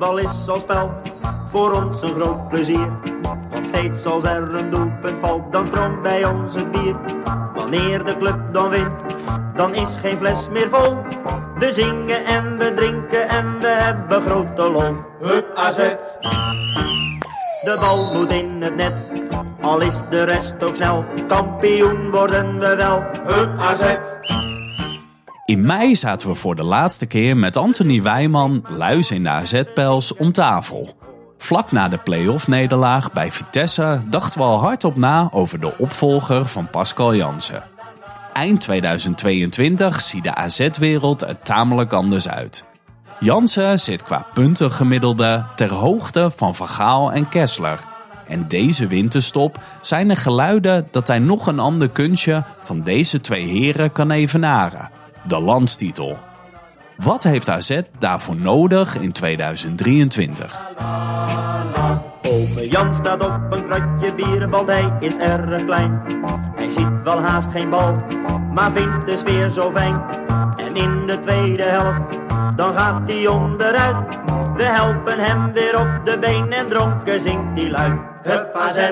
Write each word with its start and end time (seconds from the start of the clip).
voetbal 0.00 0.18
is 0.18 0.48
als 0.48 0.60
spel 0.60 0.90
voor 1.46 1.72
ons 1.72 2.02
een 2.02 2.08
groot 2.08 2.48
plezier. 2.48 2.88
Want 3.50 3.66
steeds 3.66 4.04
als 4.04 4.24
er 4.24 4.54
een 4.54 4.70
doelpunt 4.70 5.18
valt, 5.20 5.52
dan 5.52 5.66
stroomt 5.66 6.02
bij 6.02 6.24
ons 6.24 6.54
het 6.54 6.72
bier. 6.72 6.96
Wanneer 7.54 8.04
de 8.04 8.16
club 8.18 8.40
dan 8.52 8.68
wint, 8.68 9.00
dan 9.54 9.74
is 9.74 9.96
geen 10.00 10.18
fles 10.18 10.48
meer 10.48 10.68
vol. 10.68 10.96
We 11.58 11.72
zingen 11.72 12.24
en 12.24 12.58
we 12.58 12.74
drinken 12.74 13.28
en 13.28 13.60
we 13.60 13.66
hebben 13.66 14.22
grote 14.22 14.70
lol. 14.70 14.96
Hup 15.20 15.54
AZ. 15.54 15.76
De 17.64 17.78
bal 17.80 18.14
moet 18.14 18.32
in 18.32 18.62
het 18.62 18.76
net, 18.76 18.94
al 19.60 19.80
is 19.80 20.02
de 20.10 20.24
rest 20.24 20.62
ook 20.62 20.76
snel. 20.76 21.04
Kampioen 21.26 22.10
worden 22.10 22.58
we 22.58 22.76
wel. 22.76 23.02
Hup 23.24 23.58
AZ. 23.58 23.84
In 25.50 25.60
mei 25.60 25.96
zaten 25.96 26.28
we 26.28 26.34
voor 26.34 26.54
de 26.54 26.62
laatste 26.62 27.06
keer 27.06 27.36
met 27.36 27.56
Anthony 27.56 28.02
Wijman, 28.02 28.64
Luis 28.68 29.10
in 29.10 29.22
de 29.22 29.28
AZ-pels, 29.28 30.16
om 30.16 30.32
tafel. 30.32 30.98
Vlak 31.38 31.72
na 31.72 31.88
de 31.88 31.98
play-off 31.98 32.48
nederlaag 32.48 33.12
bij 33.12 33.30
Vitesse 33.30 34.00
dachten 34.08 34.40
we 34.40 34.46
al 34.46 34.60
hardop 34.60 34.96
na 34.96 35.28
over 35.32 35.60
de 35.60 35.78
opvolger 35.78 36.46
van 36.46 36.70
Pascal 36.70 37.14
Jansen. 37.14 37.62
Eind 38.32 38.60
2022 38.60 40.00
ziet 40.00 40.24
de 40.24 40.34
AZ-wereld 40.34 41.22
er 41.22 41.38
tamelijk 41.42 41.92
anders 41.92 42.28
uit. 42.28 42.64
Jansen 43.20 43.80
zit 43.80 44.02
qua 44.02 44.26
puntengemiddelde 44.34 45.44
ter 45.56 45.72
hoogte 45.72 46.30
van 46.36 46.54
Van 46.54 46.68
Gaal 46.68 47.12
en 47.12 47.28
Kessler. 47.28 47.78
En 48.26 48.48
deze 48.48 48.86
winterstop 48.86 49.58
zijn 49.80 50.10
er 50.10 50.16
geluiden 50.16 50.88
dat 50.90 51.08
hij 51.08 51.18
nog 51.18 51.46
een 51.46 51.58
ander 51.58 51.88
kunstje 51.88 52.44
van 52.62 52.80
deze 52.82 53.20
twee 53.20 53.46
heren 53.46 53.92
kan 53.92 54.10
evenaren. 54.10 54.99
De 55.22 55.40
landstitel. 55.40 56.18
Wat 56.96 57.22
heeft 57.22 57.48
AZ 57.48 57.80
daarvoor 57.98 58.36
nodig 58.36 58.96
in 58.96 59.12
2023? 59.12 60.66
Ome 62.22 62.68
Jan 62.68 62.94
staat 62.94 63.26
op 63.26 63.40
een 63.50 63.64
kratje 63.68 64.14
bier, 64.14 64.48
want 64.48 64.68
hij 64.68 64.92
is 65.00 65.16
erg 65.16 65.64
klein. 65.64 66.02
Hij 66.56 66.68
ziet 66.68 67.02
wel 67.04 67.20
haast 67.20 67.50
geen 67.50 67.70
bal, 67.70 67.96
maar 68.54 68.72
vindt 68.72 69.06
de 69.06 69.16
sfeer 69.16 69.50
zo 69.50 69.70
fijn. 69.74 70.02
En 70.56 70.76
in 70.76 71.06
de 71.06 71.18
tweede 71.18 71.62
helft, 71.62 72.18
dan 72.56 72.74
gaat 72.74 73.10
hij 73.10 73.26
onderuit. 73.26 74.18
We 74.56 74.62
helpen 74.62 75.18
hem 75.18 75.52
weer 75.52 75.80
op 75.80 76.00
de 76.04 76.18
been 76.18 76.52
en 76.52 76.66
dronken 76.66 77.20
zingt 77.20 77.60
hij 77.60 77.70
luid. 77.70 78.00
Hup 78.22 78.54
AZ, 78.54 78.90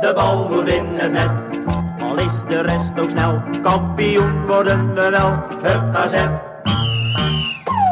de 0.00 0.12
bal 0.14 0.48
moet 0.48 0.68
in 0.68 0.84
het 0.94 1.12
net. 1.12 1.85
Al 2.16 2.22
is 2.22 2.42
de 2.48 2.60
rest 2.62 2.92
ook 2.98 3.10
snel, 3.10 3.42
kampioen 3.62 4.46
worden 4.46 4.94
we 4.94 5.10
wel. 5.10 5.32
Hup 5.62 5.94
AZ, 5.94 6.12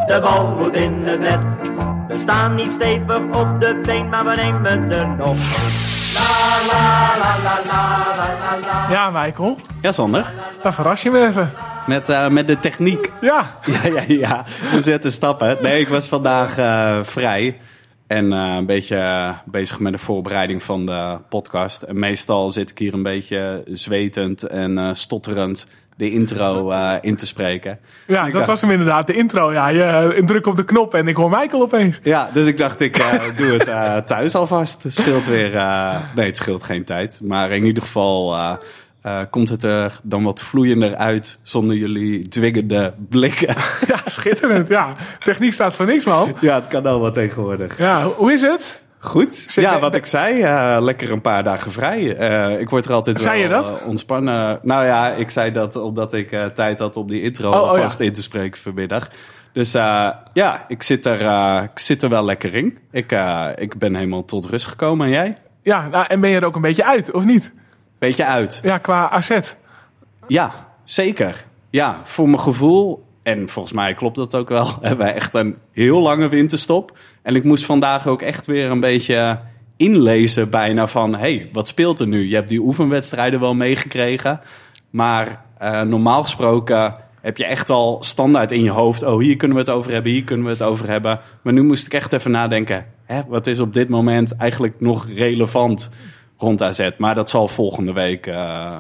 de 0.07 0.19
bal 0.21 0.57
moet 0.59 0.75
in 0.75 1.03
het 1.05 1.21
net. 1.21 1.39
We 2.09 2.19
staan 2.19 2.55
niet 2.55 2.73
stevig 2.73 3.19
op 3.19 3.61
de 3.61 3.81
been, 3.83 4.09
maar 4.09 4.25
we 4.25 4.35
nemen 4.37 4.93
er 4.93 5.09
nog. 5.09 5.37
Ja, 8.91 9.11
Michael. 9.11 9.57
Ja, 9.83 9.91
Sander. 9.91 10.33
Dan 10.63 10.73
verras 10.73 11.03
je 11.03 11.11
me 11.11 11.27
even. 11.27 11.51
Met, 11.87 12.09
eh, 12.09 12.29
met 12.29 12.47
de 12.47 12.61
techniek. 12.61 13.11
Ja. 13.21 13.45
Ja, 13.83 13.91
ja, 13.91 14.03
ja. 14.07 14.45
We 14.73 14.81
zetten 14.81 15.13
stappen. 15.13 15.59
Nee, 15.63 15.81
ik 15.81 15.89
was 15.89 16.09
vandaag 16.09 16.59
eh, 16.59 16.99
vrij. 17.03 17.61
En 18.07 18.33
eh, 18.33 18.55
een 18.57 18.67
beetje 18.67 18.97
eh, 18.97 19.31
bezig 19.47 19.79
met 19.81 19.93
de 19.93 19.99
voorbereiding 19.99 20.63
van 20.63 20.87
de 20.87 21.19
podcast. 21.29 21.83
En 21.83 21.99
meestal 21.99 22.51
zit 22.51 22.71
ik 22.71 22.79
hier 22.79 22.95
een 22.95 23.03
beetje 23.03 23.63
zwetend 23.67 24.43
en 24.43 24.79
eh, 24.79 24.89
stotterend 24.93 25.67
de 25.97 26.11
intro 26.11 26.71
eh, 26.71 26.93
in 27.01 27.17
te 27.17 27.27
spreken. 27.27 27.79
Ja, 28.07 28.25
dat 28.25 28.33
dacht- 28.33 28.47
was 28.47 28.61
hem 28.61 28.71
inderdaad. 28.71 29.07
De 29.07 29.15
intro. 29.15 29.53
Ja, 29.53 29.69
je 29.69 30.23
druk 30.25 30.47
op 30.47 30.57
de 30.57 30.65
knop 30.65 30.95
en 30.95 31.09
ik 31.09 31.17
hoor 31.17 31.31
Michael 31.31 31.63
opeens. 31.63 32.01
Ja, 32.03 32.31
dus 32.33 32.47
ik 32.47 32.59
dacht, 32.59 32.81
ik 32.81 32.97
eh, 32.99 33.37
doe 33.37 33.47
het 33.53 33.69
eh, 33.69 33.97
thuis 33.97 34.35
alvast. 34.35 34.83
Het 34.83 34.95
scheelt 34.95 35.27
weer... 35.27 35.55
eh, 35.55 35.97
nee, 36.15 36.27
het 36.27 36.37
scheelt 36.37 36.63
geen 36.63 36.85
tijd. 36.85 37.21
Maar 37.23 37.51
in 37.51 37.65
ieder 37.65 37.83
geval 37.83 38.37
eh, 39.05 39.21
komt 39.31 39.49
het 39.49 39.63
er 39.63 40.01
dan 40.03 40.23
wat 40.25 40.41
vloeiender 40.41 40.95
uit... 40.97 41.39
zonder 41.43 41.77
jullie 41.77 42.29
dwingende 42.29 42.95
blikken. 43.09 43.49
Ja, 43.87 43.97
schitterend. 44.05 44.69
Ja, 44.69 44.97
techniek 45.19 45.53
staat 45.53 45.75
voor 45.75 45.87
niks, 45.87 46.05
man. 46.05 46.35
ja, 46.41 46.55
het 46.55 46.69
kan 46.69 46.87
al 46.87 47.01
wat 47.01 47.15
tegenwoordig. 47.15 47.79
Ja, 47.79 48.03
hoe 48.03 48.33
is 48.33 48.43
het? 48.43 48.83
Goed. 48.99 49.47
Ja, 49.55 49.79
wat 49.79 49.95
ik 49.95 50.07
zei, 50.07 50.43
eh, 50.43 50.77
lekker 50.81 51.11
een 51.13 51.21
paar 51.21 51.45
dagen 51.45 51.73
vrij. 51.73 52.17
Eh, 52.17 52.61
ik 52.61 52.71
word 52.71 52.85
er 52.85 52.93
altijd 52.93 53.21
Zei 53.21 53.35
wel 53.35 53.43
je 53.43 53.49
dat? 53.63 53.83
ontspannen. 53.87 54.59
Nou 54.63 54.85
ja, 54.85 55.11
ik 55.11 55.31
zei 55.31 55.53
dat 55.53 55.77
omdat 55.77 56.15
ik 56.15 56.33
eh, 56.33 56.45
tijd 56.47 56.79
had 56.79 56.97
om 56.97 57.09
die 57.09 57.23
intro 57.23 57.51
Oh, 57.51 57.61
oh, 57.63 57.69
alvast 57.69 57.99
ja. 57.99 58.05
in 58.05 58.13
te 58.13 58.23
spreken 58.23 58.61
vanmiddag. 58.61 59.09
Dus 59.53 59.75
eh, 59.75 60.09
ja, 60.33 60.65
ik 60.69 60.83
zit, 60.83 61.07
er, 61.07 61.21
eh, 61.21 61.63
ik 61.73 61.79
zit 61.79 62.03
er 62.03 62.09
wel 62.09 62.25
lekker 62.25 62.55
in. 62.55 62.79
Ik, 62.91 63.13
eh, 63.13 63.49
ik 63.57 63.79
ben 63.79 63.95
helemaal 63.95 64.25
tot 64.25 64.47
rust 64.47 64.67
gekomen. 64.67 65.07
En 65.07 65.13
jij? 65.13 65.35
Ja, 65.63 65.89
nou, 65.89 66.07
en 66.09 66.21
ben 66.21 66.31
je 66.31 66.37
er 66.37 66.47
ook 66.47 66.57
een 66.57 66.61
beetje 66.63 66.85
uit, 66.85 67.13
of 67.13 67.25
niet? 67.25 67.53
Beetje 68.05 68.25
uit. 68.25 68.61
Ja, 68.63 68.79
qua 68.79 69.11
AZ. 69.11 69.55
Ja, 70.27 70.53
zeker. 70.85 71.45
Ja, 71.71 72.01
voor 72.03 72.29
mijn 72.29 72.41
gevoel, 72.41 73.05
en 73.23 73.49
volgens 73.49 73.75
mij 73.75 73.95
klopt 73.95 74.17
dat 74.17 74.35
ook 74.35 74.49
wel, 74.49 74.67
hebben 74.81 74.99
wij 74.99 75.15
echt 75.15 75.35
een 75.35 75.59
heel 75.73 76.01
lange 76.01 76.29
winterstop. 76.29 76.97
En 77.23 77.35
ik 77.35 77.45
moest 77.45 77.65
vandaag 77.65 78.07
ook 78.07 78.23
echt 78.23 78.47
weer 78.47 78.71
een 78.71 78.81
beetje 78.81 79.39
inlezen 79.77 80.51
bijna 80.51 80.87
van, 80.87 81.15
hey, 81.15 81.49
wat 81.53 81.69
speelt 81.69 82.01
er 82.01 82.07
nu? 82.07 82.29
Je 82.29 82.35
hebt 82.35 82.49
die 82.49 82.61
oefenwedstrijden 82.61 83.41
wel 83.41 83.55
meegekregen, 83.55 84.41
maar 84.91 85.45
eh, 85.59 85.83
normaal 85.83 86.23
gesproken 86.23 86.95
heb 87.21 87.37
je 87.37 87.45
echt 87.45 87.71
al 87.71 87.97
standaard 88.01 88.53
in 88.53 88.65
je 88.65 88.71
hoofd, 88.71 89.03
oh, 89.03 89.21
hier 89.21 89.37
kunnen 89.37 89.57
we 89.57 89.63
het 89.63 89.73
over 89.73 89.93
hebben, 89.93 90.13
hier 90.13 90.25
kunnen 90.25 90.47
we 90.47 90.53
het 90.53 90.63
over 90.63 90.89
hebben. 90.89 91.21
Maar 91.43 91.53
nu 91.53 91.63
moest 91.63 91.87
ik 91.87 91.95
echt 91.95 92.13
even 92.13 92.31
nadenken, 92.31 92.87
hè, 93.05 93.21
wat 93.29 93.47
is 93.47 93.59
op 93.59 93.73
dit 93.75 93.89
moment 93.89 94.37
eigenlijk 94.37 94.81
nog 94.81 95.09
relevant 95.15 95.91
rond 96.37 96.63
AZ? 96.63 96.91
Maar 96.99 97.15
dat 97.15 97.31
zal 97.31 97.49
volgende 97.49 97.93
week... 97.93 98.27
eh, 98.27 98.79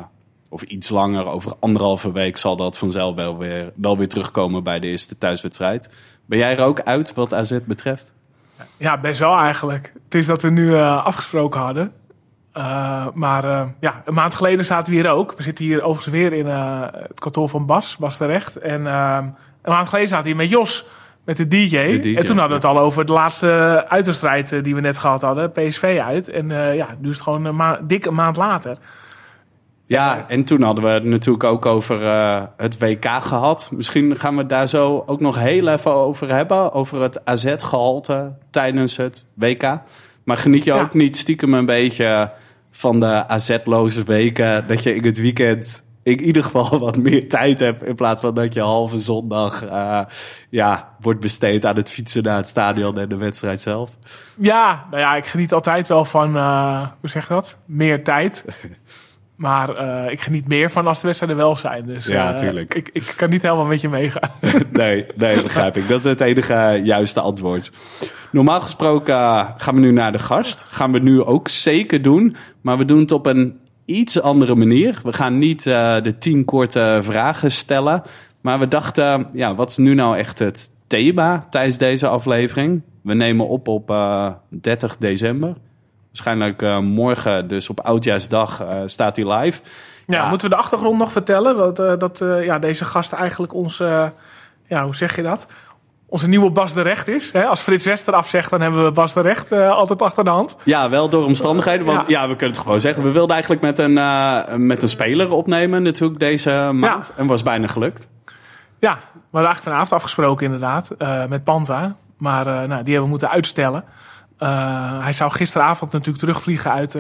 of 0.55 0.63
iets 0.63 0.89
langer, 0.89 1.27
over 1.27 1.53
anderhalve 1.61 2.13
week 2.13 2.37
zal 2.37 2.57
dat 2.57 2.79
vanzelf 2.79 3.15
wel 3.15 3.39
weer, 3.39 3.73
wel 3.75 3.99
weer 3.99 4.09
terugkomen 4.09 4.63
bij 4.63 4.81
de 4.81 4.87
eerste 4.87 5.19
thuiswedstrijd. 5.19 5.91
Ben 6.27 6.39
jij 6.39 6.57
er 6.57 6.65
ook 6.65 6.81
uit 6.81 7.15
wat 7.15 7.35
AZ 7.35 7.59
betreft? 7.65 8.13
Ja, 8.77 9.01
best 9.01 9.19
wel 9.19 9.37
eigenlijk. 9.37 9.93
Het 10.05 10.15
is 10.15 10.27
dat 10.27 10.43
we 10.43 10.51
nu 10.51 10.75
eh, 10.77 11.05
afgesproken 11.05 11.61
hadden. 11.61 11.93
Eh, 12.53 13.07
maar 13.15 13.75
ja, 13.81 14.03
een 14.05 14.15
maand 14.15 14.35
geleden 14.35 14.65
zaten 14.65 14.93
we 14.93 15.01
hier 15.01 15.11
ook. 15.11 15.35
We 15.37 15.43
zitten 15.43 15.65
hier 15.65 15.83
overigens 15.83 16.15
weer 16.15 16.33
in 16.33 16.47
het 16.47 17.21
kantoor 17.21 17.49
van 17.49 17.67
Bas, 17.67 17.97
Bas 17.97 18.17
terecht. 18.17 18.57
En 18.57 18.87
eh, 18.87 19.19
een 19.63 19.73
maand 19.73 19.89
geleden 19.89 20.09
zaten 20.09 20.25
we 20.25 20.31
hier 20.31 20.41
met 20.41 20.51
Jos, 20.51 20.87
met 21.25 21.37
de 21.37 21.49
DJ. 21.49 21.69
De 21.89 22.01
DJ, 22.01 22.15
en 22.17 22.25
toen 22.25 22.39
hadden 22.39 22.61
we 22.61 22.67
het 22.67 22.77
al 22.77 22.79
over 22.79 23.05
de 23.07 23.13
laatste 23.13 23.85
uitwedstrijd 23.89 24.53
eh, 24.53 24.63
die 24.63 24.75
we 24.75 24.81
net 24.81 24.99
gehad 24.99 25.23
hadden. 25.23 25.53
PSV 25.53 26.01
uit. 26.05 26.29
En 26.29 26.51
eh, 26.51 26.75
ja, 26.77 26.87
nu 26.99 27.09
is 27.09 27.15
het 27.15 27.25
gewoon 27.25 27.45
een 27.45 27.57
ma- 27.57 27.81
dik 27.83 28.05
een 28.07 28.15
maand 28.15 28.37
later. 28.37 28.77
Ja, 29.87 30.25
en 30.29 30.45
toen 30.45 30.63
hadden 30.63 30.85
we 30.85 30.91
het 30.91 31.05
natuurlijk 31.05 31.45
ook 31.45 31.67
over 31.67 32.05
eh, 32.07 32.43
het 32.57 32.79
WK 32.79 33.05
gehad. 33.05 33.71
Misschien 33.73 34.17
gaan 34.17 34.35
we 34.35 34.41
het 34.41 34.49
daar 34.49 34.69
zo 34.69 35.03
ook 35.07 35.21
nog 35.21 35.39
heel 35.39 35.69
even 35.69 35.93
over 35.95 36.35
hebben. 36.35 36.73
Over 36.73 37.01
het 37.01 37.25
AZ-gehalte 37.25 38.33
tijdens 38.51 38.97
het 38.97 39.27
WK. 39.35 39.79
Maar 40.25 40.37
geniet 40.37 40.65
je 40.65 40.73
Ja. 40.75 40.81
ook 40.81 40.95
niet 40.95 41.17
stiekem 41.17 41.55
een 41.55 41.67
beetje 41.67 42.31
van 42.71 43.01
de 43.01 43.29
AZ-loze 43.29 44.03
weken? 44.05 44.65
Dat 44.69 44.83
je 44.83 44.95
in 44.95 45.05
het 45.05 45.21
weekend 45.21 45.85
in 46.05 46.21
ieder 46.21 46.45
geval 46.45 46.79
wat 46.79 46.97
meer 46.97 47.29
tijd 47.29 47.59
hebt... 47.59 47.85
in 47.85 47.95
plaats 47.95 48.21
van 48.21 48.35
dat 48.35 48.55
je 48.55 48.61
halve 48.61 48.99
zondag 48.99 49.65
eh, 49.65 50.01
ja, 50.51 50.95
wordt 51.01 51.21
besteed 51.21 51.65
aan 51.65 51.77
het 51.77 51.91
fietsen 51.91 52.23
naar 52.23 52.37
het 52.37 52.49
stadion 52.49 52.99
en 52.99 53.09
de 53.09 53.17
wedstrijd 53.17 53.61
zelf. 53.61 53.97
Ja, 54.37 54.87
nou 54.91 55.03
ja, 55.03 55.17
ik 55.17 55.27
geniet 55.27 55.53
altijd 55.53 55.89
wel 55.89 56.05
van, 56.05 56.37
eh, 56.37 56.87
hoe 57.01 57.11
zeg 57.11 57.29
je 57.29 57.35
dat? 57.35 57.59
Meer 57.67 58.05
tijd. 58.05 58.45
Maar 59.37 59.71
eh, 59.75 60.13
ik 60.13 60.21
geniet 60.21 60.49
meer 60.49 60.71
van 60.71 60.87
als 60.87 61.01
de 61.01 61.07
wedstrijden 61.07 61.39
wel 61.39 61.57
zijn. 61.57 61.87
Dus 61.87 62.07
Ja, 62.07 62.33
eh, 62.33 62.39
tuurlijk. 62.39 62.75
Ik, 62.75 62.91
ik 62.93 63.15
kan 63.17 63.31
niet 63.31 63.43
helemaal 63.43 63.65
met 63.65 63.81
je 63.81 63.89
meegaan. 63.89 64.31
Nee, 64.71 65.07
nee, 65.17 65.43
begrijp 65.43 65.77
ik. 65.77 65.89
Dat 65.89 65.99
is 65.99 66.05
het 66.05 66.21
enige 66.21 66.81
juiste 66.85 67.21
antwoord. 67.21 67.73
Normaal 68.31 68.61
gesproken 68.61 69.15
gaan 69.57 69.75
we 69.75 69.81
nu 69.81 69.93
naar 69.93 70.13
de 70.13 70.19
gast. 70.19 70.65
Gaan 70.69 70.93
we 70.93 70.99
nu 70.99 71.23
ook 71.23 71.49
zeker 71.49 72.03
doen. 72.03 72.37
Maar 72.61 72.79
we 72.79 72.85
doen 72.85 73.01
het 73.01 73.13
op 73.13 73.27
een 73.27 73.61
iets 73.85 74.21
andere 74.21 74.55
manier. 74.55 75.01
We 75.03 75.13
gaan 75.13 75.39
niet 75.39 75.67
eh, 75.67 75.97
de 76.03 76.19
tien 76.19 76.45
korte 76.45 76.99
vragen 77.03 77.51
stellen. 77.51 78.03
Maar 78.41 78.59
we 78.59 78.69
dachten, 78.69 79.29
ja, 79.33 79.55
wat 79.55 79.71
is 79.71 79.77
nu 79.77 79.95
nou 79.95 80.17
echt 80.19 80.39
het 80.39 80.71
thema 80.87 81.47
tijdens 81.51 81.79
deze 81.79 82.09
aflevering? 82.09 82.83
We 83.03 83.15
nemen 83.15 83.49
op 83.49 83.69
op 83.69 83.91
eh, 83.91 84.33
30 84.49 84.97
december. 84.97 85.55
Waarschijnlijk 86.07 86.63
eh, 86.63 86.79
morgen, 86.79 87.49
dus 87.49 87.71
op 87.71 87.81
Oudjaarsdag, 87.81 88.67
staat 88.87 89.17
hij 89.17 89.33
live. 89.33 89.63
Ja, 90.07 90.29
moeten 90.29 90.49
we 90.49 90.55
de 90.55 90.63
achtergrond 90.63 90.99
nog 90.99 91.13
vertellen? 91.13 91.75
Dat, 91.75 92.01
dat 92.01 92.19
ja, 92.43 92.59
deze 92.59 92.85
gast 92.85 93.13
eigenlijk 93.13 93.55
ons, 93.55 93.79
ja, 94.67 94.85
hoe 94.85 94.97
zeg 94.97 95.17
je 95.17 95.23
dat? 95.23 95.47
Onze 96.15 96.29
nieuwe 96.29 96.51
Bas 96.51 96.73
de 96.73 96.81
Recht 96.81 97.09
is. 97.09 97.33
Hè? 97.33 97.45
Als 97.45 97.61
Frits 97.61 97.85
Wester 97.85 98.15
afzegt, 98.15 98.51
dan 98.51 98.61
hebben 98.61 98.85
we 98.85 98.91
Bas 98.91 99.13
de 99.13 99.21
Recht 99.21 99.53
eh, 99.53 99.71
altijd 99.71 100.03
achter 100.03 100.25
de 100.25 100.31
hand. 100.31 100.57
Ja, 100.65 100.91
wel 100.91 101.09
door 101.09 101.25
omstandigheden. 101.25 101.87
Want 101.87 102.01
ja. 102.01 102.21
Ja. 102.21 102.29
we 102.29 102.37
kunnen 102.37 102.57
het 102.57 102.65
gewoon 102.65 102.81
zeggen. 102.81 103.03
We 103.03 103.11
wilden 103.11 103.35
eigenlijk 103.35 103.63
met 103.63 103.79
een, 103.79 103.99
eh, 103.99 104.55
met 104.57 104.83
een 104.83 104.89
speler 104.89 105.33
opnemen 105.33 105.83
natuurlijk 105.83 106.21
deze 106.21 106.71
maand. 106.73 107.13
En 107.17 107.27
was 107.27 107.43
bijna 107.43 107.67
gelukt. 107.67 108.09
Ja, 108.79 108.93
we 108.93 109.21
hadden 109.31 109.51
eigenlijk 109.51 109.63
vanavond 109.63 109.93
afgesproken 109.93 110.45
inderdaad, 110.45 110.91
eh, 110.99 111.27
met 111.27 111.45
Panta. 111.45 111.97
Maar 112.19 112.45
nou, 112.45 112.69
die 112.69 112.75
hebben 112.75 113.03
we 113.03 113.09
moeten 113.09 113.31
uitstellen. 113.31 113.85
Hij 115.01 115.13
zou 115.13 115.31
gisteravond 115.31 115.93
natuurlijk 115.93 116.19
terugvliegen 116.19 116.71
uit, 116.71 116.99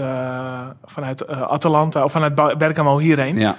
vanuit 0.84 1.26
Atalanta 1.28 2.04
of 2.04 2.12
vanuit 2.12 2.58
Bergamo 2.58 2.98
hierheen. 2.98 3.36
Ja. 3.36 3.56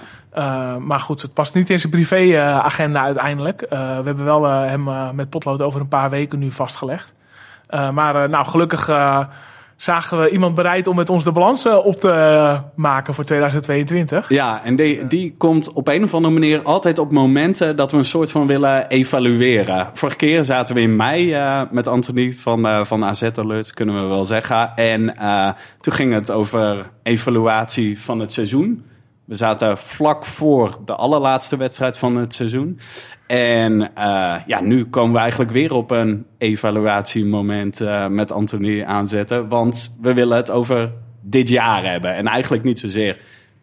maar 0.80 1.00
goed, 1.00 1.22
het 1.22 1.34
past 1.34 1.54
niet 1.54 1.70
in 1.70 1.80
zijn 1.80 1.92
privéagenda 1.92 3.02
uiteindelijk. 3.02 3.66
we 3.70 3.76
hebben 4.04 4.26
wel 4.26 4.44
hem 4.44 5.16
met 5.16 5.30
potlood 5.30 5.62
over 5.62 5.82
een 5.82 5.88
paar 5.88 6.10
weken 6.10 6.40
nu 6.40 6.52
vastgelegd. 6.52 7.14
maar 7.70 8.30
nou, 8.30 8.46
gelukkig 8.46 8.90
zagen 9.76 10.22
we 10.22 10.30
iemand 10.30 10.56
bereid 10.56 10.88
om 10.88 10.96
met 10.96 11.10
ons 11.10 11.24
de 11.24 11.32
balans 11.32 11.66
eh, 11.66 11.86
op 11.86 11.96
te 11.96 12.60
maken 12.76 13.14
voor 13.14 13.24
2022. 13.24 14.30
Ja, 14.30 14.64
en 14.64 14.76
die, 14.76 15.08
die 15.08 15.36
komt 15.38 15.74
op 15.74 15.88
een 15.88 16.04
of 16.04 16.14
andere 16.14 16.34
manier 16.34 16.64
altijd 16.64 17.00
op 17.00 17.12
momenten 17.12 17.76
dat 17.76 17.92
we 17.92 17.98
een 17.98 18.06
soort 18.06 18.32
van 18.32 18.48
willen 18.48 18.88
evalueren. 18.88 19.90
Vorige 19.94 20.18
keer 20.18 20.44
zaten 20.44 20.76
we 20.76 20.82
in 20.82 20.96
mei 20.96 21.36
uh, 21.36 21.62
met 21.72 21.88
Anthony 21.88 22.32
van, 22.32 22.86
van 22.86 23.06
AZ 23.06 23.24
Alerts, 23.36 23.74
kunnen 23.74 24.02
we 24.02 24.08
wel 24.08 24.26
zeggen. 24.26 24.76
En 24.76 25.16
toen 25.78 25.94
ging 25.94 26.14
het 26.14 26.32
over 26.32 26.92
evaluatie 27.04 28.02
van 28.02 28.20
het 28.20 28.32
seizoen. 28.32 28.86
We 29.26 29.36
zaten 29.36 29.78
vlak 29.78 30.26
voor 30.26 30.78
de 30.86 30.96
allerlaatste 30.96 31.58
wedstrijd 31.58 31.98
van 31.98 32.18
het 32.18 32.34
seizoen. 32.34 32.80
En 33.28 33.92
uh, 33.98 34.36
ja, 34.46 34.62
nu 34.62 34.86
komen 34.86 35.14
we 35.14 35.20
eigenlijk 35.20 35.52
weer 35.52 35.74
op 35.74 35.92
een 35.92 36.26
evaluatiemoment 36.38 37.82
uh, 37.82 38.08
met 38.08 38.32
Anthony 38.32 38.84
aanzetten. 38.84 39.48
Want 39.48 39.96
we 40.02 40.14
willen 40.14 40.38
het 40.38 40.52
over 40.52 40.92
dit 41.22 41.50
jaar 41.50 41.92
hebben. 41.92 42.14
En 42.16 42.28
eigenlijk 42.28 42.64
niet 42.64 42.80
zozeer 42.80 43.18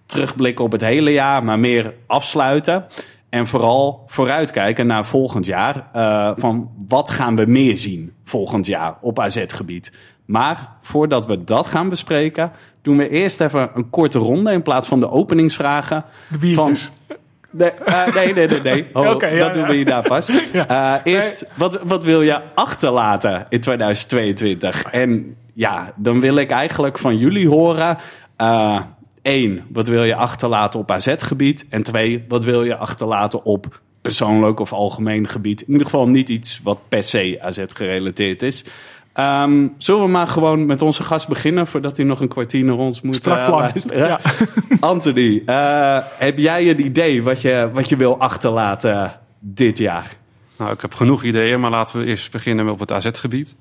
terugblikken 0.06 0.64
op 0.64 0.72
het 0.72 0.80
hele 0.80 1.10
jaar, 1.10 1.44
maar 1.44 1.58
meer 1.58 1.94
afsluiten. 2.06 2.84
En 3.28 3.46
vooral 3.46 4.02
vooruitkijken 4.06 4.86
naar 4.86 5.06
volgend 5.06 5.46
jaar. 5.46 5.90
Uh, 5.96 6.30
van 6.36 6.70
wat 6.86 7.10
gaan 7.10 7.36
we 7.36 7.46
meer 7.46 7.76
zien 7.76 8.12
volgend 8.24 8.66
jaar 8.66 8.96
op 9.00 9.20
AZ-gebied? 9.20 9.92
Maar 10.32 10.68
voordat 10.80 11.26
we 11.26 11.44
dat 11.44 11.66
gaan 11.66 11.88
bespreken, 11.88 12.52
doen 12.82 12.96
we 12.96 13.08
eerst 13.08 13.40
even 13.40 13.70
een 13.74 13.90
korte 13.90 14.18
ronde 14.18 14.52
in 14.52 14.62
plaats 14.62 14.88
van 14.88 15.00
de 15.00 15.10
openingsvragen. 15.10 16.04
De 16.40 16.54
van, 16.54 16.76
Nee, 17.50 17.70
uh, 17.88 18.14
nee, 18.14 18.34
nee, 18.34 18.46
nee. 18.48 18.60
nee. 18.60 18.86
Oh, 18.92 19.20
dat 19.38 19.54
doen 19.54 19.66
we 19.66 19.74
hierna 19.74 20.00
pas. 20.00 20.28
Uh, 20.54 20.94
eerst, 21.04 21.46
wat, 21.54 21.82
wat 21.82 22.04
wil 22.04 22.22
je 22.22 22.40
achterlaten 22.54 23.46
in 23.48 23.60
2022? 23.60 24.82
En 24.82 25.36
ja, 25.54 25.92
dan 25.96 26.20
wil 26.20 26.36
ik 26.36 26.50
eigenlijk 26.50 26.98
van 26.98 27.16
jullie 27.16 27.48
horen... 27.48 27.96
Uh, 28.42 28.80
één, 29.22 29.64
wat 29.72 29.88
wil 29.88 30.04
je 30.04 30.16
achterlaten 30.16 30.80
op 30.80 30.90
AZ-gebied? 30.90 31.66
En 31.68 31.82
twee, 31.82 32.24
wat 32.28 32.44
wil 32.44 32.64
je 32.64 32.76
achterlaten 32.76 33.44
op 33.44 33.80
persoonlijk 34.02 34.60
of 34.60 34.72
algemeen 34.72 35.28
gebied? 35.28 35.60
In 35.60 35.72
ieder 35.72 35.84
geval 35.84 36.08
niet 36.08 36.28
iets 36.28 36.60
wat 36.62 36.78
per 36.88 37.02
se 37.02 37.38
AZ-gerelateerd 37.40 38.42
is. 38.42 38.64
Um, 39.20 39.74
zullen 39.78 40.02
we 40.02 40.08
maar 40.08 40.28
gewoon 40.28 40.66
met 40.66 40.82
onze 40.82 41.02
gast 41.02 41.28
beginnen 41.28 41.66
voordat 41.66 41.96
hij 41.96 42.06
nog 42.06 42.20
een 42.20 42.28
kwartier 42.28 42.64
naar 42.64 42.76
ons 42.76 43.00
moet 43.00 43.26
uh, 43.26 43.48
luisteren? 43.50 44.06
Ja. 44.06 44.20
Anthony, 44.80 45.42
uh, 45.46 45.98
heb 46.18 46.38
jij 46.38 46.70
een 46.70 46.84
idee 46.84 47.22
wat 47.22 47.40
je, 47.40 47.70
wat 47.72 47.88
je 47.88 47.96
wil 47.96 48.18
achterlaten 48.18 49.20
dit 49.38 49.78
jaar? 49.78 50.16
Nou, 50.56 50.72
ik 50.72 50.80
heb 50.80 50.94
genoeg 50.94 51.22
ideeën, 51.22 51.60
maar 51.60 51.70
laten 51.70 51.98
we 51.98 52.06
eerst 52.06 52.32
beginnen 52.32 52.68
op 52.68 52.78
het 52.78 52.92
AZ-gebied. 52.92 53.56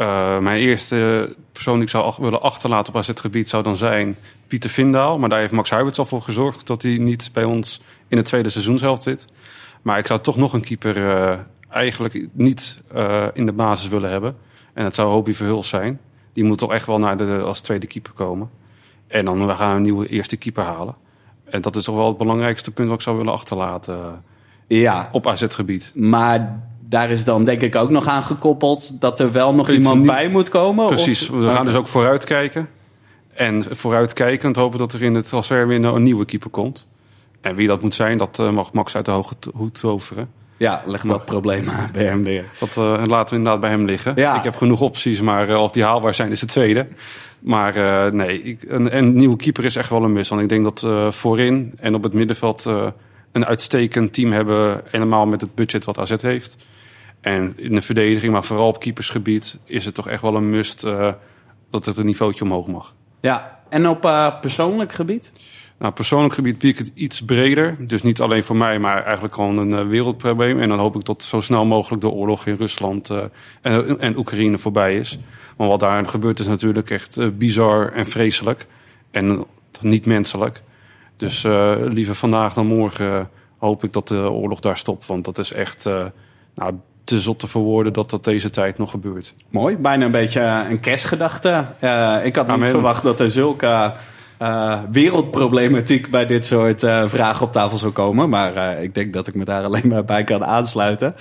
Uh, 0.00 0.38
mijn 0.38 0.60
eerste 0.60 1.28
persoon 1.52 1.74
die 1.74 1.82
ik 1.82 1.90
zou 1.90 2.14
willen 2.18 2.42
achterlaten 2.42 2.94
op 2.94 3.00
AZ-gebied 3.00 3.48
zou 3.48 3.62
dan 3.62 3.76
zijn 3.76 4.16
Pieter 4.46 4.70
Vindaal. 4.70 5.18
Maar 5.18 5.28
daar 5.28 5.38
heeft 5.38 5.52
Max 5.52 5.70
Huiberts 5.70 5.98
al 5.98 6.06
voor 6.06 6.22
gezorgd 6.22 6.66
dat 6.66 6.82
hij 6.82 6.98
niet 6.98 7.30
bij 7.32 7.44
ons 7.44 7.80
in 8.08 8.16
het 8.16 8.26
tweede 8.26 8.50
seizoenshelft 8.50 9.02
zit. 9.02 9.24
Maar 9.82 9.98
ik 9.98 10.06
zou 10.06 10.20
toch 10.20 10.36
nog 10.36 10.52
een 10.52 10.60
keeper 10.60 11.38
eigenlijk 11.68 12.26
niet 12.32 12.80
in 13.32 13.46
de 13.46 13.52
basis 13.52 13.88
willen 13.88 14.10
hebben. 14.10 14.36
En 14.72 14.84
dat 14.84 14.94
zou 14.94 15.10
Hobie 15.10 15.36
Verhulst 15.36 15.68
zijn. 15.68 16.00
Die 16.32 16.44
moet 16.44 16.58
toch 16.58 16.72
echt 16.72 16.86
wel 16.86 16.98
naar 16.98 17.16
de, 17.16 17.38
als 17.38 17.60
tweede 17.60 17.86
keeper 17.86 18.12
komen. 18.12 18.50
En 19.06 19.24
dan 19.24 19.46
we 19.46 19.56
gaan 19.56 19.70
we 19.70 19.76
een 19.76 19.82
nieuwe 19.82 20.06
eerste 20.06 20.36
keeper 20.36 20.64
halen. 20.64 20.94
En 21.44 21.60
dat 21.60 21.76
is 21.76 21.84
toch 21.84 21.96
wel 21.96 22.08
het 22.08 22.16
belangrijkste 22.16 22.70
punt 22.70 22.88
wat 22.88 22.96
ik 22.96 23.02
zou 23.02 23.16
willen 23.16 23.32
achterlaten 23.32 24.24
ja. 24.66 25.08
op 25.12 25.26
AZ-gebied. 25.26 25.92
Maar 25.94 26.60
daar 26.80 27.10
is 27.10 27.24
dan 27.24 27.44
denk 27.44 27.60
ik 27.60 27.76
ook 27.76 27.90
nog 27.90 28.06
aan 28.06 28.22
gekoppeld 28.22 29.00
dat 29.00 29.20
er 29.20 29.32
wel 29.32 29.54
nog 29.54 29.70
iemand 29.70 30.06
bij 30.06 30.28
moet 30.28 30.48
komen? 30.48 30.86
Precies, 30.86 31.28
we 31.28 31.48
gaan 31.48 31.66
dus 31.66 31.74
ook 31.74 31.86
vooruitkijken. 31.86 32.68
En 33.34 33.64
vooruitkijkend 33.70 34.56
hopen 34.56 34.78
dat 34.78 34.92
er 34.92 35.02
in 35.02 35.14
het 35.14 35.28
transfer 35.28 35.66
weer 35.66 35.84
een 35.84 36.02
nieuwe 36.02 36.24
keeper 36.24 36.50
komt. 36.50 36.86
En 37.40 37.54
wie 37.54 37.68
dat 37.68 37.82
moet 37.82 37.94
zijn, 37.94 38.18
dat 38.18 38.38
eh, 38.38 38.50
mag 38.50 38.72
Max 38.72 38.96
uit 38.96 39.04
de 39.04 39.10
hoge 39.10 39.34
hoed 39.54 39.80
toveren. 39.80 40.30
Ja, 40.62 40.82
leg 40.86 41.02
dat 41.02 41.24
probleem 41.24 41.64
bij 41.92 42.04
hem 42.04 42.24
weer. 42.24 42.44
Dat 42.58 42.76
uh, 42.76 43.02
laten 43.06 43.30
we 43.30 43.36
inderdaad 43.36 43.60
bij 43.60 43.70
hem 43.70 43.84
liggen. 43.84 44.12
Ja. 44.16 44.36
Ik 44.36 44.42
heb 44.44 44.56
genoeg 44.56 44.80
opties, 44.80 45.20
maar 45.20 45.48
uh, 45.48 45.62
of 45.62 45.70
die 45.70 45.84
haalbaar 45.84 46.14
zijn 46.14 46.30
is 46.30 46.40
het 46.40 46.50
tweede. 46.50 46.86
Maar 47.38 47.76
uh, 47.76 48.06
nee, 48.12 48.42
ik, 48.42 48.62
een, 48.66 48.96
een, 48.96 49.16
nieuwe 49.16 49.36
keeper 49.36 49.64
is 49.64 49.76
echt 49.76 49.88
wel 49.88 50.04
een 50.04 50.12
mis. 50.12 50.28
Want 50.28 50.42
ik 50.42 50.48
denk 50.48 50.64
dat 50.64 51.14
voorin 51.14 51.72
en 51.78 51.94
op 51.94 52.02
het 52.02 52.12
middenveld 52.12 52.64
een 53.32 53.46
uitstekend 53.46 54.12
team 54.12 54.32
hebben. 54.32 54.80
Helemaal 54.90 55.26
met 55.26 55.40
het 55.40 55.54
budget 55.54 55.84
wat 55.84 55.98
AZ 55.98 56.14
heeft. 56.20 56.56
En 57.20 57.52
in 57.56 57.74
de 57.74 57.82
verdediging, 57.82 58.32
maar 58.32 58.44
vooral 58.44 58.68
op 58.68 58.80
keepersgebied... 58.80 59.58
is 59.64 59.84
het 59.84 59.94
toch 59.94 60.08
echt 60.08 60.22
wel 60.22 60.36
een 60.36 60.50
must 60.50 60.80
dat 61.70 61.84
het 61.84 61.96
een 61.96 62.06
niveautje 62.06 62.44
omhoog 62.44 62.66
mag. 62.66 62.94
Ja, 63.20 63.60
en 63.68 63.88
op 63.88 64.00
persoonlijk 64.40 64.92
gebied? 64.92 65.32
Nou, 65.82 65.94
persoonlijk 65.94 66.34
gebied 66.34 66.58
bied 66.58 66.78
ik 66.78 66.78
het 66.78 66.92
iets 66.94 67.22
breder. 67.22 67.76
Dus 67.78 68.02
niet 68.02 68.20
alleen 68.20 68.44
voor 68.44 68.56
mij, 68.56 68.78
maar 68.78 69.02
eigenlijk 69.02 69.34
gewoon 69.34 69.58
een 69.58 69.70
uh, 69.70 69.86
wereldprobleem. 69.86 70.60
En 70.60 70.68
dan 70.68 70.78
hoop 70.78 70.96
ik 70.96 71.04
dat 71.04 71.22
zo 71.22 71.40
snel 71.40 71.64
mogelijk 71.64 72.02
de 72.02 72.08
oorlog 72.08 72.46
in 72.46 72.56
Rusland 72.56 73.10
uh, 73.10 73.22
en, 73.62 73.98
en, 73.98 74.16
Oekraïne 74.16 74.58
voorbij 74.58 74.96
is. 74.96 75.18
Want 75.56 75.70
wat 75.70 75.80
daar 75.80 76.08
gebeurt 76.08 76.38
is 76.38 76.46
natuurlijk 76.46 76.90
echt 76.90 77.18
uh, 77.18 77.28
bizar 77.32 77.92
en 77.92 78.06
vreselijk. 78.06 78.66
En 79.10 79.44
niet 79.80 80.06
menselijk. 80.06 80.62
Dus 81.16 81.42
liever 81.88 82.14
vandaag 82.14 82.54
dan 82.54 82.66
morgen 82.66 83.30
hoop 83.58 83.84
ik 83.84 83.92
dat 83.92 84.08
de 84.08 84.30
oorlog 84.30 84.60
daar 84.60 84.78
stopt. 84.78 85.06
Want 85.06 85.24
dat 85.24 85.38
is 85.38 85.52
echt 85.52 85.84
nou, 86.54 86.74
te 87.04 87.20
zot 87.20 87.38
te 87.38 87.46
verwoorden 87.46 87.92
dat 87.92 88.10
dat 88.10 88.24
deze 88.24 88.50
tijd 88.50 88.78
nog 88.78 88.90
gebeurt. 88.90 89.34
Mooi, 89.48 89.76
bijna 89.76 90.04
een 90.04 90.10
beetje 90.10 90.40
een 90.40 90.80
kerstgedachte. 90.80 91.66
ik 92.24 92.36
had 92.36 92.56
niet 92.56 92.66
verwacht 92.66 93.02
dat 93.02 93.20
er 93.20 93.30
zulke 93.30 93.94
uh, 94.42 94.80
wereldproblematiek 94.90 96.10
bij 96.10 96.26
dit 96.26 96.46
soort 96.46 96.82
uh, 96.82 97.08
vragen 97.08 97.46
op 97.46 97.52
tafel 97.52 97.78
zou 97.78 97.92
komen. 97.92 98.28
Maar 98.28 98.56
uh, 98.56 98.82
ik 98.82 98.94
denk 98.94 99.12
dat 99.12 99.26
ik 99.26 99.34
me 99.34 99.44
daar 99.44 99.64
alleen 99.68 99.88
maar 99.88 100.04
bij 100.04 100.24
kan 100.24 100.44
aansluiten. 100.44 101.14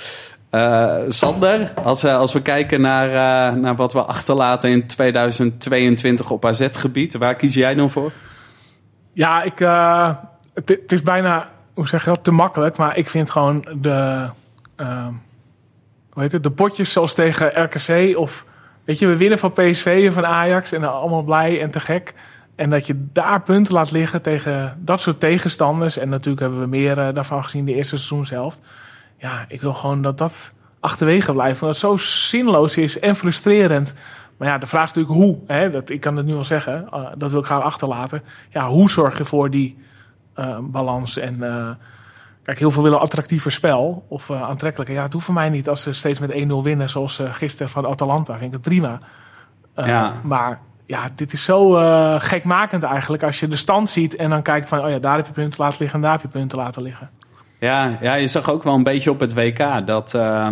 Sander, 1.07 1.73
als, 1.83 2.05
als 2.05 2.33
we 2.33 2.41
kijken 2.41 2.81
naar, 2.81 3.57
naar 3.57 3.75
wat 3.75 3.93
we 3.93 4.03
achterlaten 4.03 4.69
in 4.69 4.87
2022 4.87 6.31
op 6.31 6.45
AZ-gebied, 6.45 7.17
waar 7.17 7.35
kies 7.35 7.53
jij 7.53 7.75
dan 7.75 7.89
voor? 7.89 8.11
Ja, 9.13 9.43
ik, 9.43 9.59
het, 10.53 10.69
het, 10.69 10.91
is 10.91 11.01
bijna, 11.01 11.49
hoe 11.73 11.87
zeg 11.87 12.03
je 12.03 12.09
dat, 12.09 12.23
te 12.23 12.31
makkelijk. 12.31 12.77
Maar 12.77 12.97
ik 12.97 13.09
vind 13.09 13.31
gewoon 13.31 13.65
de, 13.81 14.27
hoe 16.11 16.21
heet 16.21 16.31
het, 16.31 16.43
de 16.43 16.51
potjes 16.51 16.91
zoals 16.91 17.13
tegen 17.13 17.63
RKC 17.63 18.17
of... 18.17 18.45
Weet 18.83 18.99
je, 18.99 19.07
we 19.07 19.17
winnen 19.17 19.37
van 19.37 19.53
PSV 19.53 20.03
en 20.05 20.13
van 20.13 20.25
Ajax 20.25 20.71
en 20.71 20.83
allemaal 20.83 21.23
blij 21.23 21.61
en 21.61 21.71
te 21.71 21.79
gek. 21.79 22.13
En 22.61 22.69
dat 22.69 22.87
je 22.87 23.05
daar 23.13 23.41
punten 23.41 23.73
laat 23.73 23.91
liggen 23.91 24.21
tegen 24.21 24.77
dat 24.79 25.01
soort 25.01 25.19
tegenstanders. 25.19 25.97
En 25.97 26.09
natuurlijk 26.09 26.41
hebben 26.41 26.59
we 26.59 26.67
meer 26.67 26.97
uh, 26.97 27.13
daarvan 27.13 27.43
gezien 27.43 27.65
de 27.65 27.73
eerste 27.73 27.95
seizoenshelft. 27.95 28.61
Ja, 29.17 29.45
ik 29.47 29.61
wil 29.61 29.73
gewoon 29.73 30.01
dat 30.01 30.17
dat 30.17 30.53
achterwege 30.79 31.33
blijft. 31.33 31.61
Omdat 31.61 31.81
het 31.81 31.85
zo 31.85 31.97
zinloos 31.97 32.77
is 32.77 32.99
en 32.99 33.15
frustrerend. 33.15 33.93
Maar 34.37 34.47
ja, 34.47 34.57
de 34.57 34.65
vraag 34.65 34.83
is 34.89 34.93
natuurlijk 34.93 35.23
hoe. 35.23 35.39
Hè? 35.47 35.69
Dat, 35.69 35.89
ik 35.89 35.99
kan 35.99 36.17
het 36.17 36.25
nu 36.25 36.33
wel 36.33 36.43
zeggen. 36.43 36.87
Uh, 36.93 37.07
dat 37.17 37.31
wil 37.31 37.39
ik 37.39 37.45
graag 37.45 37.63
achterlaten. 37.63 38.23
Ja, 38.49 38.69
hoe 38.69 38.89
zorg 38.89 39.17
je 39.17 39.25
voor 39.25 39.49
die 39.49 39.77
uh, 40.35 40.57
balans 40.61 41.17
en... 41.17 41.39
Kijk, 42.43 42.59
heel 42.59 42.71
veel 42.71 42.83
willen 42.83 42.99
attractiever 42.99 43.51
spel 43.51 44.05
of 44.07 44.31
aantrekkelijker. 44.31 44.95
Ja, 44.95 45.03
het 45.03 45.13
hoeft 45.13 45.25
voor 45.25 45.33
mij 45.33 45.49
niet 45.49 45.69
als 45.69 45.81
ze 45.81 45.93
steeds 45.93 46.19
met 46.19 46.31
1-0 46.31 46.35
winnen, 46.63 46.89
zoals 46.89 47.21
gisteren 47.23 47.69
van 47.69 47.85
Atalanta. 47.85 48.33
Vind 48.33 48.45
ik 48.45 48.51
het 48.51 48.61
prima. 48.61 48.99
ja. 49.75 50.13
Maar 50.23 50.59
ja, 50.91 51.09
dit 51.15 51.33
is 51.33 51.43
zo 51.43 51.77
uh, 51.77 52.19
gekmakend 52.19 52.83
eigenlijk. 52.83 53.23
Als 53.23 53.39
je 53.39 53.47
de 53.47 53.55
stand 53.55 53.89
ziet 53.89 54.15
en 54.15 54.29
dan 54.29 54.41
kijkt 54.41 54.67
van... 54.67 54.83
oh 54.83 54.89
ja, 54.89 54.99
daar 54.99 55.15
heb 55.15 55.25
je 55.25 55.31
punten 55.31 55.63
laten 55.63 55.77
liggen 55.79 55.97
en 55.97 56.05
daar 56.05 56.11
heb 56.11 56.21
je 56.21 56.27
punten 56.39 56.57
laten 56.57 56.81
liggen. 56.81 57.09
Ja, 57.59 57.97
ja 58.01 58.13
je 58.13 58.27
zag 58.27 58.51
ook 58.51 58.63
wel 58.63 58.73
een 58.73 58.83
beetje 58.83 59.11
op 59.11 59.19
het 59.19 59.33
WK... 59.33 59.87
dat 59.87 60.13
uh, 60.13 60.47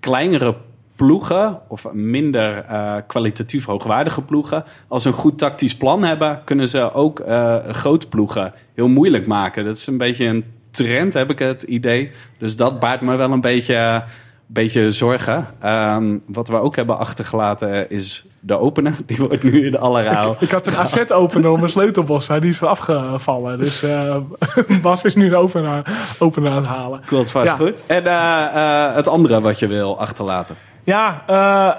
kleinere 0.00 0.56
ploegen 0.96 1.60
of 1.68 1.92
minder 1.92 2.64
uh, 2.70 2.94
kwalitatief 3.06 3.64
hoogwaardige 3.64 4.22
ploegen... 4.22 4.64
als 4.88 5.04
een 5.04 5.12
goed 5.12 5.38
tactisch 5.38 5.76
plan 5.76 6.02
hebben... 6.02 6.44
kunnen 6.44 6.68
ze 6.68 6.92
ook 6.92 7.20
uh, 7.20 7.56
grote 7.68 8.08
ploegen 8.08 8.52
heel 8.74 8.88
moeilijk 8.88 9.26
maken. 9.26 9.64
Dat 9.64 9.76
is 9.76 9.86
een 9.86 9.98
beetje 9.98 10.24
een 10.24 10.44
trend, 10.70 11.14
heb 11.14 11.30
ik 11.30 11.38
het 11.38 11.62
idee. 11.62 12.10
Dus 12.38 12.56
dat 12.56 12.80
baart 12.80 13.00
me 13.00 13.16
wel 13.16 13.32
een 13.32 13.40
beetje, 13.40 14.04
beetje 14.46 14.92
zorgen. 14.92 15.46
Um, 15.64 16.22
wat 16.26 16.48
we 16.48 16.56
ook 16.56 16.76
hebben 16.76 16.98
achtergelaten 16.98 17.90
is 17.90 18.27
de 18.40 18.58
opener, 18.58 18.96
die 19.06 19.16
wordt 19.16 19.42
nu 19.42 19.64
in 19.64 19.70
de 19.70 19.78
allerhaal. 19.78 20.36
Ik 20.38 20.50
had 20.50 20.66
een 20.66 20.76
AZ-opener 20.76 21.50
om 21.50 21.62
een 21.62 21.68
sleutelbos, 21.68 22.26
maar 22.28 22.40
die 22.40 22.50
is 22.50 22.62
afgevallen. 22.62 23.58
Dus 23.58 23.82
eh, 23.82 24.16
Bas 24.82 25.02
is 25.02 25.14
nu 25.14 25.28
de 25.28 25.36
opener, 25.36 25.82
opener 26.18 26.50
aan 26.50 26.56
het 26.56 26.66
halen. 26.66 27.00
Klopt 27.06 27.30
vast 27.30 27.46
Ja. 27.46 27.54
goed. 27.54 27.84
En 27.86 28.04
eh, 28.06 28.86
eh, 28.86 28.94
het 28.94 29.08
andere 29.08 29.40
wat 29.40 29.58
je 29.58 29.66
wil 29.66 29.98
achterlaten. 30.00 30.56
Ja, 30.84 31.22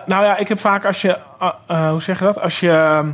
nou 0.05 0.23
ja, 0.23 0.37
ik 0.37 0.47
heb 0.47 0.59
vaak 0.59 0.85
als 0.85 1.01
je, 1.01 1.17
hoe 1.67 2.01
zeg 2.01 2.19
je 2.19 2.25
dat? 2.25 2.41
Als 2.41 2.59
je 2.59 2.71
ehm, 2.71 3.11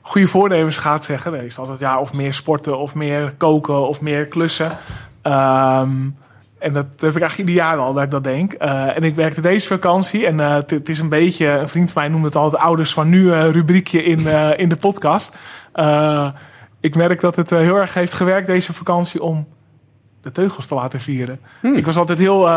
goede 0.00 0.26
voornemens 0.26 0.78
gaat 0.78 1.04
zeggen, 1.04 1.32
dan 1.32 1.40
is 1.40 1.48
het 1.48 1.58
altijd 1.58 1.78
ja, 1.78 1.98
of 2.00 2.12
meer 2.12 2.34
sporten, 2.34 2.78
of 2.78 2.94
meer 2.94 3.34
koken, 3.36 3.88
of 3.88 4.00
meer 4.00 4.26
klussen. 4.26 4.70
Ehm, 5.22 5.90
en 6.60 6.72
dat 6.72 6.86
heb 6.96 7.10
ik 7.16 7.20
eigenlijk 7.20 7.36
ieder 7.48 7.54
jaar 7.54 7.76
al 7.76 7.92
dat 7.92 8.02
ik 8.02 8.10
dat 8.10 8.24
denk. 8.24 8.52
Eh, 8.52 8.96
en 8.96 9.02
ik 9.02 9.14
werkte 9.14 9.40
deze 9.40 9.66
vakantie 9.68 10.26
en 10.26 10.40
eh, 10.40 10.54
het- 10.54 10.70
het 10.70 10.88
is 10.88 10.98
een 10.98 11.08
beetje, 11.08 11.46
een 11.48 11.68
vriend 11.68 11.90
van 11.90 12.02
mij 12.02 12.10
noemt 12.10 12.24
het 12.24 12.36
altijd 12.36 12.62
ouders 12.62 12.92
van 12.92 13.08
nu 13.08 13.32
eh, 13.32 13.50
rubriekje 13.50 14.02
in, 14.02 14.26
in 14.58 14.68
de 14.68 14.76
podcast. 14.76 15.36
Ik 16.80 16.94
merk 16.96 17.20
dat 17.20 17.36
het 17.36 17.50
heel 17.50 17.76
erg 17.76 17.94
heeft 17.94 18.12
gewerkt 18.12 18.46
deze 18.46 18.72
vakantie 18.72 19.22
om 19.22 19.46
de 20.22 20.30
teugels 20.32 20.66
te 20.66 20.74
laten 20.74 21.00
vieren. 21.00 21.40
Ik 21.76 21.86
was 21.86 21.96
altijd 21.96 22.18
heel, 22.18 22.48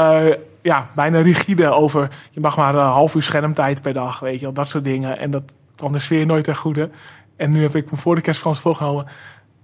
ja, 0.62 0.88
bijna 0.95 1.22
rigide 1.22 1.69
over... 1.69 2.10
je 2.31 2.39
mag 2.39 2.57
maar 2.57 2.75
een 2.75 2.81
half 2.86 3.15
uur 3.15 3.22
schermtijd 3.22 3.81
per 3.81 3.93
dag, 3.93 4.19
weet 4.19 4.39
je 4.39 4.45
wel, 4.45 4.53
dat 4.53 4.67
soort 4.67 4.83
dingen. 4.83 5.19
En 5.19 5.31
dat 5.31 5.57
kwam 5.75 5.91
de 5.91 6.00
sfeer 6.00 6.25
nooit 6.25 6.43
ten 6.43 6.55
goede. 6.55 6.89
En 7.38 7.51
nu 7.51 7.62
heb 7.62 7.75
ik 7.75 7.91
me 7.91 7.98
voor 7.98 8.15
de 8.15 8.22
kerstvakantie 8.22 8.62
voorgenomen... 8.63 9.05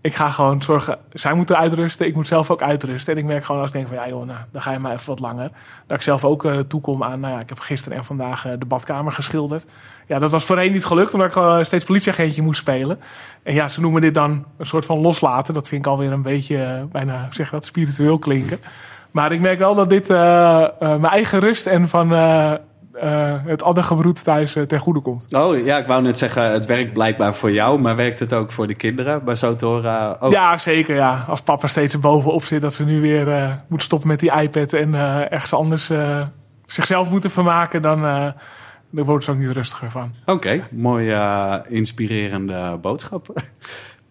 ik 0.02 0.16
ga 0.16 0.30
gewoon 0.30 0.62
zorgen, 0.62 0.98
zij 1.14 1.34
moeten 1.34 1.58
uitrusten, 1.58 2.08
ik 2.08 2.16
moet 2.16 2.28
zelf 2.28 2.52
ook 2.52 2.62
uitrusten. 2.62 3.14
En 3.14 3.20
ik 3.20 3.26
merk 3.26 3.44
gewoon 3.44 3.62
als 3.62 3.70
ik 3.70 3.76
denk 3.76 3.88
van, 3.88 3.98
ja 3.98 4.08
joh, 4.08 4.26
nou, 4.26 4.40
dan 4.52 4.62
ga 4.62 4.72
je 4.72 4.80
maar 4.80 4.94
even 4.94 5.10
wat 5.10 5.20
langer. 5.20 5.52
Dat 5.88 5.98
ik 5.98 6.04
zelf 6.04 6.26
ook 6.26 6.46
eh, 6.46 6.60
toekom 6.60 7.04
aan, 7.04 7.20
nou 7.20 7.34
ja, 7.34 7.40
ik 7.40 7.50
heb 7.50 7.60
gisteren 7.60 7.98
en 7.98 8.06
vandaag 8.06 8.46
eh, 8.46 8.54
de 8.60 8.66
badkamer 8.66 9.12
geschilderd. 9.12 9.66
Ja, 10.10 10.20
dat 10.20 10.32
was 10.32 10.46
voorheen 10.46 10.72
niet 10.72 10.86
gelukt, 10.86 11.14
omdat 11.14 11.28
ik 11.28 11.34
gewoon 11.34 11.66
steeds 11.66 11.86
politieagentje 11.86 12.42
moest 12.42 12.60
spelen. 12.60 13.00
En 13.44 13.54
ja, 13.54 13.70
ze 13.70 13.82
noemen 13.82 14.02
dit 14.02 14.14
dan 14.14 14.46
een 14.58 14.66
soort 14.66 14.86
van 14.86 15.00
loslaten. 15.00 15.54
Dat 15.54 15.68
vind 15.68 15.86
ik 15.86 15.92
alweer 15.92 16.12
een 16.12 16.22
beetje, 16.22 16.64
eh, 16.64 16.84
bijna, 16.92 17.28
zeg 17.30 17.50
dat, 17.50 17.66
spiritueel 17.66 18.20
klinken. 18.20 18.60
Maar 19.12 19.32
ik 19.32 19.40
merk 19.40 19.60
wel 19.60 19.76
dat 19.76 19.90
dit 19.90 20.10
eh, 20.10 20.64
eh, 20.64 20.72
mijn 20.80 21.04
eigen 21.04 21.40
rust 21.40 21.66
en 21.66 21.88
van 21.88 22.08
eh, 23.02 23.34
het 23.46 23.64
addergebroed 23.64 24.24
thuis 24.24 24.56
eh, 24.56 24.64
ten 24.64 24.80
goede 24.80 25.00
komt. 25.00 25.34
Oh 25.34 25.66
ja, 25.66 25.78
ik 25.78 25.86
wou 25.86 26.02
net 26.02 26.18
zeggen, 26.18 26.52
het 26.52 26.66
werkt 26.66 26.94
blijkbaar 26.94 27.36
voor 27.36 27.52
jou, 27.52 27.80
maar 27.80 27.96
werkt 27.96 28.20
het 28.20 28.34
ook 28.34 28.52
voor 28.52 28.68
de 28.68 28.76
kinderen? 28.76 29.22
Maar 29.26 29.36
zo 29.36 29.56
te 29.56 29.66
horen. 29.66 30.22
oh, 30.22 30.32
Ja, 30.32 30.58
zeker. 30.58 30.96
Ja. 30.96 31.26
Als 31.28 31.42
papa 31.42 31.68
steeds 31.68 32.00
bovenop 32.00 32.44
zit 32.44 32.62
dat 32.62 32.74
ze 32.74 32.86
nu 32.86 33.02
weer 33.02 33.32
eh 33.32 33.54
moet 33.68 33.84
stoppen 33.84 34.08
met 34.08 34.20
die 34.20 34.32
iPad 34.32 34.74
en 34.74 34.94
ergens 35.30 35.54
anders 35.54 35.92
zichzelf 36.66 37.10
moeten 37.10 37.30
vermaken, 37.30 37.82
dan, 37.82 38.02
dan 38.90 39.06
wordt 39.06 39.24
ze 39.24 39.32
ook 39.32 39.38
niet 39.38 39.52
rustiger 39.52 39.92
van. 39.92 40.14
Oké, 40.26 40.68
mooie 40.72 41.64
inspirerende 41.68 42.78
boodschap. 42.82 43.28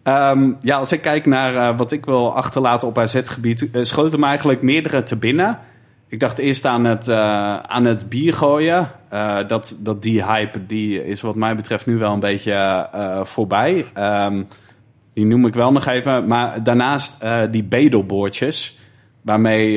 Ehm, 0.03 0.51
ja, 0.59 0.77
als 0.77 0.91
ik 0.91 1.01
kijk 1.01 1.25
naar 1.25 1.75
wat 1.75 1.91
ik 1.91 2.05
wil 2.05 2.35
achterlaten 2.35 2.87
op 2.87 2.97
AZ-gebied, 2.97 3.61
uh, 3.61 3.83
schoten 3.83 4.19
me 4.19 4.25
eigenlijk 4.25 4.61
meerdere 4.61 5.03
te 5.03 5.17
binnen. 5.17 5.59
Ik 6.09 6.19
dacht 6.19 6.37
eerst 6.37 6.65
aan 6.65 6.85
het, 6.85 7.07
eh, 7.07 7.57
aan 7.57 7.85
het 7.85 8.09
bier 8.09 8.33
gooien. 8.33 8.91
Eh, 9.09 9.37
dat, 9.47 9.77
dat 9.79 10.01
die 10.01 10.25
hype 10.25 10.65
die 10.65 11.05
is 11.05 11.21
wat 11.21 11.35
mij 11.35 11.55
betreft 11.55 11.85
nu 11.85 11.97
wel 11.97 12.13
een 12.13 12.19
beetje 12.19 12.53
eh, 12.91 13.23
voorbij. 13.23 13.85
Ehm, 13.93 14.43
die 15.13 15.25
noem 15.25 15.45
ik 15.45 15.53
wel 15.53 15.71
nog 15.71 15.85
even. 15.85 16.27
Maar 16.27 16.63
daarnaast 16.63 17.17
die 17.51 17.63
bedelboordjes. 17.63 18.77
Waarmee 19.21 19.75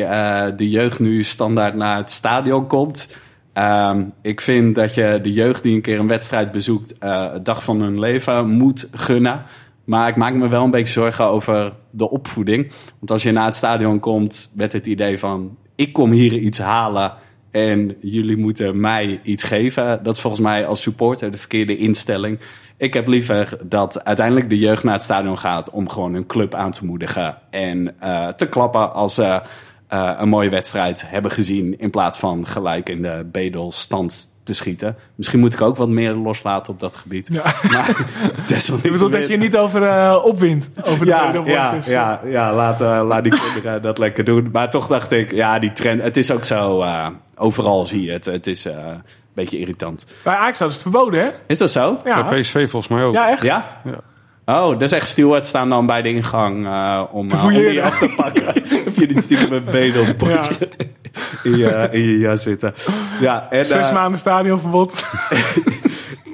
de 0.56 0.70
jeugd 0.70 1.00
nu 1.00 1.22
standaard 1.22 1.74
naar 1.74 1.96
het 1.96 2.10
stadion 2.10 2.66
komt. 2.66 3.16
Ehm, 3.52 4.04
ik 4.22 4.40
vind 4.40 4.74
dat 4.74 4.94
je 4.94 5.18
de 5.22 5.32
jeugd 5.32 5.62
die 5.62 5.74
een 5.74 5.80
keer 5.80 5.98
een 5.98 6.08
wedstrijd 6.08 6.50
bezoekt... 6.50 6.94
het 6.98 7.44
dag 7.44 7.64
van 7.64 7.80
hun 7.80 7.98
leven 7.98 8.50
moet 8.50 8.88
gunnen. 8.92 9.42
Maar 9.84 10.08
ik 10.08 10.16
maak 10.16 10.34
me 10.34 10.48
wel 10.48 10.64
een 10.64 10.70
beetje 10.70 10.92
zorgen 10.92 11.24
over 11.24 11.72
de 11.90 12.10
opvoeding. 12.10 12.72
Want 12.98 13.10
als 13.10 13.22
je 13.22 13.32
naar 13.32 13.44
het 13.44 13.56
stadion 13.56 14.00
komt 14.00 14.50
met 14.54 14.72
het 14.72 14.86
idee 14.86 15.18
van... 15.18 15.56
ik 15.82 15.92
kom 15.92 16.10
hier 16.10 16.32
iets 16.32 16.58
halen 16.58 17.12
en 17.50 17.96
jullie 18.00 18.36
moeten 18.36 18.80
mij 18.80 19.20
iets 19.22 19.42
geven. 19.42 20.02
Dat 20.02 20.14
is 20.14 20.20
volgens 20.20 20.42
mij 20.42 20.66
als 20.66 20.82
supporter 20.82 21.30
de 21.30 21.36
verkeerde 21.36 21.76
instelling. 21.76 22.38
Ik 22.76 22.94
heb 22.94 23.06
liever 23.06 23.58
dat 23.64 24.04
uiteindelijk 24.04 24.50
de 24.50 24.58
jeugd 24.58 24.84
naar 24.84 24.92
het 24.92 25.02
stadion 25.02 25.38
gaat... 25.38 25.70
om 25.70 25.88
gewoon 25.88 26.14
een 26.14 26.26
club 26.26 26.54
aan 26.54 26.70
te 26.70 26.84
moedigen 26.84 27.38
en 27.50 28.00
eh, 28.00 28.28
te 28.28 28.48
klappen 28.48 28.92
als 28.92 29.14
ze 29.14 29.42
eh, 29.88 30.14
een 30.18 30.28
mooie 30.28 30.50
wedstrijd 30.50 31.04
hebben 31.06 31.30
gezien... 31.30 31.78
in 31.78 31.90
plaats 31.90 32.18
van 32.18 32.46
gelijk 32.46 32.88
in 32.88 33.02
de 33.02 33.26
bedelstand 33.32 34.31
te 34.52 34.58
schieten. 34.58 34.96
Misschien 35.14 35.40
moet 35.40 35.54
ik 35.54 35.60
ook 35.60 35.76
wat 35.76 35.88
meer 35.88 36.12
loslaten 36.12 36.72
op 36.72 36.80
dat 36.80 36.96
gebied. 36.96 37.28
Ja. 37.32 37.42
Maar 37.70 38.06
Je 38.82 38.90
bedoelt 38.90 39.12
dat 39.12 39.28
je 39.28 39.36
niet 39.36 39.56
over 39.56 39.82
eh, 39.82 40.20
opwint, 40.24 40.70
over 40.84 40.98
de 40.98 41.10
ja, 41.10 41.32
ja, 41.44 41.78
ja, 41.84 42.20
ja 42.24 42.54
laat, 42.54 42.80
eh, 42.80 43.02
laat 43.04 43.22
die 43.22 43.32
kinderen 43.40 43.82
dat 43.88 43.98
lekker 43.98 44.24
doen. 44.24 44.48
Maar 44.52 44.70
toch 44.70 44.86
dacht 44.86 45.10
ik, 45.10 45.32
ja, 45.32 45.58
die 45.58 45.72
trend. 45.72 46.02
Het 46.02 46.16
is 46.16 46.30
ook 46.30 46.44
zo, 46.44 46.82
eh, 46.82 47.06
overal 47.36 47.86
zie 47.86 48.02
je 48.02 48.12
het. 48.12 48.24
Het 48.24 48.46
is 48.46 48.66
eh, 48.66 48.74
een 48.74 49.02
beetje 49.34 49.58
irritant. 49.58 50.06
Bij 50.22 50.34
Ajax 50.34 50.58
hadden 50.58 50.76
ze 50.76 50.82
het 50.82 50.92
verboden, 50.94 51.20
hè? 51.20 51.30
Is 51.46 51.58
dat 51.58 51.70
zo? 51.70 51.96
Ja, 52.04 52.28
Bij 52.28 52.40
PSV 52.40 52.70
volgens 52.70 52.88
mij 52.88 53.02
ook. 53.04 53.14
ja 53.14 53.30
echt. 53.30 53.42
Ja? 53.42 53.80
Ja. 53.84 54.00
Oh, 54.52 54.70
dat 54.70 54.82
is 54.82 54.92
echt 54.92 55.08
steward 55.08 55.46
staan 55.46 55.68
dan 55.68 55.86
bij 55.86 56.02
de 56.02 56.08
ingang 56.08 56.64
uh, 56.64 57.02
om, 57.10 57.28
uh, 57.34 57.44
om 57.44 57.52
die 57.52 57.82
af 57.82 57.98
te 57.98 58.14
pakken. 58.16 58.44
Heb 58.84 58.94
je 58.94 59.06
niet 59.06 59.22
stiekem 59.22 59.52
een 59.52 59.64
bedelpotje 59.64 60.54
in, 61.42 61.56
je, 61.56 61.88
in 61.90 62.02
je 62.02 62.18
jas 62.18 62.42
zitten. 62.42 62.74
Ja, 63.20 63.46
en, 63.50 63.66
Zes 63.66 63.88
eh, 63.88 63.94
maanden 63.94 64.18
stadionverbod. 64.18 65.04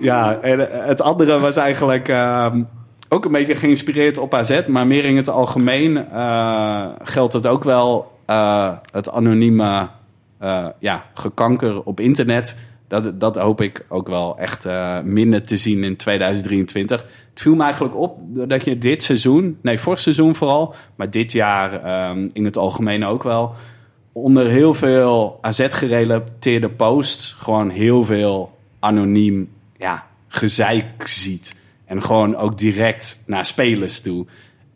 Ja, 0.01 0.39
en 0.41 0.73
eh, 0.73 0.87
het 0.87 1.01
andere 1.01 1.39
was 1.39 1.57
eigenlijk 1.57 2.09
ehm, 2.09 2.63
ook 3.09 3.25
een 3.25 3.33
beetje 3.33 3.55
geïnspireerd 3.55 4.19
op 4.19 4.35
AZ, 4.35 4.67
maar 4.67 4.87
meer 4.87 5.05
in 5.05 5.17
het 5.17 5.29
algemeen 5.29 6.11
eh, 6.11 6.87
geldt 7.03 7.33
het 7.33 7.47
ook 7.47 7.65
wel 7.65 8.13
eh, 8.27 8.73
het 8.93 9.11
anonieme 9.11 9.89
eh, 10.39 10.67
ja, 10.79 11.05
gekanker 11.15 11.83
op 11.83 12.01
internet. 12.01 12.57
Dat, 12.89 13.21
dat 13.21 13.37
hoop 13.37 13.61
ik 13.61 13.87
ook 13.89 14.09
wel 14.09 14.39
echt 14.39 14.65
eh, 14.65 15.01
minder 15.01 15.43
te 15.43 15.57
zien 15.57 15.85
in 15.85 15.97
2023. 15.97 17.01
Het 17.31 17.41
viel 17.41 17.55
me 17.55 17.63
eigenlijk 17.63 17.97
op 17.97 18.19
dat 18.49 18.65
je 18.65 18.79
dit 18.79 19.03
seizoen, 19.03 19.59
nee, 19.63 19.79
vorig 19.79 20.01
seizoen 20.01 20.35
vooral, 20.35 20.75
maar 20.95 21.11
dit 21.11 21.33
jaar 21.33 21.85
ehm, 21.85 22.29
in 22.33 22.45
het 22.45 22.57
algemeen 22.57 23.05
ook 23.05 23.23
wel, 23.23 23.55
onder 24.13 24.47
heel 24.47 24.75
veel 24.75 25.39
AZ-gerelateerde 25.41 26.69
posts 26.69 27.33
gewoon 27.33 27.71
heel 27.71 28.05
veel 28.05 28.57
anoniem 28.79 29.51
ja, 29.77 30.07
gezeik 30.29 31.07
ziet. 31.09 31.57
En 31.85 32.03
gewoon 32.03 32.37
ook 32.37 32.59
direct 32.59 33.23
naar 33.27 33.47
spelers 33.47 34.01
toe. 34.01 34.27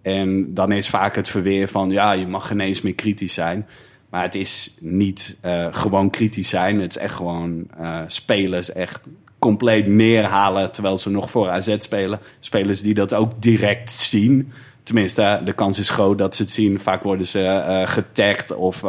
En 0.02 0.54
dan 0.54 0.72
is 0.72 0.88
vaak 0.88 1.14
het 1.14 1.28
verweer 1.28 1.68
van... 1.68 1.90
ja, 1.90 2.12
je 2.12 2.26
mag 2.26 2.46
geen 2.46 2.60
eens 2.60 2.80
meer 2.80 2.94
kritisch 2.94 3.34
zijn. 3.34 3.66
Maar 4.12 4.22
het 4.22 4.34
is 4.34 4.74
niet 4.80 5.38
eh, 5.40 5.66
gewoon 5.70 6.10
kritisch 6.10 6.48
zijn. 6.48 6.80
Het 6.80 6.96
is 6.96 7.02
echt 7.02 7.14
gewoon 7.14 7.66
eh, 7.78 8.00
spelers 8.06 8.72
echt 8.72 9.00
compleet 9.38 9.86
neerhalen... 9.86 10.72
terwijl 10.72 10.98
ze 10.98 11.10
nog 11.10 11.30
voor 11.30 11.48
AZ 11.48 11.76
spelen. 11.78 12.20
Spelers 12.40 12.80
die 12.80 12.94
dat 12.94 13.14
ook 13.14 13.42
direct 13.42 13.90
zien... 13.90 14.52
Tenminste, 14.82 15.40
de 15.44 15.52
kans 15.52 15.78
is 15.78 15.90
groot 15.90 16.18
dat 16.18 16.34
ze 16.34 16.42
het 16.42 16.50
zien. 16.50 16.80
Vaak 16.80 17.02
worden 17.02 17.26
ze 17.26 17.44
eh, 17.44 17.88
getagd 17.88 18.54
of 18.54 18.80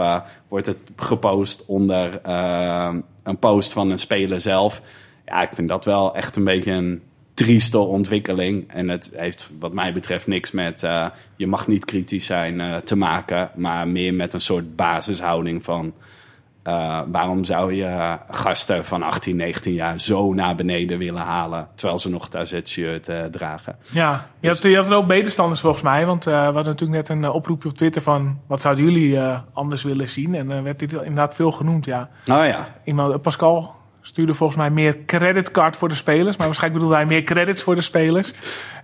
wordt 0.47 0.65
het 0.65 0.77
gepost 0.95 1.63
onder 1.65 2.19
een 3.23 3.37
post 3.39 3.73
van 3.73 3.91
een 3.91 3.99
speler 3.99 4.41
zelf. 4.41 4.81
Ja, 5.25 5.41
ik 5.41 5.53
vind 5.53 5.69
dat 5.69 5.85
wel 5.85 6.15
echt 6.15 6.35
een 6.35 6.43
beetje 6.43 6.71
een 6.71 7.01
trieste 7.33 7.77
ontwikkeling. 7.77 8.71
En 8.71 8.89
het 8.89 9.11
heeft 9.15 9.51
wat 9.59 9.73
mij 9.73 9.93
betreft 9.93 10.27
niks 10.27 10.51
met 10.51 10.83
eh, 10.83 11.05
je 11.35 11.47
mag 11.47 11.67
niet 11.67 11.85
kritisch 11.85 12.25
zijn 12.25 12.61
eh, 12.61 12.75
te 12.75 12.95
maken. 12.95 13.49
Maar 13.55 13.87
meer 13.87 14.13
met 14.13 14.33
een 14.33 14.41
soort 14.41 14.75
basishouding 14.75 15.63
van... 15.63 15.93
eh, 16.63 17.01
waarom 17.07 17.43
zou 17.43 17.73
je 17.73 18.17
gasten 18.29 18.85
van 18.85 19.03
18, 19.03 19.35
19 19.35 19.73
jaar 19.73 19.99
zo 19.99 20.33
naar 20.33 20.55
beneden 20.55 20.97
willen 20.97 21.21
halen... 21.21 21.67
terwijl 21.75 21.99
ze 21.99 22.09
nog 22.09 22.23
het 22.23 22.35
AZ-shirt 22.35 23.09
dragen? 23.31 23.75
Ja, 23.91 24.27
je 24.39 24.47
had, 24.47 24.61
je 24.61 24.75
had 24.75 24.85
er 24.85 24.95
ook 24.95 25.07
medestanders 25.07 25.61
volgens 25.61 25.83
mij. 25.83 26.05
Want 26.05 26.23
we 26.23 26.31
hadden 26.31 26.65
natuurlijk 26.65 26.91
net 26.91 27.09
een 27.09 27.29
oproepje 27.29 27.69
op 27.69 27.75
Twitter 27.75 28.01
van... 28.01 28.39
wat 28.47 28.61
zouden 28.61 28.83
jullie 28.83 29.19
anders 29.53 29.83
willen 29.83 30.09
zien? 30.09 30.35
En 30.35 30.51
er 30.51 30.63
werd 30.63 30.79
dit 30.79 30.93
inderdaad 30.93 31.35
veel 31.35 31.51
genoemd, 31.51 31.85
ja. 31.85 32.09
Nou 32.25 32.45
ja, 32.45 32.67
Iemand, 32.83 33.21
Pascal 33.21 33.81
stuurde 34.05 34.33
volgens 34.33 34.59
mij 34.59 34.69
meer 34.69 34.97
creditcard 35.05 35.77
voor 35.77 35.89
de 35.89 35.95
spelers. 35.95 36.37
Maar 36.37 36.45
waarschijnlijk 36.45 36.83
bedoelde 36.83 37.03
hij 37.03 37.15
meer 37.15 37.23
credits 37.23 37.63
voor 37.63 37.75
de 37.75 37.81
spelers. 37.81 38.33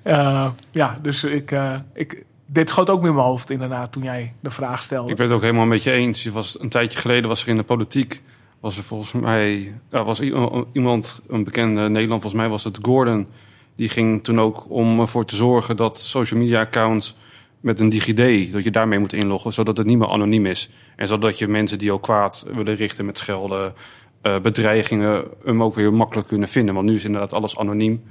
Eh, 0.01 0.47
ja, 0.71 0.97
dus 1.01 1.23
ik, 1.23 1.51
eh, 1.51 1.75
ik, 1.93 2.23
dit 2.45 2.69
schoot 2.69 2.89
ook 2.89 3.01
meer 3.01 3.13
mijn 3.13 3.25
hoofd 3.25 3.49
inderdaad 3.49 3.91
toen 3.91 4.03
jij 4.03 4.33
de 4.39 4.51
vraag 4.51 4.83
stelde. 4.83 5.09
Ik 5.09 5.15
ben 5.15 5.25
het 5.25 5.35
ook 5.35 5.41
helemaal 5.41 5.65
met 5.65 5.83
je 5.83 5.91
eens. 5.91 6.23
Je 6.23 6.31
was, 6.31 6.59
een 6.59 6.69
tijdje 6.69 6.99
geleden 6.99 7.29
was 7.29 7.41
er 7.41 7.47
in 7.47 7.55
de 7.55 7.63
politiek... 7.63 8.21
was 8.59 8.77
er 8.77 8.83
volgens 8.83 9.11
mij... 9.11 9.73
Was 9.89 10.21
i- 10.21 10.65
iemand, 10.73 11.21
een 11.27 11.43
bekende 11.43 11.81
Nederland, 11.81 12.21
volgens 12.21 12.41
mij 12.41 12.49
was 12.49 12.63
het 12.63 12.79
Gordon... 12.81 13.27
die 13.75 13.89
ging 13.89 14.23
toen 14.23 14.39
ook 14.39 14.65
om 14.69 14.99
ervoor 14.99 15.25
te 15.25 15.35
zorgen 15.35 15.75
dat 15.75 15.99
social 15.99 16.39
media 16.39 16.59
accounts... 16.59 17.15
met 17.59 17.79
een 17.79 17.89
DigiD, 17.89 18.51
dat 18.51 18.63
je 18.63 18.71
daarmee 18.71 18.99
moet 18.99 19.13
inloggen... 19.13 19.53
zodat 19.53 19.77
het 19.77 19.87
niet 19.87 19.97
meer 19.97 20.09
anoniem 20.09 20.45
is. 20.45 20.69
En 20.95 21.07
zodat 21.07 21.37
je 21.37 21.47
mensen 21.47 21.77
die 21.77 21.91
ook 21.91 22.03
kwaad 22.03 22.45
willen 22.53 22.75
richten 22.75 23.05
met 23.05 23.17
schelden... 23.17 23.73
eh, 24.21 24.39
bedreigingen 24.39 25.23
hem 25.43 25.63
ook 25.63 25.75
weer 25.75 25.93
makkelijk 25.93 26.27
kunnen 26.27 26.47
vinden. 26.47 26.75
Want 26.75 26.87
nu 26.87 26.95
is 26.95 27.05
inderdaad 27.05 27.33
alles 27.33 27.57
anoniem. 27.57 28.03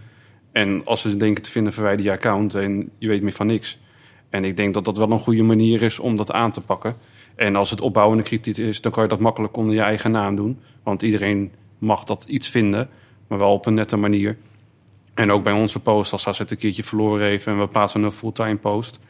En 0.53 0.83
als 0.85 1.01
ze 1.01 1.17
denken 1.17 1.43
te 1.43 1.51
vinden, 1.51 1.73
verwijder 1.73 2.05
je 2.05 2.11
account 2.11 2.55
en 2.55 2.91
je 2.99 3.09
weet 3.09 3.23
meer 3.23 3.33
van 3.33 3.47
niks. 3.47 3.79
En 4.31 4.45
ik 4.45 4.57
denk 4.57 4.75
dat 4.75 4.85
dat 4.85 4.97
wel 4.97 5.11
een 5.11 5.19
goede 5.19 5.43
manier 5.43 5.83
is 5.83 5.99
om 5.99 6.17
dat 6.17 6.33
aan 6.33 6.51
te 6.51 6.61
pakken. 6.61 6.97
En 7.37 7.57
als 7.57 7.71
het 7.71 7.81
opbouwende 7.81 8.23
kritiek 8.23 8.57
is, 8.57 8.81
dan 8.81 8.93
kan 8.93 9.03
je 9.03 9.09
dat 9.09 9.21
makkelijk 9.21 9.57
onder 9.57 9.75
je 9.75 9.81
eigen 9.81 10.11
naam 10.11 10.37
doen. 10.37 10.59
Want 10.83 11.03
iedereen 11.03 11.53
mag 11.79 12.05
dat 12.05 12.25
iets 12.25 12.49
vinden, 12.49 12.89
maar 13.29 13.39
wel 13.39 13.53
op 13.53 13.67
een 13.67 13.75
nette 13.75 13.97
manier. 13.97 14.37
En 15.15 15.33
ook 15.33 15.43
bij 15.43 15.53
onze 15.53 15.81
post, 15.81 16.13
als 16.13 16.29
AZ 16.29 16.41
een 16.41 16.57
keertje 16.57 16.83
verloren 16.83 17.27
heeft 17.27 17.47
en 17.47 17.59
we 17.59 17.69
plaatsen 17.69 18.03
een 18.03 18.11
fulltime 18.11 18.57
post... 18.57 19.01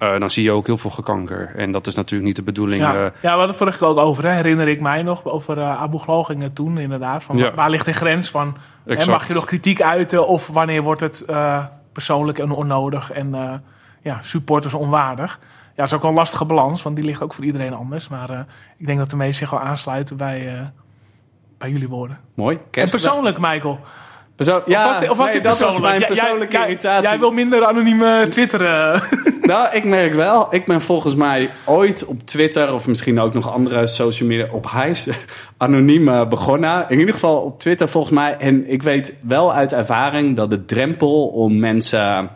eh, 0.00 0.18
dan 0.18 0.30
zie 0.30 0.44
je 0.44 0.50
ook 0.52 0.66
heel 0.66 0.78
veel 0.78 0.90
gekanker. 0.90 1.50
En 1.56 1.72
dat 1.72 1.86
is 1.86 1.94
natuurlijk 1.94 2.24
niet 2.26 2.36
de 2.36 2.42
bedoeling. 2.42 2.82
Ja, 2.82 2.94
eh, 2.94 3.00
ja 3.00 3.10
we 3.20 3.28
hadden 3.28 3.48
het 3.48 3.56
vorige 3.56 3.78
keer 3.78 3.86
ook 3.86 3.98
over, 3.98 4.24
hè, 4.24 4.30
herinner 4.30 4.68
ik 4.68 4.80
mij 4.80 5.02
nog, 5.02 5.24
over 5.24 5.58
eh, 5.58 5.82
Abu 5.82 5.98
Glogingen 5.98 6.52
toen 6.52 6.78
inderdaad. 6.78 7.22
Van, 7.22 7.36
Ja. 7.36 7.54
Waar 7.54 7.70
ligt 7.70 7.84
de 7.84 7.92
grens 7.92 8.30
van, 8.30 8.56
hè, 8.84 9.06
mag 9.06 9.28
je 9.28 9.34
nog 9.34 9.44
kritiek 9.44 9.82
uiten 9.82 10.26
of 10.26 10.46
wanneer 10.46 10.82
wordt 10.82 11.00
het 11.00 11.24
eh, 11.24 11.64
persoonlijk 11.92 12.38
en 12.38 12.50
onnodig 12.50 13.10
en 13.12 13.34
eh, 13.34 13.52
ja, 14.02 14.18
supporters 14.22 14.74
onwaardig. 14.74 15.38
Ja, 15.40 15.76
dat 15.76 15.84
is 15.86 15.92
ook 15.92 16.02
wel 16.02 16.10
een 16.10 16.16
lastige 16.16 16.44
balans, 16.44 16.82
want 16.82 16.96
die 16.96 17.04
ligt 17.04 17.22
ook 17.22 17.34
voor 17.34 17.44
iedereen 17.44 17.74
anders. 17.74 18.08
Maar 18.08 18.30
eh, 18.30 18.38
ik 18.76 18.86
denk 18.86 18.98
dat 18.98 19.10
de 19.10 19.16
meesten 19.16 19.48
zich 19.48 19.58
wel 19.58 19.68
aansluiten 19.68 20.16
bij, 20.16 20.54
eh, 20.56 20.60
bij 21.58 21.70
jullie 21.70 21.88
woorden. 21.88 22.18
Mooi. 22.34 22.58
En 22.70 22.90
persoonlijk, 22.90 23.38
Michael. 23.38 23.80
Persoon- 24.40 24.62
ja, 24.66 24.80
of 24.84 24.88
was, 24.90 25.00
dit- 25.00 25.10
of 25.10 25.16
was 25.16 25.26
nee, 25.26 25.34
dit 25.34 25.44
dat 25.44 25.58
was 25.58 25.80
mijn 25.80 25.98
jij- 25.98 26.08
persoonlijke 26.08 26.56
jij, 26.56 26.64
irritatie. 26.64 27.08
Jij 27.08 27.18
wil 27.18 27.30
minder 27.30 27.66
anoniem 27.66 28.02
eh, 28.02 28.22
twitteren. 28.22 29.02
Nou, 29.42 29.68
ik 29.72 29.84
merk 29.84 30.14
wel. 30.14 30.46
Ik 30.54 30.66
ben 30.66 30.80
volgens 30.82 31.14
mij 31.14 31.50
ooit 31.64 32.04
op 32.04 32.26
Twitter... 32.26 32.74
of 32.74 32.86
misschien 32.86 33.20
ook 33.20 33.34
nog 33.34 33.52
andere 33.52 33.86
social 33.86 34.28
media... 34.28 34.46
op 34.50 34.70
Hives 34.70 35.06
anoniem 35.56 36.08
eh, 36.08 36.28
begonnen. 36.28 36.84
In 36.88 36.98
ieder 36.98 37.14
geval 37.14 37.40
op 37.40 37.60
Twitter 37.60 37.88
volgens 37.88 38.12
mij. 38.14 38.36
En 38.36 38.70
ik 38.70 38.82
weet 38.82 39.14
wel 39.20 39.52
uit 39.54 39.72
ervaring 39.72 40.36
dat 40.36 40.50
de 40.50 40.64
drempel 40.64 41.26
om 41.26 41.58
mensen... 41.58 42.30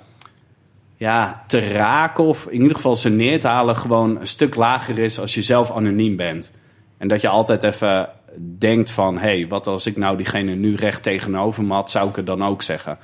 Ja, 0.96 1.44
te 1.46 1.68
raken 1.72 2.24
of 2.24 2.46
in 2.46 2.60
ieder 2.60 2.76
geval 2.76 2.96
ze 2.96 3.08
neer 3.10 3.40
te 3.40 3.48
halen... 3.48 3.76
gewoon 3.76 4.20
een 4.20 4.26
stuk 4.26 4.54
lager 4.54 4.98
is 4.98 5.20
als 5.20 5.34
je 5.34 5.42
zelf 5.42 5.70
anoniem 5.76 6.16
bent. 6.16 6.52
En 6.98 7.08
dat 7.08 7.20
je 7.20 7.28
altijd 7.28 7.62
even 7.62 8.08
denkt 8.58 8.90
van... 8.90 9.14
hé, 9.14 9.20
hey, 9.20 9.48
wat 9.48 9.66
als 9.66 9.86
ik 9.86 9.96
nou 9.96 10.16
diegene 10.16 10.54
nu 10.54 10.74
recht 10.74 11.02
tegenover 11.02 11.64
me 11.64 11.74
had... 11.74 11.90
zou 11.90 12.08
ik 12.08 12.16
het 12.16 12.26
dan 12.26 12.44
ook 12.44 12.62
zeggen? 12.62 12.98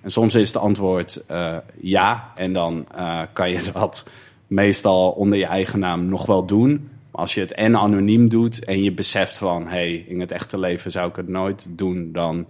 En 0.00 0.10
soms 0.10 0.34
is 0.34 0.48
het 0.48 0.62
antwoord 0.62 1.26
eh, 1.26 1.56
ja. 1.80 2.32
En 2.34 2.52
dan 2.52 2.86
eh, 2.94 3.20
kan 3.32 3.50
je 3.50 3.62
dat 3.72 4.08
meestal 4.46 5.10
onder 5.10 5.38
je 5.38 5.46
eigen 5.46 5.78
naam 5.78 6.06
nog 6.06 6.26
wel 6.26 6.46
doen. 6.46 6.88
Maar 7.10 7.20
als 7.20 7.34
je 7.34 7.40
het 7.40 7.52
en 7.52 7.76
anoniem 7.76 8.28
doet 8.28 8.64
en 8.64 8.82
je 8.82 8.92
beseft 8.92 9.38
van... 9.38 9.62
hé, 9.62 9.68
hey, 9.68 10.04
in 10.08 10.20
het 10.20 10.32
echte 10.32 10.58
leven 10.58 10.90
zou 10.90 11.08
ik 11.08 11.16
het 11.16 11.28
nooit 11.28 11.66
doen... 11.70 12.12
dan, 12.12 12.46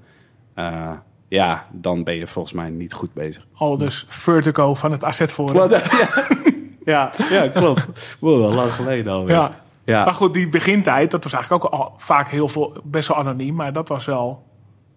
eh, 0.55 0.91
ja, 1.29 1.67
dan 1.73 2.05
ben 2.05 2.15
je 2.15 2.27
volgens 2.27 2.55
mij 2.55 2.71
niet 2.71 2.93
goed 2.93 3.13
bezig. 3.13 3.47
Al 3.55 3.79
dus 3.79 4.05
Vertigo 4.09 4.75
van 4.75 4.93
het 4.93 5.05
AZ 5.05 5.25
Forum. 5.25 5.71
ja. 5.71 5.83
ja, 6.85 7.13
ja, 7.31 7.49
klopt. 7.49 7.89
Wow, 8.21 8.41
wel 8.41 8.53
lang 8.53 8.73
geleden 8.73 9.13
alweer. 9.13 9.35
Ja. 9.35 9.64
Ja. 9.85 10.05
Maar 10.05 10.15
goed, 10.15 10.35
die 10.35 10.49
begintijd, 10.49 11.11
dat 11.11 11.25
was 11.25 11.33
eigenlijk 11.33 11.65
ook 11.65 11.73
al 11.73 11.95
vaak 11.97 12.29
heel 12.29 12.49
veel, 12.49 12.77
best 12.85 13.09
wel 13.09 13.17
anoniem. 13.17 13.55
Maar 13.55 13.73
dat 13.73 13.89
was 13.89 14.05
wel, 14.05 14.43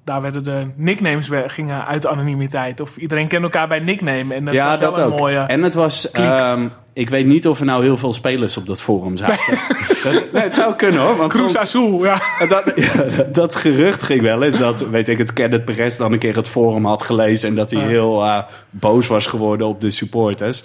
daar 0.04 0.22
werden 0.22 0.44
de 0.44 0.68
nicknames 0.76 1.30
gingen 1.46 1.86
uit 1.86 2.02
de 2.02 2.10
anonimiteit. 2.10 2.80
Of 2.82 2.98
iedereen 2.98 3.28
kende 3.28 3.46
elkaar 3.46 3.68
bij 3.68 3.80
nickname. 3.80 4.34
En 4.34 4.46
dat 4.46 4.54
ja, 4.54 4.70
was 4.70 4.80
wel 4.80 4.94
dat 4.94 5.06
een 5.06 5.12
ook. 5.12 5.20
mooie... 5.20 5.40
En 5.40 5.64
het 5.64 5.74
was... 5.74 6.12
ehm, 6.12 6.68
ik 6.94 7.10
weet 7.10 7.26
niet 7.26 7.48
of 7.48 7.60
er 7.60 7.66
nou 7.66 7.84
heel 7.84 7.98
veel 7.98 8.14
spelers 8.14 8.58
op 8.58 8.66
dat 8.68 8.82
forum 8.82 9.18
zaten. 9.18 9.58
dat, 10.04 10.32
nee, 10.34 10.42
het 10.42 10.54
zou 10.54 10.76
kunnen 10.76 11.02
hoor. 11.02 11.16
Want 11.16 11.34
Cruz 11.34 11.56
Azul, 11.56 12.04
ja. 12.04 12.18
Dat, 12.50 12.72
ja, 12.76 13.24
dat- 13.24 13.56
gerucht 13.56 14.04
ging 14.04 14.22
wel 14.22 14.44
eens 14.44 14.58
dat, 14.58 14.90
weet 14.90 15.08
ik 15.08 15.18
het, 15.18 15.34
Kenneth 15.34 15.66
Perez 15.66 15.98
dan 15.98 16.14
een 16.14 16.20
keer 16.20 16.36
het 16.36 16.50
forum 16.50 16.86
had 16.86 17.02
gelezen 17.02 17.50
en 17.50 17.56
dat 17.56 17.72
hij 17.72 17.82
heel 17.82 18.24
eh, 18.24 18.38
boos 18.70 19.08
was 19.08 19.26
geworden 19.26 19.68
op 19.68 19.82
de 19.82 19.90
supporters. 19.90 20.64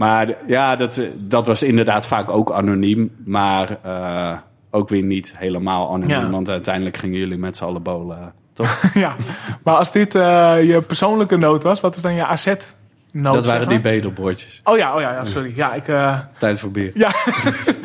Maar 0.00 0.34
ja, 0.46 0.76
dat, 0.76 0.96
eh, 0.96 1.06
dat 1.16 1.46
was 1.46 1.62
inderdaad 1.62 2.06
vaak 2.06 2.30
ook 2.30 2.52
anoniem, 2.52 3.10
maar 3.24 3.76
eh, 3.82 4.32
ook 4.70 4.88
weer 4.88 5.02
niet 5.02 5.34
helemaal 5.36 5.88
anoniem, 5.88 6.20
Ja. 6.20 6.30
want 6.30 6.48
uiteindelijk 6.48 6.96
gingen 6.96 7.18
jullie 7.18 7.38
met 7.38 7.56
z'n 7.56 7.64
allen 7.64 7.82
bowlen, 7.82 8.18
eh, 8.18 8.26
toch? 8.52 8.82
ja. 8.94 9.14
Maar 9.64 9.74
als 9.74 9.92
dit 9.92 10.12
je 10.12 10.82
persoonlijke 10.86 11.36
noot 11.36 11.62
was, 11.62 11.80
wat 11.80 11.96
is 11.96 12.02
dan 12.02 12.14
je 12.14 12.26
AZ-noot? 12.26 13.34
dat 13.34 13.46
waren 13.46 13.68
die 13.68 13.80
bedelbordjes. 13.80 14.60
Oh 14.64 14.78
ja, 14.78 14.94
oh 14.94 15.00
ja, 15.00 15.12
ja 15.12 15.24
sorry. 15.24 15.52
Ja, 15.54 15.72
ik... 15.74 15.84
Tijd 16.38 16.58
voor 16.60 16.70
bier. 16.70 16.90
ja. 16.94 17.10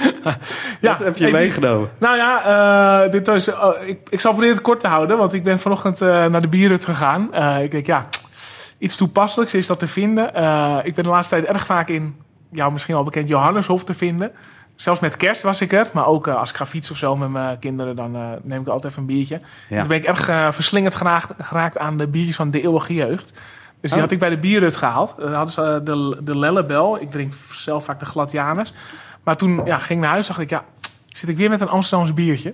ja. 0.81 0.97
Wat 0.97 1.03
heb 1.03 1.17
je 1.17 1.31
meegenomen? 1.31 1.89
Nou 1.97 2.17
ja, 2.17 3.07
dit 3.07 3.27
was, 3.27 3.49
oh, 3.49 3.87
ik, 3.87 3.99
ik 4.09 4.19
zal 4.19 4.31
proberen 4.31 4.55
het 4.55 4.63
kort 4.63 4.79
te 4.79 4.87
houden, 4.87 5.17
want 5.17 5.33
ik 5.33 5.43
ben 5.43 5.59
vanochtend 5.59 5.99
naar 5.99 6.41
de 6.41 6.47
bierhut 6.47 6.85
gegaan. 6.85 7.33
Ik 7.61 7.71
denk, 7.71 7.85
ja, 7.85 8.05
iets 8.77 8.95
toepasselijks 8.95 9.53
is 9.53 9.67
dat 9.67 9.79
te 9.79 9.87
vinden. 9.87 10.33
Eh, 10.33 10.77
ik 10.83 10.95
ben 10.95 11.03
de 11.03 11.09
laatste 11.09 11.35
tijd 11.35 11.47
erg 11.47 11.65
vaak 11.65 11.89
in, 11.89 12.15
jou 12.51 12.71
misschien 12.71 12.95
wel 12.95 13.03
bekend, 13.03 13.27
Johanneshof 13.27 13.83
te 13.83 13.93
vinden. 13.93 14.31
Zelfs 14.75 14.99
met 14.99 15.17
kerst 15.17 15.41
was 15.41 15.61
ik 15.61 15.73
er, 15.73 15.89
maar 15.93 16.05
ook 16.05 16.27
eh, 16.27 16.35
als 16.35 16.49
ik 16.49 16.55
ga 16.55 16.65
fietsen 16.65 16.93
of 16.93 16.99
zo 16.99 17.15
met 17.15 17.29
mijn 17.29 17.59
kinderen, 17.59 17.95
dan 17.95 18.15
eh, 18.15 18.21
neem 18.43 18.61
ik 18.61 18.67
altijd 18.67 18.91
even 18.91 19.01
een 19.01 19.15
biertje. 19.15 19.41
Ja. 19.69 19.79
Toen 19.79 19.87
ben 19.87 19.97
ik 19.97 20.03
erg 20.03 20.53
verslingerd 20.55 20.95
geraakt, 20.95 21.33
geraakt 21.37 21.77
aan 21.77 21.97
de 21.97 22.07
biertjes 22.07 22.35
van 22.35 22.51
de 22.51 22.61
eeuwige 22.61 22.93
jeugd. 22.93 23.33
Dus 23.85 23.93
die 23.93 24.03
Oh. 24.03 24.09
had 24.09 24.11
ik 24.11 24.19
bij 24.19 24.29
de 24.29 24.37
bierhut 24.37 24.75
gehaald. 24.75 25.15
Uh, 25.19 25.35
hadden 25.35 25.53
ze 25.53 25.81
de, 25.83 26.17
de 26.23 26.37
Lellebel. 26.37 27.01
Ik 27.01 27.11
drink 27.11 27.33
zelf 27.51 27.85
vaak 27.85 27.99
de 27.99 28.05
Gladianus. 28.05 28.73
Maar 29.23 29.37
toen 29.37 29.61
ja, 29.65 29.77
ging 29.77 29.99
ik 29.99 30.05
naar 30.05 30.13
huis, 30.13 30.27
dacht 30.27 30.39
ik, 30.39 30.49
ja, 30.49 30.63
zit 31.07 31.29
ik 31.29 31.37
weer 31.37 31.49
met 31.49 31.61
een 31.61 31.69
Amsterdamse 31.69 32.13
biertje. 32.13 32.53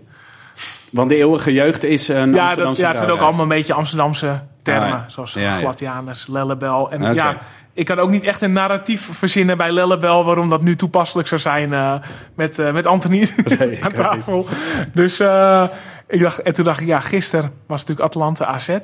Want 0.89 1.09
de 1.09 1.15
eeuwige 1.15 1.53
jeugd 1.53 1.83
is 1.83 2.07
een 2.07 2.33
Ja, 2.33 2.33
dat, 2.33 2.41
Amsterdamse 2.41 2.81
ja, 2.81 2.87
het 2.87 2.97
zijn 2.97 3.11
ook 3.11 3.19
allemaal 3.19 3.41
een 3.41 3.47
beetje 3.47 3.73
Amsterdamse 3.73 4.43
termen. 4.61 4.93
Ah. 4.93 5.01
Zoals 5.07 5.33
Ja, 5.33 5.41
ja. 5.41 5.51
Gladianus, 5.51 6.27
Lellebel. 6.27 6.91
En 6.91 7.13
ja, 7.13 7.37
ik 7.73 7.85
kan 7.85 7.99
ook 7.99 8.09
niet 8.09 8.23
echt 8.23 8.41
een 8.41 8.51
narratief 8.51 9.09
verzinnen 9.11 9.57
bij 9.57 9.71
Lellebel... 9.71 10.23
waarom 10.25 10.49
dat 10.49 10.63
nu 10.63 10.75
toepasselijk 10.75 11.27
zou 11.27 11.41
zijn 11.41 11.73
eh, 11.73 11.95
met, 12.35 12.59
eh, 12.59 12.73
met 12.73 12.85
Anthony 12.85 13.27
Nee, 13.59 13.83
aan 13.83 13.91
tafel. 13.91 14.47
Dus 14.93 15.19
eh, 15.19 15.63
ik 16.07 16.21
dacht, 16.21 16.41
en 16.41 16.53
toen 16.53 16.65
dacht 16.65 16.79
ik, 16.79 16.87
ja, 16.87 16.99
gisteren 16.99 17.51
was 17.65 17.79
natuurlijk 17.79 18.07
Atalanta 18.07 18.45
AZ. 18.45 18.77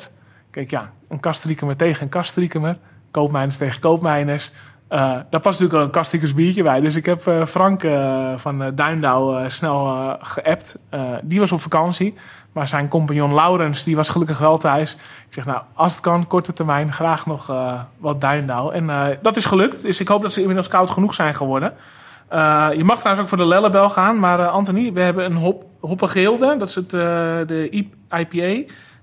Kijk, 0.52 0.70
ja, 0.70 0.92
een 1.10 1.20
Kastriekemer 1.20 1.76
tegen 1.76 2.04
een 2.04 2.10
Kastriekemer. 2.10 2.78
Koopmijners 3.12 3.58
tegen 3.58 3.80
Koopmijners. 3.80 4.52
Daar 4.88 5.26
past 5.30 5.44
natuurlijk 5.44 5.72
wel 5.72 5.82
een 5.82 5.90
Kastriekers 5.90 6.34
biertje 6.34 6.64
bij. 6.64 6.80
Dus 6.80 6.96
ik 6.96 7.06
heb 7.06 7.22
Frank 7.48 7.82
van 8.36 8.72
Duindouw 8.76 9.50
snel 9.50 10.16
geappt. 10.20 10.78
Die 11.24 11.40
was 11.40 11.52
op 11.52 11.62
vakantie. 11.62 12.14
Maar 12.52 12.68
zijn 12.68 12.88
compagnon 12.88 13.34
Laurens, 13.34 13.84
die 13.84 13.96
was 13.96 14.10
gelukkig 14.10 14.38
wel 14.38 14.58
thuis. 14.58 14.94
Ik 15.28 15.34
zeg, 15.34 15.46
nou, 15.46 15.62
als 15.74 15.92
het 15.92 16.02
kan, 16.02 16.28
korte 16.28 16.54
termijn, 16.54 16.94
graag 16.94 17.26
nog 17.26 17.50
eh, 17.50 17.82
wat 17.98 18.22
Duindouw. 18.22 18.70
En 18.72 18.90
eh, 18.90 19.06
dat 19.22 19.36
is 19.38 19.46
gelukt. 19.46 19.82
Dus 19.82 20.00
ik 20.00 20.08
hoop 20.08 20.22
dat 20.22 20.34
ze 20.34 20.40
inmiddels 20.40 20.68
koud 20.68 20.90
genoeg 20.90 21.14
zijn 21.14 21.34
geworden. 21.36 21.74
Eh, 22.28 22.68
je 22.76 22.84
mag 22.84 22.98
trouwens 22.98 23.22
ook 23.24 23.30
voor 23.30 23.46
de 23.46 23.54
Lellebel 23.54 23.90
gaan. 23.90 24.20
Maar 24.20 24.48
Anthony, 24.48 24.94
we 24.94 25.00
hebben 25.02 25.26
een 25.26 25.36
hop, 25.36 25.64
hoppengilde. 25.80 26.56
Dat 26.58 26.68
is 26.68 26.76
het, 26.76 26.90
de 26.90 27.68
IPA. 28.10 28.38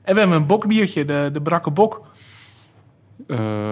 En 0.02 0.14
we 0.14 0.20
hebben 0.20 0.30
een 0.36 0.46
bokbiertje, 0.46 1.04
de, 1.04 1.30
de 1.32 1.40
brakke 1.40 1.70
bok. 1.70 2.02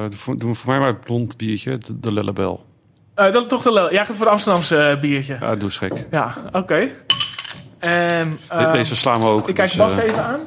Voor- 0.08 0.38
doen 0.38 0.50
we 0.50 0.56
voor 0.56 0.70
mij 0.70 0.78
maar 0.78 0.88
het 0.88 1.00
blond 1.00 1.36
biertje, 1.36 1.78
de, 1.78 2.00
de 2.00 2.12
Lellebel. 2.12 2.64
Eh, 3.14 3.32
dat 3.32 3.48
toch 3.48 3.62
de. 3.62 3.88
Jij 3.90 4.04
gaat 4.04 4.16
voor 4.16 4.24
het 4.24 4.34
Amsterdamse 4.34 4.98
biertje. 5.00 5.36
Ja, 5.40 5.54
doe 5.54 5.70
schrik. 5.70 6.06
Ja, 6.10 6.34
oké. 6.52 6.88
En 7.90 8.30
De- 8.30 8.36
eh, 8.48 8.72
Deze 8.72 8.96
slaan 8.96 9.20
we 9.20 9.26
ook. 9.26 9.48
ik 9.48 9.54
kijk 9.54 9.68
dus, 9.68 9.76
Bas 9.76 9.96
eh, 9.96 10.02
even 10.04 10.24
aan. 10.24 10.40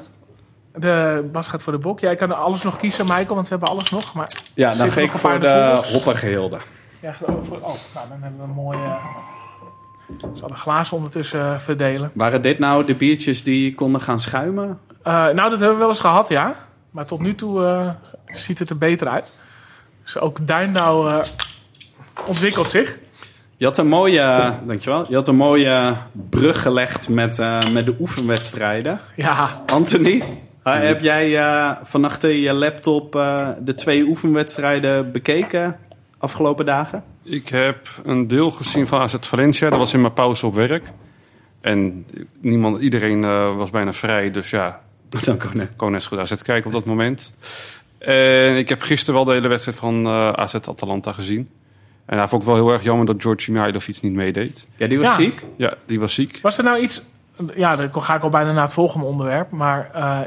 De 0.76 1.30
Bas 1.32 1.48
gaat 1.48 1.63
voor 1.63 1.74
de 1.74 1.80
bok. 1.80 2.00
Jij 2.00 2.15
kan 2.15 2.32
alles 2.38 2.63
nog 2.63 2.78
kiezen, 2.78 3.06
Michael, 3.06 3.26
want 3.36 3.41
we 3.48 3.50
hebben 3.50 3.69
alles 3.69 3.89
nog. 3.89 4.13
Maar 4.13 4.28
Ja, 4.54 4.74
dan 4.76 4.88
er 4.88 4.98
ik 4.98 5.12
voor 5.12 5.39
de 5.39 5.82
hoppergehilde. 5.93 6.58
ja, 7.00 7.13
voor, 7.19 7.58
oh, 7.58 7.74
nou, 7.93 8.08
dan 8.10 8.17
hebben 8.21 8.38
we 8.38 8.43
een 8.43 8.50
mooie. 8.50 8.95
Ik 10.08 10.15
zal 10.34 10.48
de 10.48 10.56
glazen 10.56 10.98
ondertussen 10.98 11.54
eh, 11.54 11.60
verdelen. 11.60 12.12
Waren 12.13 12.41
dit 12.41 12.60
nou 12.60 12.86
de 12.86 12.93
biertjes 12.95 13.43
die 13.43 13.76
konden 13.76 14.02
gaan 14.02 14.19
schuimen? 14.19 14.80
Eh, 15.04 15.13
nou, 15.13 15.36
dat 15.36 15.50
hebben 15.50 15.69
we 15.71 15.76
wel 15.78 15.88
eens 15.89 16.00
gehad, 16.00 16.28
ja. 16.30 16.56
Maar 16.91 17.06
tot 17.06 17.19
nu 17.19 17.36
toe 17.36 17.65
eh, 17.65 17.89
ziet 18.38 18.60
het 18.60 18.69
er 18.69 18.78
beter 18.78 19.08
uit. 19.08 19.34
Dus 20.04 20.19
ook 20.19 20.48
Duindouw 20.48 21.08
eh, 21.10 21.19
ontwikkelt 22.28 22.69
zich. 22.69 22.98
Je 23.57 23.65
had 23.65 23.77
een 23.77 23.87
mooie, 23.87 24.53
dankjewel, 24.65 25.05
je 25.09 25.15
had 25.15 25.27
een 25.27 25.35
mooie 25.35 25.95
brug 26.29 26.61
gelegd 26.61 27.09
met, 27.09 27.39
eh, 27.39 27.59
met 27.71 27.85
de 27.85 27.95
oefenwedstrijden. 27.99 28.99
Ja, 29.15 29.63
Anthony, 29.65 30.21
eh, 30.63 30.79
heb 30.79 31.01
jij 31.01 31.37
eh, 31.37 31.71
van 31.83 32.05
achter 32.05 32.31
je 32.31 32.53
laptop 32.53 33.15
eh, 33.15 33.49
de 33.59 33.73
twee 33.73 34.03
oefenwedstrijden 34.03 35.11
bekeken 35.11 35.77
afgelopen 36.17 36.65
dagen? 36.65 37.03
Ik 37.23 37.49
heb 37.49 37.87
een 38.03 38.27
deel 38.27 38.51
gezien 38.51 38.87
van 38.87 39.01
AZ 39.01 39.15
Valencia. 39.21 39.69
Dat 39.69 39.79
was 39.79 39.93
in 39.93 40.01
mijn 40.01 40.13
pauze 40.13 40.45
op 40.45 40.55
werk. 40.55 40.91
En 41.61 42.05
niemand, 42.41 42.81
iedereen 42.81 43.23
eh, 43.23 43.55
was 43.55 43.69
bijna 43.69 43.93
vrij. 43.93 44.31
Dus 44.31 44.49
ja, 44.49 44.81
Dan 45.25 45.39
kon 45.75 45.91
net 45.91 46.05
goed 46.05 46.17
AZ 46.17 46.41
kijken 46.41 46.65
op 46.65 46.71
dat 46.71 46.85
moment. 46.85 47.33
En 47.97 48.57
ik 48.57 48.69
heb 48.69 48.81
gisteren 48.81 49.15
wel 49.15 49.23
de 49.23 49.31
hele 49.31 49.47
wedstrijd 49.47 49.77
van 49.77 50.05
eh, 50.05 50.29
AZ 50.29 50.55
Atalanta 50.55 51.11
gezien. 51.11 51.49
En 52.05 52.17
hij 52.17 52.27
vond 52.27 52.41
ik 52.41 52.47
wel 52.47 52.57
heel 52.57 52.71
erg 52.73 52.83
jammer 52.83 53.05
dat 53.05 53.15
Georgi 53.21 53.51
Mihailovic 53.51 54.01
niet 54.01 54.13
meedeed. 54.13 54.67
Ja, 54.75 54.87
die 54.87 54.99
was 54.99 55.07
Ja. 55.07 55.13
ziek. 55.15 55.45
Ja, 55.57 55.73
die 55.85 55.99
was 55.99 56.13
ziek. 56.13 56.39
was 56.41 56.57
er 56.57 56.63
nou 56.63 56.79
iets 56.79 57.01
ja, 57.55 57.75
dan 57.75 57.89
ga 58.01 58.15
ik 58.15 58.21
al 58.23 58.29
bijna 58.29 58.51
naar 58.51 58.63
het 58.63 58.73
volgende 58.73 59.05
onderwerp. 59.05 59.51
Maar 59.51 59.89
eh, 59.93 60.19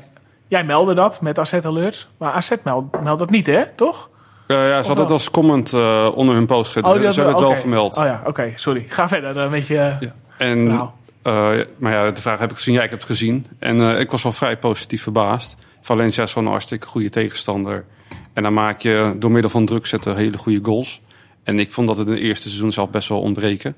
jij 0.48 0.64
meldde 0.64 0.94
dat 0.94 1.20
met 1.20 1.38
Asset 1.38 1.64
Alerts. 1.64 2.08
Maar 2.18 2.32
Asset 2.32 2.64
meldt 2.64 3.00
meld 3.02 3.18
dat 3.18 3.30
niet, 3.30 3.46
hè? 3.46 3.62
Toch? 3.76 4.08
Ja, 4.46 4.56
ja, 4.62 4.68
ze 4.68 4.74
hadden 4.74 4.94
wel? 4.94 5.02
het 5.04 5.10
als 5.12 5.30
comment 5.30 5.72
eh, 5.72 6.08
onder 6.14 6.34
hun 6.34 6.46
post 6.46 6.72
gezet. 6.72 6.84
die 6.84 6.94
ze 7.12 7.20
hebben 7.20 7.26
het 7.26 7.40
wel 7.40 7.50
oké. 7.50 7.58
vermeld. 7.60 7.96
Oh 7.98 8.04
ja, 8.04 8.22
oké, 8.26 8.52
sorry. 8.54 8.84
Ga 8.88 9.08
verder. 9.08 9.36
Een 9.36 9.50
beetje 9.50 9.76
eh, 9.78 10.08
En, 10.50 10.60
verhaal. 10.60 10.94
eh, 11.22 11.50
maar 11.78 11.92
ja, 11.92 12.10
de 12.10 12.20
vraag 12.20 12.38
heb 12.38 12.50
ik 12.50 12.56
gezien. 12.56 12.74
Ja, 12.74 12.82
ik 12.82 12.90
heb 12.90 12.98
het 12.98 13.08
gezien. 13.08 13.46
En 13.58 13.80
eh, 13.80 14.00
ik 14.00 14.10
was 14.10 14.22
wel 14.22 14.32
vrij 14.32 14.58
positief 14.58 15.02
verbaasd. 15.02 15.56
Valencia 15.80 16.22
is 16.22 16.28
gewoon 16.32 16.44
een 16.46 16.52
hartstikke 16.52 16.86
goede 16.86 17.10
tegenstander. 17.10 17.84
En 18.32 18.42
dan 18.42 18.54
maak 18.54 18.80
je 18.80 19.14
door 19.16 19.30
middel 19.30 19.50
van 19.50 19.66
druk 19.66 19.86
zetten 19.86 20.16
hele 20.16 20.38
goede 20.38 20.60
goals. 20.64 21.00
En 21.48 21.58
ik 21.58 21.72
vond 21.72 21.88
dat 21.88 21.96
het 21.96 22.06
in 22.08 22.12
het 22.12 22.22
eerste 22.22 22.48
seizoen 22.48 22.72
zelf 22.72 22.90
best 22.90 23.08
wel 23.08 23.20
ontbreken. 23.20 23.74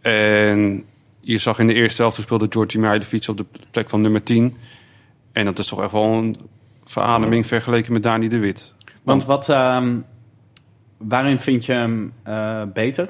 En 0.00 0.84
je 1.20 1.38
zag 1.38 1.58
in 1.58 1.66
de 1.66 1.74
eerste 1.74 2.02
helft 2.02 2.16
toen 2.16 2.24
speelde 2.24 2.46
Georgi 2.50 2.78
Mihailovic 2.78 3.28
op 3.28 3.36
de 3.36 3.44
plek 3.70 3.88
van 3.88 4.00
nummer 4.00 4.22
10. 4.22 4.56
En 5.32 5.44
dat 5.44 5.58
is 5.58 5.66
toch 5.66 5.82
echt 5.82 5.92
wel 5.92 6.04
een 6.04 6.36
verademing 6.84 7.46
vergeleken 7.46 7.92
met 7.92 8.02
Dani 8.02 8.28
de 8.28 8.38
Wit. 8.38 8.74
Want 9.02 9.24
wat, 9.24 9.48
ehm, 9.48 9.98
waarin 10.96 11.40
vind 11.40 11.64
je 11.64 11.72
hem 11.72 12.12
eh, 12.22 12.62
beter? 12.72 13.08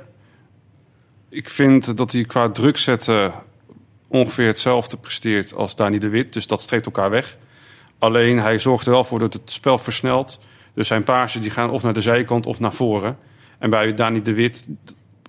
Ik 1.28 1.50
vind 1.50 1.96
dat 1.96 2.12
hij 2.12 2.24
qua 2.24 2.50
druk 2.50 2.76
zetten 2.76 3.32
ongeveer 4.08 4.46
hetzelfde 4.46 4.96
presteert 4.96 5.54
als 5.54 5.76
Dani 5.76 5.98
de 5.98 6.08
Wit. 6.08 6.32
Dus 6.32 6.46
dat 6.46 6.62
streept 6.62 6.86
elkaar 6.86 7.10
weg. 7.10 7.36
Alleen 7.98 8.38
hij 8.38 8.58
zorgt 8.58 8.86
er 8.86 8.92
wel 8.92 9.04
voor 9.04 9.18
dat 9.18 9.32
het 9.32 9.50
spel 9.50 9.78
versnelt. 9.78 10.38
Dus 10.74 10.86
zijn 10.86 11.02
paasjes 11.02 11.42
die 11.42 11.50
gaan 11.50 11.70
of 11.70 11.82
naar 11.82 11.92
de 11.92 12.00
zijkant 12.00 12.46
of 12.46 12.60
naar 12.60 12.72
voren. 12.72 13.18
En 13.62 13.70
bij 13.70 13.94
Dani 13.94 14.22
de 14.22 14.32
Wit, 14.32 14.68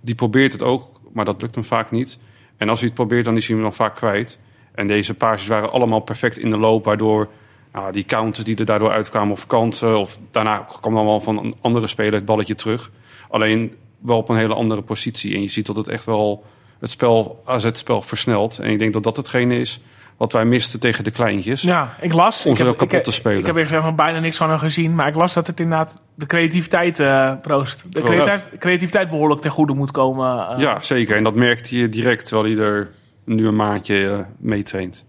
die 0.01 0.15
probeert 0.15 0.51
het 0.51 0.63
ook, 0.63 1.01
maar 1.11 1.25
dat 1.25 1.41
lukt 1.41 1.55
hem 1.55 1.63
vaak 1.63 1.91
niet. 1.91 2.19
En 2.57 2.69
als 2.69 2.79
hij 2.79 2.87
het 2.87 2.97
probeert, 2.97 3.25
dan 3.25 3.37
is 3.37 3.47
hij 3.47 3.55
hem 3.55 3.63
dan 3.63 3.73
vaak 3.73 3.95
kwijt. 3.95 4.39
En 4.71 4.87
deze 4.87 5.13
paasjes 5.13 5.47
waren 5.47 5.71
allemaal 5.71 5.99
perfect 5.99 6.37
in 6.37 6.49
de 6.49 6.57
loop, 6.57 6.85
waardoor 6.85 7.29
nou, 7.71 7.91
die 7.91 8.05
counters 8.05 8.45
die 8.45 8.55
er 8.55 8.65
daardoor 8.65 8.91
uitkwamen 8.91 9.31
of 9.31 9.47
kansen... 9.47 9.99
of 9.99 10.19
daarna 10.29 10.67
kwam 10.81 10.93
dan 10.93 11.05
wel 11.05 11.21
van 11.21 11.37
een 11.37 11.53
andere 11.61 11.87
speler 11.87 12.13
het 12.13 12.25
balletje 12.25 12.55
terug. 12.55 12.91
Alleen 13.29 13.75
wel 13.99 14.17
op 14.17 14.29
een 14.29 14.37
hele 14.37 14.53
andere 14.53 14.81
positie. 14.81 15.35
En 15.35 15.41
je 15.41 15.49
ziet 15.49 15.65
dat 15.65 15.75
het 15.75 15.87
echt 15.87 16.05
wel 16.05 16.43
het 16.79 16.89
spel, 16.89 17.41
AZ-spel 17.45 18.01
versnelt. 18.01 18.59
En 18.59 18.69
ik 18.69 18.79
denk 18.79 18.93
dat 18.93 19.03
dat 19.03 19.17
hetgene 19.17 19.59
is 19.59 19.81
wat 20.17 20.32
wij 20.34 20.45
misten 20.45 20.80
tegen 20.80 21.04
de 21.04 21.12
kleintjes. 21.12 21.62
Ja, 21.62 21.93
ik 22.02 22.13
las. 22.13 22.45
Om 22.45 22.56
ze 22.56 22.63
wel 22.63 22.73
kapot 22.76 22.97
ik, 22.97 23.04
te 23.04 23.12
spelen. 23.12 23.39
Ik 23.39 23.45
heb 23.45 23.58
echt 23.58 23.69
zeg 23.69 23.82
maar 23.82 23.95
bijna 23.95 24.19
niks 24.19 24.38
van 24.38 24.49
hem 24.49 24.58
gezien. 24.58 24.95
Maar 24.95 25.08
ik 25.08 25.15
las 25.15 25.34
dat 25.34 25.47
het 25.47 25.60
inderdaad 25.60 25.97
de 26.15 26.26
creativiteit 26.26 26.99
eh, 26.99 27.32
proost. 27.41 27.84
De 27.89 28.02
creativiteit, 28.02 28.58
creativiteit 28.60 29.10
behoorlijk 29.10 29.41
ten 29.41 29.52
goede 29.52 29.73
moet 29.73 29.91
komen. 29.91 30.47
eh. 30.49 30.60
Ja, 30.60 30.82
zeker. 30.82 31.15
En 31.15 31.23
dat 31.23 31.36
merkte 31.36 31.78
je 31.78 31.89
direct 31.89 32.26
terwijl 32.26 32.56
hij 32.56 32.65
er 32.65 32.91
nu 33.26 33.47
een 33.47 33.56
maandje 33.56 34.10
eh, 34.10 34.17
mee 34.38 34.63
traint. 34.63 35.06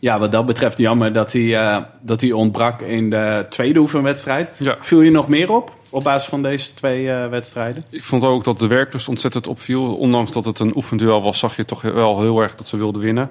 Ja, 0.00 0.18
wat 0.18 0.32
dat 0.32 0.46
betreft 0.46 0.78
jammer 0.78 1.12
dat 1.12 1.32
hij, 1.32 1.56
eh, 1.56 1.76
dat 2.00 2.20
hij 2.20 2.32
ontbrak 2.32 2.80
in 2.80 3.10
de 3.10 3.46
tweede 3.48 3.78
oefenwedstrijd. 3.78 4.52
Ja. 4.56 4.76
Viel 4.80 5.00
je 5.00 5.10
nog 5.10 5.28
meer 5.28 5.52
op, 5.52 5.76
op 5.90 6.04
basis 6.04 6.28
van 6.28 6.42
deze 6.42 6.74
twee 6.74 7.10
eh, 7.10 7.28
wedstrijden? 7.28 7.84
Ik 7.90 8.04
vond 8.04 8.24
ook 8.24 8.44
dat 8.44 8.58
de 8.58 8.66
werklust 8.66 9.08
ontzettend 9.08 9.46
opviel. 9.46 9.96
Ondanks 9.96 10.32
dat 10.32 10.44
het 10.44 10.58
een 10.58 10.76
oefenduel 10.76 11.22
was, 11.22 11.38
zag 11.38 11.56
je 11.56 11.64
toch 11.64 11.82
wel 11.82 12.20
heel 12.20 12.40
erg 12.42 12.54
dat 12.54 12.68
ze 12.68 12.76
wilden 12.76 13.00
winnen. 13.02 13.30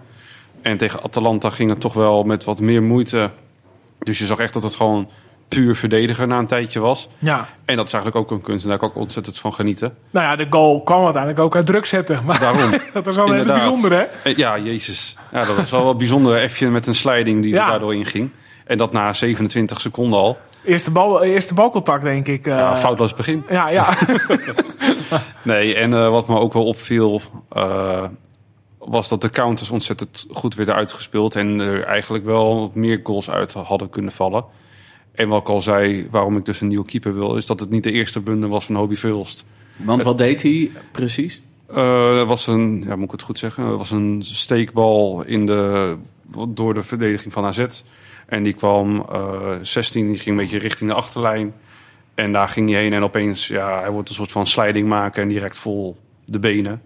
En 0.68 0.78
tegen 0.78 1.04
Atalanta 1.04 1.50
ging 1.50 1.70
het 1.70 1.80
toch 1.80 1.94
wel 1.94 2.24
met 2.24 2.44
wat 2.44 2.60
meer 2.60 2.84
moeite. 2.84 3.30
Dus 4.00 4.18
je 4.18 4.26
zag 4.26 4.38
echt 4.40 4.54
dat 4.54 4.64
het 4.64 4.76
gewoon 4.76 5.10
puur 5.48 5.76
verdedigen 5.76 6.28
na 6.28 6.38
een 6.38 6.46
tijdje 6.48 6.80
was. 6.80 7.08
ja. 7.20 7.48
En 7.66 7.76
dat 7.76 7.88
is 7.88 7.94
eigenlijk 7.94 8.24
ook 8.26 8.38
een 8.38 8.44
kunst. 8.44 8.64
En 8.64 8.70
daar 8.70 8.80
kan 8.80 8.90
ik 8.90 8.96
ook 8.96 9.02
ontzettend 9.02 9.38
van 9.40 9.54
genieten. 9.54 9.96
Nou 10.10 10.26
ja, 10.26 10.36
de 10.36 10.48
goal 10.50 10.82
kwam 10.84 11.04
uiteindelijk 11.04 11.42
ook 11.44 11.56
uit 11.56 11.66
druk 11.66 11.86
zetten. 11.86 12.20
Maar 12.26 12.40
Daarom. 12.40 12.72
dat 12.94 13.06
was 13.06 13.16
wel 13.16 13.28
Inderdaad. 13.28 13.56
bijzonder, 13.56 13.92
hè? 13.92 14.04
Eh, 14.24 14.36
Ja, 14.36 14.58
jezus. 14.58 15.18
Ja, 15.32 15.46
dat 15.46 15.56
was 15.56 15.72
wel 15.72 15.84
wel 15.84 15.96
bijzonder. 15.96 16.38
Even 16.38 16.72
met 16.72 16.88
een 16.88 16.96
sliding 16.96 17.42
die 17.42 17.54
Ja. 17.54 17.64
er 17.64 17.70
daardoor 17.70 17.96
in 17.96 18.06
ging. 18.06 18.30
En 18.66 18.78
dat 18.78 18.92
na 18.92 19.14
27 19.14 19.82
seconden 19.82 20.20
al. 20.20 20.38
Eerste, 20.64 20.92
bal, 20.92 21.24
eerste 21.24 21.54
balcontact, 21.54 22.04
denk 22.04 22.28
ik. 22.28 22.46
eh. 22.48 22.58
Ja, 22.58 22.78
foutloos 22.78 23.14
begin. 23.14 23.44
Ja, 23.50 23.70
ja. 23.70 23.90
Nee, 25.42 25.76
en 25.76 25.94
eh, 25.94 26.10
wat 26.10 26.28
me 26.28 26.38
ook 26.40 26.54
wel 26.54 26.66
opviel... 26.66 27.22
eh, 27.52 28.04
was 28.88 29.10
dat 29.10 29.22
de 29.22 29.30
counters 29.30 29.70
ontzettend 29.70 30.26
goed 30.32 30.56
werden 30.56 30.76
uitgespeeld... 30.76 31.36
en 31.36 31.60
er 31.60 31.84
eigenlijk 31.84 32.26
wel 32.26 32.72
meer 32.74 33.00
goals 33.04 33.30
uit 33.30 33.54
hadden 33.54 33.90
kunnen 33.90 34.12
vallen. 34.12 34.46
En 35.12 35.28
wat 35.28 35.42
ik 35.42 35.50
al 35.50 35.62
zei, 35.62 36.08
waarom 36.10 36.38
ik 36.38 36.46
dus 36.46 36.62
een 36.62 36.68
nieuwe 36.68 36.86
keeper 36.86 37.14
wil... 37.14 37.36
is 37.36 37.46
dat 37.46 37.60
het 37.60 37.70
niet 37.70 37.84
de 37.84 37.92
eerste 37.92 38.22
blunder 38.22 38.50
was 38.50 38.66
van 38.66 38.76
Hobie 38.76 39.00
Vulst. 39.00 39.46
Want 39.78 40.04
wat 40.04 40.18
deed 40.18 40.42
hij 40.42 40.72
precies? 40.92 41.42
Eh, 41.68 42.20
er 42.20 42.26
was 42.26 42.48
een, 42.48 42.84
ja, 42.88 42.96
moet 42.96 43.06
ik 43.06 43.12
het 43.12 43.22
goed 43.22 43.40
zeggen, 43.40 43.78
was 43.78 43.92
een 43.92 44.20
steekbal 44.24 45.24
in 45.24 45.46
de, 45.46 45.96
door 46.50 46.74
de 46.74 46.84
verdediging 46.84 47.34
van 47.34 47.46
AZ. 47.46 47.66
En 48.26 48.44
die 48.44 48.54
kwam 48.54 49.06
eh 49.12 49.52
16, 49.62 50.08
die 50.08 50.20
ging 50.20 50.28
een 50.28 50.44
beetje 50.44 50.60
richting 50.60 50.90
de 50.90 50.96
achterlijn. 50.96 51.54
En 52.14 52.32
daar 52.32 52.48
ging 52.48 52.70
hij 52.70 52.82
heen 52.82 52.94
en 52.94 53.04
opeens, 53.04 53.48
ja, 53.48 53.80
hij 53.80 53.92
wordt 53.92 54.10
een 54.10 54.16
soort 54.16 54.32
van 54.32 54.48
sliding 54.48 54.88
maken 54.88 55.22
en 55.22 55.28
direct 55.28 55.58
vol 55.58 55.98
de 56.26 56.40
benen. 56.40 56.82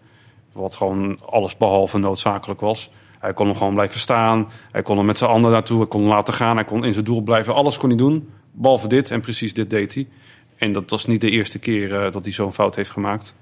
Wat 0.52 0.76
gewoon 0.76 1.20
alles 1.26 1.58
behalve 1.58 1.98
noodzakelijk 1.98 2.60
was. 2.60 2.90
Hij 3.20 3.34
kon 3.34 3.46
hem 3.48 3.56
gewoon 3.56 3.74
blijven 3.74 4.00
staan. 4.00 4.52
Hij 4.72 4.82
kon 4.82 4.98
hem 4.98 5.06
met 5.06 5.18
zijn 5.18 5.30
handen 5.30 5.52
naartoe. 5.52 5.78
Hij 5.78 5.88
kon 5.88 6.02
hem 6.02 6.10
laten 6.10 6.34
gaan. 6.34 6.56
Hij 6.56 6.66
kon 6.66 6.86
in 6.86 6.94
zijn 6.94 7.06
doel 7.06 7.22
blijven. 7.22 7.54
Alles 7.54 7.78
kon 7.78 7.90
hij 7.90 7.98
doen. 7.98 8.30
Behalve 8.52 8.88
dit. 8.88 9.12
En 9.12 9.22
precies 9.22 9.54
dit 9.54 9.70
deed 9.70 9.94
hij. 9.94 10.08
En 10.56 10.72
dat 10.72 10.90
was 10.90 11.06
niet 11.06 11.22
de 11.22 11.30
eerste 11.30 11.60
keer 11.60 11.96
eh, 11.96 12.12
dat 12.12 12.24
hij 12.24 12.34
zo'n 12.34 12.54
fout 12.54 12.76
heeft 12.76 12.90
gemaakt. 12.90 13.36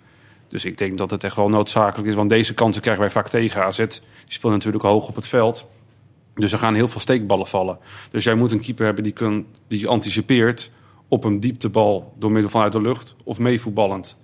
Dus 0.48 0.66
ik 0.66 0.78
denk 0.78 0.98
dat 0.98 1.12
het 1.12 1.24
echt 1.24 1.36
wel 1.36 1.50
noodzakelijk 1.50 2.10
is. 2.10 2.16
Want 2.16 2.30
deze 2.30 2.54
kansen 2.54 2.82
krijgen 2.82 3.04
wij 3.04 3.12
vaak 3.12 3.28
tegen. 3.28 3.66
AZ 3.66 3.78
die 3.78 4.00
speelt 4.28 4.54
natuurlijk 4.54 4.84
hoog 4.84 5.08
op 5.08 5.16
het 5.16 5.28
veld. 5.28 5.68
Dus 6.36 6.52
er 6.52 6.58
gaan 6.58 6.76
heel 6.76 6.88
veel 6.88 7.02
steekballen 7.02 7.48
vallen. 7.48 7.78
Dus 8.12 8.24
jij 8.24 8.36
moet 8.36 8.52
een 8.52 8.62
keeper 8.62 8.86
hebben 8.86 9.04
die, 9.04 9.14
kun, 9.14 9.48
die 9.68 9.88
anticipeert 9.88 10.72
op 11.08 11.24
een 11.24 11.40
dieptebal 11.40 12.14
door 12.18 12.32
middel 12.32 12.52
vanuit 12.52 12.72
de 12.72 12.82
lucht 12.82 13.16
of 13.24 13.40
meevoetballend. 13.40 14.18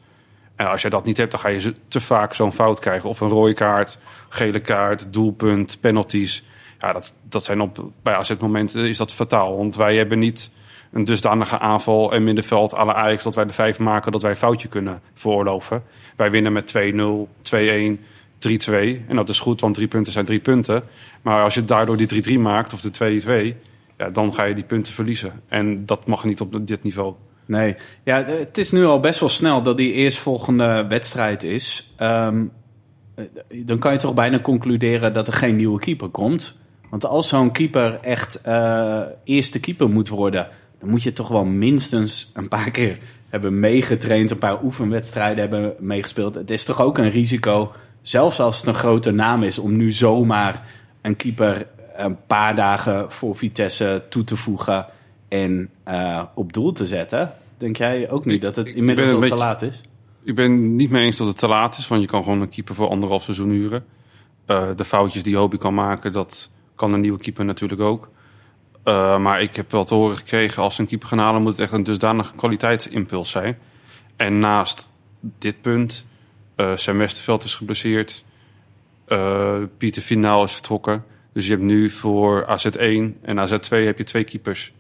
En 0.56 0.68
als 0.70 0.82
je 0.82 0.90
dat 0.90 1.06
niet 1.06 1.18
hebt, 1.18 1.32
dan 1.32 1.40
ga 1.40 1.48
je 1.48 1.74
te 1.88 2.02
vaak 2.02 2.34
zo'n 2.34 2.54
fout 2.54 2.80
krijgen. 2.80 3.10
Of 3.10 3.20
een 3.20 3.30
rode 3.30 3.54
kaart, 3.54 4.00
gele 4.30 4.60
kaart, 4.60 5.14
doelpunt, 5.14 5.78
penalties. 5.80 6.44
Ja, 6.80 6.94
dat, 6.94 7.14
dat 7.30 7.44
zijn 7.44 7.62
op, 7.62 7.90
bij 8.04 8.16
AZ-momenten 8.16 8.88
is 8.88 8.98
dat 8.98 9.14
fataal. 9.14 9.58
Want 9.58 9.76
wij 9.76 9.96
hebben 9.96 10.20
niet 10.20 10.52
een 10.92 11.04
dusdanige 11.04 11.60
aanval 11.60 12.14
en 12.14 12.24
middenveld 12.24 12.78
à 12.78 12.86
la 12.86 12.94
Ajax... 12.94 13.24
dat 13.24 13.36
wij 13.36 13.46
de 13.46 13.54
vijf 13.54 13.80
maken, 13.80 14.12
dat 14.12 14.22
wij 14.22 14.32
een 14.32 14.38
foutje 14.38 14.68
kunnen 14.68 15.02
veroorloven. 15.14 15.84
Wij 16.16 16.32
winnen 16.32 16.54
met 16.54 16.74
2-0, 16.78 17.98
2-1, 17.98 18.00
3-2. 18.40 19.08
En 19.08 19.16
dat 19.16 19.30
is 19.30 19.40
goed, 19.40 19.62
want 19.62 19.74
drie 19.74 19.88
punten 19.88 20.14
zijn 20.14 20.26
drie 20.26 20.40
punten. 20.40 20.84
Maar 21.22 21.44
als 21.44 21.54
je 21.54 21.66
daardoor 21.66 21.98
die 21.98 22.38
3-3 22.38 22.40
maakt, 22.40 22.74
of 22.74 22.82
de 22.82 23.54
2-2... 23.54 23.58
Ja, 23.98 24.10
dan 24.10 24.34
ga 24.34 24.44
je 24.44 24.56
die 24.56 24.64
punten 24.64 24.94
verliezen. 24.94 25.42
En 25.48 25.86
dat 25.86 26.08
mag 26.08 26.24
niet 26.24 26.42
op 26.42 26.68
dit 26.68 26.84
niveau. 26.84 27.14
Nee, 27.46 27.76
ja, 28.04 28.26
het 28.26 28.58
is 28.58 28.72
nu 28.72 28.86
al 28.86 29.00
best 29.00 29.20
wel 29.20 29.30
snel 29.30 29.62
dat 29.62 29.78
die 29.78 29.94
eerstvolgende 29.94 30.86
wedstrijd 30.90 31.44
is. 31.44 31.94
Ehm, 31.98 32.44
eh, 33.16 33.26
dan 33.66 33.80
kan 33.80 33.92
je 33.92 33.98
toch 33.98 34.14
bijna 34.14 34.40
concluderen 34.40 35.14
dat 35.14 35.28
er 35.28 35.34
geen 35.34 35.56
nieuwe 35.56 35.80
keeper 35.80 36.10
komt. 36.10 36.58
Want 36.90 37.06
als 37.06 37.28
zo'n 37.28 37.52
keeper 37.52 38.00
echt 38.02 38.42
eh, 38.42 39.02
eerste 39.24 39.60
keeper 39.60 39.90
moet 39.90 40.10
worden, 40.10 40.48
dan 40.80 40.90
moet 40.90 41.04
je 41.04 41.14
toch 41.14 41.28
wel 41.28 41.46
minstens 41.46 42.32
een 42.34 42.48
paar 42.48 42.72
keer 42.72 42.98
hebben 43.30 43.60
meegetraind, 43.60 44.32
een 44.32 44.38
paar 44.38 44.64
oefenwedstrijden 44.64 45.40
hebben 45.40 45.74
meegespeeld. 45.80 46.36
Het 46.36 46.52
is 46.52 46.64
toch 46.64 46.82
ook 46.82 46.98
een 46.98 47.10
risico, 47.10 47.72
zelfs 48.02 48.40
als 48.40 48.58
het 48.58 48.68
een 48.68 48.76
grote 48.76 49.12
naam 49.12 49.44
is, 49.44 49.60
om 49.60 49.78
nu 49.78 49.92
zomaar 49.92 50.64
een 51.02 51.16
keeper 51.16 51.68
een 51.96 52.18
paar 52.28 52.56
dagen 52.56 53.12
voor 53.12 53.36
Vitesse 53.36 54.04
toe 54.10 54.24
te 54.24 54.38
voegen 54.38 54.86
en 55.44 55.70
eh, 55.84 56.24
op 56.34 56.54
doel 56.54 56.72
te 56.72 56.88
zetten. 56.88 57.34
Denk 57.58 57.78
jij 57.78 58.10
ook 58.10 58.26
niet 58.26 58.42
dat 58.42 58.56
het 58.56 58.74
inmiddels 58.74 59.12
al 59.12 59.22
te 59.22 59.36
laat 59.36 59.62
is? 59.62 59.82
Ik 60.24 60.36
ben 60.36 60.76
niet 60.76 60.90
mee 60.90 61.06
eens 61.06 61.18
dat 61.18 61.28
het 61.28 61.38
te 61.38 61.48
laat 61.48 61.78
is, 61.78 61.88
want 61.88 62.02
je 62.02 62.08
kan 62.08 62.24
gewoon 62.24 62.42
een 62.42 62.50
keeper 62.50 62.76
voor 62.76 62.90
anderhalf 62.90 63.24
seizoen 63.24 63.50
huren. 63.50 63.86
Eh, 64.46 64.70
de 64.76 64.86
foutjes 64.86 65.24
die 65.24 65.38
Hobie 65.38 65.60
kan 65.60 65.74
maken, 65.74 66.12
dat 66.12 66.50
kan 66.76 66.94
een 66.94 67.00
nieuwe 67.00 67.20
keeper 67.20 67.46
natuurlijk 67.46 67.82
ook. 67.82 68.10
Eh, 68.84 69.18
maar 69.18 69.42
ik 69.42 69.56
heb 69.56 69.72
wel 69.72 69.86
te 69.86 69.94
horen 69.94 70.18
gekregen, 70.18 70.64
als 70.64 70.76
ze 70.76 70.82
een 70.82 70.88
keeper 70.88 71.08
gaan 71.08 71.18
halen, 71.18 71.42
moet 71.42 71.52
het 71.52 71.60
echt 71.60 71.72
een 71.72 71.84
dusdanige 71.84 72.36
kwaliteitsimpuls 72.36 73.30
zijn. 73.30 73.58
En 74.16 74.38
naast 74.38 74.90
dit 75.20 75.62
punt, 75.62 76.06
eh 76.56 76.72
Sam 76.76 76.98
Westerveld 76.98 77.44
is 77.44 77.56
geblesseerd, 77.56 78.24
Pieter 79.78 80.02
Finaal 80.02 80.44
is 80.44 80.52
vertrokken. 80.54 81.04
Dus 81.34 81.46
je 81.46 81.52
hebt 81.52 81.64
nu 81.64 81.90
voor 81.90 82.46
AZ1 82.46 83.22
en 83.22 83.48
AZ2 83.48 83.70
heb 83.70 83.98
je 83.98 84.04
twee 84.04 84.24
keepers. 84.24 84.74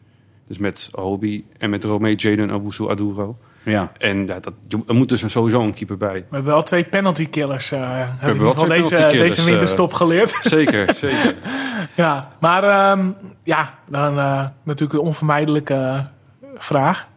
Dus 0.47 0.57
met 0.57 0.89
Hobie 0.91 1.45
en 1.57 1.69
met 1.69 1.83
Romeo 1.83 2.13
Jaden 2.13 2.51
Awusu 2.51 2.89
Aduro. 2.89 3.37
Ja. 3.63 3.91
En 3.97 4.27
ja, 4.27 4.39
dat, 4.39 4.53
er 4.87 4.95
moet 4.95 5.09
dus 5.09 5.21
een, 5.21 5.29
sowieso 5.29 5.61
een 5.61 5.73
keeper 5.73 5.97
bij. 5.97 6.13
We 6.13 6.35
hebben 6.35 6.51
wel 6.51 6.63
twee 6.63 6.83
penalty 6.83 7.29
killers. 7.29 7.71
eh 7.71 7.99
heb 8.17 8.29
ik 8.29 8.35
in 8.35 8.41
wel 8.43 8.53
twee 8.53 8.81
deze, 8.81 8.93
penalty 8.93 9.15
killers, 9.15 9.35
deze 9.35 9.49
winterstop 9.49 9.93
geleerd. 9.93 10.29
Zeker, 10.41 10.95
zeker. 10.95 11.35
ja, 11.95 12.31
maar 12.39 12.63
ehm, 12.63 13.09
ja, 13.43 13.73
dan 13.87 14.19
eh, 14.19 14.45
natuurlijk 14.63 14.99
een 14.99 15.05
onvermijdelijke 15.05 16.07
vraag. 16.57 17.07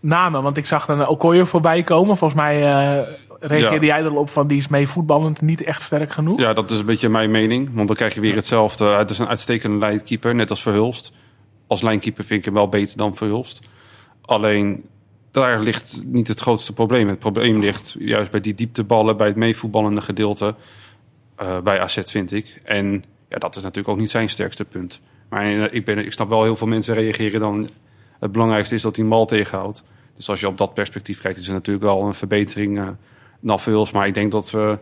Namen, 0.00 0.42
want 0.42 0.56
ik 0.56 0.66
zag 0.66 0.86
dan 0.86 1.06
Okoye 1.06 1.46
voorbij 1.46 1.82
komen. 1.82 2.16
Volgens 2.16 2.40
mij 2.40 2.56
eh, 2.56 3.06
reageerde 3.40 3.86
Ja. 3.86 3.96
jij 3.96 4.04
erop 4.06 4.30
van 4.30 4.46
die 4.46 4.56
is 4.58 4.68
mee 4.68 4.88
voetballend 4.88 5.40
niet 5.40 5.62
echt 5.62 5.82
sterk 5.82 6.10
genoeg? 6.10 6.40
Ja, 6.40 6.52
dat 6.52 6.70
is 6.70 6.78
een 6.78 6.84
beetje 6.86 7.08
mijn 7.08 7.30
mening. 7.30 7.70
Want 7.74 7.86
dan 7.86 7.96
krijg 7.96 8.14
je 8.14 8.20
weer 8.20 8.34
hetzelfde. 8.34 8.84
Het 8.84 9.10
is 9.10 9.18
een 9.18 9.28
uitstekende 9.28 9.78
lijnkeeper, 9.78 10.34
net 10.34 10.50
als 10.50 10.62
Verhulst. 10.62 11.12
Als 11.70 11.82
lijnkeeper 11.82 12.24
vind 12.24 12.38
ik 12.38 12.44
hem 12.44 12.54
wel 12.54 12.68
beter 12.68 12.96
dan 12.96 13.16
Verhulst. 13.16 13.60
Alleen, 14.20 14.84
daar 15.30 15.60
ligt 15.60 16.02
niet 16.06 16.28
het 16.28 16.40
grootste 16.40 16.72
probleem. 16.72 17.08
Het 17.08 17.18
probleem 17.18 17.60
ligt 17.60 17.96
juist 17.98 18.30
bij 18.30 18.40
die 18.40 18.54
diepteballen, 18.54 19.16
bij 19.16 19.26
het 19.26 19.36
meevoetballende 19.36 20.00
gedeelte. 20.00 20.54
eh, 21.36 21.58
bij 21.60 21.80
AZ, 21.80 21.98
vind 22.04 22.32
ik. 22.32 22.60
En 22.64 23.04
ja, 23.28 23.38
dat 23.38 23.56
is 23.56 23.62
natuurlijk 23.62 23.88
ook 23.88 23.98
niet 24.00 24.10
zijn 24.10 24.28
sterkste 24.28 24.64
punt. 24.64 25.00
Maar 25.28 25.42
eh, 25.44 25.64
ik, 25.70 25.84
ben, 25.84 25.98
ik 25.98 26.12
snap 26.12 26.28
wel, 26.28 26.42
heel 26.42 26.56
veel 26.56 26.66
mensen 26.66 26.94
reageren 26.94 27.40
dan... 27.40 27.68
Het 28.18 28.32
belangrijkste 28.32 28.74
is 28.74 28.82
dat 28.82 28.96
hij 28.96 29.04
bal 29.04 29.26
tegenhoudt. 29.26 29.82
Dus 30.16 30.28
als 30.28 30.40
je 30.40 30.46
op 30.48 30.58
dat 30.58 30.74
perspectief 30.74 31.20
kijkt, 31.20 31.38
is 31.38 31.46
het 31.46 31.54
natuurlijk 31.54 31.84
wel 31.84 32.02
een 32.02 32.14
verbetering 32.14 32.78
eh 32.78 32.88
dan 33.40 33.60
Verhulst. 33.60 33.92
Maar 33.92 34.06
ik 34.06 34.14
denk 34.14 34.32
dat 34.32 34.50
we 34.50 34.78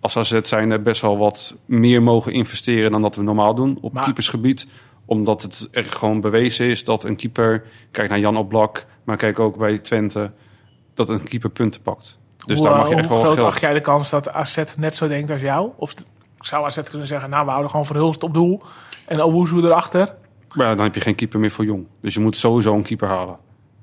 als 0.00 0.16
AZ 0.16 0.40
zijn 0.42 0.70
er 0.70 0.82
best 0.82 1.00
wel 1.00 1.18
wat 1.18 1.56
meer 1.64 2.02
mogen 2.02 2.32
investeren 2.32 2.90
dan 2.90 3.02
dat 3.02 3.16
we 3.16 3.22
normaal 3.22 3.54
doen 3.54 3.78
op 3.80 3.92
Maar- 3.92 4.04
keepersgebied. 4.04 4.66
Omdat 5.06 5.42
het 5.42 5.68
er 5.70 5.84
gewoon 5.84 6.20
bewezen 6.20 6.66
is 6.66 6.84
dat 6.84 7.04
een 7.04 7.16
keeper, 7.16 7.64
kijk 7.90 8.08
naar 8.08 8.18
Jan 8.18 8.36
Oblak, 8.36 8.86
maar 9.04 9.16
kijk 9.16 9.38
ook 9.38 9.56
bij 9.56 9.78
Twente, 9.78 10.32
dat 10.94 11.08
een 11.08 11.22
keeper 11.22 11.50
punten 11.50 11.82
pakt. 11.82 12.18
Dus 12.46 12.58
hoe, 12.58 12.66
daar 12.66 12.74
eh, 12.76 12.80
mag 12.82 12.88
je 12.88 12.94
echt 12.94 13.08
wel 13.08 13.20
groot 13.20 13.34
geld. 13.34 13.46
acht 13.46 13.60
jij 13.60 13.72
de 13.72 13.80
kans 13.80 14.10
dat 14.10 14.32
AZ 14.32 14.62
net 14.76 14.96
zo 14.96 15.08
denkt 15.08 15.30
als 15.30 15.40
jou? 15.40 15.70
Of 15.76 15.94
zou 16.40 16.64
AZ 16.64 16.82
kunnen 16.82 17.06
zeggen, 17.06 17.30
nou 17.30 17.44
we 17.44 17.50
houden 17.50 17.70
gewoon 17.70 17.86
Verhulst 17.86 18.22
op 18.22 18.34
doel 18.34 18.62
en 19.06 19.22
Owuzu 19.22 19.56
erachter? 19.56 20.14
Maar 20.54 20.76
dan 20.76 20.84
heb 20.84 20.94
je 20.94 21.00
geen 21.00 21.14
keeper 21.14 21.40
meer 21.40 21.50
voor 21.50 21.64
jong. 21.64 21.86
Dus 22.00 22.14
je 22.14 22.20
moet 22.20 22.36
sowieso 22.36 22.74
een 22.74 22.82
keeper 22.82 23.08
halen. 23.08 23.36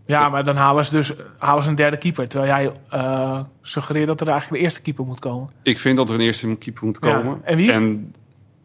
Ja, 0.06 0.30
maar 0.30 0.44
dan 0.44 0.56
halen 0.56 0.86
ze 0.86 0.92
dus 0.92 1.14
halen 1.38 1.64
ze 1.64 1.70
een 1.70 1.76
derde 1.76 1.98
keeper. 1.98 2.28
Terwijl 2.28 2.52
jij 2.52 2.72
eh, 2.90 3.40
suggereert 3.62 4.08
dat 4.08 4.22
er 4.22 4.28
eigenlijk 4.28 4.58
de 4.58 4.64
eerste 4.64 4.82
keeper 4.82 5.06
moet 5.06 5.20
komen. 5.20 5.50
Ik 5.64 5.80
vind 5.80 5.98
dat 5.98 6.10
er 6.10 6.16
een 6.16 6.22
eerste 6.22 6.56
keeper 6.56 6.86
moet 6.86 6.98
Ja, 7.02 7.14
komen. 7.14 7.42
en 7.44 7.58
wie? 7.58 7.72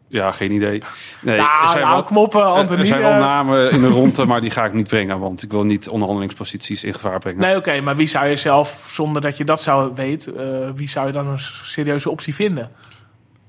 Ja, 0.09 0.31
geen 0.31 0.51
idee. 0.51 0.83
Nee, 1.21 1.37
nou, 1.37 1.63
er 1.63 1.69
zijn 1.69 1.83
nou, 1.83 1.93
wel, 1.93 2.03
kom 2.03 2.17
op, 2.17 2.35
Anthony. 2.35 2.79
er 2.79 2.87
zijn 2.87 3.01
wel 3.01 3.11
eh. 3.11 3.19
namen 3.19 3.71
in 3.71 3.81
de 3.81 3.87
ronde, 3.87 4.25
maar 4.25 4.41
die 4.41 4.49
ga 4.49 4.65
ik 4.65 4.73
niet 4.73 4.87
brengen. 4.87 5.19
Want 5.19 5.43
ik 5.43 5.51
wil 5.51 5.63
niet 5.63 5.89
onderhandelingsposities 5.89 6.83
in 6.83 6.93
gevaar 6.93 7.19
brengen. 7.19 7.41
Nee, 7.41 7.55
oké, 7.55 7.81
maar 7.81 7.95
wie 7.95 8.07
zou 8.07 8.27
je 8.27 8.35
zelf, 8.35 8.89
zonder 8.91 9.21
dat 9.21 9.37
je 9.37 9.43
dat 9.43 9.61
zou 9.61 9.91
weten, 9.95 10.63
eh, 10.63 10.69
wie 10.75 10.89
zou 10.89 11.07
je 11.07 11.13
dan 11.13 11.27
een 11.27 11.39
serieuze 11.63 12.09
optie 12.09 12.35
vinden? 12.35 12.71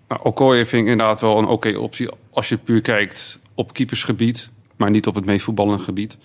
Nou, 0.08 0.20
Okoye 0.22 0.66
vind 0.66 0.82
ik 0.82 0.88
inderdaad 0.88 1.20
wel 1.20 1.38
een 1.38 1.46
oké 1.46 1.76
optie 1.78 2.08
als 2.30 2.48
je 2.48 2.56
puur 2.56 2.80
kijkt 2.80 3.38
op 3.54 3.72
keepersgebied, 3.72 4.50
maar 4.76 4.90
niet 4.90 5.06
op 5.06 5.14
het 5.14 5.24
meest 5.24 5.44
voetballende 5.44 5.82
gebied. 5.82 6.18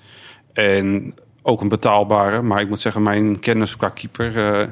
En 0.53 1.13
ook 1.41 1.61
een 1.61 1.67
betaalbare, 1.67 2.41
maar 2.41 2.61
ik 2.61 2.69
moet 2.69 2.79
zeggen, 2.79 3.03
mijn 3.03 3.39
kennis 3.39 3.75
qua 3.75 3.89
keeper 3.89 4.37
eh, 4.37 4.67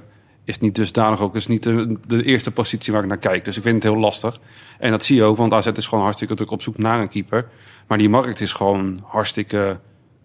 is 0.45 0.59
niet 0.59 0.75
dusdanig 0.75 1.19
ook. 1.21 1.35
is 1.35 1.47
niet 1.47 1.63
de, 1.63 1.97
de 2.07 2.23
eerste 2.23 2.51
positie 2.51 2.93
waar 2.93 3.01
ik 3.01 3.07
naar 3.07 3.17
kijk. 3.17 3.45
Dus 3.45 3.57
ik 3.57 3.63
vind 3.63 3.83
het 3.83 3.93
heel 3.93 4.01
lastig. 4.01 4.39
En 4.79 4.91
dat 4.91 5.03
zie 5.03 5.15
je 5.15 5.23
ook, 5.23 5.37
want 5.37 5.53
AZ 5.53 5.67
is 5.67 5.87
gewoon 5.87 6.03
hartstikke 6.03 6.35
druk 6.35 6.51
op 6.51 6.61
zoek 6.61 6.77
naar 6.77 6.99
een 6.99 7.09
keeper. 7.09 7.47
Maar 7.87 7.97
die 7.97 8.09
markt 8.09 8.41
is 8.41 8.53
gewoon 8.53 9.03
hartstikke 9.03 9.79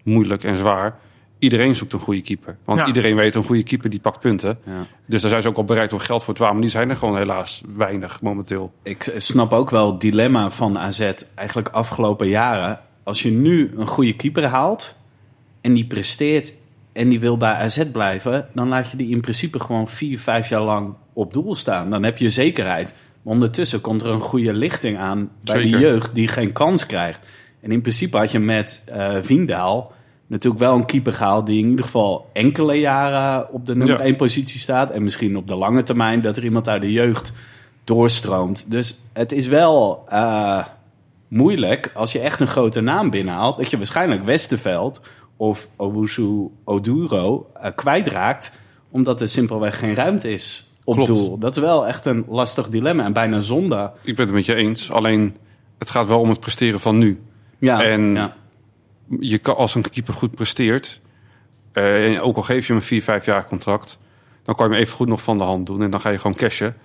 moeilijk 0.04 0.44
en 0.44 0.56
zwaar. 0.56 0.98
Iedereen 1.38 1.76
zoekt 1.76 1.92
een 1.92 2.00
goede 2.00 2.20
keeper. 2.20 2.56
Want 2.64 2.80
Ja. 2.80 2.86
iedereen 2.86 3.16
weet, 3.16 3.34
een 3.34 3.44
goede 3.44 3.62
keeper 3.62 3.90
die 3.90 4.00
pakt 4.00 4.20
punten. 4.20 4.58
Ja. 4.64 4.72
Dus 5.06 5.20
daar 5.20 5.30
zijn 5.30 5.42
ze 5.42 5.48
ook 5.48 5.56
al 5.56 5.64
bereid 5.64 5.92
om 5.92 5.98
geld 5.98 6.24
voor 6.24 6.34
te. 6.34 6.42
Maar 6.42 6.60
die 6.60 6.70
zijn 6.70 6.90
er 6.90 6.96
gewoon 6.96 7.16
helaas 7.16 7.62
weinig 7.76 8.22
momenteel. 8.22 8.72
Ik 8.82 9.12
snap 9.16 9.52
ook 9.52 9.70
wel 9.70 9.90
het 9.90 10.00
dilemma 10.00 10.50
van 10.50 10.78
AZ 10.78 11.12
eigenlijk 11.34 11.68
afgelopen 11.68 12.28
jaren. 12.28 12.80
Als 13.02 13.22
je 13.22 13.30
nu 13.30 13.72
een 13.76 13.86
goede 13.86 14.16
keeper 14.16 14.44
haalt 14.44 14.96
en 15.60 15.72
die 15.72 15.86
presteert 15.86 16.54
en 16.92 17.08
die 17.08 17.20
wil 17.20 17.36
bij 17.36 17.52
AZ 17.52 17.84
blijven, 17.92 18.48
dan 18.54 18.68
laat 18.68 18.90
je 18.90 18.96
die 18.96 19.10
in 19.10 19.20
principe 19.20 19.60
gewoon 19.60 19.88
vier, 19.88 20.18
vijf 20.18 20.48
jaar 20.48 20.62
lang 20.62 20.94
op 21.12 21.32
doel 21.32 21.54
staan. 21.54 21.90
Dan 21.90 22.02
heb 22.02 22.18
je 22.18 22.30
zekerheid. 22.30 22.94
Maar 23.22 23.32
ondertussen 23.34 23.80
komt 23.80 24.02
er 24.02 24.10
een 24.10 24.20
goede 24.20 24.52
lichting 24.52 24.98
aan 24.98 25.30
bij 25.44 25.62
de 25.62 25.68
jeugd 25.68 26.14
die 26.14 26.28
geen 26.28 26.52
kans 26.52 26.86
krijgt. 26.86 27.26
En 27.60 27.70
in 27.72 27.80
principe 27.80 28.16
had 28.16 28.30
je 28.30 28.38
met 28.38 28.82
eh 28.86 29.16
Viendaal 29.22 29.92
natuurlijk 30.26 30.62
wel 30.62 30.74
een 30.74 30.84
keeper 30.86 31.12
gehaald 31.12 31.46
die 31.46 31.62
in 31.62 31.68
ieder 31.68 31.84
geval 31.84 32.30
enkele 32.32 32.74
jaren 32.74 33.52
op 33.52 33.66
de 33.66 33.76
nummer 33.76 33.98
Ja. 33.98 34.04
één 34.04 34.16
positie 34.16 34.60
staat. 34.60 34.90
En 34.90 35.02
misschien 35.02 35.36
op 35.36 35.48
de 35.48 35.54
lange 35.54 35.82
termijn 35.82 36.20
dat 36.20 36.36
er 36.36 36.44
iemand 36.44 36.68
uit 36.68 36.80
de 36.80 36.92
jeugd 36.92 37.32
doorstroomt. 37.84 38.70
Dus 38.70 38.98
het 39.12 39.32
is 39.32 39.46
wel 39.46 40.04
eh, 40.08 40.64
moeilijk 41.28 41.90
als 41.94 42.12
je 42.12 42.18
echt 42.18 42.40
een 42.40 42.46
grote 42.46 42.80
naam 42.80 43.10
binnenhaalt. 43.10 43.56
Dat 43.56 43.70
je 43.70 43.76
waarschijnlijk 43.76 44.24
Westerveld 44.24 45.00
of 45.40 45.68
Owusu 45.76 46.48
Oduro 46.64 47.50
eh, 47.62 47.70
kwijtraakt. 47.74 48.52
Omdat 48.90 49.20
er 49.20 49.28
simpelweg 49.28 49.78
geen 49.78 49.94
ruimte 49.94 50.32
is 50.32 50.70
op 50.84 50.94
Klopt. 50.94 51.08
doel. 51.08 51.38
Dat 51.38 51.56
is 51.56 51.62
wel 51.62 51.86
echt 51.86 52.06
een 52.06 52.24
lastig 52.28 52.68
dilemma. 52.68 53.04
En 53.04 53.12
bijna 53.12 53.40
zonde. 53.40 53.90
Ik 54.02 54.16
ben 54.16 54.24
het 54.26 54.34
met 54.34 54.46
je 54.46 54.54
eens. 54.54 54.90
Alleen 54.90 55.36
het 55.78 55.90
gaat 55.90 56.06
wel 56.06 56.20
om 56.20 56.28
het 56.28 56.40
presteren 56.40 56.80
van 56.80 56.98
nu. 56.98 57.20
Ja, 57.58 57.82
En- 57.82 58.14
ja. 58.14 58.34
Je 59.20 59.38
kan, 59.38 59.56
als 59.56 59.74
een 59.74 59.90
keeper 59.90 60.14
goed 60.14 60.34
presteert, 60.34 61.00
eh, 61.72 62.14
en 62.14 62.20
ook 62.20 62.36
al 62.36 62.42
geef 62.42 62.60
je 62.66 62.72
hem 62.72 62.76
een 62.76 62.88
4, 62.88 63.02
5 63.02 63.24
jaar 63.24 63.46
contract, 63.46 63.98
dan 64.42 64.54
kan 64.54 64.66
je 64.66 64.72
hem 64.72 64.82
even 64.82 64.96
goed 64.96 65.08
nog 65.08 65.22
van 65.22 65.38
de 65.38 65.44
hand 65.44 65.66
doen. 65.66 65.82
En 65.82 65.90
dan 65.90 66.00
ga 66.00 66.10
je 66.10 66.16
gewoon 66.18 66.36
cashen 66.36 66.76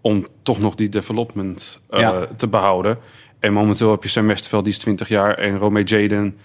om 0.00 0.26
toch 0.42 0.58
nog 0.58 0.74
die 0.74 0.88
development 0.88 1.80
eh, 1.90 2.00
Ja. 2.00 2.26
te 2.36 2.48
behouden. 2.48 2.98
En 3.38 3.52
momenteel 3.52 3.90
heb 3.90 4.02
je 4.02 4.08
Sam 4.08 4.26
Westerveld, 4.26 4.64
die 4.64 4.72
is 4.72 4.78
20 4.78 5.08
jaar. 5.08 5.34
En 5.34 5.56
Romee 5.58 5.84
Jaden, 5.84 6.38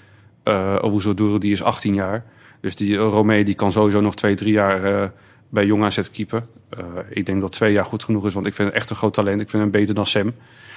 uh, 0.45 0.75
Owusu 0.81 1.39
die 1.39 1.51
is 1.51 1.63
18 1.63 1.93
jaar. 1.93 2.25
Dus 2.61 2.75
die 2.75 2.93
uh, 2.93 2.99
Romee 2.99 3.43
die 3.43 3.55
kan 3.55 3.71
sowieso 3.71 4.01
nog 4.01 4.15
2, 4.15 4.35
3 4.35 4.51
jaar 4.51 4.83
eh, 4.83 5.09
bij 5.49 5.65
Jong 5.65 5.83
AZ 5.83 6.09
keeper. 6.11 6.45
Eh, 6.69 6.83
ik 7.09 7.25
denk 7.25 7.41
dat 7.41 7.51
twee 7.51 7.73
jaar 7.73 7.85
goed 7.85 8.03
genoeg 8.03 8.25
is, 8.25 8.33
want 8.33 8.45
ik 8.45 8.53
vind 8.53 8.67
hem 8.67 8.77
echt 8.77 8.89
een 8.89 8.95
groot 8.95 9.13
talent. 9.13 9.41
Ik 9.41 9.49
vind 9.49 9.61
hem 9.61 9.71
beter 9.71 9.95
dan 9.95 10.05
Sam. 10.05 10.33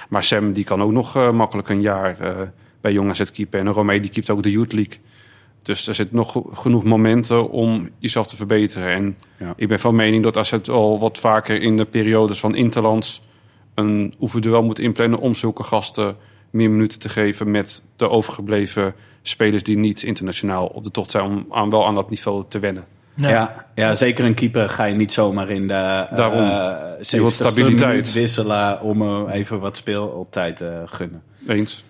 Maar 0.09 0.23
Sam 0.23 0.53
die 0.53 0.63
kan 0.63 0.81
ook 0.81 0.91
nog 0.91 1.15
eh, 1.15 1.31
makkelijk 1.31 1.69
een 1.69 1.81
jaar 1.81 2.19
eh, 2.19 2.35
bij 2.81 2.91
Jong 2.91 3.09
AZ 3.09 3.31
keeper. 3.31 3.59
En 3.59 3.69
Romee 3.69 3.99
die 3.99 4.11
keept 4.11 4.29
ook 4.29 4.43
de 4.43 4.51
Youth 4.51 4.73
League. 4.73 4.97
Dus 5.61 5.87
er 5.87 5.95
zit 5.95 6.11
nog 6.11 6.41
genoeg 6.51 6.83
momenten 6.83 7.49
om 7.49 7.89
jezelf 7.97 8.27
te 8.27 8.35
verbeteren. 8.35 8.87
En 8.89 9.17
Ja. 9.37 9.53
ik 9.55 9.67
ben 9.67 9.79
van 9.79 9.95
mening 9.95 10.23
dat 10.23 10.37
AZ 10.37 10.53
al 10.53 10.99
wat 10.99 11.19
vaker 11.19 11.61
in 11.61 11.77
de 11.77 11.85
periodes 11.85 12.39
van 12.39 12.55
Interlands... 12.55 13.21
een 13.75 14.13
oefenduel 14.19 14.63
moet 14.63 14.79
inplannen 14.79 15.19
om 15.19 15.35
zulke 15.35 15.63
gasten 15.63 16.15
meer 16.49 16.69
minuten 16.71 16.99
te 16.99 17.09
geven... 17.09 17.51
met 17.51 17.81
de 17.95 18.09
overgebleven 18.09 18.93
spelers 19.21 19.63
die 19.63 19.77
niet 19.77 20.03
internationaal 20.03 20.65
op 20.67 20.83
de 20.83 20.91
tocht 20.91 21.11
zijn... 21.11 21.23
om 21.23 21.45
aan, 21.49 21.69
wel 21.69 21.85
aan 21.87 21.95
dat 21.95 22.09
niveau 22.09 22.43
te 22.47 22.59
wennen. 22.59 22.85
Nee. 23.13 23.31
Ja, 23.31 23.65
ja, 23.75 23.93
zeker 23.93 24.25
een 24.25 24.33
keeper 24.33 24.69
ga 24.69 24.83
je 24.83 24.95
niet 24.95 25.11
zomaar 25.11 25.49
in 25.49 25.67
de 25.67 26.07
Daarom. 26.15 26.39
eh, 26.43 26.77
Je 27.01 27.17
wilt 27.17 27.33
70ste 27.33 27.35
stabiliteit. 27.35 27.89
minuut 27.89 28.13
wisselen 28.13 28.81
om 28.81 29.01
hem 29.01 29.27
even 29.27 29.59
wat 29.59 29.77
speeltijd 29.77 30.57
te 30.57 30.83
gunnen. 30.85 31.21
Eens. 31.47 31.83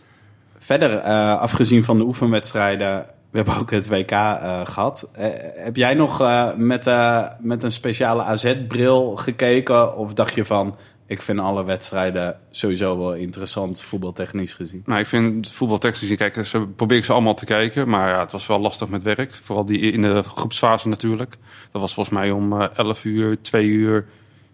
Verder, 0.58 0.98
eh, 0.98 1.40
afgezien 1.40 1.84
van 1.84 1.98
de 1.98 2.04
oefenwedstrijden, 2.04 3.06
we 3.32 3.38
hebben 3.38 3.58
ook 3.58 3.72
het 3.72 3.88
WK 3.88 4.12
eh, 4.12 4.60
gehad. 4.64 5.10
Eh, 5.12 5.26
heb 5.56 5.76
jij 5.76 5.94
nog 5.94 6.22
eh, 6.22 6.48
met, 6.56 6.88
eh, 6.88 7.24
met 7.40 7.64
een 7.64 7.72
speciale 7.72 8.24
AZ-bril 8.24 9.16
gekeken? 9.16 9.98
Of 9.98 10.14
dacht 10.14 10.34
je 10.36 10.46
van, 10.46 10.76
ik 11.10 11.22
vind 11.22 11.40
alle 11.40 11.64
wedstrijden 11.64 12.40
sowieso 12.50 12.98
wel 12.98 13.14
interessant, 13.14 13.82
voetbaltechnisch 13.82 14.54
gezien? 14.54 14.84
Nou, 14.86 15.00
ik 15.00 15.06
vind 15.08 15.52
voetbaltechnisch, 15.52 16.16
kijk, 16.18 16.46
ze 16.46 16.62
probeer 16.62 16.98
ik 16.98 17.06
ze 17.06 17.14
allemaal 17.14 17.34
te 17.34 17.46
kijken. 17.46 17.90
Maar 17.90 18.10
ja, 18.10 18.20
het 18.20 18.32
was 18.32 18.48
wel 18.48 18.60
lastig 18.60 18.88
met 18.88 19.04
werk. 19.04 19.34
Vooral 19.34 19.66
die 19.66 19.80
in 19.80 20.02
de 20.02 20.24
groepsfase 20.24 20.88
natuurlijk. 20.88 21.36
Dat 21.72 21.82
was 21.82 21.94
volgens 21.94 22.16
mij 22.16 22.32
om 22.32 22.62
eh, 22.62 22.68
11 22.76 23.06
uur, 23.06 23.42
2 23.42 23.66
uur, 23.66 24.06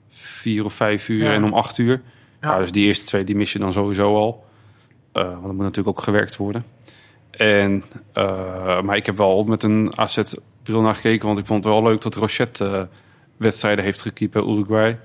4 0.10 0.65
of 0.65 0.74
5 0.74 1.10
uur 1.10 1.24
Ja. 1.24 1.34
en 1.34 1.44
om 1.44 1.54
8 1.54 1.78
uur. 1.78 2.02
Ja. 2.41 2.52
Ja. 2.52 2.60
dus 2.60 2.72
die 2.72 2.86
eerste 2.86 3.06
twee 3.06 3.24
die 3.24 3.36
mis 3.36 3.54
je 3.54 3.60
dan 3.60 3.74
sowieso 3.74 4.15
al. 4.15 4.46
Eh, 5.12 5.24
want 5.24 5.44
er 5.44 5.54
moet 5.54 5.58
natuurlijk 5.58 5.98
ook 5.98 6.04
gewerkt 6.04 6.36
worden. 6.36 6.65
En, 7.32 7.84
eh, 8.13 8.82
maar 8.82 8.96
ik 8.96 9.06
heb 9.06 9.18
wel 9.18 9.44
met 9.44 9.63
een 9.63 9.91
AZ-bril 9.98 10.82
naar 10.82 10.96
gekeken. 10.96 11.28
Want 11.28 11.39
ik 11.39 11.46
vond 11.46 11.63
het 11.63 11.74
wel 11.74 11.84
leuk 11.84 12.02
dat 12.02 12.15
Rochette 12.15 12.65
eh, 12.65 12.82
wedstrijden 13.38 13.84
heeft 13.84 14.02
gekiept 14.02 14.34
bij 14.34 14.41
Uruguay. 14.41 15.00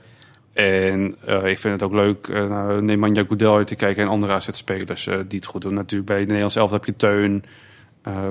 En 0.52 1.16
eh, 1.24 1.46
ik 1.46 1.58
vind 1.58 1.72
het 1.74 1.82
ook 1.82 1.92
leuk 1.92 2.26
uh, 2.26 2.76
Nemanja 2.76 3.24
Goudel 3.24 3.56
uit 3.56 3.66
te 3.66 3.74
kijken 3.74 4.02
en 4.02 4.08
andere 4.08 4.32
AZ-spelers 4.32 5.06
eh, 5.06 5.18
die 5.28 5.38
het 5.38 5.48
goed 5.48 5.62
doen. 5.62 5.74
Natuurlijk 5.74 6.10
bij 6.10 6.18
de 6.18 6.24
Nederlands 6.24 6.56
elftal 6.56 6.78
heb 6.78 6.86
je 6.86 6.96
Teun, 6.96 7.44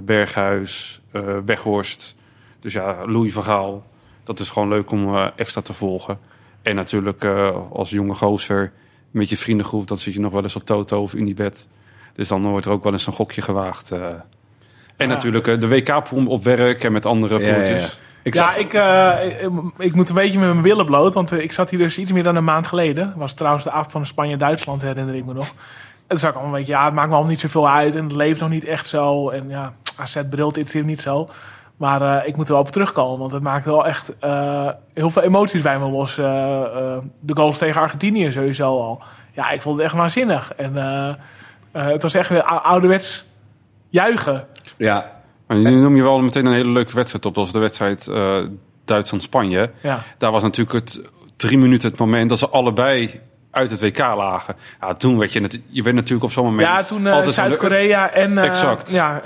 Berghuis, 0.03 1.01
Weghorst. 1.45 2.15
Dus 2.59 2.73
ja, 2.73 3.05
Louis 3.05 3.33
van 3.33 3.43
Gaal. 3.43 3.85
Dat 4.23 4.39
is 4.39 4.49
gewoon 4.49 4.69
leuk 4.69 4.91
om 4.91 5.15
extra 5.35 5.61
te 5.61 5.73
volgen. 5.73 6.19
En 6.61 6.75
natuurlijk 6.75 7.25
als 7.71 7.89
jonge 7.89 8.13
gozer 8.13 8.71
met 9.11 9.29
je 9.29 9.37
vriendengroep, 9.37 9.87
dan 9.87 9.97
zit 9.97 10.13
je 10.13 10.19
nog 10.19 10.31
wel 10.31 10.43
eens 10.43 10.55
op 10.55 10.65
Toto 10.65 11.01
of 11.01 11.13
Unibet. 11.13 11.67
Dus 12.13 12.27
dan 12.27 12.47
wordt 12.47 12.65
er 12.65 12.71
ook 12.71 12.83
wel 12.83 12.93
eens 12.93 13.07
een 13.07 13.13
gokje 13.13 13.41
gewaagd. 13.41 13.93
En 14.99 15.07
natuurlijk 15.07 15.47
eh, 15.47 15.59
de 15.59 15.67
WK-pool 15.67 16.25
op 16.25 16.43
werk 16.43 16.83
en 16.83 16.91
met 16.91 17.05
andere 17.05 17.39
ja. 17.39 17.87
Ik 18.23 18.33
ja, 18.35 18.43
zag, 18.43 18.57
ik, 18.57 18.73
eh, 18.73 19.25
ik, 19.25 19.49
ik 19.77 19.95
moet 19.95 20.09
een 20.09 20.15
beetje 20.15 20.39
met 20.39 20.47
mijn 20.49 20.61
willen 20.61 20.85
bloot. 20.85 21.13
Want 21.13 21.31
ik 21.31 21.51
zat 21.51 21.69
hier 21.69 21.79
dus 21.79 21.97
iets 21.97 22.11
meer 22.11 22.23
dan 22.23 22.35
een 22.35 22.43
maand 22.43 22.67
geleden. 22.67 23.13
Was 23.15 23.33
trouwens 23.33 23.63
de 23.63 23.71
avond 23.71 23.91
van 23.91 24.05
Spanje-Duitsland, 24.05 24.81
herinner 24.81 25.15
ik 25.15 25.25
me 25.25 25.33
nog. 25.33 25.47
En 25.47 25.55
toen 26.07 26.17
zag 26.19 26.29
ik 26.29 26.35
allemaal 26.35 26.53
een 26.53 26.59
beetje, 26.59 26.77
ja, 26.77 26.85
het 26.85 26.93
maakt 26.93 27.07
me 27.07 27.13
allemaal 27.13 27.31
niet 27.31 27.39
zoveel 27.39 27.69
uit. 27.69 27.95
En 27.95 28.03
het 28.03 28.15
leeft 28.15 28.39
nog 28.39 28.49
niet 28.49 28.65
echt 28.65 28.87
zo. 28.87 29.29
En 29.29 29.49
ja, 29.49 29.73
AZ 29.97 30.21
brilt 30.29 30.55
dit 30.55 30.71
hier 30.71 30.83
niet 30.83 31.01
zo. 31.01 31.29
Maar 31.77 32.01
eh, 32.01 32.27
ik 32.27 32.35
moet 32.37 32.47
er 32.47 32.53
wel 32.53 32.61
op 32.61 32.71
terugkomen, 32.71 33.19
want 33.19 33.31
het 33.31 33.43
maakt 33.43 33.65
wel 33.65 33.85
echt 33.85 34.13
eh, 34.19 34.69
heel 34.93 35.09
veel 35.09 35.21
emoties 35.21 35.61
bij 35.61 35.79
me 35.79 35.89
los. 35.89 36.15
De 36.15 37.01
goals 37.33 37.57
tegen 37.57 37.81
Argentinië 37.81 38.31
sowieso 38.31 38.79
al. 38.79 39.01
Ja, 39.31 39.49
ik 39.49 39.61
vond 39.61 39.75
het 39.75 39.85
echt 39.85 39.95
waanzinnig. 39.95 40.53
En 40.53 40.75
het 41.71 42.01
was 42.01 42.13
echt 42.13 42.29
weer 42.29 42.43
ou- 42.43 42.61
ouderwets 42.61 43.25
juichen. 43.89 44.45
Ja, 44.77 45.11
Maar 45.49 45.57
nu 45.57 45.75
noem 45.75 45.95
je 45.95 46.03
wel 46.03 46.19
meteen 46.21 46.45
een 46.45 46.53
hele 46.53 46.69
leuke 46.71 46.95
wedstrijd 46.95 47.25
op. 47.25 47.33
Dat 47.33 47.43
was 47.43 47.53
de 47.53 47.59
wedstrijd 47.59 48.07
eh, 48.07 48.35
Duitsland-Spanje. 48.85 49.71
Ja. 49.81 50.03
Daar 50.17 50.31
was 50.31 50.41
natuurlijk 50.41 50.71
het 50.85 51.01
drie 51.35 51.57
minuten 51.57 51.89
het 51.89 51.99
moment 51.99 52.29
dat 52.29 52.37
ze 52.39 52.49
allebei 52.49 53.19
uit 53.51 53.69
het 53.69 53.79
WK 53.81 53.97
lagen. 53.97 54.55
Ja, 54.81 54.93
toen 54.93 55.17
werd 55.17 55.33
je, 55.33 55.41
het, 55.41 55.59
je 55.67 55.83
werd 55.83 55.95
natuurlijk 55.95 56.23
op 56.23 56.31
zo'n 56.31 56.45
moment... 56.45 56.67
Ja, 56.67 56.81
toen 56.81 57.03
de- 57.03 57.31
Zuid-Korea 57.31 58.11
en... 58.11 58.37
eh, 58.37 58.45
Exact. 58.45 58.91
Ja, 58.91 59.21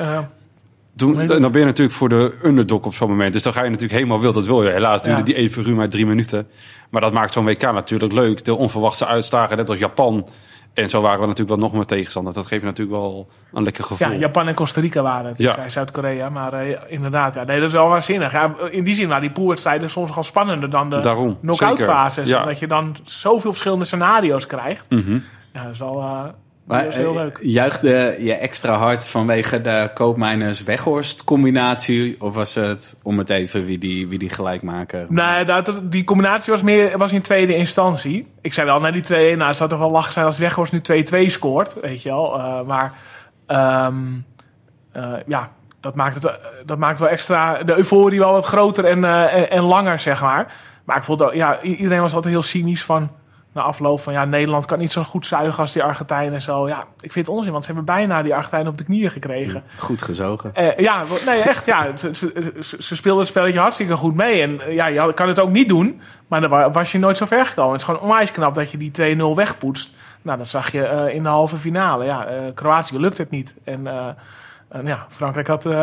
Toen, 0.96 1.20
heet 1.20 1.28
dan 1.28 1.52
ben 1.52 1.60
je 1.60 1.66
natuurlijk 1.66 1.98
voor 1.98 2.10
de 2.10 2.34
underdog 2.44 2.82
op 2.86 2.94
zo'n 2.96 3.10
moment. 3.10 3.34
Dus 3.34 3.44
dan 3.44 3.54
ga 3.54 3.64
je 3.64 3.70
natuurlijk 3.70 3.94
helemaal 4.00 4.20
wild. 4.20 4.34
Dat 4.34 4.46
wil 4.46 4.64
je. 4.64 4.70
Helaas 4.70 5.02
duurde 5.02 5.18
Ja. 5.20 5.26
die 5.26 5.36
even 5.36 5.64
ruim 5.64 5.76
maar 5.76 5.90
drie 5.90 6.06
minuten. 6.06 6.48
Maar 6.90 7.02
dat 7.02 7.14
maakt 7.14 7.34
zo'n 7.34 7.46
WK 7.46 7.62
natuurlijk 7.62 8.14
leuk. 8.14 8.44
De 8.46 8.56
onverwachte 8.56 9.06
uitslagen, 9.06 9.58
net 9.58 9.70
als 9.70 9.78
Japan. 9.78 10.28
En 10.74 10.90
zo 10.90 11.02
waren 11.02 11.20
we 11.20 11.26
natuurlijk 11.26 11.60
wel 11.60 11.70
nog 11.70 11.74
meer 11.78 11.86
tegenstanders. 11.86 12.36
Dat 12.36 12.46
geeft 12.46 12.64
natuurlijk 12.64 12.98
wel 12.98 13.30
een 13.54 13.64
lekker 13.64 13.84
gevoel. 13.84 14.12
ja, 14.12 14.16
Japan 14.16 14.48
en 14.48 14.56
Costa 14.56 14.82
Rica 14.82 15.02
waren 15.02 15.26
het. 15.26 15.38
Ja. 15.38 15.70
Zuid-Korea, 15.70 16.30
maar 16.30 16.54
eh, 16.54 16.78
inderdaad. 16.88 17.34
Ja, 17.34 17.44
nee, 17.44 17.60
dat 17.60 17.68
is 17.68 17.74
wel 17.74 17.88
waanzinnig. 17.88 18.32
Ja, 18.32 18.54
in 18.70 18.84
die 18.84 18.94
zin 18.94 19.08
waren 19.08 19.22
die 19.22 19.32
poolwedstrijden 19.32 19.90
soms 19.90 20.06
nog 20.06 20.16
wel 20.16 20.24
spannender 20.24 20.70
dan 20.70 20.90
de 20.90 21.00
Daarom, 21.00 21.38
knock-out 21.40 21.84
fases. 21.84 22.30
Ja. 22.30 22.40
Omdat 22.40 22.60
je 22.60 22.68
dan 22.68 22.96
zoveel 23.04 23.52
verschillende 23.52 23.86
scenario's 23.86 24.46
krijgt. 24.46 24.90
Mhm. 24.90 25.20
Ja, 25.54 25.64
dat 25.64 25.72
is 25.72 25.80
wel 25.80 26.00
eh, 26.00 26.24
maar 26.64 26.92
heel 26.92 27.10
eh, 27.10 27.16
leuk. 27.16 27.40
juichte 27.42 28.16
je 28.20 28.34
extra 28.34 28.78
hard 28.78 29.08
vanwege 29.08 29.62
de 29.62 29.92
Koopmeiners-Weghorst 29.94 31.24
combinatie? 31.24 32.22
Of 32.22 32.34
was 32.34 32.54
het 32.54 32.98
om 33.04 33.18
het 33.18 33.30
even 33.30 33.66
wie 33.66 33.78
die, 33.78 34.08
wie 34.08 34.20
die 34.20 34.30
gelijkmaker? 34.30 35.06
Nee, 35.10 35.46
dat, 35.46 35.82
die 35.84 36.04
combinatie 36.04 36.52
was, 36.52 36.62
meer, 36.62 36.98
was 36.98 37.14
in 37.14 37.22
tweede 37.22 37.56
instantie. 37.56 38.28
Ik 38.42 38.54
zei 38.54 38.68
wel, 38.68 38.80
naar 38.80 38.92
die 38.92 39.04
2-1, 39.04 39.08
nou, 39.08 39.44
het 39.44 39.56
zou 39.56 39.70
toch 39.70 39.80
wel 39.80 39.92
lachen 39.92 40.14
zijn 40.14 40.26
als 40.26 40.38
Weghorst 40.38 40.72
nu 40.72 40.82
2-2 41.26 41.26
scoort, 41.26 41.80
weet 41.82 42.02
je 42.02 42.10
wel. 42.10 42.40
Eh, 42.40 42.62
maar 42.62 42.94
ehm, 43.46 43.96
eh, 44.92 45.14
ja, 45.28 45.52
dat 45.80 45.96
maakt, 45.96 46.24
het, 46.24 46.40
dat 46.66 46.78
maakt 46.78 47.00
wel 47.00 47.10
extra 47.10 47.64
de 47.64 47.78
euforie 47.78 48.20
wel 48.20 48.32
wat 48.32 48.46
groter 48.46 48.86
en, 48.86 49.04
en, 49.04 49.50
en 49.50 49.64
langer, 49.64 50.00
zeg 50.00 50.22
maar. 50.22 50.54
Maar 50.84 50.98
ik 50.98 51.04
vond 51.04 51.24
ja, 51.34 51.62
iedereen 51.62 52.02
was 52.02 52.14
altijd 52.14 52.34
heel 52.34 52.44
cynisch 52.44 52.84
van, 52.84 53.10
na 53.54 53.62
afloop 53.62 54.00
van, 54.00 54.14
ja, 54.14 54.26
Nederland 54.26 54.66
kan 54.66 54.80
niet 54.80 54.92
zo 54.92 55.04
goed 55.04 55.26
zuigen 55.26 55.60
als 55.60 55.74
die 55.74 55.84
Argentijnen 55.84 56.34
en 56.34 56.42
zo. 56.42 56.68
Ja, 56.68 56.84
ik 57.00 57.12
vind 57.12 57.26
het 57.28 57.36
onzin, 57.36 57.52
want 57.52 57.66
ze 57.66 57.72
hebben 57.74 57.96
bijna 57.96 58.22
die 58.24 58.36
Argentijnen 58.36 58.68
op 58.72 58.78
de 58.78 58.84
knieën 58.84 59.10
gekregen. 59.10 59.64
Goed 59.78 60.02
gezogen. 60.02 60.56
Eh, 60.56 60.78
ja, 60.78 61.04
nee, 61.26 61.42
echt. 61.42 61.66
Ja, 61.66 61.98
ze, 61.98 62.16
ze, 62.16 62.54
ze- 62.62 62.78
ze 62.84 62.96
speelden 62.96 63.22
het 63.22 63.30
spelletje 63.30 63.60
hartstikke 63.60 63.96
goed 63.96 64.16
mee. 64.16 64.42
En 64.42 64.62
eh, 64.62 64.74
ja, 64.74 64.88
je 64.88 65.14
kan 65.14 65.28
het 65.28 65.40
ook 65.40 65.50
niet 65.52 65.68
doen. 65.70 66.02
Maar 66.28 66.42
dan 66.42 66.50
wa- 66.50 66.72
was 66.72 66.92
je 66.92 67.00
nooit 67.00 67.18
zo 67.18 67.26
ver 67.26 67.46
gekomen. 67.46 67.72
Het 67.72 67.82
is 67.82 67.88
gewoon 67.88 68.02
onwijs 68.02 68.32
knap 68.32 68.56
dat 68.56 68.72
je 68.72 68.78
die 68.78 68.92
2-0 68.92 69.36
wegpoetst. 69.36 69.94
Nou, 70.22 70.38
dat 70.38 70.48
zag 70.48 70.72
je 70.72 70.86
eh, 70.86 71.16
in 71.16 71.24
de 71.24 71.30
halve 71.30 71.58
finale. 71.58 72.06
Ja, 72.06 72.28
Kroatië 72.54 73.00
lukt 73.00 73.18
het 73.18 73.30
niet. 73.30 73.56
En 73.64 73.88
en 74.70 74.86
ja, 74.86 75.06
Frankrijk 75.10 75.48
had, 75.48 75.64
had 75.64 75.74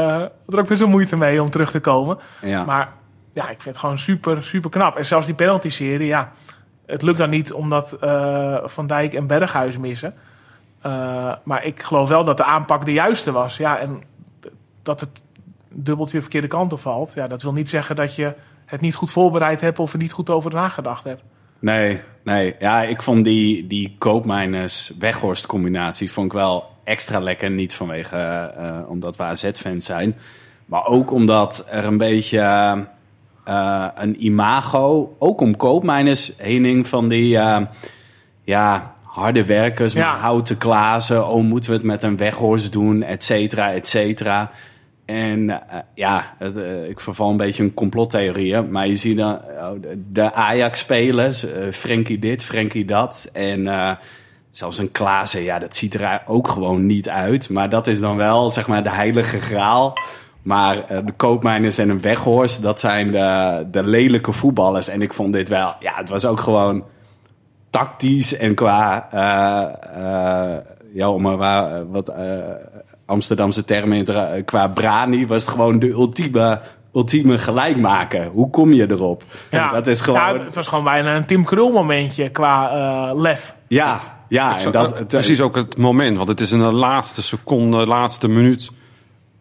er 0.49 0.59
ook 0.59 0.69
best 0.69 0.81
wel 0.81 0.89
moeite 0.89 1.17
mee 1.17 1.43
om 1.43 1.51
terug 1.51 1.71
te 1.71 1.81
komen. 1.81 2.19
Ja. 2.41 2.65
Maar 2.65 2.89
ja, 3.33 3.43
ik 3.43 3.49
vind 3.61 3.65
het 3.65 3.79
gewoon 3.79 3.99
super, 3.99 4.43
super 4.45 4.71
knap. 4.71 4.97
En 4.97 5.07
zelfs 5.07 5.27
die 5.27 5.35
penalty-serie, 5.35 6.07
ja, 6.07 6.31
het 6.91 7.03
lukt 7.03 7.19
dan 7.19 7.31
niet 7.31 7.53
omdat 7.53 7.93
eh, 7.93 8.57
Van 8.65 8.87
Dijk 8.87 9.15
en 9.15 9.27
Berghuis 9.27 9.79
missen. 9.79 10.15
Eh, 10.81 11.33
maar 11.43 11.65
ik 11.65 11.83
geloof 11.83 12.09
wel 12.09 12.25
dat 12.25 12.37
de 12.37 12.45
aanpak 12.45 12.85
de 12.85 12.93
juiste 12.93 13.33
was. 13.33 13.57
Ja, 13.57 13.79
en 13.79 14.03
dat 14.83 15.01
het 15.01 15.23
dubbeltje 15.69 16.17
de 16.17 16.23
verkeerde 16.23 16.47
kant 16.47 16.73
op 16.73 16.81
valt. 16.81 17.13
Ja, 17.15 17.27
dat 17.27 17.43
wil 17.43 17.53
niet 17.53 17.69
zeggen 17.69 17.97
dat 17.97 18.15
je 18.15 18.35
het 18.67 18.81
niet 18.81 18.95
goed 18.95 19.11
voorbereid 19.11 19.61
hebt 19.61 19.79
of 19.79 19.93
er 19.93 19.99
niet 19.99 20.13
goed 20.13 20.31
over 20.31 20.51
nagedacht 20.55 21.05
hebt. 21.05 21.23
Nee, 21.59 22.01
nee. 22.25 22.55
Ja, 22.59 22.83
ik 22.83 23.03
vond 23.03 23.25
die, 23.25 23.67
die 23.67 23.95
Koopmeiners-Weghorst 23.99 25.47
combinatie 25.47 26.13
vond 26.13 26.27
ik 26.27 26.33
wel 26.33 26.65
extra 26.85 27.21
lekker. 27.21 27.51
Niet 27.51 27.75
vanwege 27.75 28.17
eh, 28.17 28.79
omdat 28.89 29.17
we 29.17 29.23
AZ-fans 29.23 29.85
zijn. 29.85 30.17
Maar 30.67 30.85
ook 30.85 31.11
omdat 31.11 31.67
er 31.71 31.85
een 31.85 31.99
beetje 31.99 32.41
eh, 33.45 33.87
een 33.95 34.25
imago, 34.25 35.17
ook 35.19 35.41
om 35.41 35.57
Koopmeiners 35.57 36.33
heen 36.37 36.87
van 36.87 37.09
die 37.09 37.37
eh, 37.39 37.61
ja, 38.45 38.95
harde 39.03 39.45
werkers 39.45 39.93
Ja. 39.93 40.17
houten 40.17 40.57
glazen. 40.59 41.29
Oh, 41.29 41.43
moeten 41.43 41.71
we 41.71 41.77
het 41.77 41.87
met 41.87 42.03
een 42.03 42.17
Weghorst 42.17 42.73
doen, 42.73 43.03
et 43.03 43.25
cetera, 43.25 43.73
et 43.73 43.89
cetera. 43.89 44.51
En 45.05 45.51
eh, 45.51 45.79
ja, 45.95 46.35
het, 46.39 46.57
ik 46.89 47.01
verval 47.01 47.31
een 47.31 47.37
beetje 47.37 47.63
in 47.63 47.75
complottheorieën. 47.75 48.71
Maar 48.71 48.87
je 48.87 48.97
ziet 48.97 49.17
dan 49.17 49.35
oh, 49.35 49.71
de- 50.13 50.33
Ajax-spelers, 50.33 51.47
Frenkie 51.73 52.19
dit, 52.19 52.45
Frenkie 52.45 52.85
dat. 52.85 53.29
En 53.33 53.99
zelfs 54.51 54.79
een 54.79 54.93
Klaassen, 54.93 55.43
ja, 55.43 55.59
dat 55.59 55.77
ziet 55.77 55.95
er 55.95 56.23
ook 56.27 56.49
gewoon 56.49 56.87
niet 56.87 57.09
uit. 57.09 57.49
Maar 57.51 57.69
dat 57.69 57.87
is 57.87 58.01
dan 58.01 58.17
wel, 58.17 58.51
zeg 58.51 58.67
maar, 58.67 58.83
de 58.83 58.91
heilige 58.91 59.41
graal. 59.41 59.93
Maar 60.43 60.85
eh, 60.85 60.99
de 61.05 61.13
koopmijners 61.13 61.79
en 61.79 61.89
een 61.89 62.01
weghorst, 62.01 62.63
dat 62.63 62.81
zijn 62.81 63.11
de, 63.11 63.67
de 63.71 63.83
lelijke 63.83 64.33
voetballers. 64.33 64.89
En 64.89 65.03
ik 65.03 65.13
vond 65.13 65.33
dit 65.33 65.49
wel, 65.49 65.75
ja, 65.81 65.93
het 65.95 66.09
was 66.09 66.25
ook 66.25 66.41
gewoon 66.41 66.85
tactisch 67.71 68.37
en 68.37 68.55
qua, 68.55 69.09
eh, 69.13 70.53
eh, 70.53 70.59
ja, 70.95 71.11
om 71.11 71.23
maar 71.23 71.37
waar, 71.37 71.91
wat 71.91 72.09
eh, 72.09 72.39
Amsterdamse 73.07 73.65
termen 73.65 73.99
in 73.99 74.05
te 74.05 74.13
ra- 74.13 74.43
qua 74.45 74.67
brani, 74.69 75.27
was 75.27 75.43
het 75.43 75.51
gewoon 75.51 75.79
de 75.79 75.89
ultieme, 75.89 76.61
ultieme 76.95 77.39
gelijkmaker. 77.39 78.27
Hoe 78.27 78.51
kom 78.51 78.73
je 78.73 78.91
erop? 78.91 79.25
Ja, 79.51 79.71
dat 79.73 79.87
is 79.87 80.01
gewoon, 80.01 80.21
ja, 80.21 80.45
het 80.45 80.55
was 80.55 80.69
gewoon 80.69 80.85
bijna 80.85 81.17
een 81.17 81.27
Tim 81.27 81.45
Krul 81.45 81.71
momentje 81.73 82.29
qua 82.29 83.13
lef. 83.15 83.55
ja, 83.69 84.01
ja, 84.29 84.59
en 84.59 84.73
dat, 84.73 85.09
precies 85.09 85.41
ook 85.41 85.57
het 85.57 85.77
moment. 85.77 86.17
Want 86.17 86.29
het 86.29 86.41
is 86.41 86.53
in 86.53 86.59
de 86.59 86.73
laatste 86.73 87.23
seconde, 87.23 87.87
laatste 87.87 88.29
minuut 88.29 88.71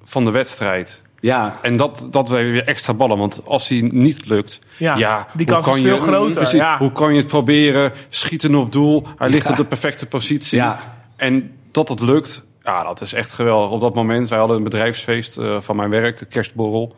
van 0.10 0.24
de 0.24 0.32
wedstrijd. 0.32 1.02
Ja, 1.19 1.58
En 1.62 1.78
dat, 1.78 2.08
dat 2.12 2.30
weer 2.30 2.63
extra 2.63 2.93
ballen. 2.93 3.17
Want 3.17 3.41
als 3.45 3.67
hij 3.67 3.89
niet 3.93 4.26
lukt, 4.28 4.60
Ja, 4.78 4.95
ja, 4.95 5.28
die 5.34 5.45
hoe 5.45 5.54
kans 5.56 5.67
is 5.67 5.72
kan 5.74 5.82
veel 5.84 5.95
je, 5.95 6.02
groter, 6.12 6.41
Precies, 6.41 6.60
ja. 6.60 6.78
Hoe 6.78 6.91
kan 6.91 7.12
je 7.13 7.17
het 7.17 7.28
proberen? 7.28 7.91
Schieten 8.10 8.56
op 8.56 8.72
doel. 8.72 9.08
Hij 9.17 9.30
ligt 9.30 9.45
Ja. 9.45 9.52
op 9.52 9.58
de 9.58 9.65
perfecte 9.65 10.06
positie. 10.06 10.58
Ja. 10.58 10.80
En 11.15 11.52
dat 11.72 11.89
het 11.89 12.00
lukt, 12.00 12.43
ja, 12.63 12.82
dat 12.84 13.02
is 13.02 13.13
echt 13.13 13.32
geweldig. 13.34 13.69
Op 13.72 13.80
dat 13.80 13.95
moment, 13.95 14.30
wij 14.30 14.38
hadden 14.39 14.58
een 14.58 14.63
bedrijfsfeest 14.63 15.38
eh, 15.38 15.58
van 15.62 15.76
mijn 15.76 15.89
werk, 15.89 16.22
een 16.22 16.28
kerstborrel. 16.28 16.95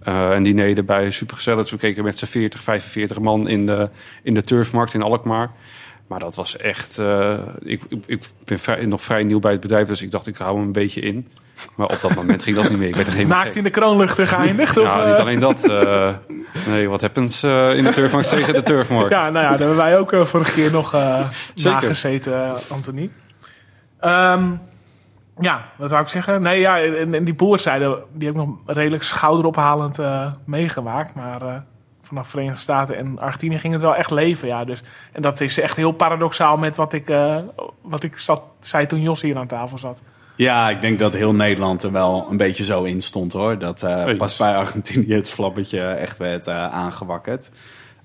Eh, 0.00 0.30
en 0.30 0.42
diner 0.42 0.76
erbij, 0.76 1.10
supergezellig. 1.10 1.60
Dus 1.60 1.70
we 1.70 1.76
keken 1.76 2.04
met 2.04 2.18
z'n 2.18 2.26
40, 2.26 2.62
45 2.62 3.20
man 3.20 3.48
in 3.48 3.66
de, 3.66 3.90
in 4.22 4.34
de 4.34 4.42
turfmarkt 4.42 4.94
in 4.94 5.02
Alkmaar. 5.02 5.50
Maar 6.06 6.18
dat 6.18 6.34
was 6.34 6.56
echt... 6.56 6.98
eh, 6.98 7.38
ik, 7.62 7.82
ik, 7.88 8.02
ik 8.06 8.22
ben 8.44 8.58
vrij, 8.58 8.86
nog 8.86 9.02
vrij 9.02 9.24
nieuw 9.24 9.38
bij 9.40 9.52
het 9.52 9.60
bedrijf, 9.60 9.86
dus 9.86 10.02
ik 10.02 10.10
dacht 10.10 10.26
ik 10.26 10.36
hou 10.36 10.56
hem 10.56 10.66
een 10.66 10.72
beetje 10.72 11.00
in. 11.00 11.28
Maar 11.76 11.86
op 11.86 12.00
dat 12.00 12.14
moment 12.14 12.42
ging 12.42 12.56
dat 12.56 12.68
niet 12.68 12.78
meer. 12.78 12.88
Ik 12.88 12.94
werd 12.94 13.06
er 13.06 13.12
geen 13.12 13.28
Naakt 13.28 13.56
in 13.56 13.62
de 13.62 13.70
kroonluchter 13.70 14.26
geëindigd. 14.26 14.78
of, 14.78 14.84
ja, 14.84 15.00
eh, 15.02 15.08
niet 15.10 15.18
alleen 15.18 15.40
dat. 15.40 15.68
eh, 15.68 16.14
nee, 16.68 16.88
wat 16.88 17.00
happens 17.00 17.42
eh, 17.42 17.76
in 17.76 17.84
de 17.84 17.92
turfmarkt? 17.92 18.26
Steeds 18.26 18.48
in 18.48 18.54
de 18.54 18.62
turfmarkt. 18.62 19.10
Ja, 19.10 19.30
nou 19.30 19.44
ja, 19.44 19.50
daar 19.50 19.58
hebben 19.58 19.76
wij 19.76 19.98
ook 19.98 20.16
vorige 20.26 20.52
keer 20.52 20.72
nog 20.72 20.90
Zeker. 21.54 21.70
nagezeten, 21.72 22.52
Anthony. 22.70 23.10
Ehm, 24.00 24.50
ja, 25.40 25.64
wat 25.78 25.90
wou 25.90 26.02
ik 26.02 26.08
zeggen? 26.08 26.42
Nee, 26.42 26.60
ja, 26.60 26.80
en, 26.80 27.14
en 27.14 27.24
die 27.24 27.34
poolwedstrijden, 27.34 28.02
die 28.12 28.28
heb 28.28 28.36
ik 28.36 28.44
nog 28.46 28.56
redelijk 28.66 29.02
schouderophalend 29.02 29.98
meegemaakt. 30.44 31.14
Maar 31.14 31.64
vanaf 32.14 32.28
Verenigde 32.28 32.60
Staten 32.60 32.96
en 32.96 33.18
Argentinië 33.18 33.58
ging 33.58 33.72
het 33.72 33.82
wel 33.82 33.96
echt 33.96 34.10
leven, 34.10 34.48
ja. 34.48 34.64
Dus, 34.64 34.82
en 35.12 35.22
dat 35.22 35.40
is 35.40 35.58
echt 35.58 35.76
heel 35.76 35.92
paradoxaal 35.92 36.56
met 36.56 36.76
wat 36.76 36.92
ik, 36.92 37.08
eh, 37.08 37.38
wat 37.82 38.02
ik 38.02 38.16
zat, 38.16 38.42
zei 38.60 38.86
toen 38.86 39.00
Jos 39.00 39.22
hier 39.22 39.36
aan 39.36 39.46
tafel 39.46 39.78
zat. 39.78 40.02
Ja, 40.36 40.70
ik 40.70 40.80
denk 40.80 40.98
dat 40.98 41.14
heel 41.14 41.34
Nederland 41.34 41.82
er 41.82 41.92
wel 41.92 42.26
een 42.30 42.36
beetje 42.36 42.64
zo 42.64 42.82
in 42.82 43.00
stond 43.00 43.32
hoor. 43.32 43.58
Dat 43.58 43.82
eh, 43.82 44.16
pas 44.16 44.36
bij 44.36 44.56
Argentinië 44.56 45.14
het 45.14 45.30
flappetje 45.30 45.80
echt 45.80 46.16
werd 46.16 46.46
eh, 46.46 46.72
aangewakkerd. 46.72 47.50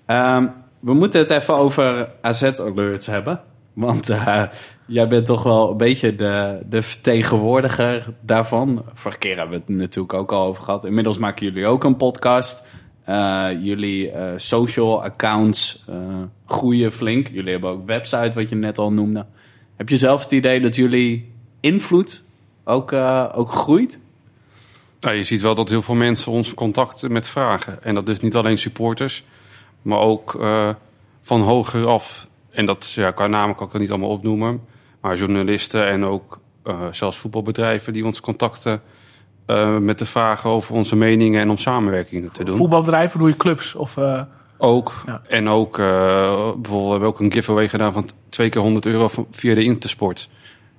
Ehm, 0.05 0.47
we 0.79 0.93
moeten 0.93 1.19
het 1.19 1.29
even 1.29 1.53
over 1.53 2.09
AZ-alerts 2.21 3.05
hebben. 3.05 3.41
Want 3.73 4.09
eh, 4.09 4.43
jij 4.85 5.07
bent 5.07 5.25
toch 5.25 5.43
wel 5.43 5.71
een 5.71 5.77
beetje 5.77 6.15
de, 6.15 6.59
de 6.65 6.81
vertegenwoordiger 6.81 8.13
daarvan. 8.21 8.85
Vorige 8.93 9.19
keer 9.19 9.37
hebben 9.37 9.55
we 9.59 9.63
het 9.67 9.81
natuurlijk 9.81 10.13
ook 10.13 10.31
al 10.31 10.45
over 10.45 10.63
gehad. 10.63 10.85
Inmiddels 10.85 11.17
maken 11.17 11.45
jullie 11.45 11.67
ook 11.67 11.83
een 11.83 11.97
podcast. 11.97 12.65
Eh, 13.09 13.49
jullie 13.61 14.11
eh, 14.11 14.33
social 14.35 15.03
accounts 15.03 15.83
eh, 15.87 15.95
groeien 16.45 16.91
flink. 16.91 17.27
Jullie 17.27 17.51
hebben 17.51 17.69
ook 17.69 17.85
website, 17.85 18.31
wat 18.33 18.49
je 18.49 18.55
net 18.55 18.77
al 18.77 18.93
noemde. 18.93 19.25
Heb 19.75 19.89
je 19.89 19.97
zelf 19.97 20.23
het 20.23 20.31
idee 20.31 20.59
dat 20.59 20.75
jullie 20.75 21.31
invloed 21.59 22.23
ook, 22.63 22.93
ook 23.33 23.53
groeit? 23.53 23.99
Nou, 24.99 25.15
je 25.15 25.23
ziet 25.23 25.41
wel 25.41 25.55
dat 25.55 25.69
heel 25.69 25.81
veel 25.81 25.95
mensen 25.95 26.31
ons 26.31 26.53
contacten 26.53 27.11
met 27.11 27.29
vragen. 27.29 27.83
En 27.83 27.95
dat 27.95 28.09
is 28.09 28.19
niet 28.19 28.35
alleen 28.35 28.57
supporters, 28.57 29.23
maar 29.81 29.99
ook 29.99 30.37
van 31.21 31.41
hoger 31.41 31.87
af. 31.87 32.27
En 32.49 32.65
dat 32.65 32.91
ja, 32.91 33.11
qua 33.11 33.27
namen 33.27 33.55
kan 33.55 33.67
ik 33.67 33.71
het 33.71 33.81
niet 33.81 33.91
allemaal 33.91 34.09
opnoemen. 34.09 34.61
Maar 35.01 35.17
journalisten 35.17 35.87
en 35.87 36.05
ook 36.05 36.39
zelfs 36.91 37.17
voetbalbedrijven 37.17 37.93
die 37.93 38.05
ons 38.05 38.21
contacten. 38.21 38.81
Eh, 39.49 39.77
met 39.77 39.99
de 39.99 40.05
vragen 40.05 40.49
over 40.49 40.75
onze 40.75 40.95
meningen 40.95 41.41
en 41.41 41.49
om 41.49 41.57
samenwerkingen 41.57 42.31
te 42.31 42.43
doen. 42.43 42.57
Voetbalbedrijven, 42.57 43.19
doe 43.19 43.27
je 43.27 43.37
clubs? 43.37 43.75
Of, 43.75 43.97
eh, 43.97 44.21
Ook. 44.57 44.93
Ja. 45.05 45.21
En 45.27 45.49
ook, 45.49 45.79
eh, 45.79 45.85
bijvoorbeeld, 46.55 46.85
we 46.85 46.89
hebben 46.89 47.07
ook 47.07 47.19
een 47.19 47.31
giveaway 47.31 47.69
gedaan 47.69 47.93
van 47.93 48.09
twee 48.29 48.49
keer 48.49 48.61
100 48.61 48.85
euro 48.85 49.09
via 49.31 49.55
de 49.55 49.63
Intersport. 49.63 50.29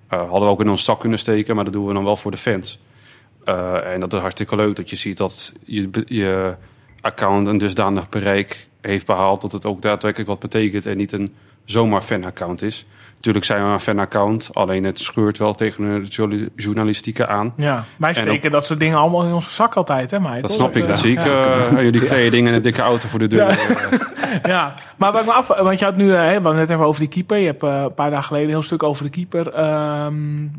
Hadden 0.06 0.40
we 0.40 0.46
ook 0.46 0.60
in 0.60 0.68
ons 0.68 0.84
zak 0.84 1.00
kunnen 1.00 1.18
steken, 1.18 1.54
maar 1.54 1.64
dat 1.64 1.72
doen 1.72 1.86
we 1.86 1.92
dan 1.92 2.04
wel 2.04 2.16
voor 2.16 2.30
de 2.30 2.36
fans. 2.36 2.80
En 3.84 4.00
dat 4.00 4.12
is 4.12 4.18
hartstikke 4.18 4.56
leuk 4.56 4.76
dat 4.76 4.90
je 4.90 4.96
ziet 4.96 5.16
dat 5.16 5.52
je, 5.64 5.90
je 6.06 6.54
account 7.00 7.46
een 7.46 7.58
dusdanig 7.58 8.08
bereik 8.08 8.68
heeft 8.80 9.06
behaald 9.06 9.40
dat 9.40 9.52
het 9.52 9.66
ook 9.66 9.82
daadwerkelijk 9.82 10.28
wat 10.28 10.40
betekent 10.40 10.86
en 10.86 10.96
niet 10.96 11.12
een 11.12 11.34
zomaar 11.70 12.02
fan-account 12.02 12.62
is. 12.62 12.86
Natuurlijk 13.14 13.44
zijn 13.44 13.66
we 13.66 13.72
een 13.72 13.80
fan-account, 13.80 14.50
alleen 14.52 14.84
het 14.84 15.00
scheurt 15.00 15.38
wel 15.38 15.54
tegen 15.54 15.84
de 16.02 16.06
journa- 16.08 16.46
journalistieke 16.56 17.26
aan. 17.26 17.52
ja. 17.56 17.84
Wij 17.98 18.08
En 18.08 18.14
steken 18.14 18.50
dat 18.50 18.66
soort 18.66 18.80
dingen 18.80 18.98
allemaal 18.98 19.24
in 19.24 19.32
onze 19.32 19.50
zak 19.50 19.74
altijd, 19.74 20.10
hè, 20.10 20.20
Mike? 20.20 20.40
Dat 20.40 20.50
snap 20.52 20.76
ik, 20.76 20.86
dat 20.86 20.98
zie 20.98 21.12
ik. 21.12 21.18
eh, 21.26 21.80
jullie 21.80 22.04
kregen 22.04 22.30
dingen 22.30 22.48
en 22.50 22.54
een 22.56 22.62
dikke 22.62 22.82
auto 22.82 23.08
voor 23.08 23.18
de 23.18 23.26
deur. 23.26 23.58
Ja, 24.42 24.74
maar 24.96 25.12
wat 25.12 25.20
ik 25.20 25.26
me 25.26 25.32
af, 25.32 25.46
want 25.46 25.78
je 25.78 25.84
had 25.84 25.96
nu, 25.96 26.12
eh, 26.14 26.22
hè, 26.24 26.40
we 26.42 26.52
net 26.52 26.70
even 26.70 26.84
over 26.84 27.00
die 27.00 27.08
keeper. 27.08 27.38
Je 27.38 27.46
hebt 27.46 27.62
eh, 27.62 27.80
een 27.82 27.94
paar 27.94 28.10
dagen 28.10 28.24
geleden 28.24 28.46
een 28.46 28.52
heel 28.54 28.62
stuk 28.62 28.82
over 28.82 29.04
de 29.04 29.10
keeper 29.10 29.52
ehm, 29.52 30.14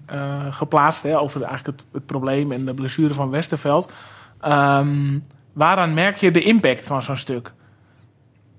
eh, 0.06 0.32
geplaatst. 0.50 1.04
Hè, 1.04 1.20
over 1.20 1.42
eigenlijk 1.44 1.78
het, 1.78 1.88
het 1.94 2.06
probleem 2.06 2.52
en 2.52 2.66
de 2.66 2.74
blessure 2.74 3.14
van 3.14 3.30
Westerveld. 3.30 3.92
Ehm, 4.42 5.18
waaraan 5.54 5.94
merk 5.94 6.18
je 6.18 6.32
de 6.32 6.42
impact 6.42 6.88
van 6.88 7.04
zo'n 7.04 7.18
stuk? 7.18 7.52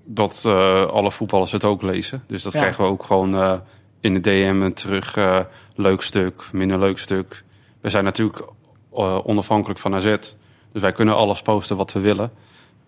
Dat 0.05 0.43
eh, 0.45 0.85
alle 0.85 1.11
voetballers 1.11 1.51
het 1.51 1.63
ook 1.65 1.81
lezen. 1.81 2.23
Dus 2.27 2.43
dat 2.43 2.53
Ja. 2.53 2.59
krijgen 2.59 2.83
we 2.83 2.89
ook 2.89 3.03
gewoon 3.03 3.35
eh, 3.35 3.53
in 4.01 4.13
de 4.13 4.19
DM 4.19 4.59
en 4.63 4.73
terug. 4.73 5.15
eh, 5.17 5.39
leuk 5.75 6.01
stuk, 6.01 6.43
minder 6.51 6.79
leuk 6.79 6.99
stuk. 6.99 7.43
We 7.81 7.89
zijn 7.89 8.03
natuurlijk 8.03 8.47
onafhankelijk 9.25 9.79
van 9.79 9.95
AZ. 9.95 10.15
Dus 10.71 10.81
wij 10.81 10.91
kunnen 10.91 11.15
alles 11.15 11.41
posten 11.41 11.77
wat 11.77 11.91
we 11.93 11.99
willen. 11.99 12.31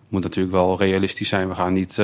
Moet 0.08 0.22
natuurlijk 0.22 0.54
wel 0.54 0.78
realistisch 0.78 1.28
zijn. 1.28 1.48
We 1.48 1.54
gaan 1.54 1.72
niet, 1.72 2.02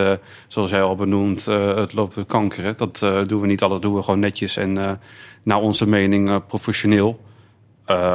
zoals 0.49 0.71
jij 0.71 0.83
al 0.83 0.97
benoemd, 0.97 1.45
het 1.45 1.93
lopen 1.93 2.27
kankeren. 2.27 2.77
Dat 2.77 2.99
doen 3.27 3.41
we 3.41 3.47
niet. 3.47 3.63
Alles 3.63 3.81
doen 3.81 3.95
we 3.95 4.03
gewoon 4.03 4.21
netjes 4.21 4.57
en 4.57 5.01
naar 5.43 5.61
onze 5.61 5.89
mening 5.89 6.47
professioneel. 6.47 7.21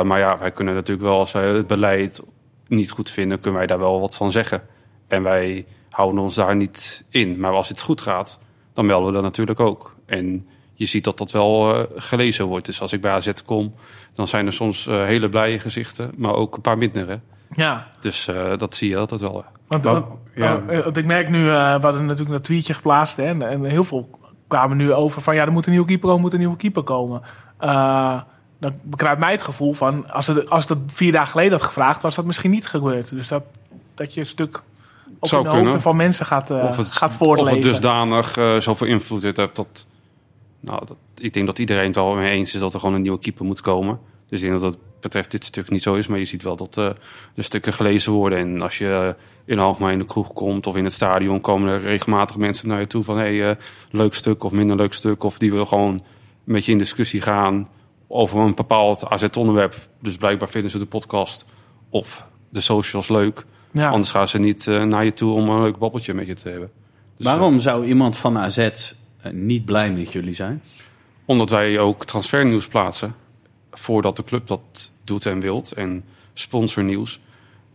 Maar 0.04 0.20
ja, 0.20 0.38
wij 0.38 0.52
kunnen 0.52 0.74
natuurlijk 0.74 1.08
wel, 1.08 1.20
als 1.20 1.32
wij 1.32 1.48
het 1.48 1.68
beleid 1.68 2.22
niet 2.68 2.91
goed 2.91 3.10
vinden, 3.10 3.39
kunnen 3.39 3.60
wij 3.60 3.68
daar 3.68 3.80
wel 3.80 4.00
wat 4.00 4.16
van 4.16 4.32
zeggen. 4.32 4.62
En 5.08 5.24
wij 5.24 5.66
houden 5.98 6.22
ons 6.24 6.36
daar 6.36 6.56
niet 6.56 7.04
in. 7.10 7.39
Maar 7.39 7.52
als 7.52 7.70
het 7.70 7.82
goed 7.82 8.02
gaat, 8.02 8.39
dan 8.74 8.86
melden 8.86 9.08
we 9.08 9.14
dat 9.14 9.22
natuurlijk 9.24 9.60
ook. 9.60 9.95
En 10.06 10.48
je 10.74 10.86
ziet 10.86 11.04
dat 11.04 11.18
dat 11.18 11.32
wel 11.32 11.74
eh, 11.76 11.84
gelezen 11.95 12.45
wordt. 12.45 12.66
Dus 12.66 12.82
als 12.82 12.93
ik 12.93 13.02
bij 13.02 13.12
AZ 13.12 13.32
kom, 13.45 13.74
dan 14.14 14.28
zijn 14.28 14.45
er 14.45 14.54
soms 14.54 14.88
eh, 14.88 15.04
hele 15.04 15.30
blije 15.30 15.60
gezichten, 15.60 16.12
maar 16.18 16.34
ook 16.34 16.56
een 16.56 16.62
paar 16.62 16.78
mindere. 16.78 17.20
Ja, 17.56 17.88
Dus 18.00 18.28
eh, 18.28 18.58
dat 18.58 18.76
zie 18.76 18.89
je 18.89 18.98
altijd 18.98 19.22
wel. 19.22 19.45
want, 19.68 19.84
want- 19.84 20.06
ja. 20.36 20.62
want 20.84 20.98
ik 20.98 21.06
merk 21.06 21.30
nu, 21.30 21.48
eh, 21.50 21.54
we 21.76 21.82
hadden 21.82 22.02
natuurlijk 22.06 22.32
dat 22.32 22.43
tweetje 22.43 22.74
geplaatst. 22.74 23.18
Hè, 23.18 23.24
en, 23.24 23.41
en 23.41 23.64
heel 23.64 23.84
veel 23.84 24.10
kwamen 24.48 24.78
nu 24.78 24.93
over 24.93 25.22
van 25.22 25.36
ja, 25.36 25.45
er 25.45 25.52
moet 25.52 25.66
een 25.66 25.72
nieuwe 25.72 25.88
keeper 25.88 26.04
komen, 26.10 26.18
er 26.18 26.24
moet 26.26 26.34
een 26.34 26.39
nieuwe 26.45 26.58
keeper 26.58 26.84
komen. 26.84 27.22
Eh, 27.58 28.22
dan 28.60 28.74
bekruipt 28.84 29.20
mij 29.20 29.32
het 29.32 29.41
gevoel 29.41 29.74
van, 29.74 30.12
als 30.12 30.28
het, 30.28 30.50
als 30.50 30.66
het 30.70 30.78
dat 30.80 30.93
vier 30.95 31.12
dagen 31.12 31.28
geleden 31.32 31.52
had 31.52 31.62
gevraagd, 31.62 32.02
was 32.02 32.16
dat 32.16 32.26
misschien 32.26 32.52
niet 32.52 32.68
gebeurd. 32.68 33.10
Dus 33.10 33.28
dat, 33.28 33.43
dat 33.95 34.14
je 34.14 34.20
een 34.20 34.26
stuk 34.26 34.62
Zou 35.22 35.43
de 35.43 35.49
kunnen. 35.49 35.82
van 35.82 35.95
mensen 35.95 36.26
gaat, 36.26 36.51
eh, 36.51 36.63
of, 36.63 36.78
het, 36.78 36.91
gaat 36.91 37.18
of 37.20 37.49
het 37.49 37.61
dusdanig 37.61 38.38
eh, 38.38 38.59
zoveel 38.59 38.88
invloed 38.88 39.24
heeft 39.24 39.36
dat... 39.36 39.86
Nou, 40.59 40.86
dat, 40.86 40.97
ik 41.15 41.34
denk 41.34 41.45
dat 41.45 41.59
iedereen 41.59 41.86
het 41.86 41.95
wel 41.95 42.15
mee 42.15 42.32
eens 42.32 42.53
is 42.53 42.59
dat 42.59 42.74
er 42.74 42.80
gewoon 42.80 42.95
een 42.95 43.01
nieuwe 43.01 43.20
keeper 43.20 43.45
moet 43.45 43.61
komen. 43.61 43.99
Dus 44.28 44.41
ik 44.41 44.49
denk 44.49 44.61
dat 44.61 44.72
dat 44.72 44.82
betreft 44.99 45.32
dit 45.32 45.45
stuk 45.45 45.70
niet 45.70 45.84
zo 45.84 45.93
is. 45.93 46.07
Maar 46.07 46.20
je 46.20 46.26
ziet 46.26 46.43
wel 46.43 46.55
dat 46.55 46.78
eh, 46.78 46.89
de 47.34 47.41
stukken 47.41 47.74
gelezen 47.74 48.11
worden. 48.11 48.39
En 48.39 48.61
als 48.61 48.78
je 48.78 48.91
eh, 48.91 49.24
in 49.45 49.59
Alkmaar 49.59 49.91
in 49.91 49.97
de 49.97 50.05
kroeg 50.05 50.34
komt 50.34 50.68
of 50.68 50.76
in 50.76 50.84
het 50.84 50.93
stadion... 50.93 51.41
komen 51.41 51.70
er 51.70 51.82
regelmatig 51.82 52.38
mensen 52.38 52.68
naar 52.68 52.80
je 52.80 52.88
toe 52.88 53.03
van... 53.03 53.18
Hey, 53.18 53.49
eh, 53.49 53.55
leuk 53.91 54.13
stuk 54.13 54.43
of 54.43 54.51
minder 54.51 54.76
leuk 54.76 54.93
stuk. 54.93 55.24
Of 55.24 55.38
die 55.38 55.51
willen 55.51 55.68
gewoon 55.68 56.03
met 56.43 56.65
je 56.65 56.72
in 56.72 56.78
discussie 56.78 57.22
gaan 57.22 57.70
over 58.07 58.39
een 58.39 58.55
bepaald 58.55 59.05
AZ-onderwerp. 59.05 59.76
Dus 60.01 60.18
blijkbaar 60.18 60.49
vinden 60.49 60.72
ze 60.72 60.78
de 60.78 60.86
podcast 60.86 61.45
of 61.89 62.26
de 62.49 62.61
socials 62.61 63.07
leuk. 63.07 63.45
Ja. 63.78 63.89
Anders 63.89 64.11
gaan 64.11 64.28
ze 64.28 64.39
niet 64.39 64.67
eh, 64.67 64.84
naar 64.84 65.05
je 65.05 65.11
toe 65.11 65.34
om 65.34 65.49
een 65.49 65.61
leuk 65.61 65.78
babbeltje 65.78 66.13
met 66.13 66.28
je 66.28 66.34
te 66.34 66.49
hebben. 66.49 66.71
Dus, 67.17 67.25
eh, 67.25 67.32
Waarom 67.32 67.59
zou 67.59 67.86
iemand 67.86 68.17
van 68.17 68.38
AZ 68.38 68.57
eh, 68.57 69.32
niet 69.32 69.65
blij 69.65 69.91
met 69.91 70.11
jullie 70.11 70.34
zijn? 70.34 70.63
Omdat 71.25 71.49
wij 71.49 71.80
ook 71.80 72.05
transfernieuws 72.05 72.67
plaatsen. 72.67 73.15
Voordat 73.71 74.15
de 74.15 74.23
club 74.23 74.47
dat 74.47 74.91
doet 75.03 75.25
en 75.25 75.39
wilt. 75.39 75.71
En 75.71 76.03
sponsornieuws. 76.34 77.19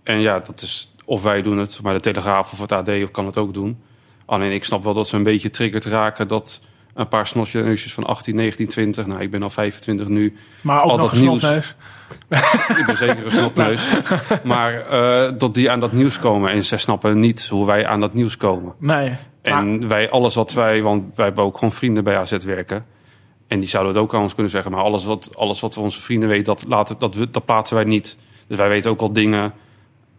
En 0.02 0.20
ja, 0.20 0.38
dat 0.38 0.62
is 0.62 0.92
of 1.04 1.22
wij 1.22 1.42
doen 1.42 1.58
het, 1.58 1.82
maar 1.82 1.94
de 1.94 2.00
Telegraaf 2.00 2.52
of 2.52 2.58
het 2.60 2.72
AD 2.72 3.10
kan 3.10 3.26
het 3.26 3.36
ook 3.36 3.54
doen. 3.54 3.78
Alleen 4.24 4.52
ik 4.52 4.64
snap 4.64 4.84
wel 4.84 4.94
dat 4.94 5.08
ze 5.08 5.16
een 5.16 5.22
beetje 5.22 5.50
triggerd 5.50 5.84
raken 5.84 6.28
dat 6.28 6.60
een 6.94 7.08
paar 7.08 7.26
snotjeneusjes 7.26 7.94
van 7.94 8.04
18, 8.04 8.34
19, 8.34 8.68
20... 8.68 9.06
Nou, 9.06 9.20
ik 9.20 9.30
ben 9.30 9.42
al 9.42 9.50
25 9.50 10.08
nu. 10.08 10.36
maar 10.60 10.82
ook 10.82 10.90
al 10.90 10.96
nog 10.96 11.10
dat 11.10 11.20
nieuws. 11.20 11.40
snotneus. 11.40 11.74
Ik 12.78 12.86
ben 12.86 12.96
zeker 12.96 13.24
een 13.24 13.30
snotneus. 13.30 13.88
Maar 14.44 14.74
eh, 14.80 15.32
dat 15.38 15.54
die 15.54 15.70
aan 15.70 15.80
dat 15.80 15.92
nieuws 15.92 16.18
komen. 16.18 16.50
En 16.50 16.64
ze 16.64 16.76
snappen 16.76 17.18
niet 17.18 17.46
hoe 17.46 17.66
wij 17.66 17.86
aan 17.86 18.00
dat 18.00 18.14
nieuws 18.14 18.36
komen. 18.36 18.74
Nee. 18.78 19.08
Maar- 19.42 19.52
En 19.52 19.88
wij, 19.88 20.10
alles 20.10 20.34
wat 20.34 20.52
wij, 20.52 20.82
want 20.82 21.16
wij 21.16 21.24
hebben 21.26 21.44
ook 21.44 21.54
gewoon 21.54 21.72
vrienden 21.72 22.04
bij 22.04 22.16
AZ 22.18 22.36
werken. 22.44 22.84
En 23.48 23.60
die 23.60 23.68
zouden 23.68 23.92
het 23.94 24.02
ook 24.02 24.14
aan 24.14 24.22
ons 24.22 24.34
kunnen 24.34 24.52
zeggen. 24.52 24.70
Maar 24.72 24.80
alles 24.82 25.04
wat, 25.04 25.30
alles 25.36 25.60
wat 25.60 25.76
onze 25.76 26.00
vrienden 26.00 26.28
weten, 26.28 26.44
dat, 26.44 26.64
laten, 26.68 26.98
dat, 26.98 27.14
we- 27.14 27.30
dat 27.30 27.44
plaatsen 27.44 27.76
wij 27.76 27.84
niet. 27.84 28.16
Dus 28.46 28.56
wij 28.58 28.68
weten 28.68 28.90
ook 28.90 29.00
al 29.00 29.12
dingen 29.12 29.52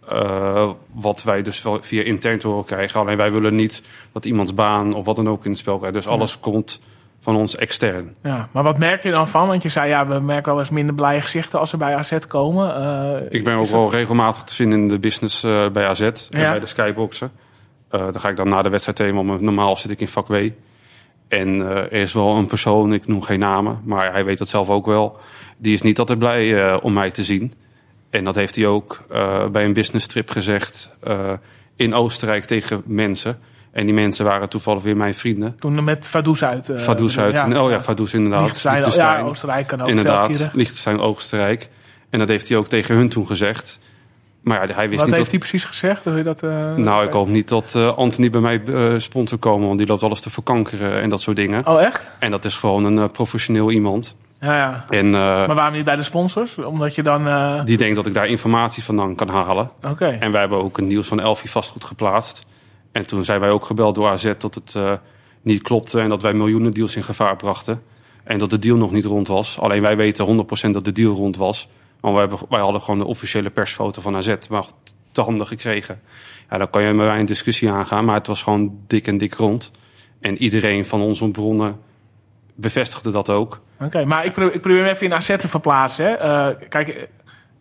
eh, 0.09 0.69
wat 0.93 1.23
wij 1.23 1.41
dus 1.41 1.63
via 1.81 2.03
intern 2.03 2.39
te 2.39 2.47
horen 2.47 2.65
krijgen. 2.65 2.99
Alleen 2.99 3.17
wij 3.17 3.31
willen 3.31 3.55
niet 3.55 3.81
dat 4.11 4.25
iemands 4.25 4.53
baan 4.53 4.93
of 4.93 5.05
wat 5.05 5.15
dan 5.15 5.29
ook 5.29 5.43
in 5.45 5.49
het 5.51 5.59
spel 5.59 5.77
krijgt. 5.77 5.95
Dus 5.95 6.07
alles 6.07 6.39
komt 6.39 6.79
van 7.23 7.35
ons 7.35 7.55
extern. 7.55 8.15
Ja, 8.23 8.49
maar 8.51 8.63
wat 8.63 8.77
merk 8.77 9.03
je 9.03 9.11
dan 9.11 9.27
van? 9.27 9.47
Want 9.47 9.63
je 9.63 9.69
zei, 9.69 9.89
ja, 9.89 10.07
we 10.07 10.19
merken 10.19 10.51
wel 10.51 10.59
eens 10.61 10.69
minder 10.69 10.95
blije 10.95 11.21
gezichten 11.21 11.59
als 11.59 11.69
ze 11.69 11.77
bij 11.77 11.95
AZ 11.95 12.17
komen. 12.27 12.75
Eh, 12.75 13.21
Ik 13.37 13.43
ben 13.43 13.53
ook 13.55 13.61
dat- 13.63 13.71
wel 13.71 13.91
regelmatig 13.91 14.43
te 14.43 14.53
vinden 14.53 14.79
in 14.79 14.87
de 14.87 14.99
business 14.99 15.43
eh, 15.43 15.69
bij 15.69 15.87
AZ 15.87 16.01
en 16.01 16.13
Ja. 16.29 16.49
bij 16.49 16.59
de 16.59 16.65
Skyboxen. 16.65 17.31
Eh 17.89 17.99
dan 18.01 18.19
ga 18.19 18.29
ik 18.29 18.35
dan 18.35 18.49
na 18.49 18.61
de 18.61 18.69
wedstrijd 18.69 18.97
heen, 18.97 19.25
want 19.25 19.41
normaal 19.41 19.77
zit 19.77 19.91
ik 19.91 19.99
in 19.99 20.07
vak 20.07 20.27
W. 20.27 20.49
En 21.27 21.61
eh, 21.61 21.77
er 21.77 21.91
is 21.93 22.13
wel 22.13 22.35
een 22.35 22.45
persoon, 22.45 22.93
ik 22.93 23.07
noem 23.07 23.21
geen 23.21 23.39
namen, 23.39 23.79
maar 23.83 24.11
hij 24.11 24.25
weet 24.25 24.37
dat 24.37 24.49
zelf 24.49 24.69
ook 24.69 24.85
wel. 24.85 25.17
Die 25.57 25.73
is 25.73 25.81
niet 25.81 25.99
altijd 25.99 26.19
blij 26.19 26.65
eh, 26.65 26.77
om 26.81 26.93
mij 26.93 27.11
te 27.11 27.23
zien. 27.23 27.53
En 28.09 28.23
dat 28.23 28.35
heeft 28.35 28.55
hij 28.55 28.67
ook 28.67 29.01
eh, 29.11 29.47
bij 29.47 29.65
een 29.65 29.73
business 29.73 30.07
trip 30.07 30.29
gezegd 30.29 30.95
eh, 31.03 31.31
in 31.75 31.93
Oostenrijk 31.93 32.45
tegen 32.45 32.81
mensen. 32.85 33.39
En 33.73 33.85
die 33.85 33.93
mensen 33.95 34.25
waren 34.25 34.49
toevallig 34.49 34.81
weer 34.81 34.97
mijn 34.97 35.13
vrienden. 35.13 35.55
Toen 35.55 35.83
met 35.83 36.07
Vaduz 36.07 36.43
uit. 36.43 36.69
eh, 36.69 36.77
Vaduz 36.79 37.17
uit. 37.17 37.57
oh 37.57 37.69
ja, 37.69 37.81
Vaduz 37.81 38.13
inderdaad. 38.13 38.39
Liechtenstein, 38.41 38.73
Liechtenstein. 38.75 39.17
ja, 39.17 39.23
Oostenrijk 39.23 39.67
kan 39.67 39.81
ook. 39.81 39.87
Inderdaad. 39.89 40.49
Liechtenstein, 40.53 40.99
Oostenrijk. 40.99 41.69
En 42.09 42.19
dat 42.19 42.27
heeft 42.27 42.47
hij 42.49 42.57
ook 42.57 42.67
tegen 42.67 42.95
hun 42.95 43.09
toen 43.09 43.25
gezegd. 43.25 43.79
Maar 44.41 44.67
ja, 44.67 44.75
hij 44.75 44.89
wist 44.89 44.99
Wat 45.01 45.05
niet 45.09 45.15
heeft 45.17 45.17
dat... 45.17 45.27
hij 45.29 45.37
precies 45.39 45.63
gezegd? 45.65 46.03
Wil 46.03 46.17
je 46.17 46.23
dat, 46.23 46.43
eh, 46.43 46.75
Nou, 46.75 47.05
ik 47.05 47.11
hoop 47.11 47.27
niet 47.27 47.49
dat 47.49 47.75
eh, 47.75 47.97
Anthony 47.97 48.29
bij 48.29 48.41
mij 48.41 48.61
eh 48.67 48.93
sponsor 48.97 49.37
komen, 49.37 49.65
want 49.67 49.77
die 49.79 49.87
loopt 49.87 50.03
alles 50.03 50.21
te 50.21 50.29
verkankeren 50.29 51.01
en 51.01 51.09
dat 51.09 51.21
soort 51.21 51.35
dingen. 51.35 51.67
Oh, 51.67 51.81
echt? 51.81 52.01
En 52.19 52.31
dat 52.31 52.45
is 52.45 52.57
gewoon 52.57 52.83
een 52.83 52.97
eh, 52.97 53.05
professioneel 53.11 53.71
iemand. 53.71 54.15
Ja, 54.39 54.57
ja. 54.57 54.85
En 54.89 55.05
eh, 55.05 55.11
Maar 55.21 55.55
waarom 55.55 55.73
niet 55.75 55.85
bij 55.85 55.95
de 55.95 56.03
sponsors? 56.03 56.55
Omdat 56.57 56.95
je 56.95 57.03
dan... 57.03 57.27
eh, 57.27 57.61
die 57.63 57.77
denkt 57.77 57.95
dat 57.95 58.05
ik 58.05 58.13
daar 58.13 58.27
informatie 58.27 58.83
vandaan 58.83 59.15
kan 59.15 59.29
halen. 59.29 59.69
Oké. 59.83 60.05
En 60.19 60.31
wij 60.31 60.39
hebben 60.39 60.63
ook 60.63 60.77
een 60.77 60.87
nieuws 60.87 61.07
van 61.07 61.19
Elfie 61.19 61.49
vastgoed 61.49 61.83
geplaatst. 61.83 62.45
En 62.93 63.07
toen 63.07 63.23
zijn 63.23 63.39
wij 63.39 63.49
ook 63.49 63.65
gebeld 63.65 63.95
door 63.95 64.09
AZ 64.09 64.33
dat 64.37 64.55
het 64.55 64.75
eh, 64.75 64.93
niet 65.41 65.61
klopte 65.61 65.99
en 65.99 66.09
dat 66.09 66.21
wij 66.21 66.33
miljoenen 66.33 66.71
deals 66.71 66.95
in 66.95 67.03
gevaar 67.03 67.35
brachten. 67.35 67.83
En 68.23 68.37
dat 68.37 68.49
de 68.49 68.57
deal 68.57 68.77
nog 68.77 68.91
niet 68.91 69.05
rond 69.05 69.27
was. 69.27 69.59
Alleen 69.59 69.81
wij 69.81 69.97
weten 69.97 70.45
100% 70.67 70.69
dat 70.71 70.85
de 70.85 70.91
deal 70.91 71.15
rond 71.15 71.35
was. 71.35 71.67
Maar 72.01 72.11
wij, 72.11 72.21
hebben, 72.21 72.39
wij 72.49 72.59
hadden 72.59 72.81
gewoon 72.81 72.99
de 72.99 73.05
officiële 73.05 73.49
persfoto 73.49 74.01
van 74.01 74.15
AZ 74.15 74.35
maar 74.49 74.65
te 75.11 75.21
handen 75.21 75.47
gekregen. 75.47 76.01
Ja, 76.49 76.57
dan 76.57 76.69
kan 76.69 76.83
je 76.83 76.93
met 76.93 77.05
mij 77.05 77.19
een 77.19 77.25
discussie 77.25 77.71
aangaan. 77.71 78.05
Maar 78.05 78.15
het 78.15 78.27
was 78.27 78.43
gewoon 78.43 78.79
dik 78.87 79.07
en 79.07 79.17
dik 79.17 79.33
rond. 79.33 79.71
En 80.19 80.37
iedereen 80.37 80.85
van 80.85 81.01
onze 81.01 81.27
bronnen 81.27 81.79
bevestigde 82.55 83.11
dat 83.11 83.29
ook. 83.29 83.61
Oké, 83.79 84.05
maar 84.05 84.25
ik 84.25 84.31
probeer, 84.31 84.85
even 84.85 85.05
in 85.05 85.13
AZ 85.13 85.35
te 85.37 85.47
verplaatsen. 85.47 86.05
Hè. 86.05 86.11
Eh, 86.11 86.69
kijk, 86.69 87.09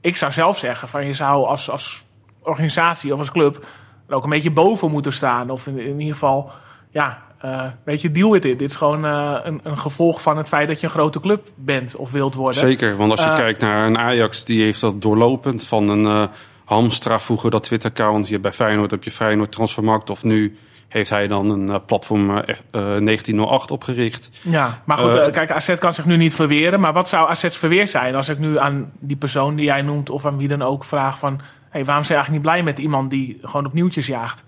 ik 0.01 0.17
zou 0.17 0.33
zelf 0.33 0.59
zeggen 0.59 0.89
van 0.89 1.07
je 1.07 1.15
zou 1.15 1.47
als, 1.47 1.71
als 1.71 2.05
organisatie 2.43 3.13
of 3.13 3.19
als 3.19 3.31
club 3.31 3.67
er 4.13 4.19
ook 4.19 4.25
een 4.25 4.31
beetje 4.31 4.51
boven 4.51 4.91
moeten 4.91 5.13
staan. 5.13 5.51
Of 5.51 5.67
in, 5.67 5.79
in 5.79 5.99
ieder 6.01 6.13
geval, 6.15 6.51
ja, 6.91 7.23
eh 7.39 7.65
weet 7.85 8.01
je, 8.01 8.11
deal 8.11 8.31
with 8.31 8.45
it. 8.45 8.59
Dit 8.59 8.71
is 8.71 8.77
gewoon 8.77 9.05
eh, 9.05 9.35
een, 9.43 9.61
een 9.63 9.79
gevolg 9.79 10.23
van 10.23 10.37
het 10.37 10.49
feit 10.49 10.69
dat 10.69 10.81
je 10.81 10.87
een 10.87 10.93
grote 10.93 11.21
club 11.21 11.49
bent 11.57 11.97
of 11.97 12.11
wilt 12.11 12.35
worden. 12.35 12.61
Zeker, 12.61 12.97
want 12.97 13.11
als 13.11 13.21
je 13.23 13.27
Eh, 13.27 13.35
kijkt 13.37 13.61
naar 13.61 13.87
een 13.87 13.99
Ajax, 13.99 14.45
die 14.45 14.63
heeft 14.63 14.81
dat 14.81 15.03
doorlopend 15.03 15.67
van 15.67 15.89
een 15.89 16.05
eh, 16.05 16.23
Hamstra 16.65 17.21
vroeger 17.21 17.51
dat 17.51 17.63
Twitter-account. 17.63 18.29
Je 18.29 18.39
bij 18.41 18.53
Feyenoord 18.53 18.91
heb 18.91 19.05
je 19.05 19.11
Feyenoord 19.11 19.53
Transfermarkt. 19.53 20.11
Of 20.11 20.25
nu 20.25 20.57
heeft 20.89 21.11
hij 21.11 21.29
dan 21.29 21.51
een 21.51 21.69
eh, 21.69 21.77
platform 21.87 22.31
eh, 22.31 22.37
eh, 22.39 22.55
1908 22.71 23.71
opgericht. 23.71 24.31
Ja, 24.43 24.83
maar 24.85 24.99
goed, 24.99 25.11
Eh, 25.11 25.27
eh, 25.27 25.33
kijk, 25.33 25.51
AZ 25.51 25.79
kan 25.79 25.95
zich 25.95 26.05
nu 26.05 26.17
niet 26.17 26.35
verweren. 26.35 26.81
Maar 26.81 26.93
wat 26.93 27.09
zou 27.09 27.29
AZ's 27.29 27.57
verweer 27.57 27.89
zijn 27.89 28.15
als 28.15 28.29
ik 28.29 28.39
nu 28.39 28.59
aan 28.59 28.93
die 29.01 29.17
persoon 29.17 29.55
die 29.57 29.65
jij 29.65 29.83
noemt... 29.83 30.11
of 30.11 30.27
aan 30.27 30.37
wie 30.37 30.49
dan 30.49 30.63
ook 30.63 30.85
vraag 30.85 31.19
van... 31.19 31.41
Hey, 31.73 31.85
waarom 31.85 32.05
zijn 32.05 32.19
eigenlijk 32.19 32.31
niet 32.31 32.53
blij 32.53 32.63
met 32.63 32.79
iemand 32.79 33.11
die 33.11 33.39
gewoon 33.43 33.67
op 33.67 33.73
nieuwtjes 33.73 34.07
jaagt? 34.07 34.45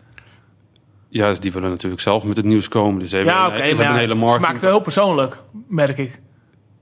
Ja, 1.09 1.33
die 1.33 1.53
willen 1.53 1.71
natuurlijk 1.71 2.03
zelf 2.03 2.25
met 2.25 2.37
het 2.37 2.45
nieuws 2.47 2.69
komen. 2.69 2.99
Dus 2.99 3.13
hebben, 3.13 3.33
ja, 3.33 3.41
een, 3.41 3.47
oké, 3.53 3.57
hebben 3.63 3.87
een 3.87 3.93
ja, 3.93 3.99
hele 3.99 4.09
ze 4.13 4.15
marketing. 4.19 4.41
maakt 4.43 4.53
het 4.53 4.63
wel 4.63 4.71
heel 4.73 4.81
persoonlijk, 4.81 5.43
merk 5.69 5.99
ik. 5.99 6.21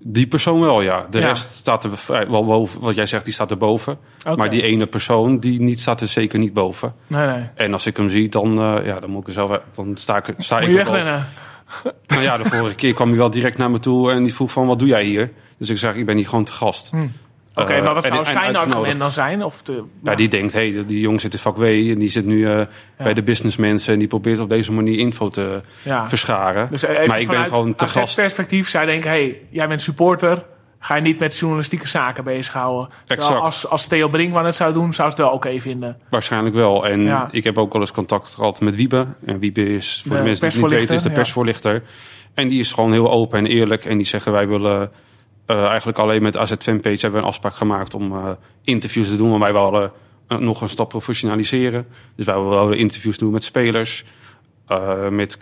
Die 0.05 0.27
persoon 0.27 0.61
wel, 0.61 0.81
ja. 0.83 1.07
De 1.11 1.19
Ja. 1.19 1.27
rest 1.27 1.51
staat 1.51 1.85
er 1.85 1.99
vrij- 1.99 2.29
wel 2.29 2.45
boven. 2.45 2.81
Wat 2.81 2.95
jij 2.95 3.07
zegt, 3.07 3.25
die 3.25 3.33
staat 3.35 3.51
er 3.51 3.57
boven. 3.57 3.99
Maar 4.37 4.51
die 4.51 4.63
ene 4.63 4.87
persoon, 4.87 5.39
die 5.39 5.61
niet, 5.61 5.81
staat 5.81 6.01
er 6.01 6.09
zeker 6.09 6.39
niet 6.39 6.53
boven. 6.53 6.95
Nee, 7.07 7.27
nee. 7.27 7.45
En 7.55 7.73
als 7.73 7.87
ik 7.87 7.97
hem 7.97 8.09
zie, 8.09 8.29
dan, 8.29 8.59
eh, 8.61 8.87
ja, 8.87 9.01
dan 9.01 9.11
moet 9.11 9.21
ik 9.21 9.27
er 9.27 9.33
zelf... 9.33 9.61
Dan 9.73 9.97
sta 9.97 10.17
ik, 10.17 10.35
sta 10.39 10.55
Moet 10.59 10.65
ik 10.69 10.71
je 10.71 10.77
boven. 10.77 10.93
wegrennen? 10.93 11.27
Nou 12.07 12.23
ja, 12.23 12.37
de 12.37 12.45
vorige 12.45 12.75
keer 12.75 12.93
kwam 12.93 13.09
hij 13.09 13.17
wel 13.17 13.31
direct 13.31 13.59
naar 13.59 13.71
me 13.71 13.79
toe 13.79 14.11
en 14.13 14.23
die 14.23 14.35
vroeg 14.35 14.53
van, 14.53 14.67
wat 14.67 14.79
doe 14.79 14.89
jij 14.89 15.05
hier? 15.05 15.33
Dus 15.59 15.71
ik 15.71 15.79
zeg, 15.79 15.95
ik 15.95 16.07
ben 16.07 16.17
hier 16.17 16.29
gewoon 16.29 16.45
te 16.45 16.53
gast. 16.53 16.91
Hm. 16.91 17.07
Oké, 17.55 17.73
Eh, 17.73 17.85
maar 17.85 17.95
wat 17.95 18.07
zou 18.07 18.19
en 18.19 18.27
zijn 18.27 18.57
argument 18.57 19.01
dan 19.01 19.11
zijn? 19.11 19.45
Of 19.45 19.63
de, 19.63 19.85
Ja, 20.03 20.15
die 20.15 20.29
denkt, 20.29 20.53
hé, 20.53 20.73
hey, 20.73 20.85
die 20.85 21.01
jongen 21.01 21.21
zit 21.21 21.33
in 21.33 21.39
vak 21.39 21.57
W 21.57 21.63
en 21.63 21.99
die 21.99 22.11
zit 22.11 22.27
nu 22.27 22.47
eh, 22.47 22.61
bij 22.97 23.15
de 23.15 23.23
businessmensen 23.23 23.93
en 23.93 23.99
die 23.99 24.09
probeert 24.09 24.39
op 24.39 24.49
deze 24.49 24.73
manier 24.73 24.99
info 24.99 25.29
te 25.29 25.61
ja. 25.83 26.09
verscharen. 26.09 26.69
Dus 26.71 26.87
maar 27.07 27.21
ik 27.21 27.29
ben 27.29 27.45
gewoon 27.45 27.75
te 27.75 27.87
gast. 27.89 28.17
perspectief. 28.17 28.69
Zij 28.69 28.85
denken, 28.85 29.11
hey, 29.11 29.41
jij 29.49 29.69
bent 29.69 29.83
supporter. 29.83 30.45
Ga 30.79 30.97
je 30.97 31.03
niet 31.03 31.19
met 31.19 31.39
journalistieke 31.39 31.89
zaken 31.89 32.25
bezighouden. 32.25 32.89
Exact. 33.07 33.41
Als, 33.41 33.69
als 33.69 33.87
Theo 33.87 34.09
Brinkman 34.09 34.45
het 34.45 34.57
zou 34.57 34.73
doen, 34.73 34.95
zou 34.95 35.11
ze 35.11 35.17
het 35.17 35.25
wel 35.25 35.35
oké 35.35 35.61
vinden. 35.61 35.97
Waarschijnlijk 36.09 36.55
wel. 36.55 36.87
En 36.87 37.29
ik 37.31 37.45
heb 37.45 37.59
ook 37.59 37.73
wel 37.73 37.81
eens 37.81 37.93
contact 37.93 38.35
gehad 38.35 38.61
met 38.61 38.77
Wiebe. 38.77 39.07
En 39.27 39.39
Wiebe 39.39 39.75
is, 39.75 40.03
voor 40.07 40.11
de, 40.11 40.23
De 40.23 40.25
mensen 40.29 40.51
die 40.51 40.61
het 40.61 40.71
niet 40.71 40.79
weten, 40.79 40.95
is 40.95 41.03
de 41.03 41.11
persvoorlichter. 41.11 41.83
En 42.35 42.49
die 42.49 42.61
is 42.61 42.73
gewoon 42.73 42.93
heel 42.93 43.11
open 43.11 43.39
en 43.39 43.47
eerlijk. 43.47 43.85
En 43.85 43.97
die 43.97 44.07
zeggen, 44.07 44.33
wij 44.33 44.49
willen 44.49 44.91
eh, 45.53 45.67
eigenlijk 45.67 45.99
alleen 45.99 46.23
met 46.23 46.37
AZ 46.37 46.53
Fanpage 46.59 47.01
hebben 47.01 47.11
we 47.11 47.19
een 47.19 47.33
afspraak 47.33 47.55
gemaakt 47.55 47.95
om 47.95 48.13
eh, 48.13 48.31
interviews 48.65 49.09
te 49.09 49.17
doen. 49.17 49.31
Want 49.31 49.43
wij 49.43 49.53
wilden 49.53 49.93
eh, 50.27 50.39
nog 50.39 50.61
een 50.61 50.69
stap 50.69 50.89
professionaliseren. 50.89 51.87
Dus 52.17 52.27
wij 52.27 52.35
wilden 52.35 52.79
interviews 52.79 53.19
doen 53.19 53.33
met 53.33 53.45
spelers. 53.45 54.05
met 55.11 55.37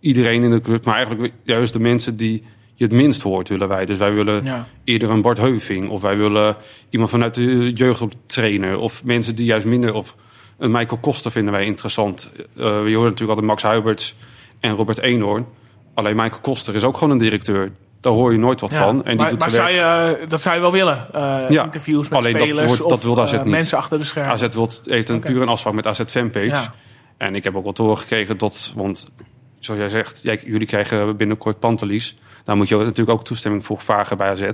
iedereen 0.00 0.42
in 0.42 0.50
de 0.50 0.60
club. 0.60 0.84
Maar 0.84 0.94
eigenlijk 0.94 1.32
juist 1.42 1.72
de 1.72 1.80
mensen 1.80 2.16
die 2.16 2.44
je 2.74 2.84
het 2.84 2.92
minst 2.92 3.22
hoort 3.22 3.48
willen 3.48 3.68
wij. 3.68 3.84
Dus 3.86 3.98
wij 3.98 4.14
willen 4.14 4.44
Ja. 4.44 4.66
eerder 4.84 5.10
een 5.10 5.20
Bart 5.20 5.38
Heuving. 5.38 5.88
Of 5.88 6.00
wij 6.00 6.16
willen 6.16 6.56
iemand 6.90 7.10
vanuit 7.10 7.34
de 7.34 7.72
jeugd 7.72 8.04
trainen. 8.26 8.78
Of 8.80 9.04
mensen 9.04 9.34
die 9.34 9.44
juist 9.44 9.66
minder... 9.66 9.94
Of 9.94 10.16
een 10.58 10.70
Michael 10.70 11.00
Koster 11.00 11.30
vinden 11.30 11.52
wij 11.52 11.64
interessant. 11.64 12.30
Je 12.54 12.62
hoort 12.62 12.84
natuurlijk 12.84 13.20
altijd 13.20 13.46
Max 13.46 13.62
Huiberts 13.62 14.14
en 14.60 14.74
Robert 14.74 14.98
Eenhoorn. 14.98 15.46
Alleen 15.94 16.16
Michael 16.16 16.40
Koster 16.40 16.74
is 16.74 16.84
ook 16.84 16.96
gewoon 16.96 17.12
een 17.12 17.22
directeur. 17.24 17.72
Daar 18.02 18.12
hoor 18.12 18.32
je 18.32 18.38
nooit 18.38 18.60
wat 18.60 18.72
Ja. 18.72 18.78
van. 18.78 18.96
En 18.96 19.02
die 19.04 19.16
maar 19.16 19.28
doet 19.28 19.38
maar 19.38 19.50
werk. 19.50 20.20
je, 20.20 20.26
dat 20.26 20.42
zou 20.42 20.54
je 20.54 20.60
wel 20.60 20.72
willen? 20.72 21.06
eh, 21.12 21.48
Ja. 21.48 21.64
Interviews 21.64 22.08
met 22.08 22.18
Alleen 22.18 22.32
dat 22.38 22.48
spelers 22.50 22.78
dat 22.78 22.80
of 22.92 23.02
wil 23.02 23.20
AZ 23.20 23.32
eh, 23.32 23.38
niet. 23.42 23.48
mensen 23.50 23.78
achter 23.78 23.98
de 23.98 24.04
schermen? 24.04 24.32
AZ 24.32 24.46
wil, 24.50 24.68
heeft 24.84 25.08
een 25.08 25.20
puur 25.20 25.42
een 25.42 25.48
afspraak 25.48 25.74
met 25.74 25.86
AZ 25.86 26.00
Fanpage. 26.06 26.46
Ja. 26.46 26.74
En 27.16 27.34
ik 27.34 27.44
heb 27.44 27.56
ook 27.56 27.62
wel 27.62 27.72
te 27.72 27.82
horen 27.82 27.98
gekregen 27.98 28.38
dat... 28.38 28.72
Want 28.76 29.08
zoals 29.58 29.80
jij 29.80 29.88
zegt, 29.88 30.20
jij, 30.22 30.40
jullie 30.46 30.66
krijgen 30.66 31.16
binnenkort 31.16 31.58
pantelis. 31.58 32.16
Daar 32.44 32.56
moet 32.56 32.68
je 32.68 32.76
natuurlijk 32.76 33.10
ook 33.10 33.24
toestemming 33.24 33.64
voor 33.64 33.80
vragen 33.80 34.16
bij 34.16 34.28
AZ. 34.30 34.48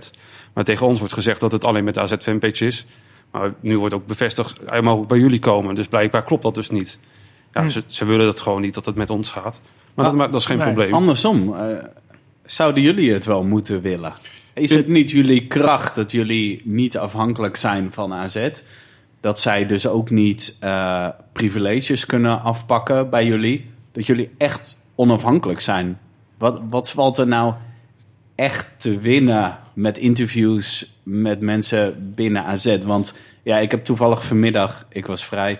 Maar 0.54 0.64
tegen 0.64 0.86
ons 0.86 0.98
wordt 0.98 1.14
gezegd 1.14 1.40
dat 1.40 1.52
het 1.52 1.64
alleen 1.64 1.84
met 1.84 1.94
de 1.94 2.00
AZ 2.00 2.14
Fanpage 2.18 2.66
is. 2.66 2.86
Maar 3.30 3.52
nu 3.60 3.78
wordt 3.78 3.94
ook 3.94 4.06
bevestigd, 4.06 4.60
hij 4.66 4.82
mag 4.82 4.94
ook 4.94 5.08
bij 5.08 5.18
jullie 5.18 5.38
komen. 5.38 5.74
Dus 5.74 5.86
blijkbaar 5.86 6.22
klopt 6.22 6.42
dat 6.42 6.54
dus 6.54 6.70
niet. 6.70 6.98
Ja, 7.52 7.62
Hm. 7.62 7.68
ze, 7.68 7.82
ze 7.86 8.04
willen 8.04 8.26
dat 8.26 8.40
gewoon 8.40 8.60
niet, 8.60 8.74
dat 8.74 8.84
het 8.86 8.94
met 8.94 9.10
ons 9.10 9.30
gaat. 9.30 9.60
Maar 9.94 10.04
Ah, 10.04 10.10
dat, 10.10 10.20
maar 10.20 10.30
dat 10.30 10.40
is 10.40 10.46
geen 10.46 10.56
nee. 10.58 10.66
probleem. 10.66 10.94
Andersom, 10.94 11.54
eh, 11.56 11.76
zouden 12.50 12.82
jullie 12.82 13.12
het 13.12 13.24
wel 13.24 13.44
moeten 13.44 13.80
willen? 13.80 14.12
Is 14.54 14.70
het 14.70 14.88
niet 14.88 15.10
jullie 15.10 15.46
kracht 15.46 15.94
dat 15.94 16.10
jullie 16.10 16.60
niet 16.64 16.98
afhankelijk 16.98 17.56
zijn 17.56 17.92
van 17.92 18.12
AZ? 18.12 18.50
Dat 19.20 19.40
zij 19.40 19.66
dus 19.66 19.86
ook 19.86 20.10
niet 20.10 20.56
eh, 20.60 21.08
privileges 21.32 22.06
kunnen 22.06 22.42
afpakken 22.42 23.10
bij 23.10 23.26
jullie? 23.26 23.70
Dat 23.92 24.06
jullie 24.06 24.30
echt 24.38 24.78
onafhankelijk 24.94 25.60
zijn? 25.60 25.98
Wat, 26.38 26.60
wat 26.70 26.90
valt 26.90 27.18
er 27.18 27.26
nou 27.26 27.54
echt 28.34 28.66
te 28.76 28.98
winnen 28.98 29.58
met 29.74 29.98
interviews 29.98 30.94
met 31.02 31.40
mensen 31.40 32.12
binnen 32.14 32.44
AZ? 32.44 32.78
Want 32.78 33.14
ja, 33.42 33.58
ik 33.58 33.70
heb 33.70 33.84
toevallig 33.84 34.24
vanmiddag, 34.24 34.86
ik 34.88 35.06
was 35.06 35.24
vrij, 35.24 35.58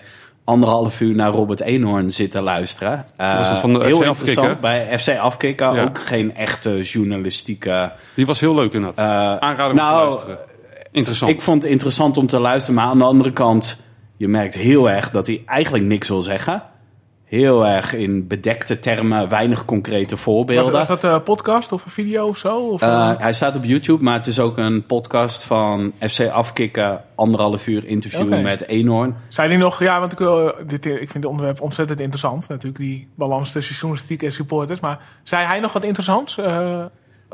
anderhalf 0.49 1.01
uur 1.01 1.15
naar 1.15 1.31
Robert 1.31 1.61
Eenhoorn 1.61 2.11
zitten 2.11 2.43
luisteren. 2.43 3.05
Eh, 3.15 3.37
Was 3.37 3.49
het 3.49 3.57
van 3.57 3.73
de 3.73 3.83
heel 3.85 3.97
FC 4.01 4.05
interessant 4.05 4.47
Afkikken? 4.47 4.61
bij 4.61 4.99
FC 4.99 5.17
Afkikken. 5.17 5.73
Ja. 5.73 5.83
Ook 5.83 5.99
geen 5.99 6.35
echte 6.35 6.81
journalistieke... 6.81 7.91
Die 8.13 8.25
was 8.25 8.39
heel 8.39 8.55
leuk 8.55 8.73
inderdaad. 8.73 9.37
eh 9.39 9.47
Aanraden 9.47 9.69
om 9.69 9.75
nou, 9.75 9.97
te 10.01 10.07
luisteren. 10.09 10.37
Interessant. 10.91 11.31
ik 11.31 11.41
vond 11.41 11.63
het 11.63 11.71
interessant 11.71 12.17
om 12.17 12.27
te 12.27 12.39
luisteren, 12.39 12.75
maar 12.75 12.85
aan 12.85 12.97
de 12.97 13.03
andere 13.03 13.31
kant, 13.31 13.77
je 14.17 14.27
merkt 14.27 14.55
heel 14.55 14.89
erg 14.89 15.11
dat 15.11 15.27
hij 15.27 15.41
eigenlijk 15.45 15.85
niks 15.85 16.07
wil 16.07 16.21
zeggen. 16.21 16.63
Heel 17.29 17.65
erg 17.67 17.93
in 17.93 18.27
bedekte 18.27 18.79
termen, 18.79 19.29
weinig 19.29 19.65
concrete 19.65 20.17
voorbeelden. 20.17 20.71
was 20.71 20.87
dat 20.87 21.03
een 21.03 21.23
podcast 21.23 21.71
of 21.71 21.85
een 21.85 21.91
video 21.91 22.27
of 22.27 22.37
zo? 22.37 22.57
Of, 22.57 22.81
Eh, 22.81 23.09
eh, 23.09 23.19
hij 23.19 23.33
staat 23.33 23.55
op 23.55 23.63
YouTube, 23.63 24.03
maar 24.03 24.13
het 24.13 24.27
is 24.27 24.39
ook 24.39 24.57
een 24.57 24.85
podcast 24.85 25.43
van 25.43 25.91
FC 25.99 26.27
Afkikken. 26.27 27.01
Anderhalf 27.15 27.67
uur 27.67 27.85
interview 27.85 28.41
met 28.41 28.67
Eenhoorn. 28.67 29.15
Zei 29.27 29.47
hij 29.47 29.57
nog, 29.57 29.79
ja, 29.83 29.99
want 29.99 30.11
ik, 30.11 30.17
wil, 30.17 30.53
dit, 30.67 30.85
ik 30.85 30.97
vind 30.97 31.13
het 31.13 31.25
onderwerp 31.25 31.61
ontzettend 31.61 31.99
interessant. 31.99 32.47
Natuurlijk 32.49 32.83
die 32.83 33.07
balans 33.15 33.51
tussen 33.51 33.75
journalistiek 33.75 34.23
en 34.23 34.31
supporters. 34.33 34.79
Maar 34.79 34.99
zei 35.23 35.45
hij 35.45 35.59
nog 35.59 35.73
wat 35.73 35.83
interessants? 35.83 36.37
Eh, 36.37 36.45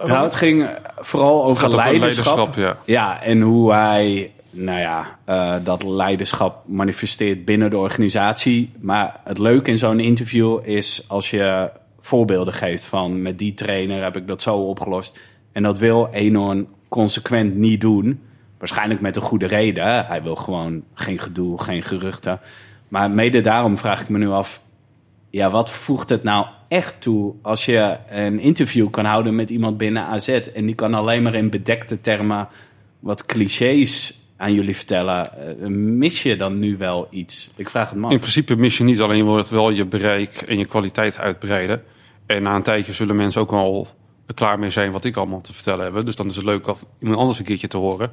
Nou, 0.06 0.24
het 0.24 0.36
ging 0.36 0.70
vooral 1.00 1.44
over 1.46 1.76
leiderschap. 1.76 2.36
leiderschap, 2.36 2.56
ja. 2.56 2.78
Ja, 2.86 3.22
en 3.24 3.42
hoe 3.42 3.74
hij 3.74 4.32
nou 4.56 4.80
ja, 4.80 5.20
eh, 5.26 5.56
dat 5.64 5.84
leiderschap 5.84 6.68
manifesteert 6.68 7.46
binnen 7.46 7.70
de 7.70 7.78
organisatie. 7.78 8.72
Maar 8.80 9.20
het 9.24 9.38
leuke 9.38 9.72
in 9.72 9.78
zo'n 9.78 10.00
interview 10.00 10.60
is 10.64 11.04
als 11.08 11.30
je 11.30 11.72
voorbeelden 12.00 12.54
geeft 12.54 12.86
van 12.86 13.22
met 13.22 13.40
die 13.40 13.54
trainer 13.54 14.04
heb 14.04 14.16
ik 14.16 14.28
dat 14.28 14.42
zo 14.42 14.58
opgelost. 14.58 15.20
En 15.52 15.64
dat 15.64 15.80
wil 15.80 16.10
Eenhoorn 16.12 16.68
consequent 16.88 17.56
niet 17.56 17.82
doen. 17.82 18.20
Waarschijnlijk 18.58 19.02
met 19.02 19.16
een 19.16 19.22
goede 19.22 19.48
reden. 19.48 20.06
Hij 20.06 20.24
wil 20.24 20.36
gewoon 20.36 20.84
geen 20.94 21.20
gedoe, 21.20 21.62
geen 21.62 21.84
geruchten. 21.84 22.40
Maar 22.88 23.12
mede 23.12 23.42
daarom 23.42 23.78
vraag 23.78 24.02
ik 24.02 24.10
me 24.10 24.18
nu 24.18 24.30
af, 24.30 24.62
ja, 25.30 25.52
wat 25.52 25.72
voegt 25.72 26.10
het 26.10 26.24
nou 26.24 26.46
echt 26.68 27.02
toe 27.02 27.34
als 27.42 27.66
je 27.66 27.98
een 28.10 28.40
interview 28.40 28.90
kan 28.90 29.06
houden 29.06 29.36
met 29.36 29.50
iemand 29.50 29.78
binnen 29.78 30.04
AZ 30.04 30.28
en 30.28 30.66
die 30.66 30.76
kan 30.76 30.94
alleen 30.94 31.24
maar 31.24 31.36
in 31.36 31.50
bedekte 31.50 32.02
termen 32.02 32.48
wat 33.00 33.26
clichés 33.26 34.20
aan 34.38 34.54
jullie 34.54 34.76
vertellen? 34.76 35.38
Eh, 35.60 35.68
mis 35.68 36.24
je 36.24 36.36
dan 36.36 36.60
nu 36.60 36.78
wel 36.78 37.08
iets? 37.10 37.50
Ik 37.56 37.70
vraag 37.70 37.90
het 37.90 38.00
me 38.00 38.06
af. 38.06 38.12
In 38.12 38.20
principe 38.20 38.56
mis 38.56 38.78
je 38.78 38.84
niet, 38.84 39.02
alleen 39.02 39.18
je 39.18 39.24
wordt 39.24 39.50
wel 39.50 39.70
je 39.70 39.86
bereik 39.86 40.36
en 40.36 40.58
je 40.58 40.66
kwaliteit 40.66 41.18
uitbreiden. 41.18 41.84
En 42.26 42.44
na 42.44 42.56
een 42.56 42.64
tijdje 42.64 42.94
zullen 42.94 43.16
mensen 43.16 43.42
ook 43.42 43.52
al 43.52 43.88
klaar 44.34 44.60
mee 44.60 44.70
zijn 44.70 44.92
wat 44.92 45.06
ik 45.06 45.16
allemaal 45.16 45.42
te 45.42 45.54
vertellen 45.54 45.94
heb. 45.94 46.06
Dus 46.06 46.16
dan 46.16 46.26
is 46.26 46.36
het 46.36 46.46
leuk 46.46 46.68
om 46.68 46.76
iemand 47.00 47.20
anders 47.20 47.40
een 47.40 47.46
keertje 47.46 47.68
te 47.68 47.78
horen. 47.78 48.12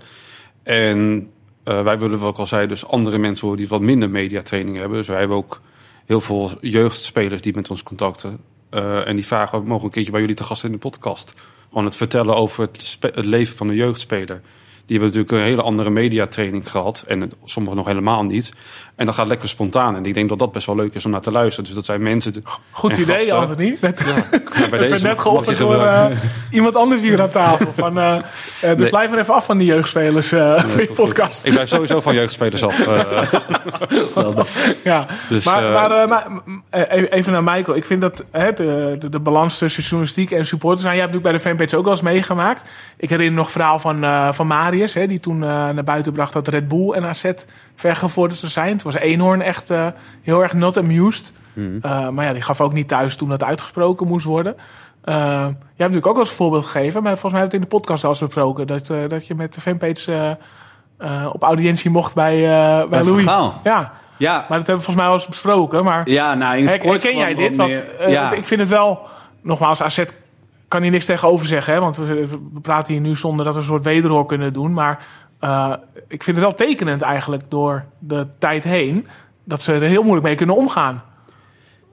En 0.62 1.28
eh, 1.64 1.82
wij 1.82 1.98
willen, 1.98 2.22
ik 2.22 2.38
al 2.38 2.46
zei, 2.46 2.66
dus 2.66 2.86
andere 2.86 3.18
mensen 3.18 3.42
horen 3.42 3.58
die 3.58 3.68
wat 3.68 3.80
minder 3.80 4.10
mediatraining 4.10 4.76
hebben. 4.76 4.98
Dus 4.98 5.08
wij 5.08 5.18
hebben 5.18 5.36
ook 5.36 5.60
heel 6.06 6.20
veel 6.20 6.50
jeugdspelers 6.60 7.42
die 7.42 7.54
met 7.54 7.70
ons 7.70 7.82
contacten. 7.82 8.38
Eh, 8.70 9.08
en 9.08 9.16
die 9.16 9.26
vragen, 9.26 9.64
mogen 9.64 9.84
een 9.84 9.90
keertje 9.90 10.12
bij 10.12 10.20
jullie 10.20 10.36
te 10.36 10.44
gast 10.44 10.64
in 10.64 10.72
de 10.72 10.78
podcast. 10.78 11.32
Gewoon 11.68 11.84
het 11.84 11.96
vertellen 11.96 12.36
over 12.36 12.62
het, 12.62 12.98
het 13.00 13.24
leven 13.24 13.56
van 13.56 13.68
de 13.68 13.74
jeugdspeler. 13.74 14.40
Die 14.86 15.00
hebben 15.00 15.16
natuurlijk 15.16 15.32
een 15.32 15.50
hele 15.50 15.62
andere 15.62 15.90
mediatraining 15.90 16.70
gehad. 16.70 17.04
En 17.06 17.30
sommigen 17.44 17.76
nog 17.78 17.86
helemaal 17.86 18.24
niet. 18.24 18.52
En 18.96 19.06
dat 19.06 19.14
gaat 19.14 19.28
lekker 19.28 19.48
spontaan. 19.48 19.96
En 19.96 20.04
ik 20.06 20.14
denk 20.14 20.28
dat 20.28 20.38
dat 20.38 20.52
best 20.52 20.66
wel 20.66 20.76
leuk 20.76 20.94
is 20.94 21.04
om 21.04 21.10
naar 21.10 21.20
te 21.20 21.30
luisteren. 21.30 21.64
Dus 21.64 21.74
dat 21.74 21.84
zijn 21.84 22.02
mensen... 22.02 22.44
goed 22.70 22.96
idee, 22.98 23.14
gasten. 23.16 23.36
Anthony. 23.38 23.76
Net, 23.80 24.00
Ja, 24.58 24.68
bij 24.68 24.78
dat 24.78 24.88
werd 24.88 25.02
net 25.02 25.18
geopperd 25.18 25.58
door 25.58 25.84
eh, 25.84 26.06
iemand 26.50 26.76
anders 26.76 27.02
hier 27.02 27.22
aan 27.22 27.30
tafel. 27.30 27.72
Van, 27.76 27.98
eh, 27.98 28.14
eh, 28.14 28.22
dus 28.60 28.76
Nee. 28.76 28.88
blijf 28.88 29.10
maar 29.10 29.18
even 29.18 29.34
af 29.34 29.44
van 29.44 29.58
die 29.58 29.66
jeugdspelers 29.66 30.32
eh 30.32 30.60
voor 30.64 30.80
je 30.80 30.86
podcast. 31.02 31.44
Ik 31.44 31.52
blijf 31.52 31.68
sowieso 31.68 32.00
van 32.00 32.14
jeugdspelers 32.14 32.62
af. 32.62 32.80
eh. 32.80 33.32
Ja, 34.84 35.06
Dus, 35.28 35.44
maar, 35.44 35.64
eh, 35.64 35.72
maar, 35.72 35.90
eh, 35.90 36.08
maar, 36.08 36.26
eh, 36.70 37.02
even 37.10 37.32
naar 37.32 37.42
Michael. 37.44 37.76
Ik 37.76 37.84
vind 37.84 38.00
dat 38.00 38.24
hè, 38.30 38.52
de, 38.52 38.96
de, 38.98 39.08
de 39.08 39.18
balans 39.18 39.58
tussen 39.58 39.82
journalistiek 39.82 40.30
en 40.30 40.46
supporters... 40.46 40.82
Nou, 40.82 40.94
jij 40.94 41.04
hebt 41.04 41.14
natuurlijk 41.14 41.42
bij 41.44 41.52
de 41.52 41.58
fanpage 41.58 41.76
ook 41.76 41.84
wel 41.84 41.92
eens 41.92 42.02
meegemaakt. 42.14 42.64
Ik 42.96 43.10
herinner 43.10 43.34
nog 43.34 43.44
het 43.44 43.52
verhaal 43.54 43.78
van, 43.78 44.04
eh, 44.04 44.32
van 44.32 44.46
Hè, 44.78 45.06
die 45.06 45.20
toen 45.20 45.42
eh, 45.42 45.48
naar 45.48 45.84
buiten 45.84 46.12
bracht 46.12 46.32
dat 46.32 46.48
Red 46.48 46.68
Bull 46.68 46.90
en 46.92 47.04
AZ 47.04 47.30
vergevorderd 47.76 48.40
zijn. 48.40 48.76
Toen 48.76 48.92
was 48.92 49.00
Eenhoorn 49.00 49.42
echt 49.42 49.70
eh, 49.70 49.86
heel 50.22 50.42
erg 50.42 50.52
not 50.52 50.76
amused. 50.78 51.32
Eh, 51.82 52.08
maar 52.08 52.24
ja, 52.24 52.32
die 52.32 52.42
gaf 52.42 52.60
ook 52.60 52.72
niet 52.72 52.88
thuis 52.88 53.16
toen 53.16 53.28
dat 53.28 53.44
uitgesproken 53.44 54.06
moest 54.06 54.24
worden. 54.24 54.56
Eh, 55.04 55.14
jij 55.14 55.44
hebt 55.46 55.78
natuurlijk 55.78 56.06
ook 56.06 56.18
als 56.18 56.30
voorbeeld 56.30 56.64
gegeven... 56.64 57.02
maar 57.02 57.18
volgens 57.18 57.32
mij 57.32 57.40
hebben 57.40 57.60
we 57.60 57.64
het 57.64 57.72
in 57.72 57.78
de 57.78 57.86
podcast 57.86 58.04
al 58.04 58.10
eens 58.10 58.20
besproken... 58.20 58.66
dat, 58.66 59.10
dat 59.10 59.26
je 59.26 59.34
met 59.34 59.54
de 59.54 59.60
fanpage... 59.60 60.38
op 61.32 61.42
audiëntie 61.42 61.90
mocht 61.90 62.14
bij, 62.14 62.40
bij, 62.40 62.86
Bij 62.88 63.04
Louis. 63.04 63.24
Ja, 63.64 63.92
Ja, 64.16 64.32
maar 64.32 64.58
dat 64.58 64.66
hebben 64.66 64.76
we 64.76 64.82
volgens 64.82 64.96
mij 64.96 65.04
wel 65.04 65.14
eens 65.14 65.26
besproken. 65.26 65.84
Maar 65.84 66.08
ja 66.08 66.34
nou 66.34 66.56
in 66.56 66.62
het 66.62 66.72
her- 66.72 66.80
kort 66.82 67.02
herken 67.02 67.20
jij 67.20 67.34
dit? 67.34 67.56
ja. 68.08 68.20
want 68.20 68.32
ik 68.32 68.46
vind 68.46 68.60
het 68.60 68.68
wel, 68.68 69.00
nogmaals, 69.42 69.82
AZ 69.82 70.04
kan 70.72 70.82
hier 70.82 70.90
niks 70.90 71.06
tegenover 71.06 71.46
zeggen. 71.46 71.74
Hè? 71.74 71.80
Want 71.80 71.96
we, 71.96 72.28
praten 72.62 72.92
hier 72.92 73.02
nu 73.02 73.16
zonder 73.16 73.44
dat 73.44 73.54
we 73.54 73.60
een 73.60 73.66
soort 73.66 73.84
wederhoor 73.84 74.26
kunnen 74.26 74.52
doen. 74.52 74.72
Maar 74.72 75.06
eh, 75.38 75.72
ik 76.08 76.22
vind 76.22 76.36
het 76.36 76.44
wel 76.46 76.54
tekenend 76.54 77.02
eigenlijk 77.02 77.42
door 77.48 77.84
de 77.98 78.26
tijd 78.38 78.64
heen... 78.64 79.06
dat 79.44 79.62
ze 79.62 79.72
er 79.72 79.80
heel 79.80 80.02
moeilijk 80.02 80.26
mee 80.26 80.34
kunnen 80.34 80.56
omgaan. 80.56 81.02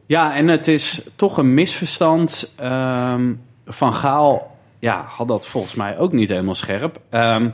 Ja, 0.05 0.35
en 0.35 0.47
het 0.47 0.67
is 0.67 1.01
toch 1.15 1.37
een 1.37 1.53
misverstand. 1.53 2.53
Ehm, 2.55 3.33
Van 3.65 3.93
Gaal 3.93 4.57
ja, 4.79 5.05
had 5.07 5.27
dat 5.27 5.47
volgens 5.47 5.75
mij 5.75 5.97
ook 5.97 6.11
niet 6.11 6.29
helemaal 6.29 6.55
scherp. 6.55 6.99
Ehm, 7.09 7.49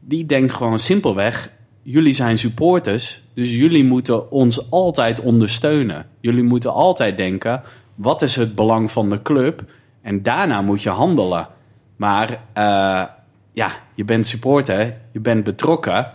die 0.00 0.26
denkt 0.26 0.52
gewoon 0.52 0.78
simpelweg: 0.78 1.50
jullie 1.82 2.14
zijn 2.14 2.38
supporters, 2.38 3.22
dus 3.34 3.54
jullie 3.54 3.84
moeten 3.84 4.30
ons 4.30 4.70
altijd 4.70 5.20
ondersteunen. 5.20 6.06
Jullie 6.20 6.42
moeten 6.42 6.72
altijd 6.72 7.16
denken: 7.16 7.62
wat 7.94 8.22
is 8.22 8.36
het 8.36 8.54
belang 8.54 8.90
van 8.90 9.10
de 9.10 9.22
club? 9.22 9.62
En 10.08 10.22
daarna 10.22 10.62
moet 10.62 10.82
je 10.82 10.90
handelen. 10.90 11.48
Maar 11.96 12.30
eh, 12.52 13.02
ja, 13.52 13.70
je 13.94 14.04
bent 14.04 14.26
supporter, 14.26 14.94
je 15.12 15.20
bent 15.20 15.44
betrokken. 15.44 16.12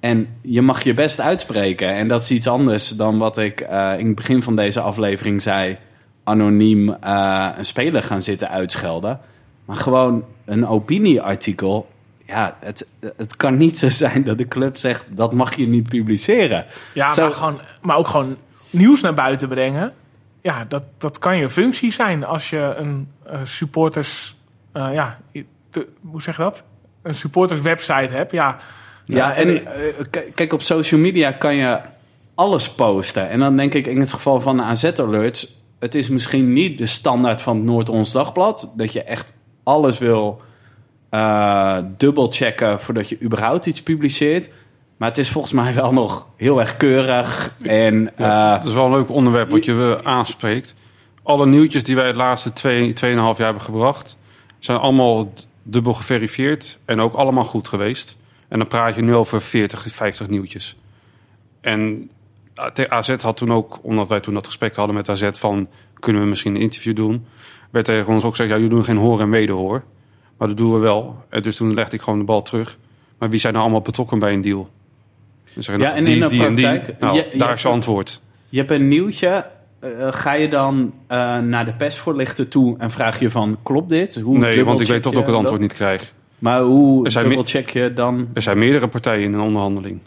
En 0.00 0.28
je 0.40 0.62
mag 0.62 0.82
je 0.82 0.94
best 0.94 1.20
uitspreken. 1.20 1.88
En 1.94 2.08
dat 2.08 2.22
is 2.22 2.30
iets 2.30 2.46
anders 2.46 2.88
dan 2.88 3.18
wat 3.18 3.38
ik 3.38 3.60
eh, 3.60 3.98
in 3.98 4.06
het 4.06 4.14
begin 4.14 4.42
van 4.42 4.56
deze 4.56 4.80
aflevering 4.80 5.42
zei. 5.42 5.78
Anoniem 6.24 6.90
eh, 7.00 7.48
een 7.56 7.64
speler 7.64 8.02
gaan 8.02 8.22
zitten 8.22 8.48
uitschelden. 8.48 9.20
Maar 9.64 9.76
gewoon 9.76 10.24
een 10.44 10.66
opinieartikel. 10.66 11.88
Ja, 12.26 12.56
het, 12.60 12.88
het 13.16 13.36
kan 13.36 13.56
niet 13.56 13.78
zo 13.78 13.88
zijn 13.88 14.24
dat 14.24 14.38
de 14.38 14.48
club 14.48 14.76
zegt 14.76 15.06
dat 15.10 15.32
mag 15.32 15.56
je 15.56 15.68
niet 15.68 15.88
publiceren. 15.88 16.66
Ja, 16.94 17.12
Zo- 17.14 17.22
maar, 17.22 17.30
gewoon, 17.30 17.60
maar 17.82 17.96
ook 17.96 18.08
gewoon 18.08 18.36
nieuws 18.70 19.00
naar 19.00 19.14
buiten 19.14 19.48
brengen. 19.48 19.92
Ja, 20.44 20.64
dat, 20.68 20.82
dat 20.98 21.18
kan 21.18 21.36
je 21.36 21.48
functie 21.48 21.92
zijn 21.92 22.24
als 22.24 22.50
je 22.50 22.74
een 22.76 23.08
eh, 23.26 23.38
supporters... 23.44 24.36
eh, 24.72 24.88
ja, 24.92 25.18
te- 25.70 25.88
hoe 26.10 26.22
zeg 26.22 26.36
je 26.36 26.42
dat? 26.42 26.64
Een 27.02 27.14
supporters 27.14 27.60
website 27.60 28.14
hebt. 28.14 28.32
Ja, 28.32 28.58
Ja, 29.04 29.34
en 29.34 29.66
eh, 29.66 30.04
k- 30.10 30.24
kijk, 30.34 30.52
op 30.52 30.62
social 30.62 31.00
media 31.00 31.32
kan 31.32 31.54
je 31.54 31.80
alles 32.34 32.70
posten. 32.74 33.28
En 33.28 33.38
dan 33.38 33.56
denk 33.56 33.74
ik 33.74 33.86
in 33.86 34.00
het 34.00 34.12
geval 34.12 34.40
van 34.40 34.56
de 34.56 34.62
AZ-alerts... 34.62 35.60
het 35.78 35.94
is 35.94 36.08
misschien 36.08 36.52
niet 36.52 36.78
de 36.78 36.86
standaard 36.86 37.42
van 37.42 37.56
het 37.56 37.64
Noord-Ons 37.64 38.12
Dagblad... 38.12 38.72
dat 38.76 38.92
je 38.92 39.02
echt 39.02 39.34
alles 39.62 39.98
wil 39.98 40.42
dubbelchecken 41.96 42.80
voordat 42.80 43.08
je 43.08 43.20
überhaupt 43.22 43.66
iets 43.66 43.82
publiceert. 43.82 44.50
Maar 44.96 45.08
het 45.08 45.18
is 45.18 45.28
volgens 45.30 45.52
mij 45.52 45.74
wel 45.74 45.92
nog 45.92 46.28
heel 46.36 46.60
erg 46.60 46.76
keurig. 46.76 47.54
En 47.62 48.10
Ja, 48.16 48.54
eh, 48.54 48.60
dat 48.60 48.68
is 48.68 48.74
wel 48.74 48.84
een 48.84 48.92
leuk 48.92 49.08
onderwerp 49.08 49.50
wat 49.50 49.64
je 49.64 49.98
eh, 50.02 50.12
aanspreekt. 50.12 50.74
Alle 51.22 51.46
nieuwtjes 51.46 51.84
die 51.84 51.94
wij 51.94 52.12
de 52.12 52.18
laatste 52.18 52.52
twee, 52.52 52.92
tweeënhalf 52.92 53.36
jaar 53.36 53.46
hebben 53.46 53.64
gebracht... 53.64 54.18
zijn 54.58 54.78
allemaal 54.78 55.32
dubbel 55.62 55.94
geverifieerd 55.94 56.78
en 56.84 57.00
ook 57.00 57.14
allemaal 57.14 57.44
goed 57.44 57.68
geweest. 57.68 58.16
En 58.48 58.58
dan 58.58 58.68
praat 58.68 58.94
je 58.94 59.02
nu 59.02 59.14
over 59.14 59.42
40, 59.42 59.86
50 59.88 60.28
nieuwtjes. 60.28 60.76
En 61.60 62.10
AZ 62.88 63.22
had 63.22 63.36
toen 63.36 63.52
ook, 63.52 63.78
omdat 63.82 64.08
wij 64.08 64.20
toen 64.20 64.34
dat 64.34 64.46
gesprek 64.46 64.76
hadden 64.76 64.94
met 64.94 65.08
AZ... 65.08 65.28
van 65.32 65.68
kunnen 65.98 66.22
we 66.22 66.28
misschien 66.28 66.54
een 66.54 66.60
interview 66.60 66.96
doen... 66.96 67.26
werd 67.70 67.84
tegen 67.84 68.12
ons 68.12 68.24
ook 68.24 68.30
gezegd, 68.30 68.48
ja, 68.48 68.54
jullie 68.54 68.70
doen 68.70 68.84
geen 68.84 68.96
hoor 68.96 69.20
en 69.20 69.30
wederhoor. 69.30 69.84
Maar 70.38 70.48
dat 70.48 70.56
doen 70.56 70.72
we 70.72 70.78
wel. 70.78 71.24
En 71.28 71.42
dus 71.42 71.56
toen 71.56 71.74
legde 71.74 71.96
ik 71.96 72.02
gewoon 72.02 72.18
de 72.18 72.24
bal 72.24 72.42
terug. 72.42 72.78
Maar 73.18 73.30
wie 73.30 73.40
zijn 73.40 73.52
nou 73.52 73.64
allemaal 73.64 73.82
betrokken 73.82 74.18
bij 74.18 74.32
een 74.32 74.40
deal? 74.40 74.70
Dus 75.54 75.66
Ja, 75.66 75.94
en 75.94 76.06
in 76.06 76.20
de 76.20 76.26
die. 76.26 76.38
praktijk, 76.40 76.94
Nou, 77.00 77.16
je- 77.16 77.30
daar 77.38 77.52
is 77.52 77.62
je 77.62 77.68
antwoord. 77.68 78.20
je 78.48 78.58
hebt 78.58 78.70
een 78.70 78.88
nieuwtje. 78.88 79.46
eh, 79.80 79.90
ga 80.12 80.32
je 80.32 80.48
dan 80.48 80.92
eh, 81.06 81.38
naar 81.38 81.64
de 81.64 81.74
persvoorlichter 81.74 82.48
toe 82.48 82.74
en 82.78 82.90
vraag 82.90 83.20
je 83.20 83.30
van... 83.30 83.56
klopt 83.62 83.88
dit? 83.88 84.14
Hoe 84.14 84.38
Nee, 84.38 84.64
want 84.64 84.80
ik 84.80 84.86
weet 84.86 85.02
toch 85.02 85.12
dat 85.12 85.20
ik 85.22 85.28
het 85.28 85.36
antwoord 85.36 85.60
niet 85.60 85.72
krijg. 85.72 86.12
Maar 86.38 86.60
hoe 86.60 87.08
dubbelcheck 87.08 87.70
je 87.70 87.92
dan? 87.92 88.28
Er 88.34 88.42
zijn 88.42 88.58
meerdere 88.58 88.88
partijen 88.88 89.24
in 89.24 89.32
een 89.32 89.40
onderhandeling. 89.40 90.00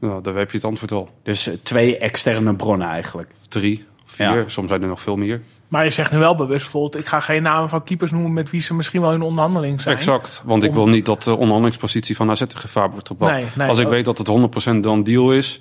Nou, 0.00 0.22
daar 0.22 0.34
heb 0.34 0.50
je 0.50 0.56
het 0.56 0.66
antwoord 0.66 0.92
al. 0.92 1.08
Dus 1.22 1.46
eh, 1.46 1.54
twee 1.62 1.98
externe 1.98 2.54
bronnen 2.54 2.88
eigenlijk. 2.88 3.30
Drie, 3.48 3.84
vier, 4.04 4.26
Ja. 4.26 4.42
soms 4.46 4.68
zijn 4.68 4.82
er 4.82 4.88
nog 4.88 5.00
veel 5.00 5.16
meer. 5.16 5.40
Maar 5.68 5.84
je 5.84 5.90
zegt 5.90 6.12
nu 6.12 6.18
wel 6.18 6.34
bewust 6.34 6.62
bijvoorbeeld... 6.62 6.96
ik 6.96 7.06
ga 7.06 7.20
geen 7.20 7.42
namen 7.42 7.68
van 7.68 7.84
keepers 7.84 8.10
noemen 8.10 8.32
met 8.32 8.50
wie 8.50 8.60
ze 8.60 8.74
misschien 8.74 9.00
wel 9.00 9.12
in 9.12 9.22
onderhandeling 9.22 9.80
zijn. 9.80 9.96
Exact, 9.96 10.42
want 10.44 10.62
ik 10.62 10.72
wil 10.72 10.88
niet 10.88 11.06
dat 11.06 11.22
de 11.22 11.30
onderhandelingspositie 11.32 12.16
van 12.16 12.30
AZ 12.30 12.40
in 12.40 12.48
gevaar 12.54 12.90
wordt 12.90 13.06
gebracht. 13.06 13.32
Nee, 13.32 13.44
nee, 13.54 13.68
Als 13.68 13.78
ik 13.78 13.86
ook- 13.86 13.92
weet 13.92 14.04
dat 14.04 14.18
het 14.18 14.26
100% 14.28 14.82
dan 14.82 15.02
deal 15.02 15.32
is, 15.32 15.60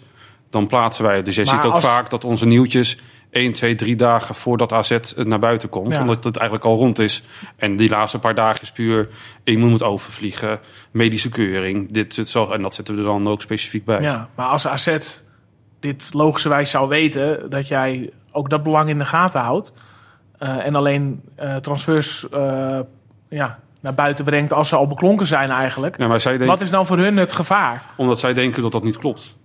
dan 0.50 0.68
plaatsen 0.68 1.06
wij 1.06 1.16
het. 1.16 1.26
Dus 1.26 1.36
je 1.36 1.44
Maar 1.46 1.54
ziet 1.56 1.64
ook 1.66 1.74
als- 1.74 1.84
vaak 1.84 2.10
dat 2.10 2.24
onze 2.24 2.46
nieuwtjes 2.46 2.98
1, 3.32 3.54
2, 3.54 3.76
3 3.76 3.96
dagen 3.96 4.36
voordat 4.36 4.74
AZ 4.74 4.90
het 4.90 5.14
naar 5.24 5.40
buiten 5.40 5.70
komt. 5.70 5.92
Ja. 5.92 6.02
Omdat 6.02 6.24
het 6.24 6.36
eigenlijk 6.38 6.68
al 6.68 6.78
rond 6.78 7.00
is. 7.00 7.24
En 7.56 7.76
die 7.76 7.90
laatste 7.90 8.20
paar 8.20 8.36
dagen 8.36 8.62
is 8.62 8.72
puur 8.72 9.08
iemand 9.44 9.72
moet 9.72 9.84
overvliegen, 9.84 10.60
medische 10.92 11.30
keuring, 11.30 11.92
dit, 11.92 12.16
dit, 12.16 12.30
zo. 12.30 12.52
En 12.52 12.62
dat 12.62 12.76
zetten 12.76 12.94
we 12.96 13.00
er 13.02 13.06
dan 13.08 13.28
ook 13.28 13.42
specifiek 13.42 13.86
bij. 13.86 14.02
Ja, 14.02 14.30
maar 14.36 14.46
als 14.48 14.68
AZ 14.68 14.98
dit 15.80 16.10
logischerwijs 16.14 16.70
zou 16.70 16.88
weten... 16.90 17.50
dat 17.50 17.68
jij 17.68 18.10
ook 18.32 18.50
dat 18.50 18.64
belang 18.64 18.90
in 18.90 18.98
de 18.98 19.06
gaten 19.06 19.42
houdt... 19.42 19.74
eh, 20.38 20.66
en 20.66 20.76
alleen 20.76 21.22
eh, 21.36 21.56
transfers 21.56 22.30
eh, 22.30 22.80
ja, 23.30 23.60
naar 23.82 23.94
buiten 23.94 24.26
brengt 24.26 24.54
als 24.54 24.70
ze 24.70 24.76
al 24.76 24.88
beklonken 24.88 25.28
zijn 25.28 25.50
eigenlijk... 25.50 25.98
Ja, 26.00 26.08
maar 26.08 26.22
zij 26.22 26.32
denken, 26.32 26.48
Wat 26.56 26.62
is 26.62 26.70
dan 26.72 26.86
voor 26.86 26.98
hun 26.98 27.18
het 27.18 27.32
gevaar? 27.34 27.84
Omdat 27.98 28.20
zij 28.20 28.34
denken 28.34 28.62
dat 28.62 28.72
dat 28.72 28.84
niet 28.84 28.98
klopt. 28.98 29.36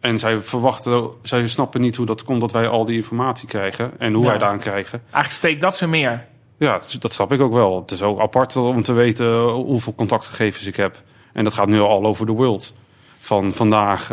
En 0.00 0.18
zij 0.18 0.40
verwachten, 0.40 1.08
zij 1.22 1.46
snappen 1.46 1.80
niet 1.80 1.96
hoe 1.96 2.06
dat 2.06 2.22
komt 2.22 2.40
dat 2.40 2.52
wij 2.52 2.68
al 2.68 2.84
die 2.84 2.96
informatie 2.96 3.48
krijgen 3.48 3.92
en 3.98 4.12
hoe 4.12 4.22
Ja. 4.22 4.28
wij 4.28 4.38
daaraan 4.38 4.58
krijgen. 4.58 5.00
Eigenlijk 5.02 5.34
steekt 5.34 5.60
dat 5.60 5.76
ze 5.76 5.88
meer. 5.88 6.24
Ja, 6.58 6.80
dat- 6.98 7.12
snap 7.12 7.32
ik 7.32 7.40
ook 7.40 7.52
wel. 7.52 7.80
Het 7.80 7.90
is 7.90 8.02
ook 8.02 8.20
apart 8.20 8.56
om 8.56 8.82
te 8.82 8.92
weten 8.92 9.42
hoeveel 9.50 9.94
contactgegevens 9.94 10.66
ik 10.66 10.76
heb. 10.76 11.02
En 11.32 11.44
dat 11.44 11.54
gaat 11.54 11.68
nu 11.68 11.80
al 11.80 12.04
over 12.04 12.26
de 12.26 12.32
world. 12.32 12.72
Van 13.18 13.52
vandaag 13.52 14.10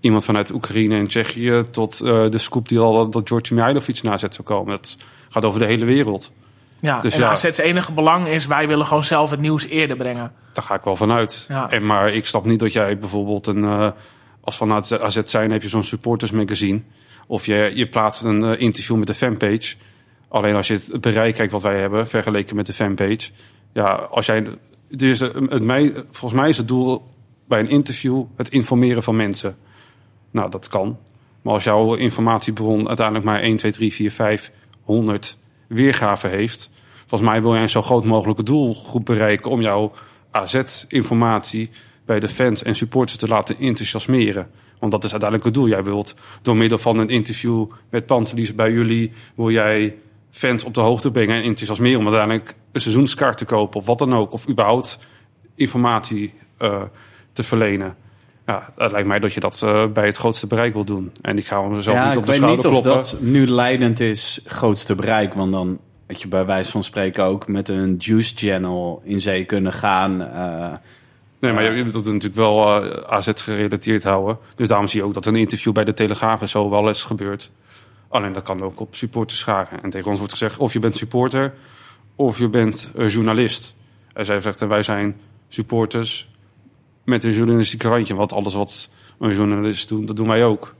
iemand 0.00 0.24
vanuit 0.24 0.50
Oekraïne 0.52 0.96
en 0.96 1.08
Tsjechië 1.08 1.62
tot 1.70 1.98
de 1.98 2.38
scoop 2.38 2.68
die 2.68 2.78
al 2.78 3.10
dat 3.10 3.28
George 3.28 3.54
Mihailovic 3.54 4.02
naar 4.02 4.18
zet 4.18 4.34
zou 4.34 4.46
komen. 4.46 4.70
Dat 4.70 4.96
gaat 5.28 5.44
over 5.44 5.60
de 5.60 5.66
hele 5.66 5.84
wereld. 5.84 6.32
Ja, 6.80 7.00
Dus 7.00 7.14
en 7.14 7.20
ja. 7.20 7.28
AZ's 7.30 7.58
enige 7.58 7.92
belang 7.92 8.28
is... 8.28 8.46
wij 8.46 8.66
willen 8.66 8.86
gewoon 8.86 9.04
zelf 9.04 9.30
het 9.30 9.40
nieuws 9.40 9.66
eerder 9.66 9.96
brengen. 9.96 10.32
Daar 10.52 10.64
ga 10.64 10.74
ik 10.74 10.82
wel 10.82 10.96
vanuit. 10.96 11.44
Ja. 11.48 11.70
En, 11.70 11.86
maar 11.86 12.12
ik 12.14 12.26
snap 12.26 12.44
niet 12.44 12.58
dat 12.58 12.72
jij 12.72 12.98
bijvoorbeeld 12.98 13.46
een... 13.46 13.64
eh, 13.64 13.90
als 14.40 14.56
van 14.56 14.72
AZ 14.72 15.18
zijn 15.24 15.50
heb 15.50 15.62
je 15.62 15.68
zo'n 15.68 15.82
supporters 15.82 16.30
magazine. 16.30 16.80
Of 17.26 17.46
je, 17.46 17.72
je 17.74 17.88
plaatst 17.88 18.22
een 18.22 18.44
eh, 18.44 18.60
interview 18.60 18.96
met 18.96 19.06
de 19.06 19.14
fanpage. 19.14 19.74
Alleen 20.28 20.54
als 20.54 20.66
je 20.66 20.74
het 20.74 21.00
bereik 21.00 21.34
kijkt 21.34 21.52
wat 21.52 21.62
wij 21.62 21.80
hebben... 21.80 22.06
vergeleken 22.08 22.56
met 22.56 22.66
de 22.66 22.72
fanpage. 22.72 23.30
Ja, 23.72 23.86
als 23.86 24.26
jij... 24.26 24.46
Dus, 24.90 25.18
het, 25.20 25.62
mij, 25.62 25.92
volgens 26.10 26.40
mij 26.40 26.48
is 26.48 26.56
het 26.56 26.68
doel 26.68 27.08
bij 27.48 27.60
een 27.60 27.68
interview... 27.68 28.24
het 28.36 28.48
informeren 28.48 29.02
van 29.02 29.16
mensen. 29.16 29.56
Nou, 30.30 30.50
dat 30.50 30.68
kan. 30.68 30.98
Maar 31.42 31.54
als 31.54 31.64
jouw 31.64 31.94
informatiebron 31.94 32.86
uiteindelijk 32.86 33.26
maar 33.26 33.40
1, 33.40 33.56
2, 33.56 33.72
3, 33.72 33.92
4, 33.92 34.10
5, 34.10 34.50
100 34.88 35.38
weergaven 35.66 36.30
heeft... 36.30 36.70
Volgens 37.06 37.30
mij 37.30 37.42
wil 37.42 37.52
jij 37.52 37.62
een 37.62 37.68
zo 37.68 37.82
groot 37.82 38.04
mogelijke 38.04 38.42
doelgroep 38.42 39.04
bereiken... 39.04 39.50
om 39.50 39.60
jouw 39.60 39.92
AZ-informatie 40.30 41.70
bij 42.04 42.20
de 42.20 42.28
fans 42.28 42.62
en 42.62 42.74
supporters 42.74 43.18
te 43.18 43.28
laten 43.28 43.58
enthousiasmeren. 43.58 44.50
Want 44.78 44.92
dat 44.92 45.04
is 45.04 45.10
uiteindelijk 45.10 45.44
het 45.44 45.54
doel. 45.58 45.68
Jij 45.68 45.84
wilt 45.84 46.14
door 46.42 46.56
middel 46.56 46.78
van 46.78 46.98
een 46.98 47.08
interview 47.08 47.66
met 47.90 48.06
Pantelies 48.06 48.54
bij 48.54 48.72
jullie... 48.72 49.12
wil 49.34 49.50
jij 49.50 49.96
fans 50.30 50.64
op 50.64 50.74
de 50.74 50.80
hoogte 50.80 51.10
brengen 51.10 51.36
en 51.36 51.42
enthousiasmeren... 51.42 51.98
om 51.98 52.06
uiteindelijk 52.06 52.54
een 52.72 52.80
seizoenskaart 52.80 53.38
te 53.38 53.44
kopen 53.44 53.80
of 53.80 53.86
wat 53.86 53.98
dan 53.98 54.14
ook. 54.14 54.32
Of 54.32 54.48
überhaupt 54.48 54.98
informatie 55.54 56.34
eh, 56.58 56.82
te 57.32 57.42
verlenen. 57.42 57.96
Ja, 58.48 58.72
het 58.76 58.92
lijkt 58.92 59.08
mij 59.08 59.18
dat 59.18 59.32
je 59.32 59.40
dat 59.40 59.62
eh, 59.62 59.86
bij 59.86 60.06
het 60.06 60.16
grootste 60.16 60.46
bereik 60.46 60.72
wil 60.72 60.84
doen. 60.84 61.12
En 61.20 61.38
ik 61.38 61.46
ga 61.46 61.60
mezelf 61.62 61.96
ja, 61.96 62.02
niet 62.04 62.12
ik 62.12 62.18
op 62.18 62.24
de 62.24 62.30
weet 62.30 62.40
schouder 62.40 62.70
niet 62.70 62.76
of 62.76 62.82
kloppen. 62.82 63.02
dat 63.02 63.20
nu 63.20 63.46
leidend 63.46 64.00
is, 64.00 64.40
grootste 64.44 64.94
bereik. 64.94 65.34
Want 65.34 65.52
dan 65.52 65.78
had 66.06 66.22
je 66.22 66.28
bij 66.28 66.46
wijze 66.46 66.70
van 66.70 66.84
spreken 66.84 67.24
ook 67.24 67.48
met 67.48 67.68
een 67.68 67.96
juice 67.98 68.34
channel 68.36 69.02
in 69.04 69.20
zee 69.20 69.44
kunnen 69.44 69.72
gaan. 69.72 70.22
eh, 70.22 70.72
Nee, 71.40 71.52
maar 71.52 71.62
je, 71.62 71.70
je 71.70 71.82
wilt 71.82 71.94
het 71.94 72.04
natuurlijk 72.04 72.34
wel 72.34 72.82
eh, 72.84 73.16
AZ 73.16 73.28
gerelateerd 73.34 74.02
houden. 74.04 74.38
Dus 74.54 74.68
daarom 74.68 74.86
zie 74.86 75.00
je 75.00 75.06
ook 75.06 75.14
dat 75.14 75.26
een 75.26 75.36
interview 75.36 75.72
bij 75.72 75.84
de 75.84 75.94
Telegraaf 75.94 76.40
en 76.40 76.48
zo 76.48 76.70
wel 76.70 76.88
eens 76.88 77.04
gebeurt. 77.04 77.50
Alleen 78.08 78.32
dat 78.32 78.42
kan 78.42 78.62
ook 78.62 78.80
op 78.80 78.94
supporters 78.94 79.38
scharen. 79.38 79.82
En 79.82 79.90
tegen 79.90 80.08
ons 80.08 80.18
wordt 80.18 80.32
gezegd 80.32 80.58
of 80.58 80.72
je 80.72 80.78
bent 80.78 80.96
supporter 80.96 81.54
of 82.16 82.38
je 82.38 82.48
bent 82.48 82.90
eh, 82.96 83.08
journalist. 83.08 83.76
En 84.12 84.24
zij 84.24 84.40
zegt, 84.40 84.60
en 84.60 84.68
wij 84.68 84.82
zijn 84.82 85.16
supporters 85.48 86.28
met 87.08 87.24
een 87.24 87.32
journalistiek 87.32 87.82
randje. 87.82 88.14
Want 88.14 88.32
alles 88.32 88.54
wat 88.54 88.90
een 89.18 89.32
journalist 89.34 89.88
doet, 89.88 90.06
dat 90.06 90.16
doen 90.16 90.28
wij 90.28 90.44
ook. 90.44 90.74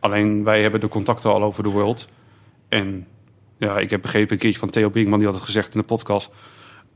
Alleen 0.00 0.44
wij 0.44 0.62
hebben 0.62 0.80
de 0.80 0.88
contacten 0.88 1.30
al 1.32 1.42
over 1.42 1.62
de 1.62 1.68
world. 1.68 2.08
En 2.68 3.06
ja, 3.58 3.78
ik 3.78 3.90
heb 3.90 4.02
begrepen 4.02 4.32
een 4.32 4.38
keertje 4.38 4.58
van 4.58 4.70
Theo 4.70 4.88
Brinkman, 4.88 5.18
die 5.18 5.26
had 5.26 5.36
het 5.36 5.44
gezegd 5.44 5.74
in 5.74 5.80
de 5.80 5.86
podcast. 5.86 6.30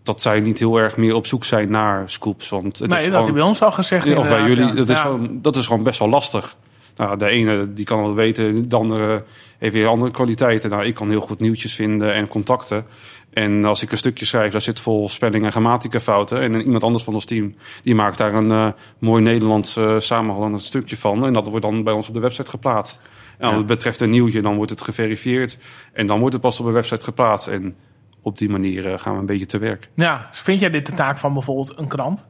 dat 0.02 0.22
zij 0.22 0.40
niet 0.40 0.58
heel 0.58 0.76
erg 0.78 0.96
meer 0.96 1.14
op 1.14 1.26
zoek 1.26 1.44
zijn 1.44 1.70
naar 1.70 2.10
scoops. 2.10 2.48
Want 2.48 2.78
het 2.78 2.90
nee, 2.90 2.98
is 2.98 3.04
dat 3.04 3.12
gewoon, 3.12 3.26
je 3.26 3.32
bij 3.32 3.42
ons 3.42 3.62
al 3.62 3.70
gezegd. 3.70 4.16
Of 4.16 4.28
bij 4.28 4.42
jullie, 4.42 4.66
ja. 4.66 4.72
dat, 4.72 4.88
is 4.88 4.96
Ja. 4.96 5.02
gewoon, 5.02 5.38
dat 5.42 5.56
is 5.56 5.66
gewoon 5.66 5.82
best 5.82 5.98
wel 5.98 6.08
lastig. 6.08 6.56
Nou, 6.96 7.16
de 7.18 7.26
ene 7.28 7.72
die 7.72 7.84
kan 7.84 8.02
wat 8.02 8.12
weten, 8.12 8.68
de 8.68 8.76
andere 8.76 9.24
heeft 9.58 9.72
weer 9.74 9.86
andere 9.86 10.10
kwaliteiten. 10.10 10.70
Nou, 10.70 10.84
ik 10.84 10.94
kan 10.94 11.08
heel 11.08 11.20
goed 11.20 11.40
nieuwtjes 11.40 11.74
vinden 11.74 12.14
en 12.14 12.28
contacten. 12.28 12.84
En 13.32 13.64
als 13.64 13.82
ik 13.82 13.90
een 13.90 13.96
stukje 13.96 14.24
schrijf, 14.24 14.52
daar 14.52 14.60
zit 14.62 14.80
vol 14.80 15.08
spelling- 15.08 15.44
en 15.44 15.50
grammatica 15.50 16.00
fouten. 16.00 16.40
En 16.40 16.60
iemand 16.60 16.84
anders 16.84 17.04
van 17.04 17.14
ons 17.14 17.24
team, 17.24 17.52
die 17.82 17.94
maakt 17.94 18.18
daar 18.18 18.34
een 18.34 18.50
eh, 18.50 18.68
mooi 18.98 19.22
Nederlands 19.22 19.76
eh 19.76 19.98
samenhangend 19.98 20.62
stukje 20.62 20.96
van. 20.96 21.26
En 21.26 21.32
dat 21.32 21.48
wordt 21.48 21.64
dan 21.64 21.84
bij 21.84 21.92
ons 21.92 22.08
op 22.08 22.14
de 22.14 22.20
website 22.20 22.50
geplaatst. 22.50 23.00
En 23.38 23.42
als 23.44 23.50
Ja. 23.52 23.58
het 23.58 23.66
betreft 23.66 24.00
een 24.00 24.10
nieuwtje, 24.10 24.42
dan 24.42 24.56
wordt 24.56 24.70
het 24.70 24.82
geverifieerd. 24.82 25.58
En 25.92 26.06
dan 26.06 26.18
wordt 26.18 26.32
het 26.32 26.42
pas 26.42 26.60
op 26.60 26.66
de 26.66 26.72
website 26.72 27.04
geplaatst. 27.04 27.46
En 27.48 27.76
op 28.22 28.38
die 28.38 28.48
manier 28.48 28.92
eh, 28.92 28.98
gaan 28.98 29.12
we 29.14 29.20
een 29.20 29.26
beetje 29.26 29.46
te 29.46 29.58
werk. 29.58 29.88
Ja, 29.94 30.28
vind 30.32 30.60
jij 30.60 30.70
dit 30.70 30.86
de 30.86 30.92
taak 30.94 31.18
van 31.18 31.32
bijvoorbeeld 31.32 31.78
een 31.78 31.88
krant? 31.88 32.26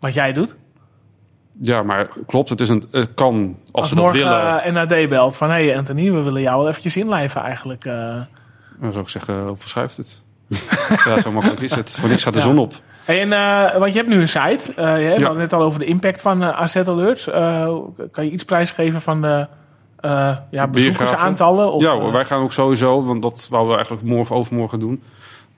Wat 0.00 0.14
jij 0.14 0.32
doet? 0.32 0.56
Ja, 1.62 1.82
maar 1.82 2.08
klopt, 2.26 2.48
het, 2.48 2.60
is 2.60 2.68
een, 2.68 2.84
het 2.90 3.14
kan 3.14 3.56
als, 3.72 3.88
ze 3.88 3.94
dat 3.94 4.12
willen. 4.12 4.62
eh, 4.62 4.72
NAD 4.72 5.08
belt 5.08 5.36
van... 5.36 5.50
hé 5.50 5.64
hey 5.66 5.76
Anthony, 5.76 6.12
we 6.12 6.20
willen 6.20 6.42
jou 6.42 6.58
wel 6.58 6.68
eventjes 6.68 6.96
inlijven 6.96 7.40
eigenlijk. 7.42 7.84
eh. 7.84 7.94
Dan 8.80 8.92
zou 8.92 9.04
ik 9.04 9.08
zeggen, 9.08 9.34
eh, 9.34 9.50
verschuift 9.54 9.96
het. 9.96 10.20
ja, 11.04 11.20
zo 11.20 11.32
makkelijk 11.32 11.60
is 11.60 11.74
het. 11.74 11.96
Voor 12.00 12.08
niks 12.08 12.22
gaat 12.22 12.32
de 12.32 12.38
Ja. 12.38 12.44
zon 12.44 12.58
op. 12.58 12.72
Hey, 13.04 13.20
en, 13.20 13.32
eh, 13.32 13.78
want 13.78 13.92
je 13.92 13.98
hebt 13.98 14.10
nu 14.10 14.20
een 14.20 14.28
site. 14.28 14.72
Je 14.76 14.82
hebt 14.82 15.20
Ja. 15.20 15.28
het 15.28 15.36
net 15.38 15.52
al 15.52 15.62
over 15.62 15.78
de 15.78 15.84
impact 15.84 16.20
van 16.20 16.42
eh 16.42 16.60
AZ 16.60 16.76
Alerts. 16.76 17.24
Kan 18.10 18.24
je 18.24 18.30
iets 18.30 18.44
prijsgeven 18.44 19.00
van 19.00 19.20
de 19.22 19.46
ja, 20.50 20.68
bezoekersaantallen? 20.68 21.72
Of, 21.72 21.82
ja, 21.82 22.10
wij 22.10 22.24
gaan 22.24 22.42
ook 22.42 22.52
sowieso, 22.52 23.04
want 23.04 23.22
dat 23.22 23.46
wouden 23.50 23.70
we 23.70 23.76
eigenlijk 23.76 24.08
morgen 24.08 24.34
of 24.36 24.40
overmorgen 24.40 24.80
doen. 24.80 25.02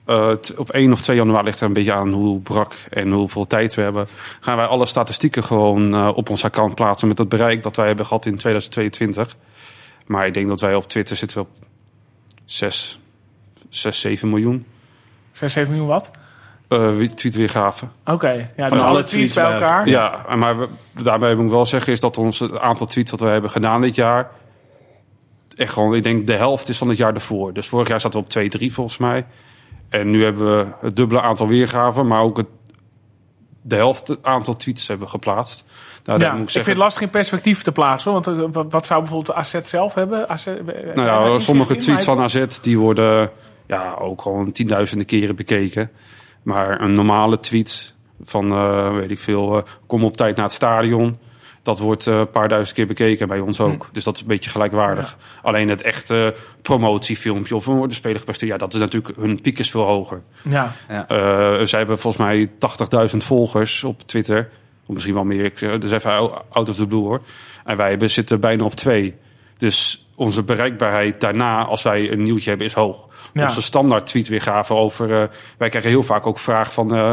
Eh, 0.05 0.33
op 0.57 0.69
1 0.71 0.91
of 0.91 1.01
2 1.01 1.17
januari 1.17 1.45
ligt 1.45 1.59
er 1.59 1.65
een 1.65 1.73
beetje 1.73 1.93
aan 1.93 2.13
hoe 2.13 2.39
brak 2.39 2.73
en 2.89 3.11
hoeveel 3.11 3.45
tijd 3.45 3.75
we 3.75 3.81
hebben. 3.81 4.07
Gaan 4.39 4.57
wij 4.57 4.65
alle 4.65 4.85
statistieken 4.85 5.43
gewoon 5.43 5.93
eh, 5.93 6.09
op 6.13 6.29
ons 6.29 6.43
account 6.43 6.75
plaatsen 6.75 7.07
met 7.07 7.17
het 7.17 7.29
bereik 7.29 7.63
dat 7.63 7.75
wij 7.75 7.87
hebben 7.87 8.05
gehad 8.05 8.25
in 8.25 8.37
2022. 8.37 9.35
Maar 10.05 10.27
ik 10.27 10.33
denk 10.33 10.47
dat 10.47 10.61
wij 10.61 10.75
op 10.75 10.87
Twitter 10.87 11.17
zitten 11.17 11.41
op 11.41 11.49
6, 12.45 12.99
6 13.69 14.01
7 14.01 14.29
miljoen 14.29 14.65
6, 15.31 15.53
7 15.53 15.71
miljoen 15.71 15.89
wat? 15.89 16.11
eh 16.67 17.09
tweetweergaven. 17.15 17.91
Oké, 18.05 18.49
ja, 18.55 18.67
Van 18.67 18.77
dus 18.77 18.85
alle 18.85 19.03
tweets 19.03 19.33
bij 19.33 19.43
tweets 19.43 19.59
bij 19.59 19.69
elkaar. 19.69 19.87
Ja, 19.87 20.25
maar 20.35 20.57
we, 20.57 20.67
daarbij 21.03 21.35
moet 21.35 21.45
ik 21.45 21.51
wel 21.51 21.65
zeggen 21.65 21.93
is 21.93 21.99
dat 21.99 22.17
ons 22.17 22.39
het 22.39 22.59
aantal 22.59 22.87
tweets 22.87 23.11
dat 23.11 23.19
we 23.19 23.25
hebben 23.25 23.49
gedaan 23.49 23.81
dit 23.81 23.95
jaar... 23.95 24.29
echt 25.55 25.73
gewoon, 25.73 25.95
ik 25.95 26.03
denk 26.03 26.27
de 26.27 26.35
helft 26.35 26.69
is 26.69 26.77
van 26.77 26.89
het 26.89 26.97
jaar 26.97 27.13
ervoor. 27.13 27.53
Dus 27.53 27.67
vorig 27.67 27.87
jaar 27.87 28.01
zaten 28.01 28.19
we 28.19 28.25
op 28.25 28.31
2, 28.31 28.49
3 28.49 28.73
volgens 28.73 28.97
mij. 28.97 29.25
En 29.93 30.09
nu 30.09 30.23
hebben 30.23 30.57
we 30.57 30.65
het 30.81 30.95
dubbele 30.95 31.21
aantal 31.21 31.47
weergaven, 31.47 32.07
maar 32.07 32.21
ook 32.21 32.37
het, 32.37 32.47
de 33.61 33.75
helft 33.75 34.17
aantal 34.21 34.55
tweets 34.55 34.87
hebben 34.87 35.09
geplaatst. 35.09 35.65
Nou, 36.03 36.19
Ja, 36.19 36.25
ik, 36.25 36.31
moet 36.31 36.41
ik 36.41 36.49
vind 36.49 36.51
zeggen, 36.51 36.73
het 36.73 36.81
lastig 36.81 37.01
in 37.01 37.09
perspectief 37.09 37.63
te 37.63 37.71
plaatsen. 37.71 38.11
Want 38.11 38.27
eh, 38.27 38.63
wat, 38.69 38.85
zou 38.85 38.99
bijvoorbeeld 39.01 39.37
AZ 39.37 39.55
zelf 39.63 39.93
hebben? 39.93 40.29
AZ, 40.29 40.45
nou 40.93 41.31
ja, 41.31 41.39
sommige 41.39 41.75
tweets 41.75 42.05
van 42.05 42.19
AZ 42.19 42.45
die 42.61 42.79
worden 42.79 43.31
ja, 43.67 43.95
ook 43.99 44.21
gewoon 44.21 44.51
tienduizenden 44.51 45.05
keren 45.05 45.35
bekeken. 45.35 45.91
Maar 46.43 46.81
een 46.81 46.93
normale 46.93 47.39
tweet 47.39 47.93
van, 48.21 48.51
eh, 48.51 48.93
weet 48.93 49.11
ik 49.11 49.19
veel, 49.19 49.57
eh, 49.57 49.63
kom 49.87 50.03
op 50.03 50.17
tijd 50.17 50.35
naar 50.35 50.45
het 50.45 50.53
stadion. 50.53 51.17
Dat 51.63 51.79
wordt 51.79 52.07
eh, 52.07 52.17
een 52.17 52.29
paar 52.29 52.47
duizend 52.47 52.75
keer 52.75 52.87
bekeken 52.87 53.27
bij 53.27 53.39
ons 53.39 53.59
ook. 53.59 53.89
Dus 53.91 54.03
dat 54.03 54.15
is 54.15 54.21
een 54.21 54.27
beetje 54.27 54.49
gelijkwaardig. 54.49 55.17
Alleen 55.41 55.69
het 55.69 55.81
echte 55.81 56.35
promotiefilmpje 56.61 57.55
of 57.55 57.65
een 57.65 57.87
de 57.87 57.93
speler 57.93 58.19
gepresteerd... 58.19 58.51
ja, 58.51 58.57
dat 58.57 58.73
is 58.73 58.79
natuurlijk, 58.79 59.15
hun 59.17 59.41
piek 59.41 59.59
is 59.59 59.71
veel 59.71 59.83
hoger. 59.83 60.21
Ja, 60.41 60.75
Eh, 61.07 61.65
zij 61.65 61.79
hebben 61.79 61.99
volgens 61.99 62.23
mij 62.23 62.49
80.000 63.11 63.17
volgers 63.17 63.83
op 63.83 64.01
Twitter. 64.01 64.49
Of 64.85 64.93
misschien 64.93 65.13
wel 65.13 65.23
meer. 65.23 65.45
Ik, 65.45 65.61
eh, 65.61 65.79
dus 65.79 65.91
even 65.91 66.11
out 66.49 66.69
of 66.69 66.75
the 66.75 66.87
blue 66.87 67.01
hoor. 67.01 67.21
En 67.65 67.77
wij 67.77 67.89
hebben, 67.89 68.09
zitten 68.09 68.39
bijna 68.39 68.63
op 68.63 68.73
twee. 68.73 69.15
Dus 69.57 70.07
onze 70.15 70.43
bereikbaarheid 70.43 71.21
daarna, 71.21 71.65
als 71.65 71.83
wij 71.83 72.11
een 72.11 72.21
nieuwtje 72.21 72.49
hebben, 72.49 72.67
is 72.67 72.73
hoog. 72.73 73.07
Ja. 73.33 73.43
Onze 73.43 73.61
standaard 73.61 74.05
tweetweergave 74.05 74.73
over... 74.73 75.21
eh, 75.21 75.27
wij 75.57 75.69
krijgen 75.69 75.89
heel 75.91 76.03
vaak 76.03 76.27
ook 76.27 76.39
vraag 76.39 76.73
van... 76.73 76.95
eh, 76.95 77.11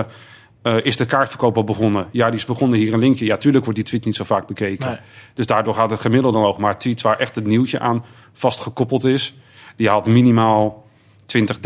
eh, 0.62 0.74
is 0.84 0.96
de 0.96 1.04
kaartverkoop 1.06 1.56
al 1.56 1.64
begonnen? 1.64 2.06
Ja, 2.12 2.26
die 2.26 2.38
is 2.38 2.44
begonnen. 2.44 2.78
Hier 2.78 2.92
een 2.92 2.98
linkje. 2.98 3.24
Ja, 3.24 3.36
tuurlijk 3.36 3.64
wordt 3.64 3.78
die 3.78 3.88
tweet 3.88 4.04
niet 4.04 4.16
zo 4.16 4.24
vaak 4.24 4.46
bekeken. 4.46 4.86
Nee. 4.88 4.96
Dus 5.34 5.46
daardoor 5.46 5.74
gaat 5.74 5.90
het 5.90 6.00
gemiddelde 6.00 6.38
omhoog. 6.38 6.58
Maar 6.58 6.78
tweets 6.78 7.02
waar 7.02 7.18
echt 7.18 7.34
het 7.34 7.46
nieuwtje 7.46 7.78
aan 7.78 8.04
vastgekoppeld 8.32 9.04
is... 9.04 9.34
die 9.76 9.88
haalt 9.88 10.06
minimaal 10.06 10.86
20, 11.24 11.58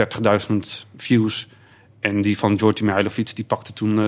30.000 0.50 0.56
views. 0.96 1.48
En 2.00 2.20
die 2.20 2.38
van 2.38 2.58
Georgi 2.58 2.84
Mihailovic, 2.84 3.34
die 3.36 3.44
pakte 3.44 3.72
toen 3.72 3.98
eh, 3.98 4.04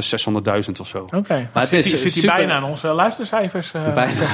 600.000 0.65 0.71
of 0.81 0.87
zo. 0.89 1.07
oké. 1.15 1.49
Maar 1.53 1.63
het 1.63 1.71
Zit 1.71 1.85
is 1.85 1.91
hij- 1.91 2.01
zit 2.01 2.13
super- 2.13 2.37
bijna 2.37 2.55
aan 2.55 2.65
onze 2.65 2.89
luistercijfers? 2.89 3.73
eh? 3.73 3.93
Bijna. 3.95 4.21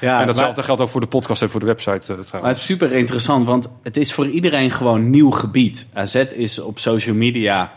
Ja, 0.00 0.20
en 0.20 0.26
datzelfde 0.26 0.54
maar- 0.56 0.64
geldt 0.64 0.80
ook 0.80 0.88
voor 0.88 1.00
de 1.00 1.06
podcast 1.06 1.42
en 1.42 1.50
voor 1.50 1.60
de 1.60 1.66
website 1.66 1.92
eh, 1.92 2.00
trouwens. 2.04 2.30
Maar 2.32 2.42
het 2.50 2.56
is 2.56 2.64
super 2.64 2.92
interessant, 2.92 3.46
want 3.46 3.68
het 3.82 3.96
is 3.96 4.12
voor 4.12 4.28
iedereen 4.28 4.70
gewoon 4.70 5.10
nieuw 5.10 5.30
gebied. 5.30 5.86
AZ 5.94 6.14
is 6.14 6.58
op 6.58 6.78
social 6.78 7.14
media 7.14 7.72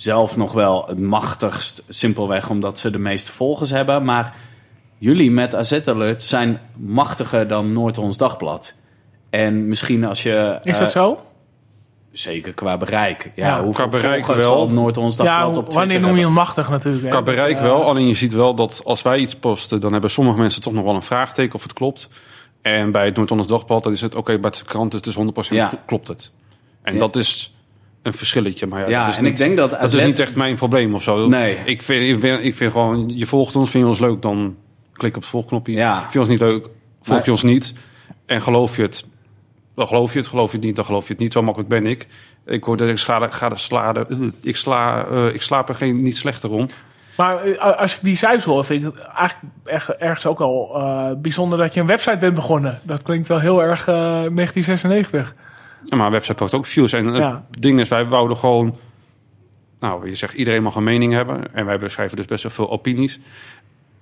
zelf 0.00 0.36
nog 0.36 0.52
wel 0.52 0.84
het 0.86 0.98
machtigst, 0.98 1.82
simpelweg 1.88 2.50
omdat 2.50 2.78
ze 2.78 2.90
de 2.90 2.98
meeste 2.98 3.32
volgers 3.32 3.70
hebben. 3.70 4.04
Maar 4.04 4.34
jullie 4.98 5.30
met 5.30 5.54
AZ 5.54 5.80
Alert 5.86 6.22
zijn 6.22 6.60
machtiger 6.76 7.48
dan 7.48 7.72
Noord-Ons 7.72 8.16
Dagblad. 8.18 8.74
En 9.30 9.68
misschien 9.68 10.04
als 10.04 10.22
je... 10.22 10.58
Is 10.62 10.74
eh, 10.74 10.80
dat 10.80 10.90
zo? 10.90 11.18
Zeker 12.12 12.52
qua 12.54 12.76
bereik. 12.76 13.32
Ja, 13.34 13.46
Ja, 13.46 13.64
hoeveel 13.64 13.88
qua 13.88 13.98
bereik 14.00 14.26
wel. 14.26 14.38
zal 14.38 14.68
Noord-Ons 14.68 15.16
Ja, 15.16 15.22
Dagblad 15.24 15.54
hoe- 15.54 15.56
op 15.58 15.70
Twitter 15.70 15.78
wanneer 15.78 16.00
noem 16.08 16.16
je 16.18 16.24
hem 16.24 16.32
machtig 16.32 16.68
natuurlijk? 16.70 17.10
Qua 17.10 17.22
bereik 17.22 17.56
Eh, 17.56 17.62
wel, 17.62 17.84
alleen 17.84 18.06
je 18.06 18.14
ziet 18.14 18.32
wel 18.32 18.54
dat 18.54 18.80
als 18.84 19.02
wij 19.02 19.18
iets 19.18 19.36
posten... 19.36 19.80
dan 19.80 19.92
hebben 19.92 20.10
sommige 20.10 20.38
mensen 20.38 20.62
toch 20.62 20.72
nog 20.72 20.84
wel 20.84 20.94
een 20.94 21.02
vraagteken 21.02 21.54
of 21.54 21.62
het 21.62 21.72
klopt. 21.72 22.08
En 22.62 22.90
bij 22.90 23.04
het 23.04 23.16
Noord-Hollands 23.16 23.50
Dagblad 23.52 23.82
dan 23.82 23.92
is 23.92 24.00
het... 24.00 24.14
oké, 24.14 24.38
bij 24.38 24.50
de 24.50 24.64
krant 24.64 24.94
is 24.94 25.00
het 25.04 25.04
dus 25.34 25.48
100% 25.50 25.56
Ja. 25.56 25.72
klopt 25.86 26.08
het. 26.08 26.32
En 26.82 26.92
Ja. 26.92 26.98
dat 26.98 27.16
is 27.16 27.54
een 28.02 28.12
verschilletje. 28.14 28.66
Maar 28.66 28.80
ja, 28.80 28.88
Ja, 28.88 29.00
dat 29.00 29.08
is 29.08 29.16
en 29.16 29.22
niet, 29.22 29.32
ik 29.32 29.38
denk 29.38 29.56
dat 29.56 29.70
dat 29.70 29.80
AZ 29.80 29.94
is 29.94 30.02
niet 30.02 30.18
echt 30.18 30.36
mijn 30.36 30.56
probleem 30.56 30.94
of 30.94 31.02
zo. 31.02 31.28
Nee. 31.28 31.56
Ik 31.64 31.82
vind, 31.82 32.14
ik, 32.14 32.20
ben, 32.20 32.44
ik 32.44 32.54
vind 32.54 32.72
gewoon, 32.72 33.10
je 33.14 33.26
volgt 33.26 33.56
ons, 33.56 33.70
vind 33.70 33.84
je 33.84 33.90
ons 33.90 33.98
leuk... 33.98 34.22
dan 34.22 34.56
klik 34.92 35.16
op 35.16 35.20
het 35.22 35.30
volgknopje. 35.30 35.72
Ja. 35.72 36.00
Vind 36.00 36.12
je 36.12 36.18
ons 36.18 36.28
niet 36.28 36.40
leuk, 36.40 36.62
volg 37.02 37.16
Nee. 37.16 37.24
je 37.24 37.30
ons 37.30 37.42
niet. 37.42 37.74
En 38.26 38.42
geloof 38.42 38.76
je 38.76 38.82
het, 38.82 39.04
dan 39.76 39.86
geloof 39.86 40.12
je 40.12 40.18
het. 40.18 40.28
Geloof 40.28 40.50
je 40.50 40.56
het 40.56 40.66
niet, 40.66 40.76
dan 40.76 40.84
geloof 40.84 41.06
je 41.06 41.12
het 41.12 41.22
niet. 41.22 41.32
Zo 41.32 41.42
makkelijk 41.42 41.70
ben 41.70 41.86
ik. 41.86 42.06
Ik 42.46 42.64
hoorde, 42.64 42.88
ik 42.88 42.98
sla, 42.98 43.28
ga 43.30 43.48
de 43.48 43.58
slade, 43.58 44.06
ik, 44.42 44.56
sla, 44.56 45.04
eh, 45.04 45.34
ik 45.34 45.42
slaap 45.42 45.68
er 45.68 45.74
geen, 45.74 46.02
niet 46.02 46.16
slechter 46.16 46.50
om. 46.50 46.66
Maar 47.16 47.44
eh, 47.44 47.78
als 47.78 47.94
ik 47.94 47.98
die 48.02 48.16
cijfers 48.16 48.44
hoor, 48.44 48.64
vind 48.64 48.84
ik 48.84 48.92
het 48.94 49.04
eigenlijk 49.04 49.54
echt, 49.64 49.88
ergens 49.88 50.26
ook 50.26 50.40
al 50.40 50.70
eh, 50.74 51.06
bijzonder 51.16 51.58
dat 51.58 51.74
je 51.74 51.80
een 51.80 51.86
website 51.86 52.16
bent 52.16 52.34
begonnen. 52.34 52.80
Dat 52.82 53.02
klinkt 53.02 53.28
wel 53.28 53.38
heel 53.38 53.62
erg 53.62 53.80
eh, 53.88 53.94
1996. 53.94 55.34
Ja, 55.84 55.96
maar 55.96 56.06
een 56.06 56.12
website 56.12 56.34
pakt 56.34 56.54
ook 56.54 56.66
views. 56.66 56.92
En 56.92 57.14
Ja. 57.14 57.44
het 57.50 57.62
ding 57.62 57.80
is, 57.80 57.88
wij 57.88 58.06
wouden 58.06 58.36
gewoon... 58.36 58.76
Nou, 59.80 60.08
je 60.08 60.14
zegt 60.14 60.34
iedereen 60.34 60.62
mag 60.62 60.74
een 60.74 60.82
mening 60.84 61.12
hebben. 61.12 61.54
En 61.54 61.66
wij 61.66 61.78
beschrijven 61.78 62.16
dus 62.16 62.26
best 62.26 62.42
wel 62.42 62.52
veel 62.52 62.70
opinies. 62.70 63.18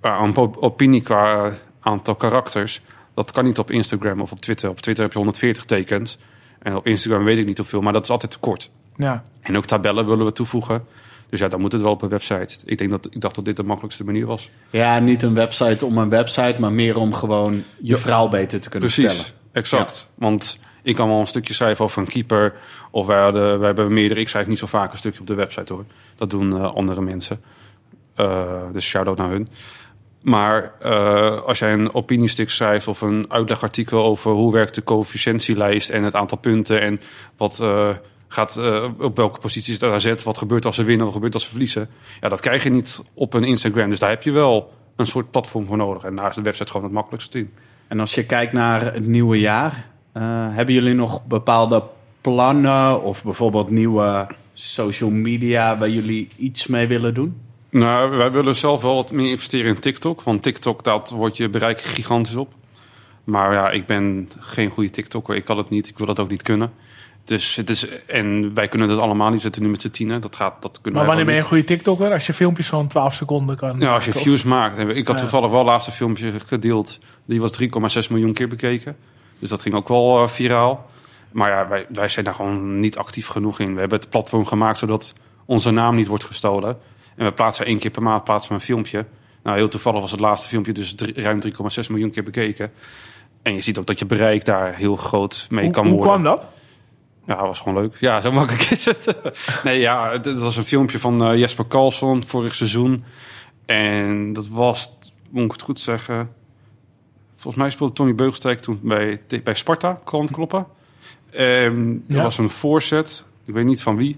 Maar 0.01 0.21
een 0.21 0.37
opinie 0.61 1.03
qua 1.03 1.53
aantal 1.81 2.15
karakters... 2.15 2.81
dat 3.15 3.31
kan 3.33 3.45
niet 3.45 3.59
op 3.59 3.71
Instagram 3.71 4.21
of 4.21 4.33
op 4.33 4.41
Twitter. 4.41 4.71
Op 4.71 4.81
Twitter 4.81 5.03
heb 5.05 5.13
je 5.13 5.19
140 5.19 5.65
tekens. 5.65 6.19
En 6.59 6.77
op 6.77 6.87
Instagram 6.87 7.25
weet 7.25 7.39
ik 7.39 7.47
niet 7.47 7.57
hoeveel, 7.59 7.81
maar 7.81 7.93
dat 7.93 8.05
is 8.05 8.11
altijd 8.11 8.31
te 8.33 8.39
kort. 8.39 8.71
Ja. 8.97 9.23
En 9.41 9.57
ook 9.57 9.65
tabellen 9.67 10.07
willen 10.07 10.25
we 10.25 10.33
toevoegen. 10.33 10.85
Dus 11.31 11.41
ja, 11.41 11.49
dan 11.49 11.61
moet 11.61 11.73
het 11.73 11.81
wel 11.81 11.91
op 11.91 12.03
een 12.03 12.09
website. 12.09 12.55
Ik, 12.65 12.79
denk 12.79 12.91
dat, 12.91 13.09
ik 13.11 13.21
dacht 13.21 13.35
dat 13.35 13.45
dit 13.45 13.57
de 13.57 13.63
makkelijkste 13.63 14.05
manier 14.05 14.27
was. 14.27 14.51
Ja, 14.71 14.99
niet 14.99 15.23
een 15.23 15.35
website 15.35 15.87
om 15.87 15.99
een 15.99 16.09
website, 16.09 16.55
maar 16.61 16.73
meer 16.73 16.97
om 16.99 17.15
gewoon 17.15 17.63
je 17.83 17.97
verhaal 17.97 18.29
beter 18.29 18.61
te 18.61 18.69
kunnen 18.69 18.89
Precies, 18.91 19.15
vertellen. 19.15 19.41
exact. 19.53 20.09
Want 20.15 20.59
ik 20.89 20.95
kan 20.95 21.09
wel 21.09 21.21
een 21.21 21.27
stukje 21.27 21.55
schrijven 21.55 21.85
over 21.85 21.99
een 21.99 22.09
keeper. 22.09 22.55
Of 22.91 23.07
wij, 23.07 23.23
hadden, 23.23 23.59
wij 23.59 23.67
hebben 23.67 23.93
meerdere. 23.93 24.21
Ik 24.21 24.29
schrijf 24.29 24.47
niet 24.47 24.59
zo 24.59 24.67
vaak 24.67 24.93
een 24.93 24.99
stukje 24.99 25.21
op 25.21 25.27
de 25.27 25.35
website 25.35 25.73
hoor. 25.73 25.85
Dat 26.17 26.31
doen 26.31 26.57
eh, 26.57 26.75
andere 26.75 27.01
mensen. 27.01 27.41
Eh, 28.15 28.63
dus 28.73 28.87
shout-out 28.87 29.17
naar 29.17 29.31
hun. 29.31 29.49
Maar 30.23 30.73
eh, 30.81 31.43
als 31.43 31.59
jij 31.59 31.73
een 31.73 31.95
opiniestuk 31.95 32.51
schrijft 32.51 32.89
of 32.89 33.01
een 33.01 33.25
uitlegartikel 33.29 34.05
over 34.05 34.31
hoe 34.31 34.53
werkt 34.53 34.75
de 34.75 34.85
coëfficiëntielijst 34.85 35.91
en 35.91 36.03
het 36.03 36.15
aantal 36.15 36.39
punten 36.39 36.81
en 36.81 36.99
wat 37.37 37.63
gaat 38.29 38.61
op 38.99 39.17
welke 39.17 39.41
posities 39.41 39.79
daar 39.79 40.01
zet, 40.01 40.23
wat 40.23 40.39
gebeurt 40.39 40.65
als 40.65 40.77
ze 40.77 40.85
winnen, 40.85 41.05
wat 41.05 41.15
gebeurt 41.15 41.35
als 41.35 41.45
ze 41.45 41.51
verliezen. 41.51 41.89
Ja, 42.21 42.29
dat 42.29 42.41
krijg 42.41 42.63
je 42.63 42.71
niet 42.71 43.03
op 43.15 43.35
een 43.35 43.45
Instagram. 43.45 43.91
Dus 43.91 43.99
daar 43.99 44.11
heb 44.11 44.23
je 44.23 44.31
wel 44.31 44.73
een 44.97 45.07
soort 45.07 45.31
platform 45.31 45.67
voor 45.67 45.77
nodig. 45.77 46.03
En 46.03 46.17
daar 46.17 46.29
is 46.29 46.35
de 46.35 46.43
website 46.43 46.71
gewoon 46.71 46.83
het 46.83 46.93
makkelijkste 46.93 47.39
in. 47.39 47.51
En 47.89 48.01
als 48.01 48.15
je 48.15 48.27
kijkt 48.27 48.53
naar 48.53 48.93
het 48.93 49.07
nieuwe 49.07 49.41
jaar, 49.41 49.87
hebben 50.55 50.75
jullie 50.75 50.95
nog 50.95 51.25
bepaalde 51.27 51.83
plannen 52.21 53.03
of 53.03 53.25
bijvoorbeeld 53.25 53.71
nieuwe 53.71 54.27
social 54.53 55.11
media 55.11 55.79
waar 55.79 55.91
jullie 55.91 56.29
iets 56.37 56.67
mee 56.67 56.87
willen 56.87 57.15
doen? 57.15 57.41
Nou, 57.71 58.17
wij 58.17 58.33
willen 58.33 58.57
zelf 58.57 58.83
wel 58.83 58.95
wat 58.95 59.11
meer 59.13 59.31
investeren 59.31 59.75
in 59.75 59.81
TikTok. 59.81 60.23
Want 60.23 60.43
TikTok, 60.43 60.85
dat 60.85 61.11
wordt 61.11 61.37
je 61.37 61.49
bereik 61.49 61.81
gigantisch 61.81 62.37
op. 62.37 62.55
Maar 63.25 63.53
ja, 63.53 63.71
ik 63.71 63.87
ben 63.87 64.29
geen 64.39 64.71
goede 64.71 64.91
TikToker. 64.91 65.37
Ik 65.37 65.45
kan 65.45 65.57
het 65.59 65.71
niet. 65.71 65.89
Ik 65.89 65.99
wil 65.99 66.07
het 66.07 66.21
ook 66.21 66.31
niet 66.31 66.43
kunnen. 66.43 66.73
Dus 67.25 67.57
het 67.57 67.71
is, 67.71 67.87
en 68.07 68.55
wij 68.55 68.69
kunnen 68.69 68.89
dat 68.89 68.99
allemaal 68.99 69.31
niet 69.31 69.43
zitten 69.43 69.63
nu 69.63 69.69
met 69.69 69.81
z'n 69.81 69.91
tienen. 69.91 70.21
Dat 70.21 70.37
gaat, 70.37 70.63
dat 70.63 70.81
kunnen 70.81 71.01
Maar 71.01 71.09
wanneer 71.09 71.25
ben 71.25 71.35
je 71.35 71.41
een 71.41 71.47
goede 71.47 71.65
TikToker? 71.65 72.13
Als 72.13 72.27
je 72.27 72.33
filmpjes 72.33 72.69
van 72.69 72.87
12 72.87 73.15
seconden 73.15 73.57
kan. 73.57 73.81
Ja, 73.81 73.95
als 73.95 74.05
je 74.05 74.13
views 74.13 74.43
maakt. 74.43 74.79
Ik 74.79 75.07
had 75.07 75.17
toevallig 75.17 75.51
wel 75.51 75.59
het 75.59 75.69
laatste 75.69 75.91
filmpje 75.91 76.33
gedeeld. 76.47 76.99
Die 77.25 77.41
was 77.41 77.63
3,6 77.63 77.69
miljoen 78.11 78.33
keer 78.33 78.49
bekeken. 78.49 78.97
Dus 79.39 79.49
dat 79.49 79.63
ging 79.63 79.75
ook 79.75 79.89
wel 79.89 80.23
eh, 80.23 80.29
viraal. 80.29 80.87
Maar 81.33 81.51
ja, 81.51 81.69
wij, 81.69 81.87
wij 81.89 82.09
zijn 82.09 82.25
daar 82.25 82.35
gewoon 82.35 82.79
niet 82.79 82.99
actief 82.99 83.27
genoeg 83.27 83.61
in. 83.61 83.75
We 83.75 83.81
hebben 83.81 83.99
het 83.99 84.11
platform 84.11 84.47
gemaakt 84.47 84.79
zodat 84.79 85.13
onze 85.45 85.71
naam 85.71 85.95
niet 85.95 86.07
wordt 86.07 86.25
gestolen. 86.25 86.79
En 87.17 87.25
we 87.25 87.33
plaatsen 87.33 87.67
één 87.67 87.79
keer 87.79 87.91
per 87.91 88.03
maand 88.03 88.25
plaatsen 88.25 88.49
we 88.49 88.55
een 88.55 88.61
filmpje. 88.61 89.07
Nou, 89.43 89.57
heel 89.57 89.69
toevallig 89.69 90.01
was 90.01 90.11
het 90.11 90.21
laatste 90.21 90.49
filmpje 90.49 90.73
dus 90.73 90.95
drie- 90.95 91.23
ruim 91.23 91.41
3,6 91.41 91.89
miljoen 91.89 92.11
keer 92.11 92.23
bekeken. 92.23 92.73
En 93.43 93.55
je 93.55 93.61
ziet 93.61 93.79
ook 93.79 93.87
dat 93.87 93.99
je 93.99 94.07
bereik 94.07 94.45
daar 94.45 94.75
heel 94.75 94.97
groot 94.97 95.47
mee 95.51 95.65
Hoe, 95.65 95.73
kan 95.73 95.87
hoe 95.87 95.97
worden. 95.97 96.11
kwam 96.11 96.23
dat? 96.23 96.49
Ja, 97.27 97.35
dat 97.35 97.47
was 97.47 97.61
gewoon 97.61 97.81
leuk. 97.83 97.97
Ja, 98.01 98.21
zo 98.21 98.33
makkelijk 98.33 98.63
is 98.71 98.85
het. 98.85 99.17
nee, 99.65 99.81
ja, 99.81 100.11
het, 100.11 100.41
was 100.41 100.57
een 100.57 100.65
filmpje 100.65 100.99
van 100.99 101.25
eh, 101.25 101.39
Jesper 101.39 101.65
Karlsson 101.65 102.25
vorig 102.25 102.55
seizoen. 102.55 103.05
En 103.67 104.33
dat 104.33 104.49
was, 104.49 104.99
moet 105.31 105.45
ik 105.45 105.53
het 105.53 105.63
goed 105.63 105.81
zeggen... 105.81 106.31
Volgens 107.39 107.63
mij 107.63 107.71
speelde 107.71 107.93
Tony 107.93 108.15
Beugelsdijk 108.15 108.61
toen 108.61 108.81
bij, 108.83 109.21
bij 109.45 109.55
Sparta, 109.55 110.01
het 110.11 110.31
kloppen. 110.31 110.67
En 111.31 112.05
er 112.09 112.17
Ja. 112.17 112.23
was 112.23 112.39
een 112.39 112.51
voorzet, 112.51 113.25
ik 113.45 113.55
weet 113.55 113.65
niet 113.65 113.83
van 113.83 113.97
wie. 113.97 114.17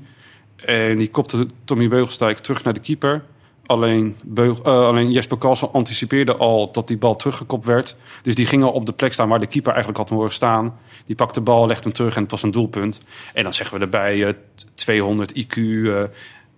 En 0.56 0.96
die 0.96 1.10
kopte 1.10 1.46
Tommy 1.64 1.88
Beugelsdijk 1.88 2.38
terug 2.38 2.64
naar 2.64 2.72
de 2.72 2.80
keeper. 2.80 3.24
Alleen, 3.66 4.16
Beug, 4.24 4.58
eh, 4.58 4.72
alleen 4.86 5.12
Jesper 5.12 5.38
Karlsson 5.38 5.72
anticipeerde 5.72 6.36
al 6.36 6.72
dat 6.72 6.86
die 6.88 6.96
bal 6.96 7.16
teruggekopt 7.16 7.66
werd. 7.66 7.96
Dus 8.22 8.34
die 8.34 8.46
ging 8.46 8.62
al 8.62 8.72
op 8.72 8.86
de 8.86 8.92
plek 8.92 9.12
staan 9.12 9.28
waar 9.28 9.40
de 9.40 9.46
keeper 9.46 9.72
eigenlijk 9.72 9.98
had 10.08 10.18
horen 10.18 10.32
staan. 10.32 10.78
Die 11.06 11.16
pakte 11.16 11.38
de 11.38 11.44
bal, 11.44 11.66
legde 11.66 11.82
hem 11.82 11.92
terug 11.92 12.16
en 12.16 12.22
het 12.22 12.30
was 12.30 12.42
een 12.42 12.50
doelpunt. 12.50 13.00
En 13.34 13.42
dan 13.42 13.54
zeggen 13.54 13.78
we 13.78 13.84
erbij 13.84 14.26
eh, 14.26 14.34
200 14.74 15.32
IQ, 15.36 15.56
eh, 15.56 16.02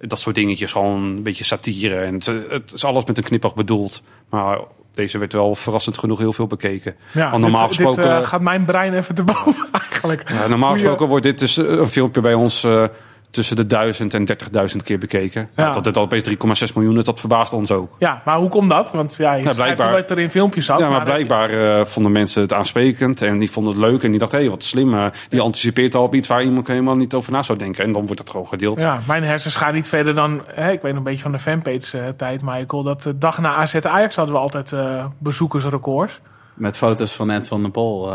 dat 0.00 0.18
soort 0.18 0.34
dingetjes. 0.34 0.72
Gewoon 0.72 1.02
een 1.02 1.22
beetje 1.22 1.44
satire. 1.44 1.96
En 2.00 2.14
het, 2.14 2.26
het 2.26 2.72
is 2.72 2.84
alles 2.84 3.04
met 3.04 3.16
een 3.18 3.24
knipoog 3.24 3.54
bedoeld. 3.54 4.02
Maar 4.28 4.60
deze 4.94 5.18
werd 5.18 5.32
wel 5.32 5.54
verrassend 5.54 5.98
genoeg 5.98 6.18
heel 6.18 6.32
veel 6.32 6.46
bekeken. 6.46 6.94
Ja, 7.12 7.30
Want 7.30 7.42
normaal 7.42 7.66
dit, 7.66 7.76
gesproken... 7.76 8.02
Dit, 8.02 8.12
eh, 8.12 8.28
gaat 8.28 8.40
mijn 8.40 8.64
brein 8.64 8.94
even 8.94 9.14
te 9.14 9.22
boven 9.22 9.68
eigenlijk. 9.90 10.28
Ja, 10.28 10.46
normaal 10.46 10.72
gesproken 10.72 11.06
wordt 11.06 11.24
dit 11.24 11.38
dus 11.38 11.56
eh, 11.56 11.66
een 11.66 11.88
filmpje 11.88 12.20
bij 12.20 12.34
ons 12.34 12.64
eh, 12.64 12.84
tussen 13.32 13.56
de 13.56 13.66
1000 13.66 14.14
en 14.14 14.26
30.000 14.70 14.76
keer 14.84 14.98
bekeken. 14.98 15.48
Ja. 15.56 15.70
Dat 15.72 15.84
het 15.84 15.96
al 15.96 16.02
opeens 16.02 16.28
3,6 16.68 16.74
miljoen 16.74 16.98
is, 16.98 17.04
dat 17.04 17.20
verbaast 17.20 17.52
ons 17.52 17.70
ook. 17.70 17.96
Ja, 17.98 18.22
maar 18.24 18.36
hoe 18.36 18.48
komt 18.48 18.70
dat? 18.70 18.90
Want 18.92 19.14
ja, 19.18 19.32
je 19.34 19.42
Ja, 19.44 19.52
blijkbaar. 19.52 19.92
dat 19.92 20.10
er 20.10 20.18
in 20.18 20.30
filmpjes 20.30 20.66
zat. 20.66 20.78
ja, 20.78 20.88
maar 20.88 20.98
eh, 20.98 21.04
blijkbaar 21.04 21.50
eh, 21.50 21.84
vonden 21.84 22.12
mensen 22.12 22.42
het 22.42 22.52
aansprekend 22.52 23.22
en 23.22 23.38
die 23.38 23.50
vonden 23.50 23.72
het 23.72 23.82
leuk. 23.82 24.02
En 24.02 24.10
die 24.10 24.18
dachten, 24.20 24.40
hé, 24.42 24.48
wat 24.48 24.62
slim. 24.62 24.94
eh, 24.94 25.04
die 25.28 25.40
anticipeert 25.40 25.94
al 25.94 26.02
op 26.02 26.14
iets 26.14 26.28
waar 26.28 26.42
iemand 26.42 26.66
helemaal 26.66 26.96
niet 26.96 27.14
over 27.14 27.32
na 27.32 27.42
zou 27.42 27.58
denken. 27.58 27.84
En 27.84 27.92
dan 27.92 28.04
wordt 28.06 28.18
het 28.20 28.30
gewoon 28.30 28.46
gedeeld. 28.48 28.80
Ja, 28.80 28.98
mijn 29.06 29.24
hersens 29.24 29.56
gaan 29.56 29.74
niet 29.74 29.88
verder 29.88 30.14
dan... 30.14 30.42
Hè, 30.46 30.70
ik 30.70 30.82
weet 30.82 30.90
nog 30.92 30.96
een 31.00 31.02
beetje 31.10 31.22
van 31.22 31.32
de 31.32 31.38
fanpage-tijd, 31.38 32.42
Michael. 32.44 32.82
Dat 32.82 33.02
de 33.02 33.18
dag 33.18 33.38
na 33.38 33.54
AZ 33.54 33.74
Ajax 33.74 34.16
hadden 34.16 34.34
we 34.34 34.40
altijd 34.40 34.72
eh, 34.72 35.04
bezoekersrecords. 35.18 36.20
Met 36.54 36.76
foto's 36.76 37.12
van 37.14 37.30
Ed 37.30 37.46
van 37.46 37.62
der 37.62 37.70
Pol. 37.70 38.12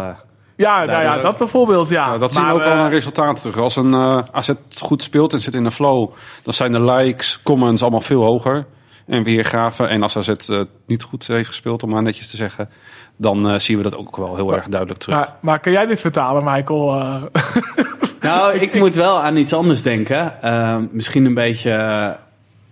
Eh. 0.58 0.66
Ja, 0.66 0.84
nou 0.84 1.04
ja, 1.04 1.18
dat- 1.18 1.38
bijvoorbeeld, 1.38 1.90
ja. 1.90 2.06
Ja, 2.12 2.18
dat 2.18 2.34
zien 2.34 2.46
we 2.46 2.52
ook 2.52 2.60
wel 2.60 2.72
eh, 2.72 2.80
aan 2.80 2.90
resultaten 2.90 3.42
terug. 3.42 3.58
Als 3.58 3.76
een 3.76 3.94
eh 3.94 4.18
AZ 4.32 4.50
goed 4.80 5.04
speelt 5.04 5.34
en 5.34 5.40
zit 5.40 5.54
in 5.56 5.66
een 5.66 5.72
flow, 5.72 6.10
dan 6.44 6.54
zijn 6.54 6.72
de 6.72 6.82
likes, 6.84 7.40
comments 7.44 7.82
allemaal 7.82 8.02
veel 8.02 8.24
hoger. 8.24 8.66
En 9.06 9.24
weergaven. 9.24 9.90
En 9.90 10.04
als 10.04 10.18
AZ 10.18 10.30
eh, 10.30 10.60
niet 10.88 11.04
goed 11.04 11.28
heeft 11.28 11.48
gespeeld, 11.48 11.84
om 11.84 11.90
maar 11.90 12.02
netjes 12.02 12.30
te 12.30 12.36
zeggen, 12.38 12.70
dan 13.16 13.50
eh, 13.50 13.60
zien 13.60 13.78
we 13.78 13.84
dat 13.84 13.98
ook 13.98 14.18
wel 14.18 14.36
heel 14.36 14.54
erg 14.56 14.68
duidelijk 14.68 15.00
terug. 15.00 15.16
maar, 15.18 15.34
maar 15.40 15.60
kan 15.60 15.72
jij 15.72 15.86
dit 15.86 16.02
vertalen, 16.02 16.44
Michael? 16.44 17.00
Eh, 17.00 17.22
Nou, 18.22 18.54
ik 18.58 18.74
moet 18.74 18.96
wel 18.96 19.22
aan 19.22 19.38
iets 19.38 19.54
anders 19.54 19.82
denken. 19.82 20.42
Eh, 20.42 20.78
misschien 20.92 21.26
een 21.26 21.34
beetje... 21.34 21.72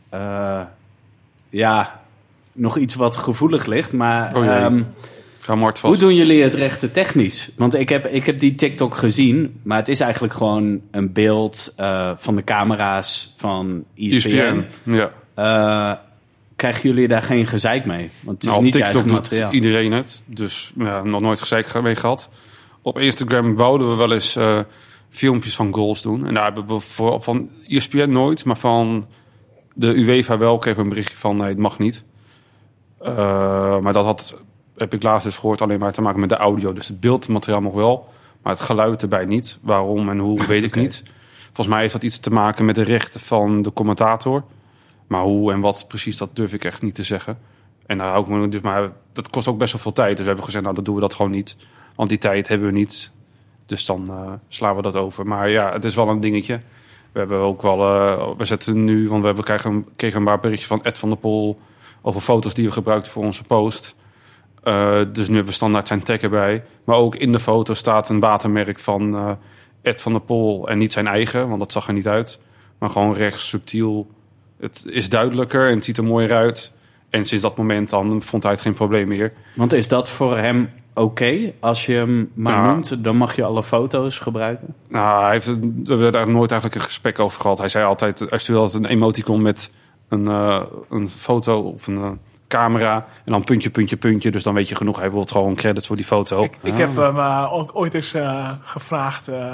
eh, 0.09 0.59
ja, 1.49 1.99
nog 2.51 2.77
iets 2.77 2.95
wat 2.95 3.15
gevoelig 3.15 3.65
ligt. 3.65 3.93
Maar 3.93 4.35
Oh. 4.35 4.43
Hoe 5.81 5.97
doen 5.97 6.15
jullie 6.15 6.43
het 6.43 6.53
rechte 6.53 6.91
technisch? 6.91 7.51
Want 7.57 7.75
ik 7.75 7.89
heb, 7.89 8.07
ik 8.07 8.25
heb 8.25 8.39
die 8.39 8.55
TikTok 8.55 8.95
gezien. 8.95 9.59
Maar 9.63 9.77
het 9.77 9.87
is 9.87 9.99
eigenlijk 9.99 10.33
gewoon 10.33 10.81
een 10.91 11.13
beeld 11.13 11.73
eh, 11.75 12.11
van 12.17 12.35
de 12.35 12.43
camera's 12.43 13.33
van 13.37 13.83
E 13.95 14.15
ESPN. 14.15 14.29
ESPN, 14.29 14.65
ja. 14.83 15.11
Eh, 15.33 15.99
krijgen 16.55 16.89
jullie 16.89 17.07
daar 17.07 17.21
geen 17.21 17.47
gezeik 17.47 17.85
mee? 17.85 18.11
Want 18.23 18.37
het 18.37 18.43
is 18.43 18.47
Nou, 18.47 18.57
op 18.57 18.63
niet 18.63 18.73
je 18.73 18.81
TikTok 18.81 19.07
doet 19.07 19.51
iedereen 19.51 19.91
het. 19.91 20.23
Dus 20.25 20.71
ja, 20.77 21.03
nog 21.03 21.21
nooit 21.21 21.39
gezeik 21.39 21.81
mee 21.81 21.95
gehad. 21.95 22.29
Op 22.81 22.99
Instagram 22.99 23.55
wouden 23.55 23.89
we 23.89 23.95
wel 23.95 24.13
eens 24.13 24.35
eh, 24.35 24.59
filmpjes 25.09 25.55
van 25.55 25.73
goals 25.73 26.01
doen. 26.01 26.27
En 26.27 26.33
daar 26.33 26.45
hebben 26.45 26.67
we 26.67 26.79
voor, 26.79 27.21
van 27.21 27.49
E 27.67 27.75
ESPN 27.75 28.09
nooit, 28.09 28.45
maar 28.45 28.57
van 28.57 29.07
de 29.73 29.93
UEFA 29.93 30.37
wel 30.37 30.57
kregen 30.57 30.79
we 30.79 30.83
een 30.83 30.89
berichtje 30.93 31.17
van 31.17 31.37
nee, 31.37 31.47
het 31.47 31.57
mag 31.57 31.79
niet. 31.79 32.03
Maar 33.81 33.93
dat 33.93 34.05
had, 34.05 34.35
heb 34.77 34.93
ik 34.93 35.03
laatst 35.03 35.23
dus 35.23 35.37
gehoord, 35.37 35.61
alleen 35.61 35.79
maar 35.79 35.91
te 35.91 36.01
maken 36.01 36.19
met 36.19 36.29
de 36.29 36.35
audio. 36.35 36.73
Dus 36.73 36.87
het 36.87 36.99
beeldmateriaal 36.99 37.61
nog 37.61 37.73
wel, 37.73 38.09
maar 38.41 38.53
het 38.53 38.61
geluid 38.61 39.01
erbij 39.01 39.25
niet. 39.25 39.57
Waarom 39.61 40.09
en 40.09 40.19
hoe, 40.19 40.45
weet 40.45 40.63
ik 40.63 40.75
niet. 40.75 41.03
Volgens 41.45 41.67
mij 41.67 41.79
heeft 41.79 41.93
dat 41.93 42.03
iets 42.03 42.19
te 42.19 42.29
maken 42.29 42.65
met 42.65 42.75
de 42.75 42.83
rechten 42.83 43.19
van 43.19 43.61
de 43.61 43.73
commentator. 43.73 44.43
Maar 45.07 45.21
hoe 45.21 45.51
en 45.51 45.59
wat 45.59 45.85
precies, 45.87 46.17
dat 46.17 46.35
durf 46.35 46.53
ik 46.53 46.63
echt 46.63 46.81
niet 46.81 46.95
te 46.95 47.03
zeggen. 47.03 47.37
En 47.85 47.97
daar 47.97 48.07
hou 48.07 48.23
ik 48.23 48.29
me 48.29 48.49
dus 48.49 48.61
maar. 48.61 48.91
Dat 49.13 49.29
kost 49.29 49.47
ook 49.47 49.57
best 49.57 49.73
wel 49.73 49.81
veel 49.81 49.93
tijd. 49.93 50.09
Dus 50.09 50.19
we 50.19 50.25
hebben 50.25 50.45
gezegd, 50.45 50.63
nou, 50.63 50.75
dan 50.75 50.83
doen 50.83 50.95
we 50.95 51.01
dat 51.01 51.13
gewoon 51.13 51.31
niet. 51.31 51.55
Want 51.95 52.09
die 52.09 52.17
tijd 52.17 52.47
hebben 52.47 52.67
we 52.67 52.73
niet. 52.73 53.11
Dus 53.65 53.85
dan 53.85 54.07
eh, 54.09 54.31
slaan 54.47 54.75
we 54.75 54.81
dat 54.81 54.95
over. 54.95 55.27
Maar 55.27 55.49
ja, 55.49 55.71
het 55.71 55.85
is 55.85 55.95
wel 55.95 56.09
een 56.09 56.19
dingetje. 56.19 56.59
We 57.11 57.19
hebben 57.19 57.39
ook 57.39 57.61
wel. 57.61 57.79
eh, 57.79 58.29
we 58.37 58.45
zetten 58.45 58.83
nu, 58.83 59.07
want 59.09 59.21
we 59.21 59.27
hebben, 59.27 59.85
kregen 59.95 60.19
een 60.19 60.25
paar 60.25 60.39
berichtje 60.39 60.67
van 60.67 60.81
Ed 60.83 60.97
van 60.97 61.09
der 61.09 61.17
Pol. 61.17 61.59
over 62.01 62.21
foto's 62.21 62.53
die 62.53 62.65
we 62.65 62.71
gebruikten 62.71 63.11
voor 63.11 63.23
onze 63.23 63.43
post. 63.43 63.95
Eh, 64.65 64.99
dus 65.11 65.27
nu 65.27 65.33
hebben 65.35 65.45
we 65.45 65.57
standaard 65.57 65.87
zijn 65.87 66.03
tag 66.03 66.19
erbij. 66.21 66.63
Maar 66.83 66.95
ook 66.95 67.15
in 67.15 67.31
de 67.31 67.39
foto 67.39 67.73
staat 67.73 68.09
een 68.09 68.19
watermerk 68.19 68.79
van 68.79 69.15
eh, 69.15 69.31
Ed 69.81 70.01
van 70.01 70.11
der 70.11 70.21
Pol. 70.21 70.67
En 70.69 70.77
niet 70.77 70.93
zijn 70.93 71.07
eigen, 71.07 71.47
want 71.47 71.59
dat 71.59 71.71
zag 71.71 71.87
er 71.87 71.93
niet 71.93 72.07
uit. 72.07 72.39
Maar 72.77 72.89
gewoon 72.89 73.13
rechts 73.13 73.49
subtiel. 73.49 74.07
Het 74.59 74.85
is 74.89 75.09
duidelijker 75.09 75.67
en 75.69 75.75
het 75.75 75.85
ziet 75.85 75.97
er 75.97 76.03
mooier 76.03 76.33
uit. 76.33 76.71
En 77.09 77.25
sinds 77.25 77.43
dat 77.43 77.57
moment 77.57 77.89
dan 77.89 78.21
vond 78.21 78.43
hij 78.43 78.51
het 78.51 78.61
geen 78.61 78.73
probleem 78.73 79.07
meer. 79.07 79.33
Want 79.53 79.73
is 79.73 79.87
dat 79.87 80.09
voor 80.09 80.37
hem 80.37 80.69
oké? 80.93 81.53
Als 81.59 81.85
je 81.85 81.93
hem 81.93 82.31
maar 82.33 82.53
Ja. 82.53 82.71
noemt, 82.71 83.03
dan 83.03 83.15
mag 83.17 83.35
je 83.35 83.43
alle 83.43 83.63
foto's 83.63 84.19
gebruiken? 84.19 84.75
Nou, 84.87 85.23
hij 85.23 85.31
heeft, 85.31 85.47
we 85.59 85.71
hebben 85.85 86.11
daar 86.11 86.29
nooit 86.29 86.51
eigenlijk 86.51 86.81
een 86.81 86.87
gesprek 86.87 87.19
over 87.19 87.41
gehad. 87.41 87.57
Hij 87.57 87.69
zei 87.69 87.85
altijd, 87.85 88.19
hij 88.29 88.39
stuurde 88.39 88.61
altijd 88.61 88.83
een 88.83 88.89
emoticon 88.89 89.41
met 89.41 89.71
een, 90.09 90.27
eh, 90.27 90.61
een 90.89 91.09
foto 91.09 91.59
of 91.61 91.87
een 91.87 92.19
camera. 92.47 92.95
En 92.95 93.31
dan 93.31 93.43
puntje, 93.43 93.69
puntje, 93.69 93.97
puntje. 93.97 94.31
Dus 94.31 94.43
dan 94.43 94.53
weet 94.53 94.69
je 94.69 94.75
genoeg. 94.75 94.99
Hij 94.99 95.11
wil 95.11 95.23
gewoon 95.25 95.55
credits 95.55 95.87
voor 95.87 95.95
die 95.95 96.05
foto. 96.05 96.43
ik, 96.43 96.57
ik 96.61 96.77
heb 96.77 96.95
hem 96.95 97.17
eh, 97.17 97.53
ook 97.53 97.69
ooit 97.73 97.93
eens 97.93 98.13
eh, 98.13 98.49
gevraagd 98.61 99.27
eh, 99.27 99.53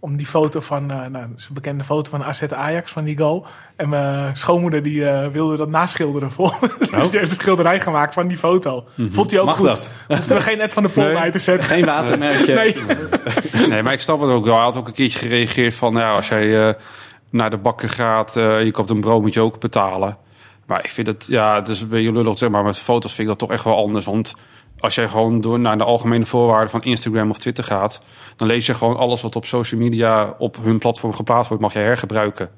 om 0.00 0.16
die 0.16 0.26
foto 0.26 0.60
van, 0.60 0.90
eh 0.90 0.96
nou, 0.96 1.12
dat 1.12 1.28
is 1.38 1.46
een 1.48 1.54
bekende 1.54 1.84
foto 1.84 2.10
van 2.10 2.24
AZ 2.24 2.42
Ajax, 2.42 2.92
van 2.92 3.04
die 3.04 3.18
goal. 3.18 3.46
En 3.76 3.88
mijn 3.88 4.36
schoonmoeder 4.36 4.82
die 4.82 5.08
eh, 5.08 5.28
wilde 5.28 5.56
dat 5.56 5.68
naschilderen 5.68 6.30
voor 6.30 6.56
dus 6.78 7.10
die 7.10 7.18
heeft 7.18 7.30
een 7.30 7.40
schilderij 7.40 7.80
gemaakt 7.80 8.14
van 8.14 8.26
die 8.26 8.36
foto. 8.36 8.84
Vond 9.08 9.30
hij 9.30 9.40
ook 9.40 9.46
Mag 9.46 9.56
goed. 9.56 9.66
dat? 9.66 9.90
Hoefden 10.08 10.36
we 10.36 10.42
geen 10.42 10.60
Ed 10.60 10.72
van 10.72 10.82
de 10.82 10.88
Pol 10.88 11.02
Nee. 11.02 11.12
bij 11.12 11.30
te 11.30 11.38
zetten. 11.38 11.70
Geen 11.70 11.84
watermerkje? 11.84 12.54
Nee. 12.54 12.76
Nee, 13.68 13.82
maar 13.82 13.92
ik 13.92 14.00
snap 14.00 14.20
het 14.20 14.30
ook 14.30 14.44
wel. 14.44 14.54
Hij 14.54 14.62
had 14.64 14.76
ook 14.76 14.86
een 14.86 14.92
keertje 14.92 15.18
gereageerd 15.18 15.74
van... 15.74 15.94
Ja, 15.94 16.12
als 16.14 16.28
jij 16.28 16.68
eh, 16.68 16.74
naar 17.30 17.50
de 17.50 17.56
bakker 17.58 17.88
gaat, 17.88 18.36
eh, 18.36 18.62
je 18.64 18.70
koopt 18.70 18.90
een 18.90 19.00
brood, 19.00 19.22
moet 19.22 19.34
je 19.34 19.40
ook 19.40 19.60
betalen. 19.60 20.16
Maar 20.66 20.84
ik 20.84 20.90
vind 20.90 21.06
het... 21.06 21.26
Ja, 21.28 21.54
het 21.54 21.68
is 21.68 21.80
een 21.80 21.88
beetje 21.88 22.12
lullig, 22.12 22.38
zeg 22.38 22.50
maar. 22.50 22.64
Met 22.64 22.78
foto's 22.78 23.12
vind 23.12 23.22
ik 23.22 23.38
dat 23.38 23.38
toch 23.38 23.56
echt 23.56 23.64
wel 23.64 23.76
anders. 23.76 24.04
Want 24.04 24.34
als 24.78 24.94
jij 24.94 25.08
gewoon 25.08 25.40
door 25.40 25.58
naar 25.58 25.78
de 25.78 25.84
algemene 25.84 26.26
voorwaarden 26.26 26.70
van 26.70 26.82
Instagram 26.82 27.30
of 27.30 27.38
Twitter 27.38 27.64
gaat... 27.64 28.00
dan 28.36 28.48
lees 28.48 28.66
je 28.66 28.74
gewoon 28.74 28.96
alles 28.96 29.22
wat 29.22 29.36
op 29.36 29.44
social 29.46 29.80
media 29.80 30.34
op 30.38 30.56
hun 30.62 30.78
platform 30.78 31.12
geplaatst 31.12 31.48
wordt... 31.48 31.62
mag 31.62 31.72
je 31.72 31.78
hergebruiken. 31.78 32.50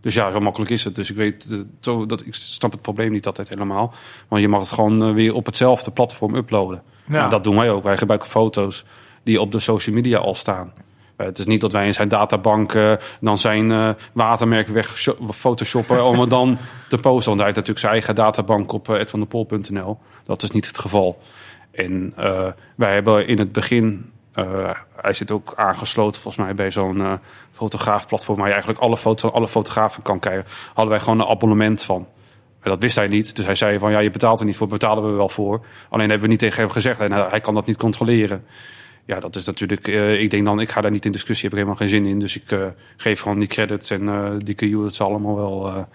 Dus 0.00 0.14
ja, 0.14 0.30
zo 0.30 0.40
makkelijk 0.40 0.70
is 0.70 0.84
het. 0.84 0.94
Dus 0.94 1.10
ik 1.10 1.16
weet, 1.16 1.48
eh, 1.50 1.58
zo, 1.80 2.06
dat, 2.06 2.26
ik 2.26 2.34
snap 2.34 2.72
het 2.72 2.82
probleem 2.82 3.12
niet 3.12 3.26
altijd 3.26 3.48
helemaal. 3.48 3.94
Want 4.28 4.42
je 4.42 4.48
mag 4.48 4.60
het 4.60 4.70
gewoon 4.70 5.02
eh, 5.02 5.12
weer 5.12 5.34
op 5.34 5.46
hetzelfde 5.46 5.90
platform 5.90 6.34
uploaden. 6.34 6.82
Ja. 7.06 7.22
En 7.24 7.28
dat 7.28 7.44
doen 7.44 7.56
wij 7.56 7.70
ook. 7.70 7.82
Wij 7.82 7.96
gebruiken 7.96 8.28
foto's 8.28 8.84
die 9.22 9.40
op 9.40 9.52
de 9.52 9.58
social 9.58 9.94
media 9.94 10.18
al 10.18 10.34
staan. 10.34 10.72
Eh, 11.16 11.26
Het 11.26 11.38
is 11.38 11.46
niet 11.46 11.60
dat 11.60 11.72
wij 11.72 11.86
in 11.86 11.94
zijn 11.94 12.08
databank 12.08 12.74
eh, 12.74 12.92
dan 13.20 13.38
zijn 13.38 13.70
eh, 13.70 13.88
watermerk 14.12 14.68
weg 14.68 14.98
sho- 14.98 15.16
photoshoppen 15.30 16.04
om 16.04 16.18
het 16.20 16.30
dan 16.30 16.58
te 16.88 16.98
posten. 16.98 17.24
Want 17.34 17.36
hij 17.36 17.44
heeft 17.44 17.56
natuurlijk 17.56 17.78
zijn 17.78 17.92
eigen 17.92 18.14
databank 18.14 18.72
op 18.72 18.88
edvandepol.nl. 18.88 19.98
Dat 20.22 20.42
is 20.42 20.50
niet 20.50 20.66
het 20.66 20.78
geval. 20.78 21.18
En 21.70 22.14
wij 22.76 22.94
hebben 22.94 23.26
in 23.26 23.38
het 23.38 23.52
begin, 23.52 24.10
hij 25.02 25.12
zit 25.12 25.30
ook 25.30 25.52
aangesloten 25.56 26.20
volgens 26.20 26.44
mij 26.44 26.54
bij 26.54 26.70
zo'n 26.70 27.18
fotograafplatform 27.52 28.36
waar 28.36 28.46
je 28.46 28.52
eigenlijk 28.52 28.82
alle 28.82 28.96
foto's 28.96 29.20
van 29.20 29.32
alle 29.32 29.48
fotografen 29.48 30.02
kan 30.02 30.18
krijgen. 30.18 30.44
Hadden 30.66 30.88
wij 30.94 31.00
gewoon 31.00 31.20
een 31.20 31.26
abonnement 31.26 31.82
van. 31.82 32.06
En 32.60 32.70
dat 32.70 32.80
wist 32.82 32.96
hij 32.96 33.08
niet. 33.08 33.36
Dus 33.36 33.44
hij 33.44 33.54
zei 33.54 33.78
van 33.78 33.90
ja, 33.90 33.98
je 33.98 34.10
betaalt 34.10 34.40
er 34.40 34.46
niet 34.46 34.56
voor, 34.56 34.66
betalen 34.68 35.06
we 35.10 35.12
wel 35.16 35.28
voor. 35.28 35.60
Alleen 35.88 36.08
hebben 36.08 36.26
we 36.26 36.28
niet 36.32 36.38
tegen 36.38 36.60
hem 36.62 36.70
gezegd. 36.70 37.00
En 37.00 37.12
hij, 37.12 37.26
hij 37.28 37.40
kan 37.40 37.54
dat 37.54 37.66
niet 37.66 37.76
controleren. 37.76 38.44
Ja, 39.06 39.20
dat 39.20 39.36
is 39.36 39.44
natuurlijk. 39.44 39.88
eh, 39.88 40.20
ik 40.20 40.30
denk 40.30 40.44
dan, 40.44 40.60
ik 40.60 40.70
ga 40.70 40.80
daar 40.80 40.90
niet 40.90 41.04
in 41.04 41.12
discussie, 41.12 41.48
heb 41.48 41.58
ik 41.58 41.64
helemaal 41.64 41.88
geen 41.88 41.88
zin 41.88 42.06
in. 42.06 42.18
Dus 42.18 42.36
ik 42.36 42.50
eh, 42.50 42.66
geef 42.96 43.20
gewoon 43.20 43.38
die 43.38 43.48
credits 43.48 43.90
en 43.90 44.08
eh 44.08 44.32
die 44.38 44.54
KU, 44.54 44.82
dat 44.82 44.94
zal 44.94 45.08
allemaal 45.08 45.36
wel. 45.36 45.86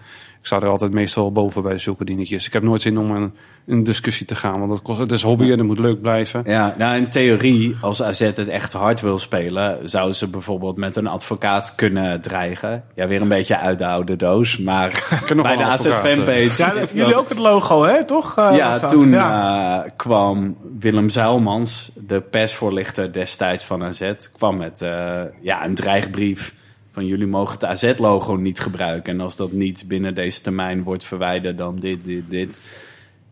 Eh, 0.49 0.55
ik 0.57 0.61
sta 0.61 0.67
er 0.67 0.71
altijd 0.73 0.91
meestal 0.91 1.31
boven 1.31 1.63
bij 1.63 1.77
zulke 1.77 2.05
dingetjes. 2.05 2.47
Ik 2.47 2.53
heb 2.53 2.63
nooit 2.63 2.81
zin 2.81 2.97
om 2.97 3.11
een, 3.11 3.33
een 3.67 3.83
discussie 3.83 4.25
te 4.25 4.35
gaan, 4.35 4.59
want 4.59 4.69
dat 4.71 4.81
kost, 4.81 4.99
het 4.99 5.11
is 5.11 5.21
hobby 5.21 5.43
en 5.43 5.57
het 5.57 5.67
moet 5.67 5.79
leuk 5.79 6.01
blijven. 6.01 6.41
Ja, 6.45 6.75
nou 6.77 6.95
in 6.97 7.09
theorie, 7.09 7.75
als 7.81 8.03
AZ 8.03 8.19
het 8.19 8.47
echt 8.47 8.73
hard 8.73 9.01
wil 9.01 9.19
spelen, 9.19 9.89
zouden 9.89 10.15
ze 10.15 10.27
bijvoorbeeld 10.27 10.77
met 10.77 10.95
een 10.95 11.07
advocaat 11.07 11.75
kunnen 11.75 12.21
dreigen. 12.21 12.83
Ja, 12.95 13.07
weer 13.07 13.21
een 13.21 13.27
beetje 13.27 13.57
uit 13.57 13.79
de 13.79 13.87
oude 13.87 14.15
doos, 14.15 14.57
maar 14.57 14.89
bij 15.41 15.55
de 15.57 15.63
AZ 15.63 15.85
advocaat, 15.85 15.99
fanpage. 16.15 16.61
Ja, 16.63 16.73
is 16.73 16.91
jullie 16.91 17.11
dat- 17.11 17.19
ook 17.21 17.29
het 17.29 17.37
logo, 17.39 17.83
hè? 17.83 18.05
Toch? 18.05 18.37
Eh, 18.37 18.55
Ja, 18.55 18.77
dat? 18.77 18.89
toen 18.91 19.09
Ja. 19.09 19.83
eh, 19.83 19.91
kwam 19.95 20.57
Willem 20.79 21.09
Zuilmans, 21.09 21.91
de 22.07 22.21
persvoorlichter 22.21 23.11
destijds 23.13 23.63
van 23.65 23.83
AZ, 23.83 24.11
kwam 24.37 24.57
met 24.57 24.81
eh, 24.81 25.21
ja, 25.41 25.65
een 25.65 25.75
dreigbrief 25.75 26.53
van 26.91 27.05
jullie 27.05 27.27
mogen 27.27 27.53
het 27.53 27.65
AZ-logo 27.65 28.35
niet 28.35 28.59
gebruiken. 28.59 29.13
En 29.13 29.19
als 29.21 29.35
dat 29.35 29.51
niet 29.51 29.83
binnen 29.87 30.15
deze 30.15 30.41
termijn 30.41 30.83
wordt 30.83 31.03
verwijderd, 31.03 31.57
dan 31.57 31.75
dit, 31.79 32.03
dit, 32.03 32.23
dit. 32.29 32.57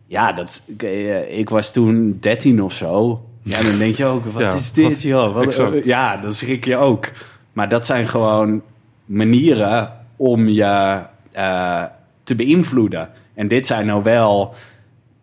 Ja, 0.06 0.32
dat, 0.32 0.62
ik, 0.66 0.82
eh, 0.82 1.46
was 1.48 1.72
toen 1.72 2.16
13 2.20 2.62
of 2.62 2.72
zo. 2.72 3.22
Ja, 3.42 3.62
dan 3.62 3.78
denk 3.78 3.94
je 3.94 4.04
ook, 4.04 4.24
wat 4.24 4.42
Ja, 4.42 4.52
is 4.52 4.72
dit, 4.72 4.88
wat- 4.88 5.02
joh? 5.02 5.34
Wat, 5.34 5.44
exact. 5.44 5.84
ja, 5.84 6.16
dan 6.16 6.32
schrik 6.32 6.64
je 6.64 6.76
ook. 6.76 7.10
Maar 7.52 7.68
dat 7.68 7.86
zijn 7.86 8.08
gewoon 8.08 8.62
manieren 9.04 9.92
om 10.16 10.48
je 10.48 11.00
eh, 11.32 11.82
te 12.22 12.34
beïnvloeden. 12.34 13.08
En 13.34 13.48
dit 13.48 13.66
zijn 13.66 13.86
nou 13.86 14.02
wel 14.02 14.54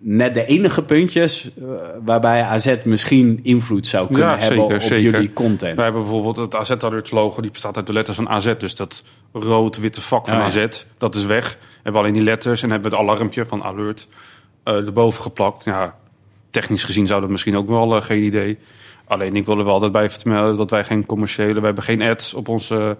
net 0.07 0.33
de 0.33 0.45
enige 0.45 0.83
puntjes 0.83 1.49
eh, 1.57 1.65
waarbij 2.03 2.43
AZ 2.43 2.75
misschien 2.83 3.39
invloed 3.43 3.87
zou 3.87 4.07
kunnen 4.07 4.25
Ja, 4.25 4.37
hebben 4.37 4.57
zeker, 4.57 4.75
op 4.75 4.81
zeker. 4.81 5.11
jullie 5.11 5.33
content. 5.33 5.75
Wij 5.75 5.83
hebben 5.83 6.01
bijvoorbeeld 6.01 6.35
het 6.35 6.55
AZ 6.55 6.71
Alerts 6.71 7.11
logo, 7.11 7.41
die 7.41 7.51
bestaat 7.51 7.77
uit 7.77 7.87
de 7.87 7.93
letters 7.93 8.17
van 8.17 8.29
AZ. 8.29 8.53
Dus 8.57 8.75
dat 8.75 9.03
rood-witte 9.31 10.01
vak 10.01 10.27
van 10.27 10.33
Oh, 10.35 10.39
ja. 10.39 10.45
AZ, 10.45 10.85
dat 10.97 11.15
is 11.15 11.25
weg. 11.25 11.57
Hebben 11.75 11.91
we 11.93 11.97
alleen 11.97 12.13
die 12.13 12.23
letters 12.23 12.63
en 12.63 12.69
hebben 12.69 12.91
we 12.91 12.97
het 12.97 13.05
alarmpje 13.05 13.45
van 13.45 13.63
Alert 13.63 14.07
eh, 14.63 14.75
erboven 14.75 15.21
geplakt. 15.21 15.63
Ja, 15.63 15.95
technisch 16.49 16.83
gezien 16.83 17.07
zou 17.07 17.21
dat 17.21 17.29
misschien 17.29 17.57
ook 17.57 17.67
wel, 17.67 17.95
eh, 17.95 18.01
geen 18.01 18.23
idee. 18.23 18.57
Alleen 19.07 19.35
ik 19.35 19.45
wil 19.45 19.57
er 19.57 19.63
wel 19.65 19.73
altijd 19.73 19.91
bij 19.91 20.09
vermelden 20.09 20.55
dat 20.55 20.69
wij 20.69 20.83
geen 20.83 21.05
commerciële... 21.05 21.59
We 21.59 21.65
hebben 21.65 21.83
geen 21.83 22.01
ads 22.01 22.33
op 22.33 22.47
onze, 22.47 22.97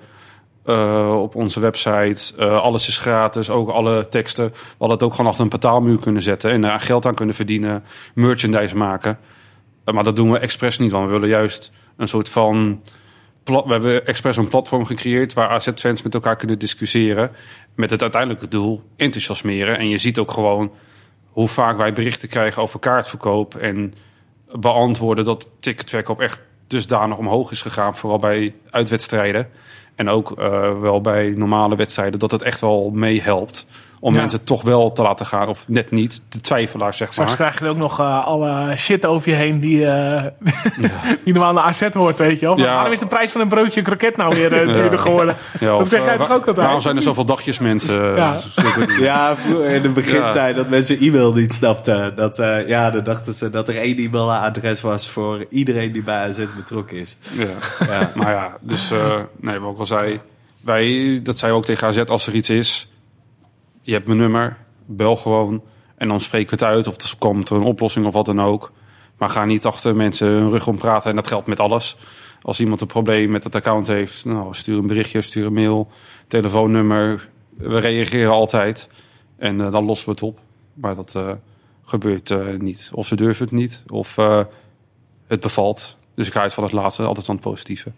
eh, 0.65 1.21
op 1.21 1.35
onze 1.35 1.59
website. 1.59 2.33
Eh, 2.37 2.61
alles 2.61 2.87
is 2.87 2.97
gratis, 2.97 3.49
ook 3.49 3.69
alle 3.69 4.09
teksten. 4.09 4.45
We 4.45 4.55
hadden 4.77 4.97
het 4.97 5.03
ook 5.03 5.11
gewoon 5.11 5.27
achter 5.27 5.43
een 5.43 5.49
betaalmuur 5.49 5.99
kunnen 5.99 6.21
zetten... 6.21 6.51
en 6.51 6.61
daar 6.61 6.79
geld 6.79 7.05
aan 7.05 7.15
kunnen 7.15 7.35
verdienen, 7.35 7.83
merchandise 8.13 8.77
maken... 8.77 9.17
Uh, 9.85 9.93
Maar 9.93 10.03
dat 10.03 10.15
doen 10.15 10.31
we 10.31 10.39
expres 10.39 10.77
niet, 10.77 10.91
want 10.91 11.05
we 11.05 11.11
willen 11.11 11.29
juist 11.29 11.71
een 11.97 12.07
soort 12.07 12.29
van... 12.29 12.81
We 13.43 13.63
hebben 13.67 14.05
expres 14.05 14.37
een 14.37 14.47
platform 14.47 14.85
gecreëerd 14.85 15.33
waar 15.33 15.49
AZ-fans 15.49 16.01
met 16.01 16.13
elkaar 16.13 16.35
kunnen 16.35 16.59
discussiëren. 16.59 17.31
Met 17.75 17.91
het 17.91 18.01
uiteindelijke 18.01 18.47
doel 18.47 18.81
enthousiasmeren. 18.95 19.77
En 19.77 19.89
je 19.89 19.97
ziet 19.97 20.19
ook 20.19 20.31
gewoon 20.31 20.71
hoe 21.29 21.47
vaak 21.47 21.77
wij 21.77 21.93
berichten 21.93 22.29
krijgen 22.29 22.61
over 22.61 22.79
kaartverkoop. 22.79 23.55
En 23.55 23.93
beantwoorden 24.59 25.25
dat 25.25 25.49
ticketverkoop 25.59 26.21
echt 26.21 26.43
dusdanig 26.67 27.17
omhoog 27.17 27.51
is 27.51 27.61
gegaan. 27.61 27.95
Vooral 27.95 28.19
bij 28.19 28.55
uitwedstrijden. 28.69 29.49
En 29.95 30.09
ook 30.09 30.31
eh, 30.31 30.79
wel 30.79 31.01
bij 31.01 31.33
normale 31.37 31.75
wedstrijden. 31.75 32.19
Dat 32.19 32.31
het 32.31 32.41
echt 32.41 32.61
wel 32.61 32.91
meehelpt. 32.93 33.65
Om 33.99 34.13
Ja. 34.13 34.19
mensen 34.19 34.43
toch 34.43 34.61
wel 34.61 34.91
te 34.91 35.01
laten 35.01 35.25
gaan. 35.25 35.47
Of 35.47 35.67
net 35.67 35.91
niet. 35.91 36.21
De 36.29 36.41
twijfelaars, 36.41 36.97
zeg 36.97 37.11
Straks 37.11 37.29
maar. 37.29 37.37
krijg 37.37 37.59
je 37.59 37.67
ook 37.67 37.77
nog 37.77 37.99
eh, 37.99 38.25
alle 38.25 38.73
shit 38.77 39.05
over 39.05 39.29
je 39.29 39.35
heen 39.35 39.59
die, 39.59 39.85
eh, 39.85 40.23
die 41.23 41.33
normaal 41.33 41.53
naar 41.53 41.63
AZ 41.63 41.87
hoort, 41.93 42.19
weet 42.19 42.39
je 42.39 42.45
wel. 42.45 42.55
Maar. 42.55 42.65
Waarom 42.65 42.91
is 42.91 42.99
de 42.99 43.07
prijs 43.07 43.31
van 43.31 43.41
een 43.41 43.47
broodje 43.47 43.81
kroket 43.81 44.17
nou 44.17 44.35
weer 44.35 44.53
eh, 44.53 44.75
duurder 44.75 44.99
geworden? 44.99 45.35
Ja, 45.59 45.67
dat 45.67 45.81
of, 45.81 45.87
zeg 45.87 46.03
jij 46.03 46.17
toch 46.17 46.31
ook 46.31 46.37
altijd? 46.37 46.55
Waarom 46.55 46.81
zijn 46.81 46.95
er 46.95 47.01
zoveel 47.01 47.25
dagjes 47.25 47.59
mensen? 47.59 48.15
Ja. 48.15 49.35
Vroeger 49.35 49.69
in 49.69 49.81
de 49.81 49.89
begintijd 49.89 50.55
dat 50.55 50.69
mensen 50.69 50.97
e-mail 50.99 51.33
niet 51.33 51.53
snapten. 51.53 52.15
Dat, 52.15 52.39
eh, 52.39 52.67
ja, 52.67 52.91
dan 52.91 53.03
dachten 53.03 53.33
ze 53.33 53.49
dat 53.49 53.67
er 53.69 53.77
één 53.77 53.97
e-mailadres 53.97 54.81
was 54.81 55.09
voor 55.09 55.45
iedereen 55.49 55.91
die 55.91 56.03
bij 56.03 56.27
AZ 56.27 56.43
betrokken 56.55 56.97
is. 56.97 57.17
Ja. 57.31 57.45
Ja. 57.87 58.11
Maar 58.15 58.31
ja, 58.31 58.57
dus 58.61 58.91
eh, 58.91 59.15
nee, 59.39 59.59
wat 59.59 59.73
ik 59.73 59.79
al 59.79 59.85
zei, 59.85 60.19
wij, 60.63 61.19
dat 61.23 61.37
zei 61.37 61.51
ook 61.53 61.65
tegen 61.65 61.87
AZ 61.87 61.99
als 61.99 62.27
er 62.27 62.33
iets 62.33 62.49
is. 62.49 62.89
Je 63.85 63.93
hebt 63.93 64.05
mijn 64.05 64.17
nummer, 64.17 64.57
bel 64.85 65.15
gewoon 65.15 65.63
en 65.95 66.07
dan 66.07 66.19
spreken 66.19 66.57
we 66.57 66.65
het 66.65 66.73
uit 66.73 66.87
of 66.87 67.01
er 67.01 67.13
komt 67.19 67.49
een 67.49 67.61
oplossing 67.61 68.05
of 68.05 68.13
wat 68.13 68.25
dan 68.25 68.41
ook. 68.41 68.71
Maar 69.17 69.29
ga 69.29 69.45
niet 69.45 69.65
achter 69.65 69.95
mensen 69.95 70.27
hun 70.27 70.49
rug 70.49 70.67
om 70.67 70.77
praten 70.77 71.09
en 71.09 71.15
dat 71.15 71.27
geldt 71.27 71.47
met 71.47 71.59
alles. 71.59 71.97
Als 72.41 72.59
iemand 72.59 72.81
een 72.81 72.87
probleem 72.87 73.31
met 73.31 73.43
het 73.43 73.55
account 73.55 73.87
heeft, 73.87 74.25
nou, 74.25 74.53
stuur 74.53 74.77
een 74.77 74.87
berichtje, 74.87 75.21
stuur 75.21 75.45
een 75.45 75.53
mail, 75.53 75.87
telefoonnummer. 76.27 77.29
We 77.57 77.79
reageren 77.79 78.31
altijd 78.31 78.89
en 79.37 79.61
eh, 79.61 79.71
dan 79.71 79.85
lossen 79.85 80.05
we 80.05 80.11
het 80.11 80.21
op. 80.21 80.39
Maar 80.73 80.95
dat 80.95 81.15
eh, 81.15 81.31
gebeurt 81.83 82.31
eh, 82.31 82.53
niet. 82.57 82.89
Of 82.93 83.07
ze 83.07 83.15
durven 83.15 83.45
het 83.45 83.53
niet, 83.53 83.83
of 83.87 84.15
het 85.27 85.39
bevalt. 85.39 85.97
Dus 86.13 86.27
ik 86.27 86.33
ga 86.33 86.41
uit 86.41 86.53
van 86.53 86.63
het 86.63 86.73
laatste, 86.73 87.03
altijd 87.03 87.25
van 87.25 87.35
het 87.35 87.43
positieve. 87.43 87.91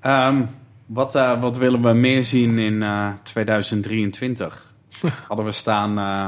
Ehm, 0.00 0.46
wat, 0.86 1.14
eh, 1.14 1.40
wat 1.40 1.56
willen 1.56 1.82
we 1.82 1.92
meer 1.92 2.24
zien 2.24 2.58
in 2.58 2.82
eh, 2.82 3.08
2023? 3.22 4.72
Hadden 5.28 5.46
we 5.46 5.52
staan 5.52 5.98
eh, 5.98 6.26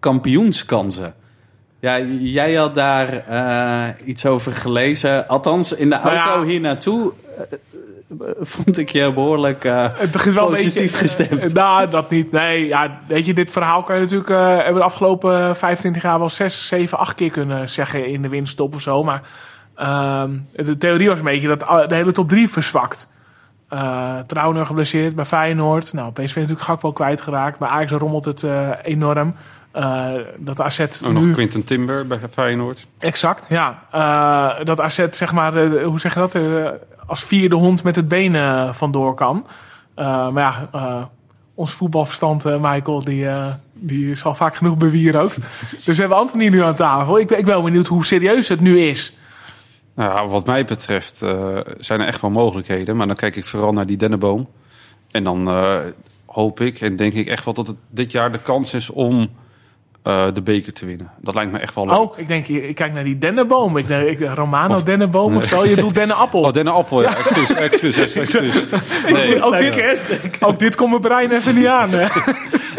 kampioenskansen. 0.00 1.14
Ja, 1.80 1.98
jij 2.18 2.54
had 2.54 2.74
daar 2.74 3.08
eh, 3.26 4.08
iets 4.08 4.26
over 4.26 4.52
gelezen. 4.52 5.28
Althans, 5.28 5.72
in 5.72 5.90
de 5.90 5.96
Nou 5.96 6.16
auto 6.16 6.40
ja. 6.40 6.46
hier 6.46 6.60
naartoe 6.60 7.12
eh, 7.36 7.42
eh, 8.20 8.34
vond 8.40 8.78
ik 8.78 8.90
je 8.90 9.12
behoorlijk 9.12 9.64
eh, 9.64 9.86
Het 9.92 10.10
begint 10.10 10.34
wel 10.34 10.46
positief 10.48 10.74
een 10.74 10.80
beetje, 10.82 10.96
gestemd. 10.96 11.40
eh, 11.40 11.52
nou, 11.52 11.90
dat 11.90 12.10
niet. 12.10 12.30
Nee, 12.32 12.66
ja, 12.66 13.00
weet 13.06 13.26
je, 13.26 13.34
dit 13.34 13.50
verhaal 13.50 13.82
kan 13.82 13.94
je 13.96 14.02
natuurlijk... 14.02 14.30
eh, 14.30 14.46
hebben 14.46 14.72
we 14.72 14.78
de 14.78 14.84
afgelopen 14.84 15.56
25 15.56 16.02
jaar 16.02 16.18
wel 16.18 16.30
6, 16.30 16.66
7, 16.66 16.98
8 16.98 17.14
keer 17.14 17.30
kunnen 17.30 17.70
zeggen 17.70 18.06
in 18.06 18.22
de 18.22 18.28
winststop 18.28 18.74
of 18.74 18.80
zo. 18.80 19.02
Maar 19.02 19.22
ehm, 19.74 20.30
de 20.52 20.76
theorie 20.78 21.08
was 21.08 21.18
een 21.18 21.24
beetje 21.24 21.56
dat 21.56 21.88
de 21.88 21.94
hele 21.94 22.12
top 22.12 22.28
3 22.28 22.48
verzwakt. 22.48 23.08
Trauner 24.26 24.66
geblesseerd 24.66 25.14
bij 25.14 25.24
Feyenoord. 25.24 25.92
Nou, 25.92 26.12
PSV 26.12 26.34
natuurlijk 26.34 26.60
Gakpo 26.60 26.92
kwijtgeraakt. 26.92 27.58
Bij 27.58 27.68
Ajax 27.68 27.92
rommelt 27.92 28.24
het 28.24 28.42
eh, 28.42 28.70
enorm. 28.82 29.34
Eh, 29.72 30.12
dat 30.36 30.60
AZ 30.60 30.80
Ook 30.80 31.12
nu... 31.12 31.26
nog 31.26 31.30
Quinten 31.30 31.64
Timber 31.64 32.06
bij 32.06 32.18
Feyenoord. 32.30 32.86
Exact, 32.98 33.46
ja. 33.48 33.82
Dat 34.64 34.80
AZ, 34.80 35.06
zeg 35.10 35.32
maar, 35.32 35.66
hoe 35.82 36.00
zeg 36.00 36.14
je 36.14 36.20
dat? 36.20 36.36
als 37.06 37.24
vierde 37.24 37.56
hond 37.56 37.82
met 37.82 37.96
het 37.96 38.08
been 38.08 38.74
vandoor 38.74 39.14
kan. 39.14 39.46
Maar 39.94 40.68
ja, 40.72 41.08
ons 41.54 41.72
voetbalverstand, 41.72 42.44
Michael, 42.44 43.04
die, 43.04 43.26
die 43.72 44.10
is 44.10 44.24
al 44.24 44.34
vaak 44.34 44.56
genoeg 44.56 44.76
bewier 44.76 45.20
ook. 45.20 45.34
dus 45.84 45.84
we 45.84 45.94
hebben 45.94 46.18
Anthony 46.18 46.48
nu 46.48 46.62
aan 46.62 46.74
tafel. 46.74 47.18
Ik 47.18 47.26
ben, 47.26 47.38
ik 47.38 47.44
ben 47.44 47.54
wel 47.54 47.62
benieuwd 47.62 47.86
hoe 47.86 48.04
serieus 48.04 48.48
het 48.48 48.60
nu 48.60 48.80
is. 48.80 49.16
Nou, 49.96 50.28
wat 50.28 50.46
mij 50.46 50.64
betreft 50.64 51.22
eh, 51.22 51.58
zijn 51.78 52.00
er 52.00 52.06
echt 52.06 52.20
wel 52.20 52.30
mogelijkheden. 52.30 52.96
Maar 52.96 53.06
dan 53.06 53.16
kijk 53.16 53.36
ik 53.36 53.44
vooral 53.44 53.72
naar 53.72 53.86
die 53.86 53.96
dennenboom. 53.96 54.48
En 55.10 55.24
dan 55.24 55.48
eh, 55.48 55.78
hoop 56.26 56.60
ik 56.60 56.80
en 56.80 56.96
denk 56.96 57.12
ik 57.12 57.28
echt 57.28 57.44
wel 57.44 57.54
dat 57.54 57.66
het 57.66 57.76
dit 57.90 58.12
jaar 58.12 58.32
de 58.32 58.38
kans 58.38 58.74
is 58.74 58.90
om 58.90 59.30
eh, 60.02 60.26
de 60.32 60.42
beker 60.42 60.72
te 60.72 60.86
winnen. 60.86 61.10
Dat 61.20 61.34
lijkt 61.34 61.52
me 61.52 61.58
echt 61.58 61.74
wel 61.74 61.86
leuk. 61.86 61.96
Oh, 61.96 62.18
ik 62.18 62.28
denk, 62.28 62.46
ik 62.46 62.74
kijk 62.74 62.92
naar 62.92 63.04
die 63.04 63.18
dennenboom. 63.18 63.76
Ik 63.76 63.86
denk, 63.86 64.08
ik, 64.08 64.34
Romano 64.34 64.82
dennenboom 64.82 65.36
of 65.36 65.44
zo. 65.44 65.66
Je 65.66 65.76
doet 65.76 65.94
dennenappel. 66.00 66.40
Oh, 66.40 66.52
dennenappel, 66.52 67.02
ja. 67.02 67.16
Excuus, 67.16 67.54
excuus, 67.54 67.96
excuus. 68.16 68.64
Nee, 69.12 69.42
ook, 69.42 69.58
dit, 69.58 70.38
ook 70.40 70.58
dit 70.58 70.76
komt 70.76 70.90
mijn 70.90 71.02
brein 71.02 71.32
even 71.32 71.54
niet 71.54 71.66
aan. 71.66 71.90
Hè? 71.90 72.06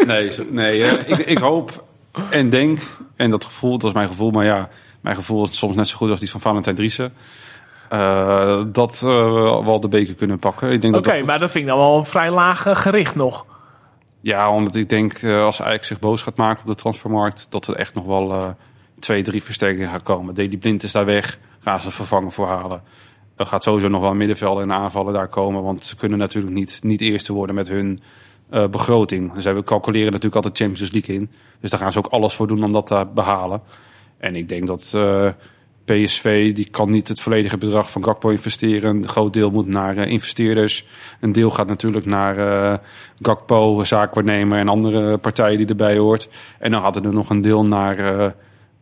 nee, 0.06 0.30
nee 0.50 0.78
ik, 1.06 1.18
ik 1.18 1.38
hoop 1.38 1.84
en 2.30 2.48
denk, 2.48 2.78
en 3.16 3.30
dat 3.30 3.44
gevoel, 3.44 3.78
dat 3.78 3.88
is 3.88 3.96
mijn 3.96 4.08
gevoel, 4.08 4.30
maar 4.30 4.44
ja, 4.44 4.68
mijn 5.00 5.16
gevoel 5.16 5.44
is 5.44 5.58
soms 5.58 5.76
net 5.76 5.88
zo 5.88 5.96
goed 5.96 6.10
als 6.10 6.20
die 6.20 6.30
van 6.30 6.40
Valentijn 6.40 6.76
Driessen. 6.76 7.12
eh, 7.88 8.60
dat 8.66 8.92
eh, 8.92 9.00
we 9.10 9.62
wel 9.64 9.80
de 9.80 9.88
beker 9.88 10.14
kunnen 10.14 10.38
pakken. 10.38 10.94
Oké, 10.94 11.22
maar 11.22 11.38
dat 11.38 11.50
vind 11.50 11.64
ik 11.64 11.70
dan 11.70 11.78
wel 11.78 12.04
vrij 12.04 12.30
laag 12.30 12.66
eh, 12.66 12.76
gericht 12.76 13.14
nog. 13.14 13.46
Ja, 14.20 14.52
omdat 14.52 14.74
ik 14.74 14.88
denk 14.88 15.24
als 15.24 15.62
Ajax 15.62 15.86
zich 15.86 15.98
boos 15.98 16.22
gaat 16.22 16.36
maken 16.36 16.60
op 16.60 16.66
de 16.66 16.74
transfermarkt, 16.74 17.46
dat 17.50 17.66
er 17.66 17.74
echt 17.74 17.94
nog 17.94 18.04
wel 18.04 18.56
twee, 18.98 19.22
drie 19.22 19.42
versterkingen 19.42 19.88
gaan 19.88 20.02
komen. 20.02 20.34
Deli 20.34 20.58
Blind 20.58 20.82
is 20.82 20.92
daar 20.92 21.04
weg, 21.04 21.38
gaan 21.58 21.80
ze 21.80 21.90
vervangen 21.90 22.32
voor 22.32 22.46
halen. 22.46 22.82
Er 23.36 23.46
gaat 23.46 23.62
sowieso 23.62 23.88
nog 23.88 24.00
wel 24.00 24.10
een 24.10 24.16
middenvelder 24.16 24.62
en 24.62 24.72
aanvallen 24.72 25.12
daar 25.12 25.28
komen, 25.28 25.62
want 25.62 25.84
ze 25.84 25.96
kunnen 25.96 26.18
natuurlijk 26.18 26.54
niet, 26.54 26.78
niet 26.82 27.00
eerste 27.00 27.32
worden 27.32 27.54
met 27.54 27.68
hun 27.68 27.98
begroting. 28.70 29.32
Dus 29.32 29.44
we 29.44 29.62
calculeren 29.62 30.12
natuurlijk 30.12 30.34
altijd 30.34 30.56
Champions 30.56 30.92
League 30.92 31.14
in. 31.14 31.30
Dus 31.60 31.70
daar 31.70 31.80
gaan 31.80 31.92
ze 31.92 31.98
ook 31.98 32.06
alles 32.06 32.34
voor 32.34 32.46
doen 32.46 32.64
om 32.64 32.72
dat 32.72 32.86
te 32.86 33.06
behalen. 33.14 33.62
En 34.18 34.36
ik 34.36 34.48
denk 34.48 34.66
dat 34.66 34.92
eh, 34.94 35.28
PSV 35.84 36.54
die 36.54 36.70
kan 36.70 36.90
niet 36.90 37.08
het 37.08 37.20
volledige 37.20 37.58
bedrag 37.58 37.90
van 37.90 38.04
Gakpo 38.04 38.28
investeren. 38.28 38.96
Een 38.96 39.08
groot 39.08 39.32
deel 39.32 39.50
moet 39.50 39.66
naar 39.66 39.96
eh, 39.96 40.10
investeerders. 40.10 40.84
Een 41.20 41.32
deel 41.32 41.50
gaat 41.50 41.68
natuurlijk 41.68 42.06
naar 42.06 42.38
eh, 42.38 42.78
Gakpo, 43.22 43.84
zaakwaarnemer 43.84 44.58
en 44.58 44.68
andere 44.68 45.18
partijen 45.18 45.58
die 45.58 45.66
erbij 45.66 45.96
hoort. 45.96 46.28
En 46.58 46.70
dan 46.70 46.82
gaat 46.82 46.96
er 46.96 47.12
nog 47.12 47.30
een 47.30 47.40
deel 47.40 47.64
naar 47.64 48.34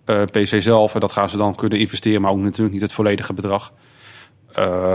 PC 0.05 0.55
zelf. 0.59 0.95
En 0.95 1.01
dat 1.01 1.13
gaan 1.13 1.29
ze 1.29 1.37
dan 1.37 1.55
kunnen 1.55 1.79
investeren, 1.79 2.21
maar 2.21 2.31
ook 2.31 2.39
natuurlijk 2.39 2.73
niet 2.73 2.83
het 2.83 2.93
volledige 2.93 3.33
bedrag. 3.33 3.73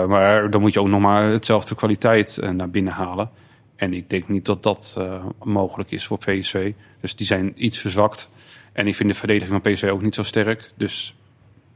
Maar 0.07 0.49
dan 0.49 0.61
moet 0.61 0.73
je 0.73 0.79
ook 0.79 0.87
nog 0.87 0.99
maar 0.99 1.23
hetzelfde 1.23 1.75
kwaliteit 1.75 2.39
naar 2.53 2.69
binnen 2.69 2.93
halen. 2.93 3.29
En 3.75 3.93
ik 3.93 4.09
denk 4.09 4.27
niet 4.27 4.45
dat 4.45 4.63
dat 4.63 4.97
mogelijk 5.43 5.91
is 5.91 6.05
voor 6.05 6.17
PSV. 6.17 6.73
Dus 7.01 7.15
die 7.15 7.25
zijn 7.25 7.53
iets 7.55 7.77
verzwakt. 7.77 8.29
En 8.73 8.87
ik 8.87 8.95
vind 8.95 9.09
de 9.09 9.15
verdediging 9.15 9.61
van 9.61 9.71
PSV 9.71 9.89
ook 9.91 10.01
niet 10.01 10.15
zo 10.15 10.23
sterk. 10.23 10.71
Dus 10.75 11.15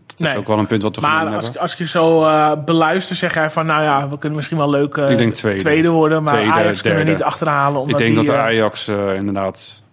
dat 0.06 0.28
is 0.28 0.36
ook 0.36 0.48
wel 0.48 0.60
een 0.60 0.68
punt 0.68 0.82
wat 0.82 0.96
we 0.96 1.02
Maar 1.02 1.26
als, 1.36 1.44
hebben. 1.44 1.62
als 1.62 1.72
ik 1.72 1.78
je 1.78 1.88
zo 1.88 2.24
eh, 2.24 2.52
beluister, 2.66 3.16
zeg 3.16 3.34
jij 3.34 3.50
van... 3.50 3.66
nou 3.66 3.84
ja, 3.84 4.08
we 4.08 4.18
kunnen 4.18 4.36
misschien 4.38 4.58
wel 4.58 4.70
leuk 4.70 4.96
Ik 4.98 5.18
denk 5.18 5.34
tweede. 5.34 5.90
worden... 5.90 6.24
maar 6.24 6.34
Tweede, 6.34 6.54
Ajax 6.54 6.82
kunnen 6.82 7.00
we 7.00 7.06
derde. 7.06 7.20
niet 7.20 7.32
achterhalen. 7.32 7.82
Omdat 7.82 8.00
Ik 8.00 8.06
denk 8.06 8.16
die, 8.18 8.26
dat 8.26 8.36
de 8.36 8.42
eh, 8.42 8.48
Ajax 8.48 8.88
eh, 8.88 9.16
inderdaad 9.16 9.84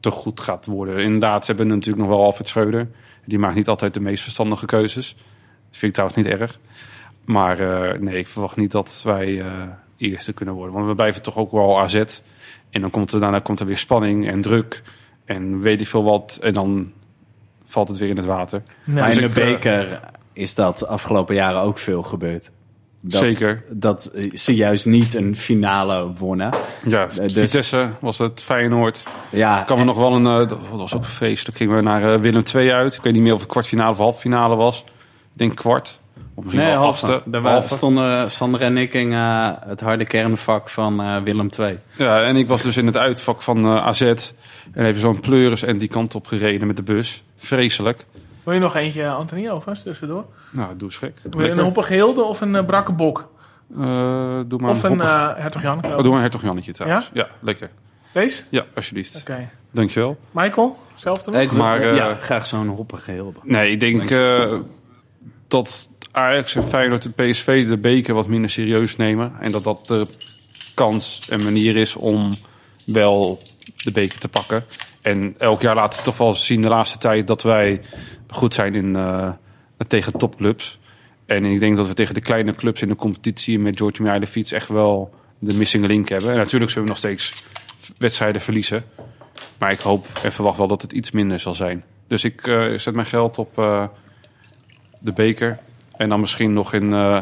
te 0.00 0.10
goed 0.10 0.40
gaat 0.40 0.66
worden. 0.66 0.98
Inderdaad, 0.98 1.44
ze 1.44 1.52
hebben 1.52 1.68
natuurlijk 1.70 2.06
nog 2.06 2.16
wel 2.16 2.24
Alfred 2.24 2.48
Schreuder. 2.48 2.88
Die 3.24 3.38
maakt 3.38 3.54
niet 3.54 3.68
altijd 3.68 3.94
de 3.94 4.00
meest 4.00 4.22
verstandige 4.22 4.66
keuzes. 4.66 5.14
Dat 5.70 5.78
vind 5.78 5.82
ik 5.82 5.92
trouwens 5.92 6.18
niet 6.18 6.40
erg. 6.40 6.58
Maar 7.24 7.56
nee, 8.00 8.18
ik 8.18 8.28
verwacht 8.28 8.56
niet 8.56 8.72
dat 8.72 9.00
wij 9.04 9.44
eerste 9.96 10.32
kunnen 10.32 10.54
worden. 10.54 10.74
Want 10.74 10.86
we 10.86 10.94
blijven 10.94 11.22
toch 11.22 11.36
ook 11.36 11.52
wel 11.52 11.80
AZ. 11.80 11.94
En 12.70 12.80
dan 12.80 12.90
komt 12.90 13.12
er, 13.12 13.20
daarna 13.20 13.38
komt 13.38 13.60
er 13.60 13.66
weer 13.66 13.78
spanning 13.78 14.28
en 14.28 14.40
druk. 14.40 14.82
En 15.24 15.60
weet 15.60 15.80
ik 15.80 15.86
veel 15.86 16.04
wat. 16.04 16.38
En 16.42 16.54
dan 16.54 16.92
valt 17.64 17.88
het 17.88 17.98
weer 17.98 18.08
in 18.08 18.16
het 18.16 18.26
water. 18.26 18.62
Maar 18.84 19.06
Dus 19.08 19.16
in 19.16 19.32
de 19.32 19.40
eh, 19.40 19.46
beker 19.46 20.00
is 20.32 20.54
dat 20.54 20.78
de 20.78 20.86
afgelopen 20.86 21.34
jaren 21.34 21.60
ook 21.60 21.78
veel 21.78 22.02
gebeurd. 22.02 22.50
Dat, 23.00 23.20
Zeker. 23.20 23.64
Dat 23.70 24.06
eh, 24.06 24.30
ze 24.34 24.54
juist 24.54 24.86
niet 24.86 25.14
een 25.14 25.36
finale 25.36 26.12
wonnen. 26.18 26.50
Ja, 26.86 27.06
dus- 27.06 27.32
Vitesse 27.32 27.90
was 28.00 28.18
het, 28.18 28.42
Feyenoord. 28.42 29.02
Ja, 29.30 29.62
kan 29.62 29.78
me 29.78 29.84
nog 29.84 29.96
wel 29.96 30.14
een. 30.14 30.26
eh, 30.26 30.48
dat 30.48 30.58
was 30.70 30.94
ook 30.94 31.04
feestelijk. 31.06 31.56
Gingen 31.56 31.76
we 31.76 31.82
naar 31.82 32.12
eh, 32.14 32.20
Willem 32.20 32.42
II 32.54 32.70
uit. 32.72 32.94
Ik 32.94 33.02
weet 33.02 33.12
niet 33.12 33.22
meer 33.22 33.32
of 33.34 33.40
het 33.40 33.50
kwartfinale 33.50 33.90
of 33.90 33.96
halffinale 33.98 34.56
was. 34.56 34.84
Ik 35.32 35.38
denk 35.38 35.54
kwart. 35.56 36.00
Of 36.34 36.44
misschien 36.44 36.64
nee, 36.64 36.72
wel 36.74 36.82
halve. 36.82 37.06
achtste. 37.06 37.30
Daar 37.30 37.42
waren, 37.42 37.58
Halve. 37.58 37.74
stonden 37.74 38.30
Sander 38.30 38.60
en 38.60 38.76
ik 38.76 38.94
in 38.94 39.12
eh, 39.12 39.48
het 39.66 39.80
harde 39.80 40.04
kernvak 40.04 40.68
van 40.68 41.00
eh, 41.00 41.16
Willem 41.22 41.48
II. 41.58 41.78
Ja, 41.96 42.22
en 42.22 42.36
ik 42.36 42.48
was 42.48 42.62
dus 42.62 42.76
in 42.76 42.86
het 42.86 42.96
uitvak 42.96 43.42
van 43.42 43.64
eh, 43.64 43.86
AZ. 43.86 44.00
En 44.72 44.84
even 44.84 45.00
zo'n 45.00 45.20
pleuris 45.20 45.62
en 45.62 45.78
die 45.78 45.88
kant 45.88 46.14
op 46.14 46.26
gereden 46.26 46.66
met 46.66 46.76
de 46.76 46.82
bus. 46.82 47.24
Vreselijk. 47.36 48.04
Wil 48.42 48.54
je 48.54 48.60
nog 48.60 48.74
eentje, 48.76 49.08
Anthony, 49.08 49.48
alvast 49.48 49.82
tussendoor? 49.82 50.24
Nou, 50.52 50.76
doe 50.76 50.88
eens 50.88 50.96
gek. 50.96 51.18
Wil 51.30 51.44
je 51.46 51.50
een 51.50 51.58
hoppige 51.58 51.94
hilde 51.94 52.22
of 52.22 52.40
een 52.40 52.56
eh, 52.56 52.64
brakke 52.64 52.92
bok? 52.92 53.28
Eh, 53.78 53.86
doe 54.46 54.58
maar 54.60 54.70
Of 54.70 54.82
een 54.82 54.88
hoppig- 54.88 55.08
eh 55.08 55.30
hertog 55.36 55.62
Jan? 55.62 55.84
Oh, 55.84 55.96
doe 55.96 56.02
maar 56.02 56.12
een 56.14 56.20
hertog 56.20 56.42
Jannetje 56.42 56.72
trouwens. 56.72 57.10
Ja? 57.12 57.28
lekker. 57.40 57.70
Deze? 58.12 58.42
Ja, 58.48 58.64
alsjeblieft. 58.74 59.16
Oké. 59.20 59.48
Dankjewel. 59.70 60.16
Michael, 60.30 60.76
zelfde 60.94 61.30
nog? 61.30 61.40
Ik 61.40 61.52
Maar, 61.52 61.80
eh, 61.80 61.96
ja, 61.96 62.14
graag 62.20 62.46
zo'n 62.46 62.68
hoppige 62.68 63.10
hilde. 63.10 63.38
Nee, 63.42 63.70
ik 63.70 63.80
denk 63.80 64.10
eh, 64.10 64.52
dat 65.48 65.88
Ajax 66.14 66.54
en 66.54 66.62
Feyenoord 66.62 67.04
en 67.04 67.12
PSV 67.14 67.68
de 67.68 67.76
beker 67.76 68.14
wat 68.14 68.26
minder 68.26 68.50
serieus 68.50 68.96
nemen. 68.96 69.32
En 69.40 69.52
dat 69.52 69.64
dat 69.64 69.86
de 69.86 70.06
kans 70.74 71.28
en 71.28 71.44
manier 71.44 71.76
is 71.76 71.96
om 71.96 72.32
wel 72.84 73.42
de 73.76 73.90
beker 73.90 74.18
te 74.18 74.28
pakken. 74.28 74.64
En 75.02 75.34
elk 75.38 75.60
jaar 75.60 75.74
laten 75.74 75.98
we 75.98 76.04
toch 76.04 76.16
wel 76.16 76.32
zien 76.32 76.60
de 76.60 76.68
laatste 76.68 76.98
tijd 76.98 77.26
dat 77.26 77.42
wij 77.42 77.80
goed 78.28 78.54
zijn 78.54 78.74
in, 78.74 78.96
eh, 78.96 79.30
tegen 79.88 80.12
topclubs. 80.12 80.78
En 81.26 81.44
ik 81.44 81.60
denk 81.60 81.76
dat 81.76 81.86
we 81.86 81.94
tegen 81.94 82.14
de 82.14 82.20
kleine 82.20 82.54
clubs 82.54 82.82
in 82.82 82.88
de 82.88 82.96
competitie 82.96 83.58
met 83.58 83.78
George 83.78 84.02
Mihailovic 84.02 84.50
echt 84.50 84.68
wel 84.68 85.14
de 85.38 85.54
missing 85.54 85.86
link 85.86 86.08
hebben. 86.08 86.30
En 86.30 86.36
natuurlijk 86.36 86.70
zullen 86.70 86.84
we 86.84 86.94
nog 86.94 87.02
steeds 87.02 87.44
wedstrijden 87.98 88.40
verliezen. 88.40 88.84
Maar 89.58 89.72
ik 89.72 89.80
hoop 89.80 90.06
en 90.22 90.32
verwacht 90.32 90.58
wel 90.58 90.68
dat 90.68 90.82
het 90.82 90.92
iets 90.92 91.10
minder 91.10 91.40
zal 91.40 91.54
zijn. 91.54 91.84
Dus 92.06 92.24
ik 92.24 92.46
eh, 92.46 92.78
zet 92.78 92.94
mijn 92.94 93.06
geld 93.06 93.38
op 93.38 93.58
eh, 93.58 93.86
de 94.98 95.12
beker. 95.12 95.58
En 95.96 96.08
dan 96.08 96.20
misschien 96.20 96.52
nog 96.52 96.72
in, 96.72 96.92
eh, 96.92 97.18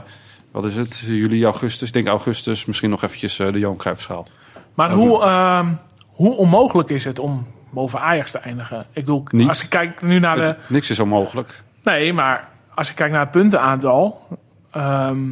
wat 0.50 0.64
is 0.64 0.76
het, 0.76 0.98
juli, 1.06 1.44
augustus. 1.44 1.88
Ik 1.88 1.94
denk 1.94 2.08
augustus, 2.08 2.64
misschien 2.64 2.90
nog 2.90 3.02
eventjes 3.02 3.38
eh, 3.38 3.52
de 3.52 3.58
Johan 3.58 3.76
Cruijffschaal. 3.76 4.26
Maar 4.74 4.90
hoe, 4.90 5.22
ehm, 5.22 5.68
hoe 6.06 6.36
onmogelijk 6.36 6.90
is 6.90 7.04
het 7.04 7.18
om 7.18 7.46
boven 7.70 8.00
Ajax 8.00 8.30
te 8.30 8.38
eindigen? 8.38 8.80
Ik 8.80 8.86
bedoel, 9.04 9.24
Niet. 9.30 9.48
als 9.48 9.62
je 9.62 9.68
kijkt 9.68 10.02
nu 10.02 10.18
naar 10.18 10.36
de... 10.36 10.42
Het- 10.42 10.56
niks 10.68 10.90
is 10.90 11.00
onmogelijk. 11.00 11.62
Nee, 11.84 12.12
maar 12.12 12.48
als 12.74 12.88
je 12.88 12.94
kijkt 12.94 13.12
naar 13.12 13.20
het 13.22 13.30
puntenaantal... 13.30 14.26
ehm, 14.70 15.28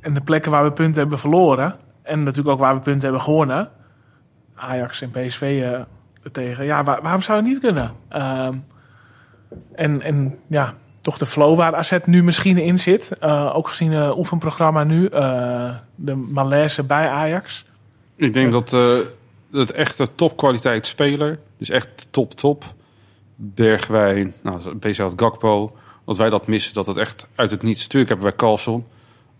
en 0.00 0.14
de 0.14 0.20
plekken 0.20 0.50
waar 0.50 0.64
we 0.64 0.72
punten 0.72 1.00
hebben 1.00 1.18
verloren... 1.18 1.76
en 2.02 2.22
natuurlijk 2.22 2.48
ook 2.48 2.58
waar 2.60 2.74
we 2.74 2.80
punten 2.80 3.02
hebben 3.02 3.20
gewonnen... 3.20 3.70
Ajax 4.54 5.02
en 5.02 5.10
PSV 5.10 5.62
eh, 5.72 5.80
tegen... 6.32 6.64
Ja, 6.64 6.84
waar- 6.84 7.02
waarom 7.02 7.20
zou 7.22 7.38
het 7.38 7.46
niet 7.46 7.58
kunnen? 7.60 7.92
Ehm, 8.08 8.56
en, 9.74 10.02
en 10.02 10.38
ja, 10.48 10.74
toch 11.08 11.18
de 11.18 11.26
flow 11.26 11.56
waar 11.56 11.74
AZ 11.74 11.98
nu 12.04 12.22
misschien 12.22 12.58
in 12.58 12.78
zit. 12.78 13.18
Eh, 13.20 13.56
ook 13.56 13.68
gezien 13.68 13.92
het 13.92 14.16
oefenprogramma 14.16 14.84
nu. 14.84 15.06
eh, 15.06 15.70
de 15.94 16.14
malaise 16.14 16.82
bij 16.84 17.08
Ajax. 17.08 17.64
Ik 18.16 18.32
denk 18.32 18.52
dat 18.52 18.70
het 19.52 19.72
echte 19.72 20.14
topkwaliteit 20.14 20.86
speler, 20.86 21.38
dus 21.58 21.70
echt 21.70 22.08
top 22.10 22.34
top, 22.34 22.64
Bergwijn, 23.36 24.34
nou, 24.42 24.74
beetje 24.74 25.02
als 25.02 25.12
Gakpo, 25.16 25.76
dat 26.04 26.16
wij 26.16 26.30
dat 26.30 26.46
missen, 26.46 26.74
dat 26.74 26.86
het 26.86 26.96
echt 26.96 27.26
uit 27.34 27.50
het 27.50 27.62
niets. 27.62 27.82
Natuurlijk 27.82 28.10
hebben 28.10 28.28
wij 28.28 28.36
Carlson, 28.36 28.86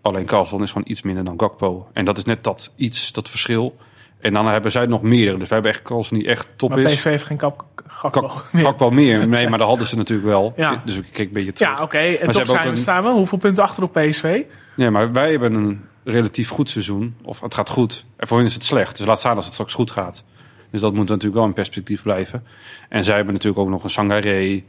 alleen 0.02 0.26
Carlson 0.26 0.62
is 0.62 0.72
gewoon 0.72 0.90
iets 0.90 1.02
minder 1.02 1.24
dan 1.24 1.40
Gakpo. 1.40 1.88
En 1.92 2.04
dat 2.04 2.16
is 2.16 2.24
net 2.24 2.44
dat 2.44 2.72
iets, 2.76 3.12
dat 3.12 3.28
verschil. 3.28 3.76
En 4.20 4.32
dan 4.32 4.46
hebben 4.46 4.70
zij 4.72 4.86
nog 4.86 5.02
meer. 5.02 5.30
Dus 5.38 5.48
wij 5.48 5.58
hebben 5.58 5.70
echt 5.70 5.82
Carlson 5.82 6.18
die 6.18 6.26
echt 6.28 6.48
top 6.56 6.70
maar 6.70 6.78
is. 6.78 6.94
PSV 6.94 7.04
heeft 7.04 7.24
geen 7.24 7.36
kap, 7.36 7.64
Gakpo. 7.86 8.28
Gak- 8.28 8.44
Gakpo 8.62 8.90
meer. 8.90 9.28
Nee, 9.28 9.48
maar 9.48 9.58
dat 9.58 9.68
hadden 9.68 9.86
ze 9.86 9.96
natuurlijk 9.96 10.28
wel. 10.28 10.52
Ja. 10.56 10.80
Dus 10.84 10.96
ik 10.96 11.04
keek 11.12 11.26
een 11.26 11.32
beetje 11.32 11.52
terug. 11.52 11.76
Ja, 11.76 11.82
oké. 11.82 11.98
En 11.98 12.34
ze 12.34 12.40
toch 12.42 12.64
een- 12.64 12.76
staan 12.76 13.02
we 13.02 13.08
hoeveel 13.10 13.38
punten 13.38 13.62
achter 13.62 13.82
op 13.82 13.92
PSV? 13.92 14.42
Nee, 14.76 14.90
maar 14.90 15.12
wij 15.12 15.30
hebben 15.30 15.54
een 15.54 15.80
relatief 16.04 16.48
goed 16.48 16.68
seizoen. 16.68 17.16
Of 17.24 17.40
het 17.40 17.54
gaat 17.54 17.68
goed. 17.68 18.04
En 18.16 18.28
voor 18.28 18.36
hen 18.36 18.46
is 18.46 18.54
het 18.54 18.64
slecht. 18.64 18.96
Dus 18.96 19.06
laat 19.06 19.18
staan 19.18 19.36
als 19.36 19.44
het 19.44 19.54
straks 19.54 19.74
goed 19.74 19.90
gaat. 19.90 20.24
Dus 20.70 20.80
dat 20.80 20.92
moet 20.94 21.08
natuurlijk 21.08 21.34
wel 21.34 21.44
in 21.44 21.52
perspectief 21.52 22.02
blijven. 22.02 22.44
En 22.88 23.04
zij 23.04 23.14
hebben 23.16 23.32
natuurlijk 23.34 23.60
ook 23.62 23.68
nog 23.68 23.84
een 23.84 23.90
Sangaré. 23.90 24.62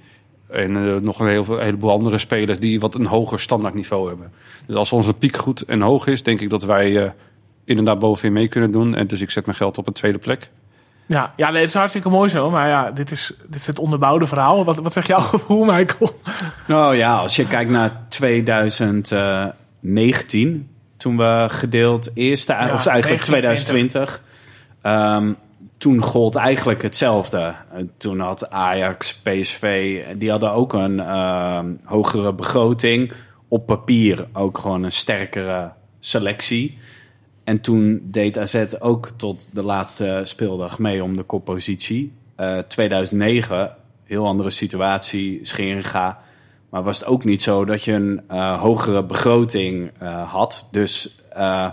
En 0.50 0.76
eh, 0.76 0.95
nog 1.02 1.20
een, 1.20 1.28
heel, 1.28 1.45
een 1.50 1.64
heleboel 1.64 1.91
andere 1.91 2.18
spelers 2.18 2.60
die 2.60 2.80
wat 2.80 2.95
een 2.95 3.06
hoger 3.06 3.39
standaardniveau 3.39 4.08
hebben. 4.08 4.32
Dus 4.66 4.76
als 4.76 4.91
onze 4.93 5.14
piek 5.14 5.38
goed 5.38 5.62
en 5.62 5.82
hoog 5.82 6.08
is, 6.08 6.24
denk 6.24 6.41
ik 6.41 6.50
dat 6.50 6.64
wij 6.64 7.04
eh, 7.06 7.12
inderdaad 7.70 7.99
bovenin 7.99 8.34
mee 8.34 8.47
kunnen 8.47 8.72
doen. 8.72 8.95
En 8.95 9.07
dus 9.07 9.22
ik 9.22 9.30
zet 9.30 9.45
mijn 9.45 9.57
geld 9.57 9.78
op 9.78 9.88
een 9.88 9.93
tweede 9.93 10.17
plek. 10.17 10.49
Ja, 11.05 11.34
ja 11.36 11.49
nee, 11.49 11.59
het 11.59 11.70
is 11.70 11.76
hartstikke 11.76 12.09
mooi 12.09 12.30
zo. 12.30 12.49
Maar 12.49 12.67
ja, 12.67 12.91
dit 12.91 13.11
is, 13.11 13.34
dit 13.45 13.55
is 13.55 13.67
het 13.67 13.80
onderbouwde 13.80 14.28
verhaal. 14.28 14.65
Wat, 14.65 14.80
wat 14.80 14.93
zegt 14.93 15.07
jouw 15.07 15.20
gevoel, 15.20 15.63
Michael? 15.63 16.20
Nou 16.67 16.95
ja, 16.95 17.17
als 17.17 17.36
je 17.36 17.47
kijkt 17.47 17.72
naar 17.72 18.05
2019, 18.09 20.70
toen 20.97 21.17
we 21.17 21.45
gedeeld 21.49 22.11
eerste, 22.13 22.53
Ja, 22.53 22.74
of 22.74 22.86
eigenlijk 22.86 23.26
1920. 23.26 23.28
2020, 23.32 24.24
ehm, 24.82 25.34
toen 25.78 26.03
gold 26.03 26.36
eigenlijk 26.36 26.82
hetzelfde. 26.82 27.53
Toen 27.97 28.20
had 28.20 28.49
Ajax, 28.49 29.15
PSV, 29.15 29.99
die 30.17 30.30
hadden 30.30 30.51
ook 30.51 30.74
een 30.74 30.99
ehm, 30.99 31.65
hogere 31.84 32.34
begroting. 32.34 33.11
Op 33.47 33.65
papier 33.65 34.28
ook 34.34 34.57
gewoon 34.57 34.84
een 34.84 34.91
sterkere 34.91 35.72
selectie. 35.99 36.78
En 37.50 37.62
toen 37.62 38.02
deed 38.04 38.38
AZ 38.38 38.66
ook 38.80 39.10
tot 39.16 39.47
de 39.52 39.64
laatste 39.64 40.22
speeldag 40.24 40.80
mee 40.80 41.04
om 41.04 41.16
de 41.16 41.24
koppositie. 41.24 42.14
Eh 42.36 42.58
2009, 42.58 43.76
heel 44.04 44.26
andere 44.26 44.50
situatie, 44.50 45.39
Scheringa. 45.41 46.20
Maar 46.70 46.84
was 46.84 47.00
het 47.00 47.08
ook 47.08 47.24
niet 47.24 47.41
zo 47.41 47.66
dat 47.66 47.84
je 47.84 47.91
een 47.91 48.22
eh, 48.28 48.60
hogere 48.60 49.04
begroting 49.04 49.91
eh, 49.97 50.32
had. 50.32 50.68
Dus 50.72 51.22
eh, 51.34 51.72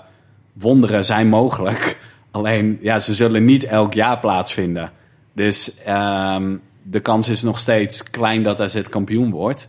wonderen 0.52 1.04
zijn 1.04 1.28
mogelijk. 1.28 1.98
Alleen, 2.30 2.78
ja, 2.80 2.98
ze 2.98 3.14
zullen 3.14 3.44
niet 3.44 3.64
elk 3.64 3.94
jaar 3.94 4.18
plaatsvinden. 4.18 4.90
Dus 5.32 5.82
ehm, 5.84 6.56
de 6.82 7.00
kans 7.00 7.28
is 7.28 7.42
nog 7.42 7.58
steeds 7.58 8.02
klein 8.02 8.42
dat 8.42 8.60
AZ 8.60 8.82
kampioen 8.82 9.30
wordt. 9.30 9.68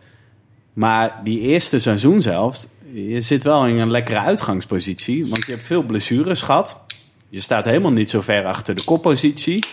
Maar 0.74 1.22
die 1.24 1.40
eerste 1.40 1.80
seizoen 1.80 2.22
zelfs, 2.22 2.68
je 2.94 3.22
zit 3.22 3.44
wel 3.44 3.68
in 3.68 3.78
een 3.78 3.92
lekkere 3.92 4.20
uitgangspositie. 4.20 5.28
Want 5.28 5.46
je 5.46 5.52
hebt 5.52 5.66
veel 5.66 5.84
blessures 5.84 6.42
gehad. 6.42 6.80
Je 7.30 7.40
staat 7.40 7.66
helemaal 7.66 7.92
niet 7.92 8.10
zo 8.10 8.22
ver 8.22 8.46
achter 8.46 8.76
de 8.76 8.84
koppositie. 8.84 9.64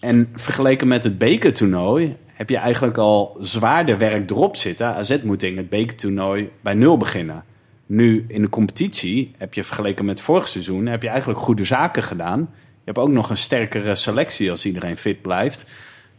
En 0.00 0.28
vergeleken 0.34 0.88
met 0.88 1.04
het 1.04 1.18
bekertoernooi 1.18 2.16
heb 2.26 2.50
je 2.50 2.56
eigenlijk 2.56 2.98
al 2.98 3.36
zwaarder 3.40 3.98
werk 3.98 4.30
erop 4.30 4.56
zitten. 4.56 4.94
AZ 4.94 5.16
moet 5.22 5.42
in 5.42 5.56
het 5.56 5.68
bekertoernooi 5.68 6.50
bij 6.60 6.74
nul 6.74 6.96
beginnen. 6.96 7.44
Nu 7.86 8.24
in 8.28 8.42
de 8.42 8.48
competitie 8.48 9.34
heb 9.38 9.54
je 9.54 9.64
vergeleken 9.64 10.04
met 10.04 10.20
vorig 10.20 10.48
seizoen... 10.48 10.86
heb 10.86 11.02
je 11.02 11.08
eigenlijk 11.08 11.40
goede 11.40 11.64
zaken 11.64 12.02
gedaan. 12.02 12.40
Je 12.60 12.94
hebt 12.94 12.98
ook 12.98 13.10
nog 13.10 13.30
een 13.30 13.36
sterkere 13.36 13.94
selectie 13.94 14.50
als 14.50 14.66
iedereen 14.66 14.96
fit 14.96 15.22
blijft. 15.22 15.66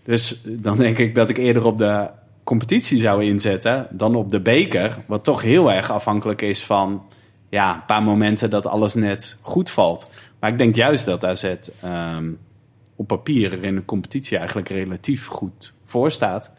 Dus 0.03 0.41
dan 0.43 0.77
denk 0.77 0.97
ik 0.97 1.15
dat 1.15 1.29
ik 1.29 1.37
eerder 1.37 1.65
op 1.65 1.77
de 1.77 2.09
competitie 2.49 2.97
zou 2.97 3.23
inzetten 3.23 3.87
dan 3.91 4.15
op 4.15 4.29
de 4.29 4.41
beker. 4.41 5.03
Wat 5.07 5.23
toch 5.23 5.41
heel 5.41 5.71
erg 5.71 5.91
afhankelijk 5.91 6.41
is 6.41 6.65
van 6.65 7.03
ja, 7.49 7.73
een 7.73 7.85
paar 7.85 8.03
momenten 8.03 8.49
dat 8.49 8.67
alles 8.67 8.93
net 8.93 9.37
goed 9.41 9.69
valt. 9.69 10.09
Maar 10.39 10.49
ik 10.49 10.57
denk 10.57 10.75
juist 10.75 11.05
dat 11.05 11.25
AZ 11.25 11.43
ehm, 11.81 12.31
op 12.95 13.07
papier 13.07 13.53
er 13.53 13.63
in 13.63 13.75
de 13.75 13.85
competitie 13.85 14.37
eigenlijk 14.37 14.69
relatief 14.69 15.27
goed 15.27 15.73
voor 15.85 16.11
staat. 16.11 16.51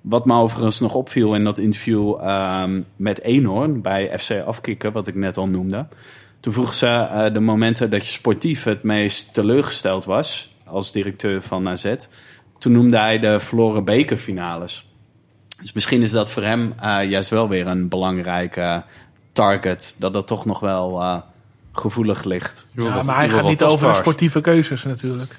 wat 0.00 0.26
me 0.26 0.34
overigens 0.34 0.80
nog 0.80 0.94
opviel 0.94 1.34
in 1.34 1.44
dat 1.44 1.58
interview 1.58 2.14
ehm, 2.20 2.80
met 2.96 3.22
Eenhoorn 3.22 3.82
bij 3.82 4.18
FC 4.18 4.42
Afkikken, 4.46 4.92
wat 4.92 5.06
ik 5.06 5.14
net 5.14 5.36
al 5.36 5.48
noemde. 5.48 5.86
Toen 6.40 6.52
vroeg 6.52 6.74
ze 6.74 6.86
eh, 6.86 7.32
de 7.32 7.40
momenten 7.40 7.90
dat 7.90 8.06
je 8.06 8.12
sportief 8.12 8.64
het 8.64 8.82
meest 8.82 9.34
teleurgesteld 9.34 10.04
was 10.04 10.56
als 10.64 10.92
directeur 10.92 11.42
van 11.42 11.68
AZ. 11.68 11.94
Toen 12.58 12.72
noemde 12.72 12.98
hij 12.98 13.18
de 13.18 13.40
verloren 13.40 13.84
bekerfinales. 13.84 14.95
Dus 15.60 15.72
misschien 15.72 16.02
is 16.02 16.10
dat 16.10 16.30
voor 16.30 16.42
hem 16.42 16.74
eh, 16.80 17.10
juist 17.10 17.30
wel 17.30 17.48
weer 17.48 17.66
een 17.66 17.88
belangrijke 17.88 18.82
target. 19.32 19.94
Dat 19.98 20.12
dat 20.12 20.26
toch 20.26 20.44
nog 20.44 20.60
wel 20.60 21.00
eh, 21.00 21.16
gevoelig 21.72 22.24
ligt. 22.24 22.66
Ja, 22.70 23.02
maar 23.02 23.16
hij 23.16 23.28
gaat 23.28 23.44
niet 23.44 23.64
over 23.64 23.88
de 23.88 23.94
sportieve 23.94 24.40
keuzes 24.40 24.84
natuurlijk. 24.84 25.36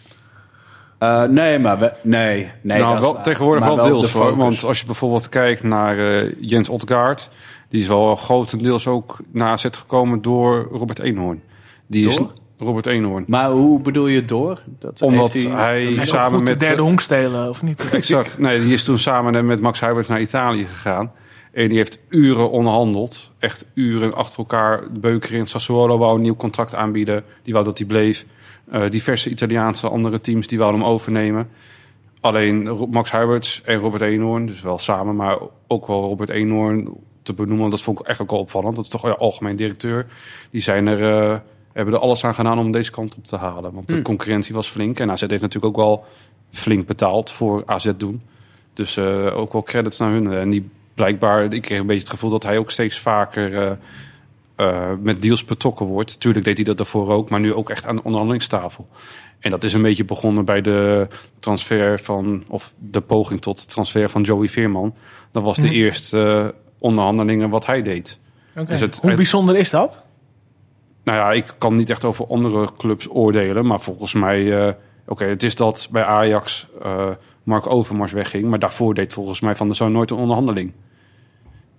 Eh, 0.98 1.24
nee, 1.24 1.60
maar 1.60 1.80
we, 1.80 1.94
nee, 2.02 2.52
nee. 2.62 2.80
nou, 2.80 3.00
wel, 3.00 3.22
tegenwoordig 3.22 3.66
Maar 3.66 3.76
wel 3.76 3.86
deels 3.86 4.12
de 4.12 4.18
hoor. 4.18 4.36
Want 4.36 4.64
als 4.64 4.80
je 4.80 4.86
bijvoorbeeld 4.86 5.30
kijkt 5.30 5.64
naar 5.64 5.98
eh, 6.00 6.32
Jens 6.40 6.70
Otgaard... 6.70 7.30
die 7.70 7.82
is 7.82 7.88
wel 7.88 8.16
grotendeels 8.16 8.88
ook 8.88 9.18
naar 9.32 9.50
AZ 9.50 9.66
gekomen 9.72 10.22
door 10.22 10.68
Robert 10.72 11.00
Eenhoorn. 11.00 11.42
Die 11.88 12.08
is? 12.08 12.20
Robert 12.58 12.86
Eenhoorn. 12.86 13.24
Maar 13.28 13.50
hoe 13.50 13.80
bedoel 13.80 14.08
je 14.08 14.26
door? 14.26 14.62
Dat 14.80 15.02
Omdat 15.02 15.34
heeft 15.34 15.54
hij 15.54 16.00
samen 16.02 16.38
goed 16.38 16.46
de 16.46 16.52
met... 16.54 16.62
eh, 16.62 16.68
derde 16.68 16.82
honk 16.82 17.00
stelen, 17.02 17.50
of 17.50 17.64
niet? 17.64 17.90
Exact. 17.90 18.38
Nee, 18.40 18.60
die 18.60 18.74
is 18.74 18.84
toen 18.84 18.98
samen 18.98 19.46
met 19.46 19.62
Max 19.62 19.80
Huibert 19.80 20.08
naar 20.08 20.22
Italië 20.22 20.66
gegaan. 20.66 21.12
En 21.52 21.70
die 21.70 21.78
heeft 21.78 22.00
uren 22.10 22.52
onderhandeld. 22.52 23.32
Echt 23.40 23.66
uren 23.74 24.14
achter 24.14 24.38
elkaar. 24.38 24.92
Beuker 24.92 25.34
in 25.34 25.48
Sassuolo 25.48 25.98
wou 25.98 26.16
een 26.16 26.22
nieuw 26.22 26.36
contract 26.36 26.76
aanbieden. 26.76 27.24
Die 27.44 27.54
wou 27.54 27.66
dat 27.66 27.78
hij 27.78 27.88
bleef. 27.88 28.26
Eh, 28.72 28.82
diverse 28.90 29.30
Italiaanse 29.30 29.90
andere 29.90 30.22
teams 30.22 30.48
die 30.48 30.58
wouden 30.58 30.82
hem 30.82 30.90
overnemen. 30.90 31.50
Alleen 32.22 32.88
Max 32.92 33.12
Huiberts 33.12 33.62
en 33.66 33.80
Robert 33.80 34.02
Eenhoorn, 34.02 34.46
dus 34.46 34.62
wel 34.62 34.80
samen, 34.80 35.16
maar 35.16 35.38
ook 35.68 35.88
wel 35.88 36.02
Robert 36.02 36.30
Eenhoorn 36.30 36.90
te 37.24 37.34
benoemen. 37.34 37.60
want 37.60 37.72
Dat 37.72 37.82
vond 37.82 38.00
ik 38.00 38.06
echt 38.08 38.22
ook 38.22 38.32
wel 38.32 38.40
opvallend. 38.40 38.76
Dat 38.76 38.84
is 38.84 38.92
toch 38.92 39.02
wel 39.02 39.18
algemeen 39.18 39.56
directeur. 39.56 40.06
Die 40.52 40.62
zijn 40.62 40.88
er, 40.88 41.32
eh, 41.32 41.40
hebben 41.78 41.94
er 41.94 42.00
alles 42.00 42.24
aan 42.24 42.34
gedaan 42.34 42.60
om 42.60 42.72
deze 42.72 42.92
kant 42.92 43.16
op 43.16 43.28
te 43.28 43.36
halen. 43.36 43.74
Want 43.74 43.88
de 43.88 43.94
Hmm. 43.94 44.04
concurrentie 44.04 44.54
was 44.56 44.68
flink. 44.70 45.00
En 45.00 45.12
AZ 45.12 45.20
heeft 45.22 45.42
natuurlijk 45.42 45.66
ook 45.66 45.86
wel 45.86 46.06
flink 46.50 46.86
betaald 46.88 47.32
voor 47.32 47.64
AZ 47.66 47.92
doen. 47.98 48.22
Dus 48.74 48.98
eh, 48.98 49.38
ook 49.38 49.54
wel 49.54 49.64
credits 49.64 49.98
naar 49.98 50.12
hun. 50.12 50.32
En 50.32 50.50
die 50.50 50.70
blijkbaar, 50.94 51.54
ik 51.54 51.62
kreeg 51.62 51.80
een 51.80 51.86
beetje 51.86 52.02
het 52.02 52.12
gevoel 52.12 52.30
dat 52.30 52.44
hij 52.44 52.58
ook 52.58 52.72
steeds 52.72 53.00
vaker 53.00 53.54
eh, 53.56 53.72
eh, 54.56 54.92
met 55.02 55.22
deals 55.22 55.46
betrokken 55.46 55.86
wordt. 55.86 56.20
Tuurlijk 56.20 56.46
deed 56.46 56.56
hij 56.56 56.66
dat 56.66 56.78
daarvoor 56.78 57.10
ook, 57.10 57.30
maar 57.30 57.40
nu 57.40 57.54
ook 57.54 57.70
echt 57.70 57.86
aan 57.86 57.96
de 57.96 58.04
onderhandelingstafel. 58.04 58.88
En 59.40 59.50
dat 59.52 59.64
is 59.64 59.74
een 59.74 59.82
beetje 59.82 60.06
begonnen 60.06 60.46
bij 60.46 60.62
de 60.62 61.08
transfer 61.40 62.00
van, 62.00 62.44
of 62.48 62.74
de 62.80 63.02
poging 63.02 63.42
tot 63.42 63.70
transfer 63.70 64.10
van 64.10 64.22
Joey 64.22 64.48
Veerman. 64.50 64.96
Dat 65.32 65.44
was 65.44 65.56
de 65.58 65.68
Mhm. 65.68 65.76
eerste 65.76 66.20
eh, 66.54 66.60
onderhandelingen 66.80 67.50
wat 67.50 67.66
hij 67.66 67.82
deed. 67.82 68.20
Dus 68.66 68.80
het- 68.80 68.98
Hoe 69.00 69.10
het- 69.10 69.18
bijzonder 69.20 69.56
is 69.56 69.70
dat? 69.70 70.04
Nou 71.08 71.20
ja, 71.20 71.32
ik 71.32 71.56
kan 71.58 71.76
niet 71.76 71.90
echt 71.90 72.06
over 72.06 72.28
andere 72.28 72.70
clubs 72.78 73.10
oordelen. 73.10 73.66
Maar 73.66 73.80
volgens 73.80 74.14
mij, 74.14 74.68
eh, 74.68 74.74
oké, 75.06 75.26
het 75.26 75.44
is 75.44 75.56
dat 75.56 75.88
bij 75.92 76.04
Ajax 76.04 76.68
eh, 76.84 77.10
Mark 77.44 77.68
Overmars 77.68 78.12
wegging. 78.12 78.46
Maar 78.46 78.60
daarvoor 78.60 78.94
deed 78.94 79.14
volgens 79.14 79.42
mij 79.42 79.56
Van 79.56 79.68
der 79.68 79.76
Zoon 79.76 79.92
nooit 79.92 80.12
een 80.12 80.18
onderhandeling. 80.18 80.74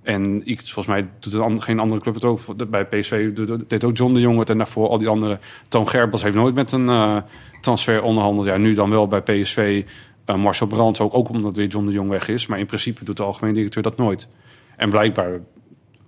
En 0.03 0.47
ik, 0.47 0.59
volgens 0.59 0.87
mij 0.87 1.09
doet 1.19 1.35
ander- 1.35 1.63
geen 1.63 1.79
andere 1.79 2.01
club 2.01 2.15
het 2.15 2.25
ook. 2.25 2.41
Bij 2.71 2.85
PSV 2.85 3.33
deed 3.67 3.85
ook 3.85 3.97
John 3.97 4.15
de 4.15 4.21
Jong 4.21 4.39
het. 4.39 4.51
En 4.51 4.59
daarvoor 4.59 4.89
al 4.89 4.99
die 4.99 5.09
andere. 5.09 5.39
Toon 5.69 5.89
Gerbels 5.89 6.23
heeft 6.23 6.37
nooit 6.37 6.55
met 6.55 6.73
een 6.73 6.89
eh, 6.89 7.17
transfer 7.61 8.03
onderhandeld. 8.03 8.47
Ja, 8.47 8.57
nu 8.57 8.75
dan 8.75 8.91
wel 8.91 9.09
bij 9.09 9.23
PSV. 9.23 9.85
Eh, 10.25 10.37
Marcel 10.37 10.67
Brands 10.67 11.01
ook, 11.01 11.15
ook 11.15 11.29
omdat 11.29 11.57
weer 11.57 11.67
John 11.67 11.87
de 11.87 11.93
Jong 11.93 12.11
weg 12.11 12.29
is. 12.29 12.47
Maar 12.47 12.59
in 12.59 12.67
principe 12.67 13.05
doet 13.05 13.17
de 13.17 13.23
algemeen 13.23 13.55
directeur 13.55 13.83
dat 13.83 13.97
nooit. 13.97 14.29
En 14.77 14.91
blijkbaar 14.91 15.41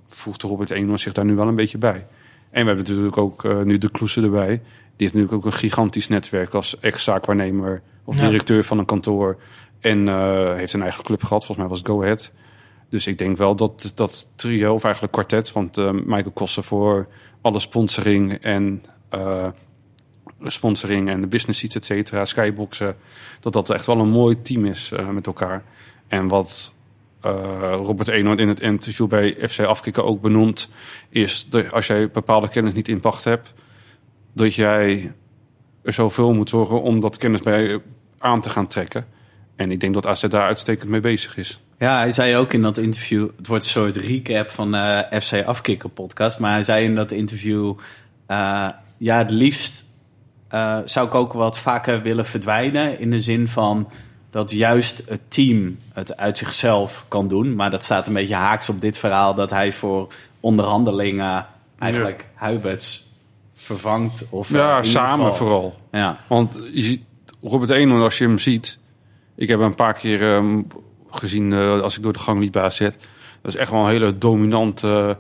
voegt 0.07 0.43
Robert 0.43 0.71
Eenhoorn 0.71 0.99
zich 0.99 1.13
daar 1.13 1.25
nu 1.25 1.35
wel 1.35 1.49
een 1.49 1.55
beetje 1.55 1.79
bij. 1.79 2.07
En 2.51 2.61
we 2.61 2.67
hebben 2.67 2.85
natuurlijk 2.89 3.17
ook 3.17 3.45
eh, 3.45 3.61
nu 3.61 3.79
de 3.79 3.91
Kloesen 3.91 4.25
erbij. 4.25 4.49
Die 4.49 5.09
heeft 5.09 5.13
natuurlijk 5.15 5.33
ook 5.33 5.45
een 5.45 5.59
gigantisch 5.59 6.09
netwerk 6.09 6.55
als 6.55 6.81
ex-zaakwaarnemer 6.81 7.83
of 8.05 8.17
Ja. 8.21 8.27
directeur 8.27 8.65
van 8.65 8.79
een 8.79 8.85
kantoor. 8.85 9.37
En 9.81 10.09
eh, 10.09 10.55
heeft 10.55 10.73
een 10.73 10.83
eigen 10.83 11.05
club 11.05 11.23
gehad, 11.23 11.45
volgens 11.45 11.59
mij 11.59 11.69
was 11.69 11.79
het 11.79 11.87
Go 11.87 12.03
Ahead. 12.03 12.33
Dus 12.89 13.07
ik 13.07 13.19
denk 13.19 13.37
wel 13.37 13.55
dat 13.57 13.93
dat 13.95 14.31
trio, 14.35 14.75
of 14.75 14.85
eigenlijk 14.85 15.13
kwartet, 15.13 15.53
want 15.53 15.79
eh, 15.79 15.91
Michael 15.91 16.31
Kossen 16.31 16.63
voor 16.63 17.09
alle 17.41 17.59
sponsoring 17.59 18.33
en 18.35 18.83
sponsoring 20.43 21.09
en 21.09 21.21
de 21.21 21.27
business 21.27 21.59
seats, 21.61 21.75
et 21.77 21.85
cetera, 21.85 22.25
skyboxen, 22.25 22.97
dat 23.41 23.53
dat 23.53 23.71
echt 23.71 23.87
wel 23.87 23.99
een 23.99 24.09
mooi 24.11 24.43
team 24.43 24.65
is 24.65 24.93
met 25.13 25.27
elkaar. 25.27 25.65
En 26.09 26.29
wat 26.29 26.73
Robert 27.21 28.09
Eenhoorn 28.09 28.39
in 28.39 28.49
het 28.49 28.61
interview 28.61 29.09
bij 29.09 29.37
FC 29.49 29.61
Afkikken 29.61 30.05
ook 30.05 30.21
benoemt, 30.21 30.71
is 31.09 31.49
dat 31.49 31.73
als 31.73 31.87
jij 31.87 32.11
bepaalde 32.11 32.49
kennis 32.49 32.73
niet 32.73 32.89
in 32.89 33.01
pacht 33.01 33.25
hebt, 33.25 33.55
dat 34.33 34.55
jij 34.55 35.13
er 35.83 35.93
zoveel 35.93 36.35
moet 36.35 36.49
zorgen 36.49 36.83
om 36.83 37.01
dat 37.01 37.17
kennis 37.17 37.41
bij 37.41 37.81
aan 38.19 38.41
te 38.41 38.51
gaan 38.51 38.67
trekken. 38.67 39.07
En 39.57 39.71
ik 39.71 39.81
denk 39.81 39.95
dat 39.95 40.07
AZ 40.07 40.23
daar 40.23 40.43
uitstekend 40.43 40.89
mee 40.89 41.01
bezig 41.01 41.37
is. 41.37 41.61
Ja, 41.79 41.99
hij 41.99 42.13
zei 42.13 42.37
ook 42.37 42.53
in 42.53 42.63
dat 42.63 42.79
interview... 42.79 43.29
Het 43.37 43.47
wordt 43.47 43.65
een 43.65 43.71
soort 43.71 43.97
recap 43.97 44.51
van 44.51 44.73
de 44.73 45.07
FC 45.23 45.45
Afkikken 45.47 45.93
podcast. 45.93 46.39
Maar 46.39 46.53
hij 46.53 46.63
zei 46.63 46.85
in 46.85 46.95
dat 46.95 47.11
interview... 47.11 47.75
eh, 48.27 48.69
ja, 48.99 49.19
het 49.19 49.31
liefst 49.31 49.85
eh, 50.49 50.79
zou 50.85 51.07
ik 51.07 51.15
ook 51.15 51.33
wat 51.33 51.59
vaker 51.59 52.03
willen 52.03 52.27
verdwijnen. 52.27 53.01
In 53.01 53.11
de 53.11 53.21
zin 53.21 53.49
van 53.49 53.91
dat 54.31 54.51
juist 54.51 55.03
het 55.07 55.21
team 55.29 55.79
het 55.93 56.17
uit 56.17 56.39
zichzelf 56.39 57.05
kan 57.09 57.29
doen. 57.29 57.55
Maar 57.55 57.71
dat 57.71 57.85
staat 57.85 58.07
een 58.07 58.13
beetje 58.13 58.35
haaks 58.35 58.69
op 58.69 58.81
dit 58.81 58.99
verhaal... 58.99 59.35
dat 59.35 59.51
hij 59.51 59.73
voor 59.73 60.13
onderhandelingen 60.41 61.47
eigenlijk 61.79 62.27
Huiberts 62.35 63.09
vervangt. 63.55 64.25
Of, 64.31 64.51
Ja, 64.53 64.83
samen 64.83 65.27
geval- 65.27 65.39
vooral. 65.39 65.77
Ja, 65.93 66.19
Want 66.27 66.59
je 66.73 66.83
ziet 66.83 67.03
Robert 67.43 67.71
Eenhoorn, 67.71 68.03
als 68.03 68.19
je 68.19 68.25
hem 68.25 68.39
ziet... 68.39 68.79
Ik 69.37 69.49
heb 69.49 69.59
hem 69.59 69.69
een 69.69 69.75
paar 69.75 69.95
keer 69.95 70.35
ehm, 70.35 70.63
gezien 71.11 71.53
eh, 71.53 71.81
als 71.81 71.97
ik 71.97 72.03
door 72.03 72.13
de 72.13 72.19
gang 72.19 72.41
liep 72.41 72.53
bij 72.53 72.63
AZ. 72.63 72.79
Dat 72.79 72.95
is 73.43 73.57
echt 73.57 73.71
wel 73.71 73.81
een 73.85 73.91
hele 73.91 74.13
dominante 74.13 75.19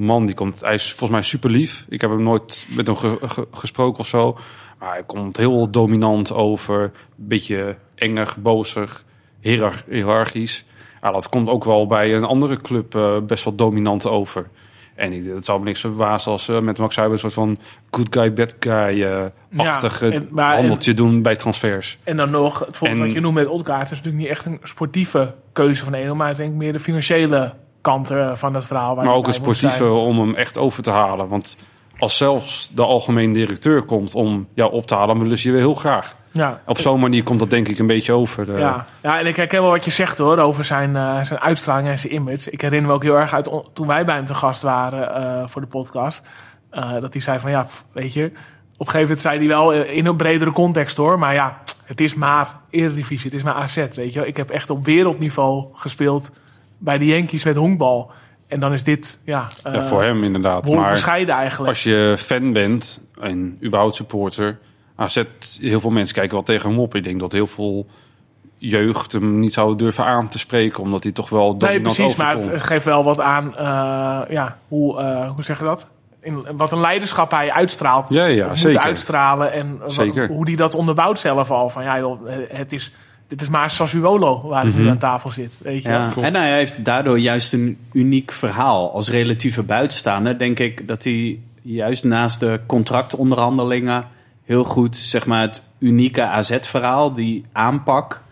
man. 0.00 0.26
Die 0.26 0.34
komt, 0.34 0.60
hij 0.60 0.74
is 0.74 0.88
volgens 0.90 1.10
mij 1.10 1.22
super 1.22 1.50
lief. 1.50 1.86
Ik 1.88 2.00
heb 2.00 2.10
hem 2.10 2.22
nooit 2.22 2.66
met 2.68 2.86
hem 2.86 2.96
ge- 2.96 3.18
ge- 3.22 3.46
gesproken 3.52 4.00
of 4.00 4.06
zo. 4.06 4.38
Maar 4.78 4.90
hij 4.92 5.02
komt 5.04 5.36
heel 5.36 5.70
dominant 5.70 6.32
over. 6.32 6.80
Een 6.82 6.90
beetje 7.16 7.76
enger, 7.94 8.34
bozig, 8.38 9.04
hierar- 9.40 9.84
hiërarchisch. 9.88 10.64
Ja, 11.02 11.12
dat 11.12 11.28
komt 11.28 11.48
ook 11.48 11.64
wel 11.64 11.86
bij 11.86 12.14
een 12.14 12.24
andere 12.24 12.60
club 12.60 12.94
eh, 12.94 13.18
best 13.18 13.44
wel 13.44 13.54
dominant 13.54 14.06
over. 14.06 14.48
En 14.94 15.12
ik, 15.12 15.24
het 15.34 15.44
zou 15.44 15.58
me 15.58 15.64
niks 15.64 15.80
verbazen 15.80 16.32
als 16.32 16.44
ze 16.44 16.52
met 16.52 16.78
Max 16.78 16.96
Huiber 16.96 17.14
een 17.14 17.20
soort 17.30 17.34
van 17.46 17.58
good 17.90 18.06
guy, 18.16 18.32
bad 18.32 18.56
guy 18.60 19.02
eh 19.02 19.24
en- 20.12 20.28
maar- 20.30 20.56
handeltje 20.56 20.94
doen 20.94 21.22
bij 21.22 21.36
transfers. 21.36 21.98
En 22.04 22.16
dan 22.16 22.30
nog, 22.30 22.58
het 22.66 22.76
volgende 22.76 23.02
En- 23.02 23.06
wat 23.08 23.16
je 23.16 23.22
noemt 23.22 23.34
met 23.34 23.46
Odgaard... 23.46 23.82
is 23.84 23.90
natuurlijk 23.90 24.16
niet 24.16 24.28
echt 24.28 24.44
een 24.44 24.60
sportieve 24.62 25.34
keuze 25.52 25.84
van 25.84 25.94
Eno... 25.94 26.14
maar 26.14 26.30
ik 26.30 26.36
denk 26.36 26.54
meer 26.54 26.72
de 26.72 26.78
financiële 26.80 27.54
kant 27.80 28.10
eh, 28.10 28.34
van 28.34 28.54
het 28.54 28.64
verhaal. 28.64 28.94
waar 28.94 29.04
Maar 29.04 29.14
ook 29.14 29.26
het 29.26 29.34
sportieve 29.34 29.92
om 29.92 30.18
hem 30.18 30.34
echt 30.34 30.58
over 30.58 30.82
te 30.82 30.90
halen. 30.90 31.28
Want 31.28 31.56
als 31.98 32.16
zelfs 32.16 32.70
de 32.74 32.82
algemeen 32.82 33.32
directeur 33.32 33.82
komt 33.82 34.14
om 34.14 34.48
jou 34.54 34.72
op 34.72 34.86
te 34.86 34.94
halen, 34.94 35.08
dan 35.08 35.22
willen 35.22 35.38
ze 35.38 35.48
je 35.48 35.54
weer 35.54 35.62
heel 35.62 35.74
graag. 35.74 36.16
Ja, 36.32 36.60
Op 36.66 36.78
zo'n 36.78 37.00
manier 37.00 37.22
komt 37.22 37.38
dat 37.38 37.50
denk 37.50 37.68
ik 37.68 37.78
een 37.78 37.86
beetje 37.86 38.12
over. 38.12 38.58
Ja, 38.58 38.86
ja, 39.02 39.18
en 39.18 39.26
ik 39.26 39.36
herken 39.36 39.60
wel 39.60 39.70
wat 39.70 39.84
je 39.84 39.90
zegt 39.90 40.18
hoor, 40.18 40.38
over 40.38 40.64
zijn, 40.64 40.96
eh, 40.96 41.24
zijn 41.24 41.40
uitstraling 41.40 41.88
en 41.88 41.98
zijn 41.98 42.14
image. 42.14 42.50
Ik 42.50 42.60
herinner 42.60 42.88
me 42.88 42.94
ook 42.94 43.02
heel 43.02 43.18
erg 43.18 43.34
uit 43.34 43.50
toen 43.72 43.86
wij 43.86 44.04
bij 44.04 44.14
hem 44.14 44.24
te 44.24 44.34
gast 44.34 44.62
waren 44.62 45.14
eh, 45.14 45.48
voor 45.48 45.60
de 45.60 45.66
podcast. 45.66 46.28
dat 47.00 47.12
hij 47.12 47.22
zei 47.22 47.38
van 47.38 47.50
ja, 47.50 47.66
weet 47.92 48.12
je, 48.12 48.24
op 48.24 48.86
een 48.86 48.92
gegeven 48.92 49.00
moment 49.00 49.20
zei 49.20 49.38
hij 49.38 49.46
wel 49.46 49.72
in 49.72 50.06
een 50.06 50.16
bredere 50.16 50.52
context 50.52 50.96
hoor. 50.96 51.18
Maar 51.18 51.34
ja, 51.34 51.58
het 51.84 52.00
is 52.00 52.14
maar 52.14 52.60
Eredivisie, 52.70 53.30
het 53.30 53.38
is 53.38 53.44
maar 53.44 53.54
AZ, 53.54 53.76
weet 53.76 54.12
je 54.12 54.18
wel. 54.18 54.28
Ik 54.28 54.36
heb 54.36 54.50
echt 54.50 54.70
op 54.70 54.84
wereldniveau 54.84 55.66
gespeeld 55.72 56.30
bij 56.80 56.98
de 56.98 57.06
Yankees 57.06 57.44
met 57.44 57.56
honkbal. 57.56 58.10
En 58.48 58.60
dan 58.60 58.72
is 58.72 58.84
dit, 58.84 59.18
ja, 59.24 59.48
eh 59.62 59.74
Ja, 59.74 59.84
voor 59.84 60.02
hem 60.02 60.24
inderdaad. 60.24 60.68
Maar 60.70 60.90
bescheiden 60.90 61.34
eigenlijk. 61.34 61.68
als 61.68 61.82
je 61.82 62.14
fan 62.18 62.52
bent 62.52 63.00
en 63.20 63.58
überhaupt 63.64 63.94
supporter, 63.94 64.58
AZ, 64.96 65.22
heel 65.60 65.80
veel 65.80 65.90
mensen 65.90 66.14
kijken 66.14 66.34
wel 66.34 66.42
tegen 66.42 66.68
hem 66.70 66.78
op. 66.78 66.94
Ik 66.94 67.02
denk 67.02 67.20
dat 67.20 67.32
heel 67.32 67.46
veel 67.46 67.86
jeugd 68.56 69.12
hem 69.12 69.38
niet 69.38 69.52
zou 69.52 69.76
durven 69.76 70.04
aan 70.04 70.28
te 70.28 70.38
spreken, 70.38 70.82
omdat 70.82 71.02
hij 71.02 71.12
toch 71.12 71.28
wel 71.28 71.54
Nee, 71.58 71.80
precies, 71.80 72.16
maar 72.16 72.30
het, 72.30 72.38
overkomt. 72.38 72.62
geeft 72.62 72.84
wel 72.84 73.04
wat 73.04 73.20
aan, 73.20 73.56
eh, 73.56 74.34
ja, 74.34 74.56
hoe, 74.68 74.98
eh, 75.00 75.30
hoe 75.30 75.44
zeg 75.44 75.58
je 75.58 75.64
dat? 75.64 75.88
In, 76.20 76.46
wat 76.56 76.72
een 76.72 76.80
leiderschap 76.80 77.30
hij 77.30 77.52
uitstraalt. 77.52 78.08
Ja, 78.08 78.24
ja, 78.24 78.54
zeker. 78.54 78.80
uitstralen 78.80 79.52
en 79.52 79.80
Zeker. 79.86 80.28
hoe 80.28 80.44
die 80.44 80.56
dat 80.56 80.74
onderbouwt 80.74 81.18
zelf 81.18 81.50
al. 81.50 81.68
Van 81.68 81.84
ja, 81.84 81.98
joh, 81.98 82.20
het 82.48 82.72
is, 82.72 82.94
dit 83.30 83.40
is 83.40 83.48
maar 83.48 83.70
Sassuolo 83.70 84.48
waar 84.48 84.62
hij 84.62 84.72
nu 84.72 84.80
Mhm. 84.80 84.90
aan 84.90 84.98
tafel 84.98 85.30
zit. 85.30 85.58
Weet 85.62 85.82
je? 85.82 85.88
Ja, 85.88 86.12
en 86.20 86.34
hij 86.34 86.54
heeft 86.54 86.84
daardoor 86.84 87.18
juist 87.18 87.52
een 87.52 87.78
uniek 87.92 88.32
verhaal. 88.32 88.92
Als 88.92 89.10
relatieve 89.10 89.62
buitenstaander 89.62 90.38
denk 90.38 90.58
ik 90.58 90.88
dat 90.88 91.04
hij 91.04 91.38
juist 91.62 92.04
naast 92.04 92.40
de 92.40 92.60
contractonderhandelingen 92.66 94.04
heel 94.44 94.64
goed 94.64 94.96
zeg 94.96 95.26
maar, 95.26 95.40
het 95.40 95.62
unieke 95.78 96.22
AZ-verhaal, 96.22 97.12
die 97.12 97.44
aanpak, 97.52 98.22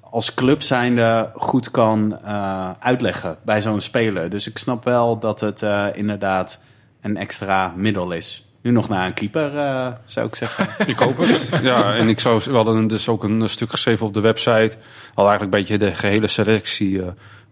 als 0.00 0.34
club 0.34 0.62
zijnde 0.62 1.30
goed 1.34 1.70
kan 1.70 2.18
eh, 2.24 2.70
uitleggen 2.80 3.36
bij 3.44 3.60
zo'n 3.60 3.80
speler. 3.80 4.30
Dus 4.30 4.48
ik 4.48 4.58
snap 4.58 4.84
wel 4.84 5.18
dat 5.18 5.40
het 5.40 5.62
eh, 5.62 5.86
inderdaad 5.92 6.60
een 7.00 7.16
extra 7.16 7.72
middel 7.76 8.10
is. 8.12 8.45
Nu 8.66 8.72
nog 8.72 8.88
naar 8.88 9.06
een 9.06 9.14
keeper, 9.14 9.58
eh, 9.58 9.92
zou 10.04 10.26
ik 10.26 10.34
zeggen. 10.34 10.68
Ik 10.92 10.96
hoop 10.96 11.16
het. 11.16 11.60
Ja, 11.62 11.94
en 11.94 12.08
ik 12.08 12.20
zou 12.20 12.42
wel 12.50 12.66
een, 12.66 12.86
dus 12.86 13.08
ook 13.08 13.24
een 13.24 13.48
stuk 13.48 13.70
geschreven 13.70 14.06
op 14.06 14.14
de 14.14 14.20
website. 14.20 14.76
Al 15.14 15.28
eigenlijk 15.28 15.42
een 15.42 15.60
beetje 15.60 15.78
de 15.78 15.94
gehele 15.94 16.26
selectie 16.26 17.02
eh, 17.02 17.08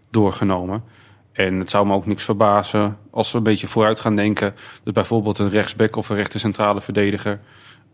doorgenomen. 0.09 0.83
En 1.31 1.59
het 1.59 1.69
zou 1.69 1.87
me 1.87 1.93
ook 1.93 2.05
niks 2.05 2.23
verbazen 2.23 2.97
als 3.11 3.31
we 3.31 3.37
een 3.37 3.43
beetje 3.43 3.67
vooruit 3.67 3.99
gaan 3.99 4.15
denken. 4.15 4.53
Dus 4.83 4.93
bijvoorbeeld 4.93 5.39
een 5.39 5.49
rechtsback 5.49 5.95
of 5.95 6.09
een 6.09 6.15
rechter 6.15 6.39
centrale 6.39 6.81
verdediger. 6.81 7.39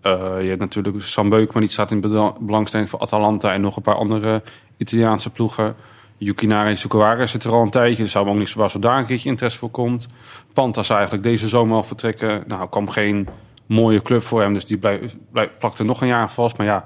Eh, 0.01 0.41
je 0.41 0.47
hebt 0.47 0.59
natuurlijk 0.61 1.01
Sam 1.01 1.29
Beukman, 1.29 1.61
die 1.61 1.71
staat 1.71 1.91
in 1.91 2.01
belangstelling 2.39 2.89
voor 2.89 2.99
Atalanta 2.99 3.53
en 3.53 3.61
nog 3.61 3.75
een 3.75 3.81
paar 3.81 3.95
andere 3.95 4.41
Italiaanse 4.77 5.29
ploegen. 5.29 5.75
Yukinari 6.23 6.75
Sukawara 6.75 7.25
zit 7.25 7.43
er 7.43 7.51
al 7.51 7.61
een 7.61 7.69
tijdje. 7.69 8.03
Dus 8.03 8.11
zou 8.11 8.25
me 8.25 8.31
ook 8.31 8.37
niks 8.37 8.51
verbazen 8.51 8.81
er 8.83 8.89
daar 8.89 8.97
een 8.97 9.05
keertje 9.05 9.29
interesse 9.29 9.59
voor 9.59 9.69
komt. 9.69 10.07
Pantas 10.53 10.89
eigenlijk 10.89 11.23
deze 11.23 11.47
zomer 11.47 11.75
al 11.75 11.83
vertrekken. 11.83 12.43
Nou, 12.47 12.69
kwam 12.69 12.89
geen 12.89 13.27
mooie 13.65 14.01
club 14.01 14.23
voor 14.23 14.41
hem, 14.41 14.53
dus 14.53 14.65
die 14.65 14.77
blijf, 14.77 15.15
blijf, 15.31 15.49
plakt 15.59 15.79
er 15.79 15.85
nog 15.85 16.01
een 16.01 16.07
jaar 16.07 16.31
vast. 16.31 16.57
Maar 16.57 16.65
ja, 16.65 16.85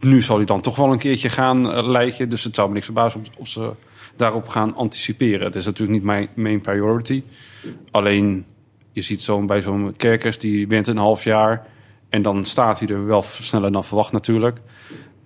nu 0.00 0.20
zal 0.20 0.36
hij 0.36 0.44
dan 0.44 0.60
toch 0.60 0.76
wel 0.76 0.92
een 0.92 0.98
keertje 0.98 1.28
gaan 1.28 1.70
uh. 1.70 2.28
Dus 2.28 2.44
het 2.44 2.54
zou 2.54 2.68
me 2.68 2.74
niks 2.74 2.86
verbazen 2.86 3.20
of, 3.20 3.26
of 3.38 3.48
ze 3.48 3.70
daarop 4.16 4.48
gaan 4.48 4.74
anticiperen. 4.74 5.46
Het 5.46 5.54
is 5.54 5.64
natuurlijk 5.64 5.98
niet 5.98 6.06
mijn 6.06 6.28
main 6.34 6.60
priority. 6.60 7.22
Alleen, 7.90 8.46
je 8.92 9.02
ziet 9.02 9.22
zo 9.22 9.44
bij 9.44 9.60
zo'n 9.60 9.94
kerkers, 9.96 10.38
die 10.38 10.68
wint 10.68 10.86
een 10.86 10.96
half 10.96 11.24
jaar. 11.24 11.66
En 12.08 12.22
dan 12.22 12.44
staat 12.44 12.78
hij 12.78 12.88
er 12.88 13.06
wel 13.06 13.22
sneller 13.22 13.72
dan 13.72 13.84
verwacht 13.84 14.12
natuurlijk. 14.12 14.58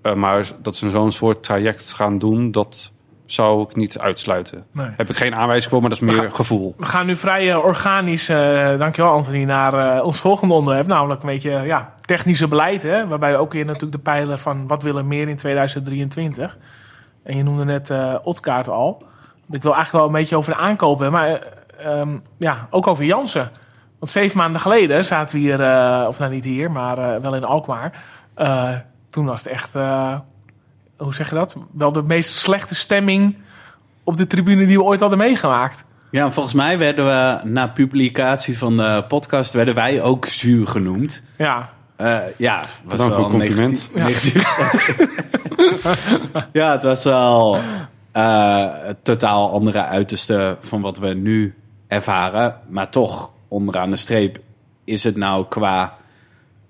Uh, 0.02 0.14
maar 0.14 0.46
dat 0.62 0.76
ze 0.76 0.90
zo'n 0.90 1.12
soort 1.12 1.42
traject 1.42 1.92
gaan 1.92 2.18
doen, 2.18 2.50
dat 2.50 2.92
zou 3.26 3.62
ik 3.62 3.76
niet 3.76 3.98
uitsluiten. 3.98 4.64
Nee. 4.72 4.86
Heb 4.96 5.10
ik 5.10 5.16
geen 5.16 5.34
aanwijzing 5.36 5.70
voor, 5.70 5.80
maar 5.80 5.90
dat 5.90 5.98
is 6.02 6.04
meer 6.04 6.14
gaan- 6.22 6.34
gevoel. 6.34 6.74
We 6.76 6.84
gaan 6.86 7.06
nu 7.06 7.16
vrij 7.16 7.50
eh, 7.50 7.58
organisch, 7.64 8.28
eh, 8.28 8.78
dankjewel 8.78 9.12
Anthony, 9.12 9.44
naar 9.44 9.74
eh, 9.74 10.04
ons 10.04 10.18
volgende 10.18 10.54
onderwerp. 10.54 10.86
Namelijk 10.86 11.20
een 11.22 11.28
beetje 11.28 11.50
ja, 11.50 11.92
technische 12.00 12.48
beleid. 12.48 12.82
Hè? 12.82 13.06
Waarbij 13.08 13.32
we 13.32 13.38
ook 13.38 13.52
weer 13.52 13.64
natuurlijk 13.64 13.92
de 13.92 13.98
pijler 13.98 14.38
van 14.38 14.66
wat 14.66 14.82
willen 14.82 15.02
we 15.02 15.08
meer 15.08 15.28
in 15.28 15.36
2023. 15.36 16.58
En 17.22 17.36
je 17.36 17.42
noemde 17.42 17.64
net 17.64 17.92
Otkaart 18.22 18.68
al. 18.68 19.02
Ik 19.50 19.62
wil 19.62 19.74
eigenlijk 19.74 20.04
wel 20.04 20.14
een 20.14 20.20
beetje 20.20 20.36
over 20.36 20.52
de 20.52 20.58
aankopen 20.58 21.02
hebben. 21.02 21.20
Maar 21.20 21.30
eh, 21.78 22.00
ehm, 22.00 22.18
ja, 22.38 22.66
ook 22.70 22.86
over 22.86 23.04
Jansen. 23.04 23.50
Want 23.98 24.12
zeven 24.12 24.38
maanden 24.38 24.60
geleden 24.60 25.04
zaten 25.04 25.34
we 25.34 25.40
hier, 25.40 25.58
of 26.08 26.18
nou 26.18 26.30
niet 26.32 26.44
hier, 26.44 26.70
maar 26.70 27.20
wel 27.20 27.34
in 27.34 27.44
Alkmaar. 27.44 27.92
Toen 29.10 29.26
was 29.26 29.42
het 29.44 29.52
echt, 29.52 29.74
hoe 30.96 31.14
zeg 31.14 31.28
je 31.28 31.34
dat? 31.34 31.56
Wel 31.72 31.92
de 31.92 32.02
meest 32.02 32.30
slechte 32.34 32.74
stemming 32.74 33.36
op 34.04 34.16
de 34.16 34.26
tribune 34.26 34.66
die 34.66 34.76
we 34.78 34.84
ooit 34.84 35.00
hadden 35.00 35.18
meegemaakt. 35.18 35.84
Ja, 36.10 36.24
en 36.24 36.32
volgens 36.32 36.54
mij 36.54 36.78
werden 36.78 37.04
we 37.04 37.48
na 37.48 37.66
publicatie 37.68 38.58
van 38.58 38.76
de 38.76 39.04
podcast 39.08 39.52
werden 39.52 39.74
wij 39.74 40.02
ook 40.02 40.26
zuur 40.26 40.66
genoemd. 40.68 41.22
Ja, 41.38 41.74
Eh, 41.96 42.18
ja, 42.36 42.58
was 42.84 43.00
Bedankt 43.00 43.14
wel 43.14 43.22
het 43.24 43.30
compliment. 43.30 43.88
negatief- 43.94 44.56
negatief. 44.56 46.48
ja, 46.52 46.72
het 46.72 46.82
was 46.82 47.04
wel 47.04 47.58
eh, 48.12 48.66
het 48.72 49.04
totaal 49.04 49.50
andere 49.52 49.84
uiterste 49.84 50.56
van 50.60 50.80
wat 50.80 50.98
we 50.98 51.14
nu 51.14 51.54
ervaren. 51.88 52.54
Maar 52.68 52.90
toch, 52.90 53.30
onderaan 53.48 53.90
de 53.90 53.96
streep, 53.96 54.38
is 54.84 55.04
het 55.04 55.16
nou 55.16 55.46
qua 55.48 55.96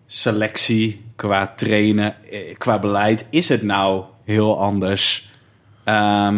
selectie, 0.07 1.05
qua 1.16 1.53
trainen, 1.57 2.15
eh, 2.31 2.55
qua 2.59 2.78
beleid, 2.78 3.27
is 3.31 3.48
het 3.48 3.62
nou 3.62 4.05
heel 4.27 4.61
anders? 4.61 5.31
Eh, 5.85 6.28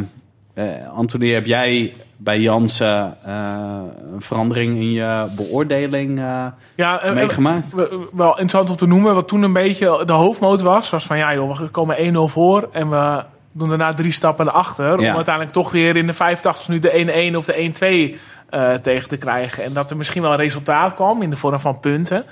Anthony, 0.95 1.31
heb 1.31 1.47
jij 1.47 1.95
bij 2.21 2.41
Jansen 2.41 3.15
eh, 3.25 3.81
een 4.13 4.23
verandering 4.23 4.81
in 4.81 4.91
je 4.91 5.27
beoordeling 5.37 6.19
eh, 6.19 6.47
ja 6.75 7.01
meegemaakt? 7.15 7.75
wel 8.13 8.31
interessant 8.31 8.71
om 8.71 8.77
te 8.77 8.87
noemen. 8.87 9.15
Wat 9.15 9.29
toen 9.29 9.43
een 9.43 9.53
beetje 9.53 10.05
de 10.05 10.13
hoofdmoot 10.13 10.61
was, 10.61 10.91
was 10.91 11.07
van 11.07 11.19
ja 11.19 11.35
joh, 11.35 11.59
we 11.59 11.69
komen 11.69 12.15
1-0 12.15 12.19
voor 12.19 12.69
en 12.73 12.91
we 12.91 13.23
doen 13.53 13.69
daarna 13.69 13.95
drie 13.95 14.13
stappen 14.13 14.45
naar 14.45 14.55
achter. 14.55 14.99
Om 14.99 15.05
uiteindelijk 15.05 15.55
toch 15.55 15.71
weer 15.71 15.97
in 15.97 16.07
de 16.07 16.13
85 16.13 16.69
minuten 16.69 17.07
de 17.07 17.31
1-1 17.33 17.37
of 17.37 17.45
de 17.45 18.15
1-2 18.15 18.19
eh, 18.51 18.75
tegen 18.75 19.09
te 19.09 19.17
krijgen. 19.17 19.65
En 19.65 19.73
dat 19.73 19.91
er 19.91 19.97
misschien 19.97 20.23
wel 20.23 20.31
een 20.31 20.37
resultaat 20.37 20.95
kwam 20.95 21.23
in 21.23 21.31
de 21.31 21.37
vorm 21.37 21.59
van 21.59 21.81
punten. 21.81 22.25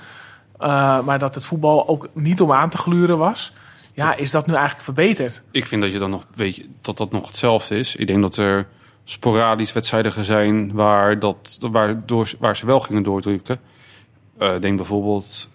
Maar 1.05 1.19
dat 1.19 1.35
het 1.35 1.45
voetbal 1.45 1.87
ook 1.87 2.09
niet 2.13 2.41
om 2.41 2.51
aan 2.51 2.69
te 2.69 2.77
gluren 2.77 3.17
was. 3.17 3.53
Ja, 3.97 4.15
is 4.15 4.31
dat 4.31 4.47
nu 4.47 4.53
eigenlijk 4.53 4.83
verbeterd? 4.83 5.41
Ik 5.51 5.65
vind 5.65 5.81
dat 5.81 5.91
je 5.91 5.99
dan 5.99 6.09
nog 6.09 6.27
weet 6.35 6.55
je, 6.55 6.65
dat 6.81 6.97
dat 6.97 7.11
nog 7.11 7.27
hetzelfde 7.27 7.79
is. 7.79 7.95
Ik 7.95 8.07
denk 8.07 8.21
dat 8.21 8.37
er 8.37 8.67
sporadisch 9.03 9.73
wedstrijden 9.73 10.25
zijn 10.25 10.73
waar, 10.73 11.19
dat, 11.19 11.57
waar, 11.71 12.05
door, 12.05 12.31
waar 12.39 12.57
ze 12.57 12.65
wel 12.65 12.79
gingen 12.79 13.03
doordrukken. 13.03 13.59
Eh, 14.37 14.55
Ik 14.55 14.61
denk 14.61 14.77
bijvoorbeeld, 14.77 15.49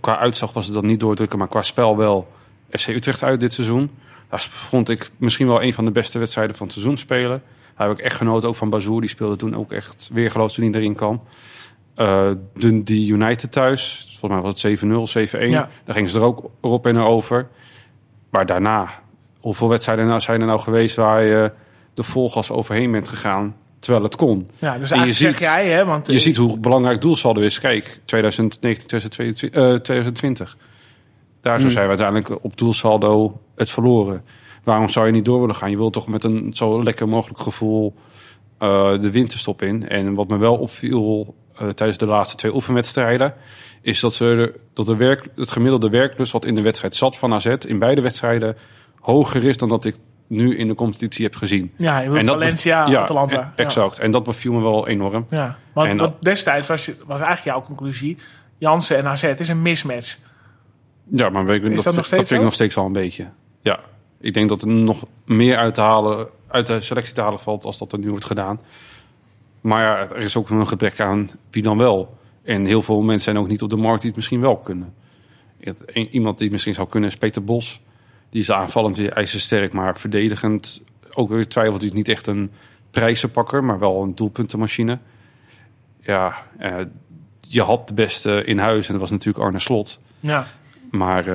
qua 0.00 0.18
uitslag 0.18 0.52
was 0.52 0.64
het 0.64 0.74
dan 0.74 0.86
niet 0.86 1.00
doordrukken, 1.00 1.38
maar 1.38 1.48
qua 1.48 1.62
spel 1.62 1.96
wel 1.96 2.28
FC 2.70 2.88
Utrecht 2.88 3.22
uit 3.22 3.40
dit 3.40 3.52
seizoen. 3.52 3.90
Daar 4.28 4.40
vond 4.40 4.88
ik 4.88 5.10
misschien 5.16 5.46
wel 5.46 5.62
een 5.62 5.74
van 5.74 5.84
de 5.84 5.90
beste 5.90 6.18
wedstrijden 6.18 6.56
van 6.56 6.66
het 6.66 6.74
seizoen 6.74 6.96
spelen. 6.98 7.42
Daar 7.76 7.88
heb 7.88 7.98
ik 7.98 8.04
echt 8.04 8.16
genoten, 8.16 8.48
ook 8.48 8.56
van 8.56 8.70
Bazoer. 8.70 9.00
Die 9.00 9.10
speelde 9.10 9.36
toen 9.36 9.56
ook 9.56 9.72
echt 9.72 10.10
weergeloos 10.12 10.54
toen 10.54 10.64
hij 10.70 10.80
erin 10.80 10.94
kwam. 10.94 11.22
Eh 11.94 12.30
Dundee 12.54 13.06
United 13.06 13.52
thuis, 13.52 14.06
volgens 14.18 14.42
mij 14.42 14.52
was 14.52 14.62
het 14.62 15.30
7-0, 15.36 15.38
7-1. 15.46 15.48
Ja. 15.50 15.68
Daar 15.84 15.94
gingen 15.94 16.10
ze 16.10 16.18
er 16.18 16.24
ook 16.24 16.50
op 16.60 16.86
en 16.86 16.96
over. 16.98 17.48
Maar 18.36 18.46
daarna, 18.46 18.88
hoeveel 19.40 19.68
wedstrijden 19.68 20.06
nou 20.06 20.20
zijn 20.20 20.40
er 20.40 20.46
nou 20.46 20.60
geweest 20.60 20.96
waar 20.96 21.22
je 21.22 21.52
de 21.94 22.02
volgas 22.02 22.50
overheen 22.50 22.90
bent 22.92 23.08
gegaan, 23.08 23.56
terwijl 23.78 24.04
het 24.04 24.16
kon? 24.16 24.48
Ja, 24.58 24.78
dus 24.78 24.90
En 24.90 25.06
je 25.06 25.12
zeg 25.12 25.32
ziet- 25.32 25.40
jij, 25.40 25.68
hè, 25.68 25.84
want 25.84 26.06
Je 26.06 26.18
ziet 26.18 26.36
hoe 26.36 26.58
belangrijk 26.58 27.00
doelsaldo 27.00 27.40
is. 27.40 27.60
Kijk, 27.60 27.98
2019, 28.04 28.86
2022, 28.86 29.50
eh, 29.50 29.74
2020. 29.80 30.56
Daar 31.40 31.60
zo 31.60 31.68
zijn 31.68 31.82
we 31.82 31.88
uiteindelijk 31.88 32.44
op 32.44 32.56
doelsaldo 32.56 33.40
het 33.54 33.70
verloren. 33.70 34.24
Waarom 34.64 34.88
zou 34.88 35.06
je 35.06 35.12
niet 35.12 35.24
door 35.24 35.40
willen 35.40 35.54
gaan? 35.54 35.70
Je 35.70 35.76
wilt 35.76 35.92
toch 35.92 36.08
met 36.08 36.24
een 36.24 36.50
zo 36.52 36.82
lekker 36.82 37.08
mogelijk 37.08 37.40
gevoel 37.40 37.94
eh, 38.58 39.00
de 39.00 39.10
winterstop 39.10 39.62
in. 39.62 39.88
En 39.88 40.14
wat 40.14 40.28
me 40.28 40.36
wel 40.36 40.56
opviel 40.56 41.34
eh, 41.58 41.68
tijdens 41.68 41.98
de 41.98 42.06
laatste 42.06 42.36
twee 42.36 42.54
oefenwedstrijden... 42.54 43.34
is 43.86 44.00
dat, 44.00 44.14
ze, 44.14 44.54
dat 44.72 44.86
de 44.86 44.96
werk, 44.96 45.28
het 45.36 45.50
gemiddelde 45.50 45.88
werklust 45.88 46.32
wat 46.32 46.44
in 46.44 46.54
de 46.54 46.60
wedstrijd 46.60 46.94
zat 46.94 47.16
van 47.18 47.34
AZ... 47.34 47.46
in 47.46 47.78
beide 47.78 48.00
wedstrijden 48.00 48.56
hoger 49.00 49.44
is 49.44 49.56
dan 49.56 49.68
dat 49.68 49.84
ik 49.84 49.96
nu 50.26 50.56
in 50.56 50.68
de 50.68 50.74
competitie 50.74 51.24
heb 51.24 51.34
gezien. 51.36 51.72
ja, 51.76 52.04
dat 52.04 52.24
Valencia, 52.24 52.86
ja, 52.86 53.00
Atalanta. 53.00 53.52
e- 53.56 53.62
Exact. 53.62 53.98
En 53.98 54.10
dat 54.10 54.24
beviel 54.24 54.52
me 54.52 54.60
wel 54.60 54.88
enorm. 54.88 55.26
Ja, 55.30 55.58
want 55.72 55.88
En 55.88 55.96
dat- 55.96 56.22
destijds 56.22 56.68
was, 56.68 56.86
was 56.86 57.20
eigenlijk 57.20 57.44
jouw 57.44 57.60
conclusie. 57.60 58.16
Jansen 58.58 58.96
en 58.96 59.06
AZ 59.06 59.22
is 59.22 59.48
een 59.48 59.62
mismatch. 59.62 60.16
Ja, 61.10 61.28
maar 61.28 61.48
ik, 61.48 61.76
dat, 61.76 61.94
dat 61.94 62.08
vind 62.08 62.30
ik 62.30 62.40
nog 62.40 62.52
steeds 62.52 62.74
wel 62.74 62.84
een 62.84 62.92
beetje. 62.92 63.28
Ja, 63.60 63.78
ik 64.20 64.34
denk 64.34 64.48
dat 64.48 64.62
er 64.62 64.68
nog 64.68 65.04
meer 65.24 65.56
uit 65.56 65.74
te 65.74 65.80
halen, 65.80 66.26
uit 66.48 66.66
de 66.66 66.80
selectie 66.80 67.14
te 67.14 67.20
halen 67.20 67.38
valt 67.38 67.64
als 67.64 67.78
dat 67.78 67.92
er 67.92 67.98
nu 67.98 68.10
wordt 68.10 68.24
gedaan. 68.24 68.60
Maar 69.60 69.82
ja, 69.82 69.98
er 69.98 70.16
is 70.22 70.36
ook 70.36 70.50
een 70.50 70.66
gebrek 70.66 71.00
aan 71.00 71.30
wie 71.50 71.62
dan 71.62 71.78
wel. 71.78 72.16
En 72.46 72.64
heel 72.64 72.82
veel 72.82 73.00
mensen 73.00 73.22
zijn 73.22 73.38
ook 73.38 73.48
niet 73.48 73.62
op 73.62 73.70
de 73.70 73.76
markt 73.76 73.98
die 74.00 74.06
het 74.06 74.16
misschien 74.16 74.40
wel 74.40 74.56
kunnen. 74.56 74.94
Iemand 76.10 76.36
die 76.36 76.46
het 76.46 76.52
misschien 76.52 76.74
zou 76.74 76.88
kunnen 76.88 77.08
is 77.08 77.16
Peter 77.16 77.44
Bos. 77.44 77.80
Die 78.30 78.40
is 78.40 78.50
aanvallend 78.50 78.96
weer 78.96 79.12
ijzersterk, 79.12 79.72
maar 79.72 79.98
verdedigend. 79.98 80.82
Ook 81.12 81.28
weer 81.28 81.48
twijfelt 81.48 81.80
hij 81.80 81.90
is 81.90 81.96
niet 81.96 82.08
echt 82.08 82.26
een 82.26 82.50
prijzenpakker, 82.90 83.64
maar 83.64 83.78
wel 83.78 84.02
een 84.02 84.14
doelpuntenmachine. 84.14 84.98
Ja, 86.00 86.34
eh, 86.58 86.76
je 87.40 87.62
had 87.62 87.88
de 87.88 87.94
beste 87.94 88.44
in 88.44 88.58
huis 88.58 88.86
en 88.86 88.92
dat 88.92 89.00
was 89.00 89.10
natuurlijk 89.10 89.44
Arne 89.44 89.58
Slot. 89.58 90.00
Ja, 90.20 90.46
Maar 90.90 91.26
eh, 91.26 91.34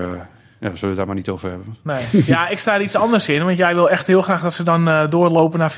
ja, 0.60 0.70
we 0.70 0.76
zullen 0.76 0.88
het 0.88 0.96
daar 0.96 1.06
maar 1.06 1.16
niet 1.16 1.30
over 1.30 1.50
hebben. 1.50 1.78
nee. 1.82 2.06
ja, 2.26 2.48
ik 2.48 2.60
sta 2.60 2.74
er 2.76 2.82
iets 2.82 2.96
anders 2.96 3.30
in. 3.30 3.46
Want 3.46 3.58
jij 3.58 3.74
wil 3.74 3.90
echt 3.90 4.08
heel 4.08 4.22
graag 4.22 4.42
dat 4.42 4.54
ze 4.54 4.64
dan 4.64 4.88
eh, 4.88 5.08
doorlopen 5.08 5.60
naar 5.60 5.76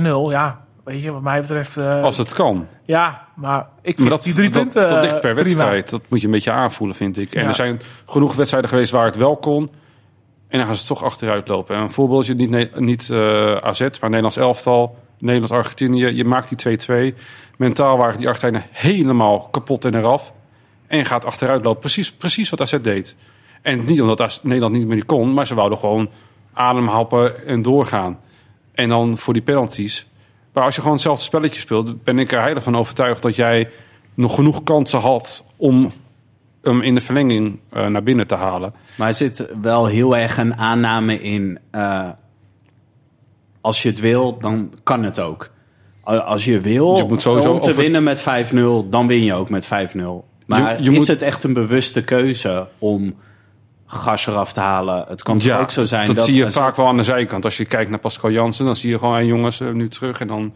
4-5-6-0. 0.00 0.04
Ja, 0.30 0.66
weet 0.88 1.02
je, 1.02 1.10
wat 1.12 1.22
mij 1.22 1.40
betreft... 1.40 1.76
eh, 1.76 2.02
Als 2.02 2.18
het 2.18 2.32
kan. 2.32 2.66
Ja, 2.84 3.26
maar 3.36 3.60
ik 3.82 3.94
vind 3.96 3.98
Maar 3.98 4.08
dat, 4.10 4.22
die 4.22 4.34
drie 4.34 4.50
dat, 4.50 4.62
punten 4.62 4.88
dat 4.88 5.02
ligt 5.02 5.20
per 5.20 5.28
eh, 5.30 5.34
prima. 5.34 5.44
wedstrijd. 5.44 5.90
Dat 5.90 6.02
moet 6.08 6.20
je 6.20 6.26
een 6.26 6.32
beetje 6.32 6.52
aanvoelen, 6.52 6.96
vind 6.96 7.18
ik. 7.18 7.34
En 7.34 7.42
Ja. 7.42 7.48
er 7.48 7.54
zijn 7.54 7.80
genoeg 8.06 8.34
wedstrijden 8.34 8.70
geweest 8.70 8.92
waar 8.92 9.04
het 9.04 9.16
wel 9.16 9.36
kon. 9.36 9.70
En 10.48 10.58
dan 10.58 10.66
gaan 10.66 10.76
ze 10.76 10.86
toch 10.86 11.04
achteruit 11.04 11.48
lopen. 11.48 11.76
En 11.76 11.82
een 11.82 11.90
voorbeeldje, 11.90 12.34
niet, 12.34 12.80
niet 12.80 13.10
eh, 13.10 13.54
AZ, 13.54 13.80
maar 13.80 13.90
Nederlands 14.00 14.36
elftal. 14.36 14.96
Nederland-Argentinië. 15.18 16.06
Je 16.06 16.24
maakt 16.24 16.62
die 16.64 17.12
2-2. 17.12 17.16
Mentaal 17.56 17.96
waren 17.96 18.18
die 18.18 18.28
Argentijnen 18.28 18.64
helemaal 18.70 19.48
kapot 19.50 19.84
en 19.84 19.94
eraf. 19.94 20.32
En 20.86 20.98
je 20.98 21.04
gaat 21.04 21.24
achteruit 21.24 21.64
lopen. 21.64 21.80
Precies, 21.80 22.12
precies 22.12 22.50
wat 22.50 22.60
AZ 22.60 22.74
deed. 22.82 23.14
En 23.62 23.84
niet 23.84 24.00
omdat 24.00 24.40
Nederland 24.42 24.74
niet 24.74 24.86
meer 24.86 25.04
kon. 25.04 25.34
Maar 25.34 25.46
ze 25.46 25.54
wouden 25.54 25.78
gewoon 25.78 26.10
ademhappen 26.52 27.46
en 27.46 27.62
doorgaan. 27.62 28.18
En 28.72 28.88
dan 28.88 29.18
voor 29.18 29.32
die 29.32 29.42
penalties. 29.42 30.06
Maar 30.52 30.64
als 30.64 30.74
je 30.74 30.80
gewoon 30.80 30.96
hetzelfde 30.96 31.24
spelletje 31.24 31.60
speelt, 31.60 32.04
ben 32.04 32.18
ik 32.18 32.32
er 32.32 32.40
heilig 32.40 32.62
van 32.62 32.76
overtuigd 32.76 33.22
dat 33.22 33.36
jij 33.36 33.70
nog 34.14 34.34
genoeg 34.34 34.62
kansen 34.62 35.00
had 35.00 35.44
om 35.56 35.92
hem 36.62 36.80
in 36.80 36.94
de 36.94 37.00
verlenging 37.00 37.58
eh, 37.72 37.86
naar 37.86 38.02
binnen 38.02 38.26
te 38.26 38.34
halen. 38.34 38.74
Maar 38.96 39.08
er 39.08 39.14
zit 39.14 39.48
wel 39.62 39.86
heel 39.86 40.16
erg 40.16 40.38
een 40.38 40.56
aanname 40.56 41.20
in. 41.20 41.58
eh, 41.70 42.08
als 43.60 43.82
je 43.82 43.88
het 43.88 44.00
wil, 44.00 44.38
dan 44.38 44.72
kan 44.82 45.02
het 45.02 45.20
ook. 45.20 45.50
Als 46.02 46.44
je 46.44 46.60
wil 46.60 46.96
Je 46.96 47.04
moet 47.04 47.22
sowieso 47.22 47.52
om 47.52 47.60
te 47.60 47.74
winnen 47.74 48.02
met 48.02 48.20
5-0, 48.20 48.88
dan 48.90 49.06
win 49.06 49.24
je 49.24 49.34
ook 49.34 49.50
met 49.50 49.66
5-0. 49.66 50.24
Maar 50.46 50.76
Je- 50.76 50.82
je 50.82 50.90
is 50.90 50.98
moet- 50.98 51.06
het 51.06 51.22
echt 51.22 51.44
een 51.44 51.52
bewuste 51.52 52.04
keuze 52.04 52.66
om 52.78 53.14
gas 53.88 54.26
eraf 54.26 54.52
te 54.52 54.60
halen? 54.60 55.04
Het 55.08 55.22
kan 55.22 55.42
ook 55.52 55.70
zo 55.70 55.84
zijn 55.84 56.06
dat, 56.06 56.16
dat... 56.16 56.24
zie 56.24 56.36
je 56.36 56.52
vaak 56.52 56.76
wel 56.76 56.86
aan 56.86 56.96
de 56.96 57.02
zijkant. 57.02 57.44
Als 57.44 57.56
je 57.56 57.64
kijkt 57.64 57.90
naar 57.90 57.98
Pascal 57.98 58.30
Jansen, 58.30 58.64
dan 58.64 58.76
zie 58.76 58.90
je 58.90 58.98
gewoon... 58.98 59.14
Hey, 59.14 59.26
jongens, 59.26 59.60
eh, 59.60 59.70
nu 59.70 59.88
terug 59.88 60.20
en 60.20 60.26
dan 60.26 60.54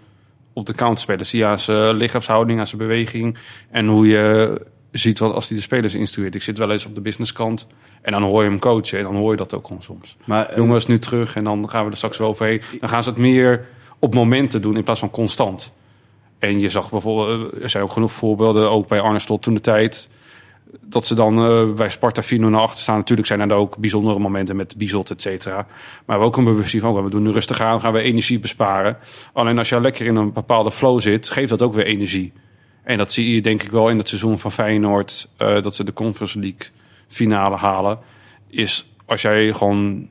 op 0.52 0.66
de 0.66 0.74
counter 0.74 1.02
spelen. 1.02 1.26
Zie 1.26 1.38
je 1.38 1.46
aan 1.46 1.58
zijn 1.58 1.94
lichaamshouding, 1.94 2.60
aan 2.60 2.66
zijn 2.66 2.80
beweging... 2.80 3.38
en 3.70 3.86
hoe 3.86 4.06
je 4.06 4.60
ziet 4.90 5.18
wat 5.18 5.34
als 5.34 5.48
hij 5.48 5.56
de 5.56 5.62
spelers 5.62 5.94
instrueert. 5.94 6.34
Ik 6.34 6.42
zit 6.42 6.58
wel 6.58 6.70
eens 6.70 6.86
op 6.86 6.94
de 6.94 7.00
businesskant 7.00 7.66
en 8.02 8.12
dan 8.12 8.22
hoor 8.22 8.42
je 8.42 8.48
hem 8.48 8.58
coachen... 8.58 8.98
en 8.98 9.04
dan 9.04 9.16
hoor 9.16 9.30
je 9.30 9.36
dat 9.36 9.54
ook 9.54 9.66
gewoon 9.66 9.82
soms. 9.82 10.16
Maar, 10.24 10.48
eh, 10.48 10.56
Jongens, 10.56 10.86
nu 10.86 10.98
terug 10.98 11.36
en 11.36 11.44
dan 11.44 11.68
gaan 11.68 11.84
we 11.84 11.90
er 11.90 11.96
straks 11.96 12.18
wel 12.18 12.28
overheen. 12.28 12.62
Dan 12.80 12.88
gaan 12.88 13.02
ze 13.02 13.08
het 13.08 13.18
meer 13.18 13.66
op 13.98 14.14
momenten 14.14 14.62
doen 14.62 14.76
in 14.76 14.84
plaats 14.84 15.00
van 15.00 15.10
constant. 15.10 15.72
En 16.38 16.60
je 16.60 16.68
zag 16.68 16.90
bijvoorbeeld, 16.90 17.52
eh, 17.52 17.62
er 17.62 17.70
zijn 17.70 17.82
ook 17.82 17.92
genoeg 17.92 18.12
voorbeelden, 18.12 18.70
ook 18.70 18.88
bij 18.88 19.00
Arne 19.00 19.18
Slot 19.18 19.42
toen 19.42 19.54
de 19.54 19.60
tijd, 19.60 20.08
dat 20.80 21.06
ze 21.06 21.14
dan 21.14 21.44
eh, 21.44 21.74
bij 21.74 21.90
Sparta 21.90 22.22
4 22.22 22.40
naar 22.40 22.60
achter 22.60 22.80
staan. 22.80 22.96
Natuurlijk 22.96 23.28
zijn 23.28 23.50
er 23.50 23.56
ook 23.56 23.76
bijzondere 23.76 24.18
momenten 24.18 24.56
met 24.56 24.76
Bizot, 24.76 25.10
et 25.10 25.20
cetera. 25.20 25.66
Maar 26.04 26.18
we 26.18 26.24
ook 26.24 26.36
een 26.36 26.44
bewustzijn 26.44 26.82
van, 26.82 26.96
oh, 26.96 27.04
we 27.04 27.10
doen 27.10 27.22
nu 27.22 27.30
rustig 27.30 27.60
aan, 27.60 27.80
gaan 27.80 27.92
we 27.92 28.00
energie 28.00 28.38
besparen. 28.38 28.98
Alleen 29.32 29.58
als 29.58 29.68
je 29.68 29.80
lekker 29.80 30.06
in 30.06 30.16
een 30.16 30.32
bepaalde 30.32 30.70
flow 30.70 31.00
zit, 31.00 31.30
geeft 31.30 31.48
dat 31.48 31.62
ook 31.62 31.74
weer 31.74 31.86
energie. 31.86 32.32
En 32.82 32.98
dat 32.98 33.12
zie 33.12 33.34
je 33.34 33.40
denk 33.40 33.62
ik 33.62 33.70
wel 33.70 33.90
in 33.90 33.98
het 33.98 34.08
seizoen 34.08 34.38
van 34.38 34.52
Feyenoord, 34.52 35.28
eh, 35.36 35.62
dat 35.62 35.74
ze 35.74 35.84
de 35.84 35.92
Conference 35.92 36.38
League 36.38 36.66
finale 37.06 37.56
halen. 37.56 37.98
Is 38.48 38.86
als 39.06 39.22
jij 39.22 39.52
gewoon, 39.52 40.08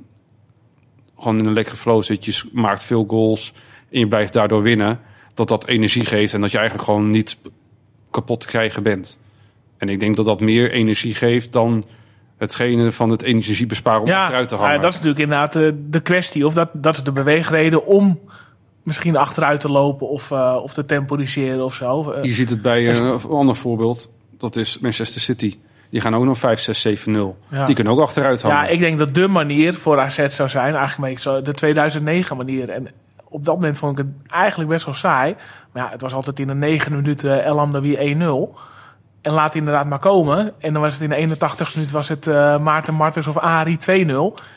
gewoon 1.17 1.39
in 1.39 1.45
een 1.45 1.53
lekkere 1.53 1.75
flow 1.75 2.03
zit, 2.03 2.25
je 2.25 2.49
maakt 2.53 2.83
veel 2.83 3.05
goals 3.07 3.53
en 3.89 3.99
je 3.99 4.07
blijft 4.07 4.33
daardoor 4.33 4.61
winnen, 4.61 4.99
dat 5.33 5.47
dat 5.47 5.67
energie 5.67 6.05
geeft 6.05 6.33
en 6.33 6.41
dat 6.41 6.51
je 6.51 6.57
eigenlijk 6.57 6.87
gewoon 6.87 7.09
niet 7.09 7.37
kapot 8.11 8.39
te 8.39 8.47
krijgen 8.47 8.83
bent. 8.83 9.19
En 9.81 9.89
ik 9.89 9.99
denk 9.99 10.15
dat 10.15 10.25
dat 10.25 10.39
meer 10.39 10.71
energie 10.71 11.15
geeft 11.15 11.51
dan 11.51 11.83
hetgene 12.37 12.91
van 12.91 13.09
het 13.09 13.21
energie 13.21 13.65
besparen 13.65 14.01
om 14.01 14.09
achteruit 14.09 14.47
te 14.47 14.55
hangen. 14.55 14.73
ja, 14.73 14.79
dat 14.79 14.89
is 14.89 14.95
natuurlijk 14.95 15.21
inderdaad 15.21 15.53
de, 15.53 15.85
de 15.89 15.99
kwestie. 15.99 16.45
Of 16.45 16.53
dat, 16.53 16.69
dat 16.73 16.95
is 16.95 17.03
de 17.03 17.11
beweegreden 17.11 17.85
om 17.85 18.19
misschien 18.83 19.17
achteruit 19.17 19.59
te 19.59 19.69
lopen 19.69 20.09
of, 20.09 20.31
eh, 20.31 20.57
of 20.63 20.73
te 20.73 20.85
temporiseren 20.85 21.63
of 21.63 21.73
zo. 21.73 22.11
Eh, 22.11 22.23
Je 22.23 22.31
ziet 22.31 22.49
het 22.49 22.61
bij 22.61 22.89
een, 22.89 23.19
ander 23.29 23.55
voorbeeld. 23.55 24.11
Dat 24.37 24.55
is 24.55 24.79
Manchester 24.79 25.21
City. 25.21 25.57
Die 25.89 26.01
gaan 26.01 26.15
ook 26.15 26.23
nog 26.23 26.37
5, 26.37 26.59
6, 26.59 26.81
7, 26.81 27.11
0. 27.11 27.37
Ja. 27.47 27.65
Die 27.65 27.75
kunnen 27.75 27.93
ook 27.93 27.99
achteruit 27.99 28.41
hangen. 28.41 28.57
ja, 28.57 28.67
ik 28.67 28.79
denk 28.79 28.99
dat 28.99 29.13
de 29.15 29.27
manier 29.27 29.73
voor 29.73 29.99
AZ 29.99 30.27
zou 30.27 30.49
zijn, 30.49 30.75
eigenlijk 30.75 31.23
de 31.45 31.53
2009 31.53 32.37
manier. 32.37 32.69
En 32.69 32.87
op 33.23 33.45
dat 33.45 33.55
moment 33.55 33.77
vond 33.77 33.99
ik 33.99 34.05
het 34.05 34.31
eigenlijk 34.31 34.69
best 34.69 34.85
wel 34.85 34.93
saai. 34.93 35.35
Maar 35.71 35.83
ja, 35.83 35.89
het 35.91 36.01
was 36.01 36.13
altijd 36.13 36.39
in 36.39 36.47
de 36.47 36.53
9 36.55 36.95
minuten 36.95 37.43
El 37.43 37.59
Amdawi 37.59 38.15
1-0. 38.19 38.70
En 39.21 39.33
laat 39.33 39.55
inderdaad 39.55 39.85
maar 39.89 39.99
komen. 39.99 40.53
En 40.59 40.73
dan 40.73 40.81
was 40.81 40.93
het 40.99 41.11
in 41.11 41.29
de 41.29 41.35
81ste 41.35 41.73
minuut 41.75 41.91
was 41.91 42.09
het 42.09 42.27
eh, 42.27 42.57
Maarten 42.57 42.93
Martens 42.93 43.27
of 43.27 43.37
Ari 43.37 43.77
2-0. 43.77 43.79
Dat 43.85 43.95
is 43.95 43.95
en 43.95 44.07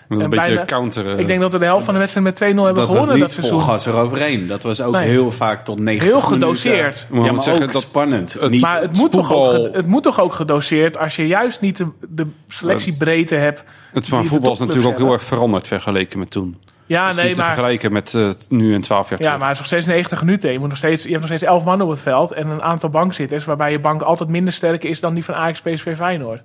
een 0.09 0.19
beetje 0.19 0.28
bijna- 0.28 0.65
counteren. 0.65 1.19
Ik 1.19 1.27
denk 1.27 1.41
dat 1.41 1.53
we 1.53 1.59
de 1.59 1.65
helft 1.65 1.85
van 1.85 1.95
de 1.95 2.01
wedstrijd 2.01 2.27
met 2.27 2.36
2-0 2.43 2.45
hebben 2.45 2.65
dat 2.65 2.77
was 2.77 2.86
gewonnen 2.86 3.12
niet 3.15 3.23
dat 3.23 3.32
seizoen. 3.32 3.59
vol 3.61 3.69
gas 3.69 3.86
eroverheen. 3.86 4.47
Dat 4.47 4.62
was 4.62 4.81
ook 4.82 4.93
Nee. 4.93 5.09
heel 5.09 5.32
vaak 5.32 5.65
tot 5.65 5.78
90 5.81 6.09
Heel 6.12 6.20
minuten. 6.20 6.41
gedoseerd. 6.41 7.07
Maar 7.11 7.24
Ja, 7.24 7.32
maar 7.32 7.43
zeggen 7.43 7.65
ook 7.66 7.73
dat- 7.73 7.82
spannend. 7.82 8.32
het- 8.32 8.51
Niet 8.51 8.61
Maar 8.61 8.81
het 8.81 8.97
moet, 8.97 9.12
toch 9.12 9.32
ook, 9.32 9.74
het 9.74 9.86
moet 9.86 10.03
toch 10.03 10.20
ook 10.20 10.32
gedoseerd 10.32 10.99
als 10.99 11.16
je 11.16 11.27
juist 11.27 11.61
niet 11.61 11.77
de, 11.77 11.86
de 12.09 12.27
selectiebreedte 12.49 13.35
hebt. 13.35 13.65
Het 13.93 14.09
maar 14.09 14.24
voetbal 14.24 14.53
is 14.53 14.59
natuurlijk 14.59 14.89
ook 14.95 15.03
heel 15.03 15.12
erg 15.12 15.24
veranderd 15.24 15.66
vergeleken 15.66 16.19
met 16.19 16.31
toen. 16.31 16.57
Ja, 16.86 17.09
is 17.09 17.16
nee, 17.16 17.27
niet 17.27 17.35
te 17.35 17.40
maar, 17.40 17.52
vergelijken 17.52 17.93
met 17.93 18.15
eh, 18.15 18.31
nu 18.48 18.74
en 18.74 18.81
12 18.81 19.09
jaar 19.09 19.19
ja, 19.19 19.24
terug. 19.24 19.39
maar 19.39 19.48
het 19.48 19.52
is 19.52 19.59
nog 19.59 19.66
steeds 19.66 19.86
90 19.86 20.20
minuten. 20.20 20.52
Je, 20.52 20.59
moet 20.59 20.69
nog 20.69 20.77
steeds, 20.77 21.02
je 21.02 21.09
hebt 21.09 21.20
nog 21.20 21.28
steeds 21.28 21.43
11 21.43 21.65
man 21.65 21.81
op 21.81 21.89
het 21.89 22.01
veld 22.01 22.32
en 22.32 22.48
een 22.48 22.62
aantal 22.62 22.89
bankzitters... 22.89 23.44
waarbij 23.44 23.70
je 23.70 23.81
bank 23.81 24.02
altijd 24.02 24.28
minder 24.28 24.52
sterk 24.52 24.85
is 24.85 25.01
dan 25.01 25.15
die 25.15 25.24
van 25.24 25.35
Ajax, 25.35 25.61
PSV, 25.61 25.97
Feyenoord. 25.97 26.43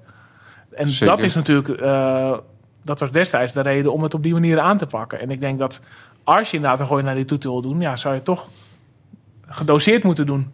En 0.71 0.89
Zeker. 0.89 1.15
dat 1.15 1.23
is 1.23 1.35
natuurlijk... 1.35 1.69
eh, 1.69 2.37
dat 2.83 2.99
was 2.99 3.11
destijds 3.11 3.53
de 3.53 3.61
reden 3.61 3.93
om 3.93 4.03
het 4.03 4.13
op 4.13 4.23
die 4.23 4.33
manier 4.33 4.59
aan 4.59 4.77
te 4.77 4.85
pakken. 4.85 5.19
En 5.19 5.29
ik 5.29 5.39
denk 5.39 5.59
dat 5.59 5.81
als 6.23 6.49
je 6.49 6.55
inderdaad 6.55 6.79
een 6.79 6.85
gooi 6.85 7.03
naar 7.03 7.15
die 7.15 7.25
toetel 7.25 7.51
wil 7.51 7.61
doen... 7.61 7.81
ja, 7.81 7.95
zou 7.95 8.15
je 8.15 8.21
toch 8.21 8.49
gedoseerd 9.47 10.03
moeten 10.03 10.25
doen. 10.25 10.51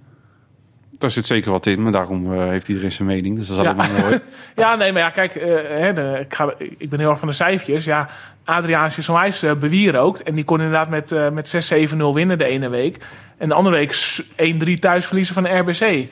Daar 0.98 1.10
zit 1.10 1.26
zeker 1.26 1.52
wat 1.52 1.66
in, 1.66 1.82
maar 1.84 1.92
daarom 1.92 2.34
eh, 2.34 2.48
heeft 2.48 2.68
iedereen 2.70 2.92
zijn 2.92 3.08
mening. 3.08 3.38
Dus 3.38 3.48
dat 3.48 3.58
is 3.58 3.64
Ja. 3.64 3.70
allemaal 3.70 4.00
mooi. 4.02 4.20
Ja, 4.56 4.76
nee, 4.76 4.92
maar 4.92 5.02
ja, 5.02 5.10
kijk, 5.10 5.36
eh, 5.36 5.48
hè, 5.68 5.94
de, 5.94 6.18
ik, 6.22 6.34
ga, 6.34 6.54
ik 6.78 6.90
ben 6.90 7.00
heel 7.00 7.10
erg 7.10 7.20
van 7.20 7.28
de 7.28 7.34
cijfertjes. 7.34 7.86
Ja, 7.86 8.10
Adriaan 8.46 8.92
Sisselhuis 8.92 9.44
uh, 9.44 9.54
bewierookt. 9.54 10.24
En 10.24 10.36
die 10.36 10.44
kon 10.44 10.58
inderdaad 10.62 10.90
met, 10.90 11.12
eh, 11.12 11.30
met 11.30 11.48
6-7-0 11.94 12.14
winnen 12.14 12.38
de 12.38 12.46
ene 12.46 12.70
week. 12.70 12.98
En 13.38 13.48
de 13.50 13.54
andere 13.56 13.76
week 13.76 13.94
s- 13.94 14.24
1-3 14.36 14.80
thuis 14.80 15.06
verliezen 15.06 15.34
van 15.34 15.44
de 15.44 15.50
RBC. 15.58 16.08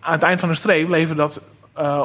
Aan 0.00 0.12
het 0.12 0.22
eind 0.22 0.40
van 0.40 0.48
de 0.48 0.54
streep 0.54 0.88
leverde 0.88 1.22
dat 1.22 1.40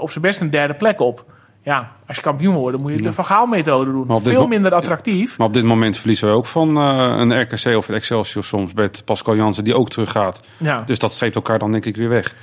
op 0.01 0.11
zijn 0.11 0.23
best 0.23 0.39
een 0.41 0.49
derde 0.49 0.73
plek 0.73 0.99
op. 0.99 1.25
Ja, 1.63 1.91
als 2.07 2.17
je 2.17 2.23
kampioen 2.23 2.55
wordt, 2.55 2.71
dan 2.73 2.81
moet 2.81 2.91
je 2.95 3.01
de 3.01 3.13
Van 3.13 3.25
Gaal-methode 3.25 3.91
doen. 3.91 4.07
Maar 4.07 4.21
Veel 4.21 4.47
minder 4.47 4.73
attractief. 4.73 5.37
Maar 5.37 5.47
op 5.47 5.53
dit 5.53 5.63
moment 5.63 5.97
verliezen 5.97 6.27
we 6.27 6.33
ook 6.35 6.45
van 6.45 6.77
eh, 6.77 7.13
een 7.17 7.41
RKC 7.41 7.77
of 7.77 7.87
een 7.87 7.95
Excelsior 7.95 8.43
soms... 8.43 8.73
met 8.73 9.01
Pascal 9.05 9.35
Jansen, 9.35 9.63
die 9.63 9.75
ook 9.75 9.89
teruggaat. 9.89 10.41
Ja, 10.57 10.81
Dus 10.85 10.99
dat 10.99 11.11
streept 11.11 11.35
elkaar 11.35 11.59
dan 11.59 11.71
denk 11.71 11.85
ik 11.85 11.95
weer 11.95 12.09
weg. 12.09 12.35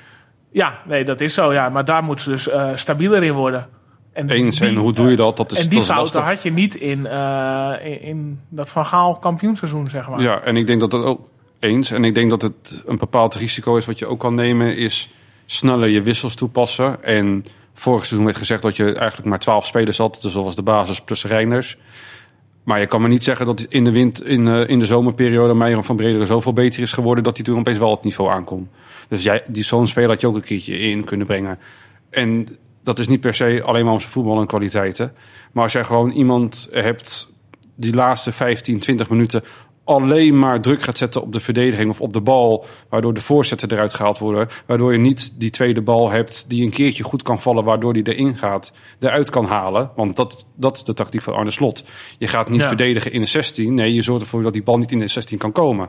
ja 0.53 0.79
nee, 0.87 1.05
dat 1.05 1.21
is 1.21 1.35
zo. 1.35 1.53
Ja. 1.53 1.69
Maar 1.69 1.85
daar 1.85 2.05
moeten 2.05 2.25
ze 2.25 2.31
dus 2.31 2.49
eh, 2.49 2.71
stabieler 2.75 3.23
in 3.23 3.33
worden. 3.33 3.67
En 4.13 4.29
Eens, 4.31 4.59
die- 4.59 4.69
en 4.69 4.75
hoe 4.77 4.93
doe 4.93 5.11
je 5.11 5.17
dat? 5.17 5.37
Dat 5.37 5.53
is, 5.53 5.59
en 5.59 5.69
die 5.69 5.79
dat 5.79 5.87
fouten 5.87 6.23
had 6.23 6.43
je 6.43 6.53
niet 6.53 6.75
in, 6.75 7.07
eh, 7.07 7.73
in, 7.83 8.01
in 8.03 8.41
dat 8.49 8.71
Van 8.71 8.87
Gaal 8.87 9.19
kampioenseizoen, 9.19 9.91
zeg 9.91 10.09
maar. 10.09 10.21
Ja, 10.21 10.41
en 10.41 10.57
ik 10.57 10.67
denk 10.67 10.81
dat 10.81 10.91
dat 10.91 11.05
ook 11.05 11.29
eens. 11.59 11.91
En 11.91 12.05
ik 12.05 12.15
denk 12.15 12.31
dat 12.31 12.43
het 12.43 12.83
een 12.87 12.99
bepaald 12.99 13.35
risico 13.35 13.77
is 13.77 13.87
wat 13.87 13.99
je 13.99 14.07
ook 14.07 14.21
kan 14.21 14.35
nemen, 14.35 14.77
is 14.77 15.09
sneller 15.47 15.89
je 15.89 16.03
wissels 16.03 16.35
toepassen. 16.35 17.05
En 17.05 17.45
vorig 17.75 18.01
seizoen 18.05 18.25
werd 18.25 18.37
gezegd 18.37 18.63
dat 18.63 18.77
je 18.77 18.95
eigenlijk 18.95 19.29
maar 19.29 19.39
12 19.39 19.67
spelers 19.67 19.99
had, 19.99 20.19
dus 20.21 20.33
dat 20.33 20.45
was 20.45 20.57
de 20.57 20.63
basis 20.63 21.01
plus 21.01 21.25
Reiners. 21.25 21.79
Maar 22.63 22.81
je 22.81 22.87
kan 22.87 23.03
me 23.03 23.09
niet 23.09 23.25
zeggen 23.25 23.47
dat 23.47 23.61
in 23.61 23.85
de, 23.85 23.91
wind, 23.91 24.27
in, 24.27 24.49
eh, 24.49 24.69
in 24.69 24.79
de 24.79 24.87
zomerperiode 24.87 25.55
Meijer 25.55 25.83
van 25.83 25.97
Bredere 25.97 26.27
zoveel 26.27 26.53
beter 26.53 26.83
is 26.83 26.93
geworden 26.93 27.25
dat 27.25 27.37
hij 27.37 27.45
toen 27.45 27.59
opeens 27.59 27.79
wel 27.79 27.91
het 27.91 28.05
niveau 28.05 28.31
aankomt. 28.31 28.69
Dus 29.09 29.23
jij, 29.23 29.43
die 29.49 29.65
zo'n 29.65 29.87
speler 29.87 30.09
had 30.09 30.21
je 30.21 30.27
ook 30.27 30.35
een 30.35 30.43
keertje 30.43 30.79
in 30.79 31.05
kunnen 31.05 31.27
brengen. 31.27 31.59
En 32.11 32.47
dat 32.83 32.99
is 32.99 33.09
niet 33.09 33.21
per 33.21 33.35
se 33.35 33.63
alleen 33.65 33.85
maar 33.85 33.93
om 33.93 34.01
zijn 34.01 34.13
voetbal 34.13 34.41
en 34.41 34.47
kwaliteiten. 34.47 35.13
Maar 35.53 35.63
als 35.63 35.73
jij 35.73 35.85
gewoon 35.85 36.11
iemand 36.11 36.69
hebt 36.73 37.33
die 37.75 37.95
laatste 37.95 38.33
15, 38.33 38.79
20 38.79 39.09
minuten 39.09 39.43
alleen 39.91 40.39
maar 40.39 40.61
druk 40.61 40.83
gaat 40.83 40.99
zetten 40.99 41.23
op 41.23 41.33
de 41.33 41.41
verdediging 41.41 41.91
of 41.91 42.01
op 42.01 42.13
de 42.13 42.21
bal, 42.21 42.65
waardoor 42.89 43.15
de 43.15 43.21
voorzetten 43.21 43.71
eruit 43.71 43.95
gehaald 43.95 44.19
worden, 44.19 44.49
waardoor 44.67 44.93
je 44.93 44.99
niet 44.99 45.33
die 45.41 45.51
tweede 45.51 45.83
bal 45.83 46.11
hebt 46.11 46.45
die 46.49 46.65
een 46.65 46.71
keertje 46.71 47.03
goed 47.03 47.23
kan 47.23 47.41
vallen, 47.41 47.65
waardoor 47.65 47.93
die 47.93 48.15
erin 48.15 48.37
gaat, 48.37 48.73
eruit 49.01 49.31
kan 49.31 49.45
halen. 49.45 49.91
Want 49.97 50.17
dat, 50.17 50.47
dat 50.55 50.77
is 50.77 50.85
de 50.85 50.95
tactiek 50.95 51.23
van 51.23 51.35
Arne 51.35 51.51
Slot. 51.51 51.83
Je 52.19 52.27
gaat 52.27 52.49
niet 52.49 52.61
Ja. 52.61 52.67
verdedigen 52.67 53.13
in 53.13 53.21
de 53.21 53.27
16, 53.27 53.75
nee, 53.75 53.95
je 53.95 54.03
zorgt 54.03 54.23
ervoor 54.23 54.43
dat 54.43 54.53
die 54.53 54.63
bal 54.63 54.79
niet 54.79 54.93
in 54.93 54.99
de 54.99 55.09
16 55.09 55.39
kan 55.39 55.53
komen. 55.53 55.89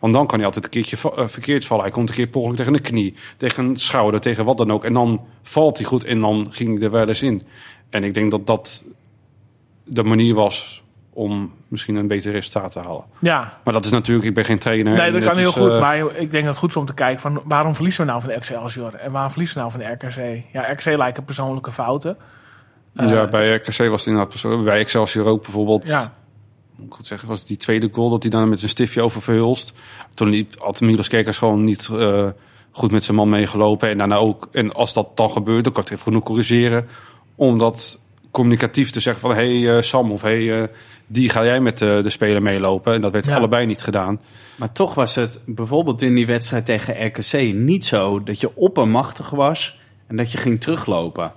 Want 0.00 0.14
dan 0.14 0.26
kan 0.26 0.36
hij 0.36 0.46
altijd 0.46 0.64
een 0.64 0.70
keertje 0.70 1.10
eh, 1.16 1.26
verkeerd 1.28 1.64
vallen. 1.64 1.84
Hij 1.84 1.92
komt 1.92 2.08
een 2.08 2.14
keer 2.14 2.26
per 2.26 2.54
tegen 2.54 2.74
een 2.74 2.80
knie, 2.80 3.14
tegen 3.36 3.64
een 3.64 3.76
schouder, 3.76 4.20
tegen 4.20 4.44
wat 4.44 4.56
dan 4.58 4.72
ook. 4.72 4.84
En 4.84 4.92
dan 4.92 5.20
valt 5.42 5.76
hij 5.78 5.86
goed 5.86 6.04
en 6.04 6.20
dan 6.20 6.46
ging 6.50 6.74
hij 6.74 6.84
er 6.86 6.90
wel 6.90 7.08
eens 7.08 7.22
in. 7.22 7.42
En 7.90 8.04
ik 8.04 8.14
denk 8.14 8.30
dat 8.30 8.46
dat 8.46 8.82
de 9.84 10.02
manier 10.02 10.34
was 10.34 10.81
om 11.14 11.52
misschien 11.68 11.96
een 11.96 12.06
beter 12.06 12.32
resultaat 12.32 12.72
te 12.72 12.78
halen. 12.78 13.04
ja. 13.18 13.58
Maar 13.64 13.72
dat 13.72 13.84
is 13.84 13.90
natuurlijk, 13.90 14.26
ik 14.26 14.34
ben 14.34 14.44
geen 14.44 14.58
trainer. 14.58 14.92
Nee, 14.92 15.12
dat 15.12 15.22
kan 15.22 15.36
heel 15.36 15.48
is, 15.48 15.54
goed. 15.54 15.74
eh, 15.74 15.80
Maar 15.80 15.96
ik 15.98 16.30
denk 16.30 16.32
dat 16.32 16.44
het 16.44 16.58
goed 16.58 16.68
is 16.68 16.76
om 16.76 16.84
te 16.84 16.94
kijken 16.94 17.20
van 17.20 17.42
waarom 17.44 17.74
verliezen 17.74 18.00
we 18.04 18.08
nou 18.10 18.20
van 18.22 18.30
de 18.30 18.36
Excelsior? 18.36 18.94
En 18.94 19.12
waarom 19.12 19.30
verliezen 19.30 19.56
we 19.56 19.62
nou 19.62 19.72
van 19.72 19.98
de 19.98 20.06
RKC? 20.06 20.42
Ja, 20.52 20.72
RKC 20.72 20.84
lijken 20.96 21.24
persoonlijke 21.24 21.72
fouten. 21.72 22.16
Eh, 22.94 23.08
ja, 23.08 23.26
bij 23.26 23.54
RKC 23.54 23.64
was 23.66 23.76
het 23.76 24.06
inderdaad 24.06 24.28
persoonlijk. 24.28 24.64
Bij 24.64 24.78
Excelsior 24.78 25.26
ook 25.26 25.42
bijvoorbeeld. 25.42 25.88
Ja, 25.88 26.12
Moet 26.76 26.86
ik 26.86 26.92
goed 26.94 27.06
zeggen, 27.06 27.28
was 27.28 27.38
het 27.38 27.48
die 27.48 27.56
tweede 27.56 27.88
goal 27.92 28.10
dat 28.10 28.22
hij 28.22 28.30
dan 28.30 28.48
met 28.48 28.58
zijn 28.58 28.70
stiftje 28.70 29.02
over 29.02 29.22
verhulst. 29.22 29.72
Toen 30.14 30.28
liep, 30.28 30.60
had 30.60 30.80
Milos 30.80 31.08
Kerkers 31.08 31.38
gewoon 31.38 31.62
niet 31.62 31.88
eh, 31.92 32.26
goed 32.70 32.90
met 32.90 33.04
zijn 33.04 33.16
man 33.16 33.28
meegelopen. 33.28 33.88
En 33.88 33.98
daarna 33.98 34.16
ook, 34.16 34.48
en 34.52 34.72
als 34.72 34.92
dat 34.92 35.16
dan 35.16 35.30
gebeurt, 35.30 35.64
dan 35.64 35.72
kan 35.72 35.82
ik 35.82 35.88
het 35.88 35.98
even 35.98 36.12
genoeg 36.12 36.24
corrigeren. 36.24 36.88
Om 37.34 37.58
dat 37.58 37.98
communicatief 38.30 38.90
te 38.90 39.00
zeggen 39.00 39.20
van, 39.22 39.34
hé 39.36 39.60
hey, 39.62 39.76
eh, 39.76 39.82
Sam 39.82 40.12
of 40.12 40.22
hé, 40.22 40.46
hey, 40.46 40.62
eh, 40.62 40.68
die 41.12 41.28
ga 41.28 41.44
jij 41.44 41.60
met 41.60 41.80
eh, 41.82 42.02
de 42.02 42.10
speler 42.10 42.42
meelopen. 42.42 42.94
En 42.94 43.00
dat 43.00 43.12
werd 43.12 43.26
Ja. 43.26 43.36
allebei 43.36 43.66
niet 43.66 43.82
gedaan. 43.82 44.20
Maar 44.56 44.72
toch 44.72 44.94
was 44.94 45.14
het 45.14 45.40
bijvoorbeeld 45.46 46.02
in 46.02 46.14
die 46.14 46.26
wedstrijd 46.26 46.66
tegen 46.66 47.06
RKC 47.06 47.54
niet 47.54 47.84
zo 47.84 48.22
dat 48.22 48.40
je 48.40 48.56
oppermachtig 48.56 49.30
was 49.30 49.78
en 50.06 50.16
dat 50.16 50.32
je 50.32 50.38
ging 50.38 50.60
teruglopen. 50.60 51.32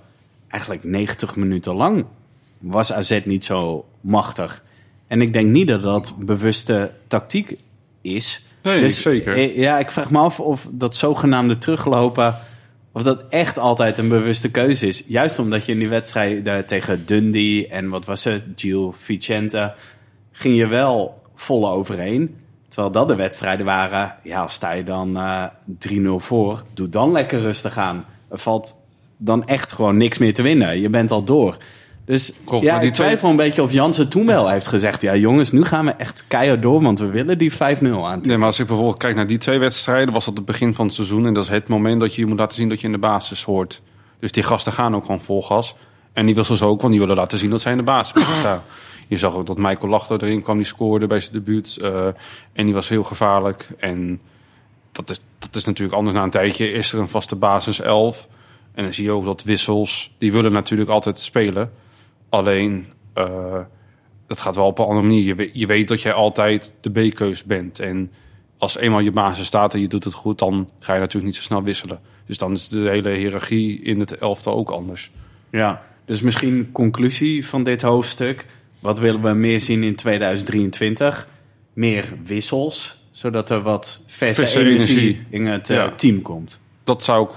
Eigenlijk 0.47 0.83
90 0.83 1.35
minuten 1.35 1.73
lang 1.75 2.05
was 2.59 2.93
AZ 2.93 3.19
niet 3.25 3.45
zo 3.45 3.85
machtig. 4.01 4.63
En 5.07 5.21
ik 5.21 5.33
denk 5.33 5.49
niet 5.51 5.67
dat 5.67 5.81
dat 5.83 6.13
bewuste 6.19 6.91
tactiek 7.07 7.57
is. 8.01 8.45
Nee, 8.61 8.89
zeker. 8.89 9.33
eh, 9.35 9.57
Ja, 9.57 9.79
ik 9.79 9.91
vraag 9.91 10.09
me 10.11 10.19
af 10.19 10.39
of 10.39 10.67
dat 10.71 10.95
zogenaamde 10.95 11.57
teruglopen... 11.57 12.35
of 12.95 13.03
dat 13.03 13.23
echt 13.29 13.59
altijd 13.59 13.97
een 13.97 14.07
bewuste 14.07 14.51
keuze 14.51 14.87
is. 14.87 15.03
Juist 15.07 15.39
omdat 15.39 15.65
je 15.65 15.71
in 15.71 15.79
die 15.79 15.89
wedstrijd 15.89 16.67
tegen 16.67 17.05
Dundee 17.05 17.67
en 17.67 17.89
wat 17.89 18.05
was 18.05 18.23
het, 18.23 18.43
Gil 18.55 18.91
Vicente... 18.91 19.73
ging 20.31 20.57
je 20.57 20.67
wel 20.67 21.21
vol 21.33 21.69
overheen. 21.69 22.35
Terwijl 22.67 22.91
dat 22.91 23.07
de 23.07 23.15
wedstrijden 23.15 23.65
waren, 23.65 24.15
ja, 24.23 24.47
sta 24.47 24.71
je 24.71 24.83
dan 24.83 25.17
eh 25.17 25.45
3-0 25.89 25.97
voor, 26.17 26.63
doe 26.73 26.89
dan 26.89 27.11
lekker 27.11 27.39
rustig 27.39 27.77
aan. 27.77 28.05
Er 28.29 28.37
valt 28.37 28.79
dan 29.17 29.47
echt 29.47 29.71
gewoon 29.71 29.97
niks 29.97 30.17
meer 30.17 30.33
te 30.33 30.41
winnen. 30.41 30.79
Je 30.79 30.89
bent 30.89 31.11
al 31.11 31.23
door. 31.23 31.57
Dus 32.05 32.31
ja, 32.61 32.79
die 32.79 32.87
ik 32.87 32.93
twijfel 32.93 33.29
een 33.29 33.35
beetje 33.35 33.63
of 33.63 33.71
Jansen 33.71 34.09
toen 34.09 34.25
wel 34.25 34.49
heeft 34.49 34.67
gezegd... 34.67 35.01
ja 35.01 35.15
jongens, 35.15 35.51
nu 35.51 35.65
gaan 35.65 35.85
we 35.85 35.91
echt 35.91 36.23
keihard 36.27 36.61
door, 36.61 36.81
want 36.81 36.99
we 36.99 37.05
willen 37.05 37.37
die 37.37 37.51
5-0 37.53 37.55
aan. 37.57 38.19
Nee, 38.21 38.37
maar 38.37 38.47
als 38.47 38.59
ik 38.59 38.67
bijvoorbeeld 38.67 38.97
kijk 38.97 39.15
naar 39.15 39.27
die 39.27 39.37
twee 39.37 39.59
wedstrijden, 39.59 40.13
was 40.13 40.25
dat 40.25 40.37
het 40.37 40.45
begin 40.45 40.73
van 40.73 40.85
het 40.85 40.95
seizoen. 40.95 41.25
En 41.25 41.33
dat 41.33 41.43
is 41.43 41.49
het 41.49 41.67
moment 41.67 41.99
dat 41.99 42.15
je 42.15 42.21
je 42.21 42.27
moet 42.27 42.39
laten 42.39 42.57
zien 42.57 42.69
dat 42.69 42.79
je 42.79 42.85
in 42.85 42.91
de 42.91 42.99
basis 42.99 43.43
hoort. 43.43 43.81
Dus 44.19 44.31
die 44.31 44.43
gasten 44.43 44.71
gaan 44.71 44.95
ook 44.95 45.05
gewoon 45.05 45.21
vol 45.21 45.43
gas. 45.43 45.75
En 46.13 46.25
die 46.25 46.35
wissels 46.35 46.61
ook, 46.61 46.79
want 46.79 46.91
die 46.91 47.01
willen 47.01 47.15
laten 47.15 47.37
zien 47.37 47.49
dat 47.49 47.61
zij 47.61 47.71
in 47.71 47.77
de 47.77 47.83
basis 47.83 48.23
staan. 48.39 48.63
Je 49.07 49.17
zag 49.17 49.35
ook 49.35 49.45
dat 49.45 49.57
Michael 49.57 49.89
Lachter 49.89 50.23
erin 50.23 50.41
kwam, 50.41 50.57
die 50.57 50.65
scoorde 50.65 51.07
bij 51.07 51.19
zijn 51.19 51.33
debuut. 51.33 51.77
eh, 51.81 52.07
en 52.53 52.65
die 52.65 52.73
was 52.73 52.89
heel 52.89 53.03
gevaarlijk. 53.03 53.67
En 53.79 54.19
dat 54.91 55.09
is, 55.09 55.19
dat 55.39 55.55
is 55.55 55.65
natuurlijk 55.65 55.97
anders 55.97 56.15
na 56.15 56.23
een 56.23 56.29
tijdje. 56.29 56.71
Is 56.71 56.93
er 56.93 56.99
een 56.99 57.09
vaste 57.09 57.35
basis 57.35 57.79
11. 57.79 58.27
En 58.73 58.83
dan 58.83 58.93
zie 58.93 59.03
je 59.03 59.11
ook 59.11 59.25
dat 59.25 59.43
wissels, 59.43 60.13
die 60.17 60.31
willen 60.31 60.51
natuurlijk 60.51 60.89
altijd 60.89 61.19
spelen. 61.19 61.71
Alleen, 62.35 62.85
eh, 63.13 63.59
dat 64.27 64.41
gaat 64.41 64.55
wel 64.55 64.65
op 64.65 64.79
een 64.79 64.85
andere 64.85 65.05
manier. 65.07 65.23
Je 65.23 65.35
weet, 65.35 65.51
je 65.53 65.65
weet 65.65 65.87
dat 65.87 66.01
jij 66.01 66.13
altijd 66.13 66.73
de 66.81 66.89
B-keus 67.09 67.43
bent. 67.43 67.79
En 67.79 68.11
als 68.57 68.77
eenmaal 68.77 68.99
je 68.99 69.11
basis 69.11 69.47
staat 69.47 69.73
en 69.73 69.79
je 69.79 69.87
doet 69.87 70.03
het 70.03 70.13
goed, 70.13 70.39
dan 70.39 70.69
ga 70.79 70.93
je 70.93 70.99
natuurlijk 70.99 71.25
niet 71.25 71.35
zo 71.35 71.41
snel 71.41 71.63
wisselen. 71.63 71.99
Dus 72.25 72.37
dan 72.37 72.51
is 72.53 72.67
de 72.67 72.79
hele 72.89 73.09
hiërarchie 73.09 73.81
in 73.81 73.99
het 73.99 74.17
elftal 74.17 74.55
ook 74.55 74.69
anders. 74.69 75.11
Ja, 75.51 75.83
dus 76.05 76.21
misschien 76.21 76.69
conclusie 76.71 77.47
van 77.47 77.63
dit 77.63 77.81
hoofdstuk. 77.81 78.45
Wat 78.79 78.99
willen 78.99 79.21
we 79.21 79.33
meer 79.33 79.61
zien 79.61 79.83
in 79.83 79.95
2023? 79.95 81.27
Meer 81.73 82.13
wissels, 82.25 82.97
zodat 83.11 83.49
er 83.49 83.61
wat 83.61 84.03
verse, 84.07 84.33
Verse 84.41 84.59
energie, 84.59 84.97
energie. 84.97 85.25
in 85.29 85.45
het 85.45 85.69
eh, 85.69 85.75
Ja. 85.75 85.89
team 85.89 86.21
komt. 86.21 86.59
Dat 86.83 87.03
zou 87.03 87.23
ik 87.29 87.31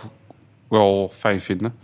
wel 0.69 1.11
fijn 1.15 1.41
vinden. 1.41 1.75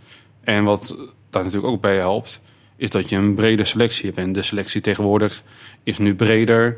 En 0.43 0.63
wat 0.63 0.95
daar 1.29 1.43
natuurlijk 1.43 1.73
ook 1.73 1.81
bij 1.81 1.95
helpt, 1.95 2.41
is 2.77 2.89
dat 2.89 3.09
je 3.09 3.15
een 3.15 3.33
brede 3.33 3.63
selectie 3.63 4.05
hebt. 4.05 4.17
En 4.17 4.31
de 4.31 4.41
selectie 4.41 4.81
tegenwoordig 4.81 5.43
is 5.83 5.97
nu 5.97 6.15
breder 6.15 6.77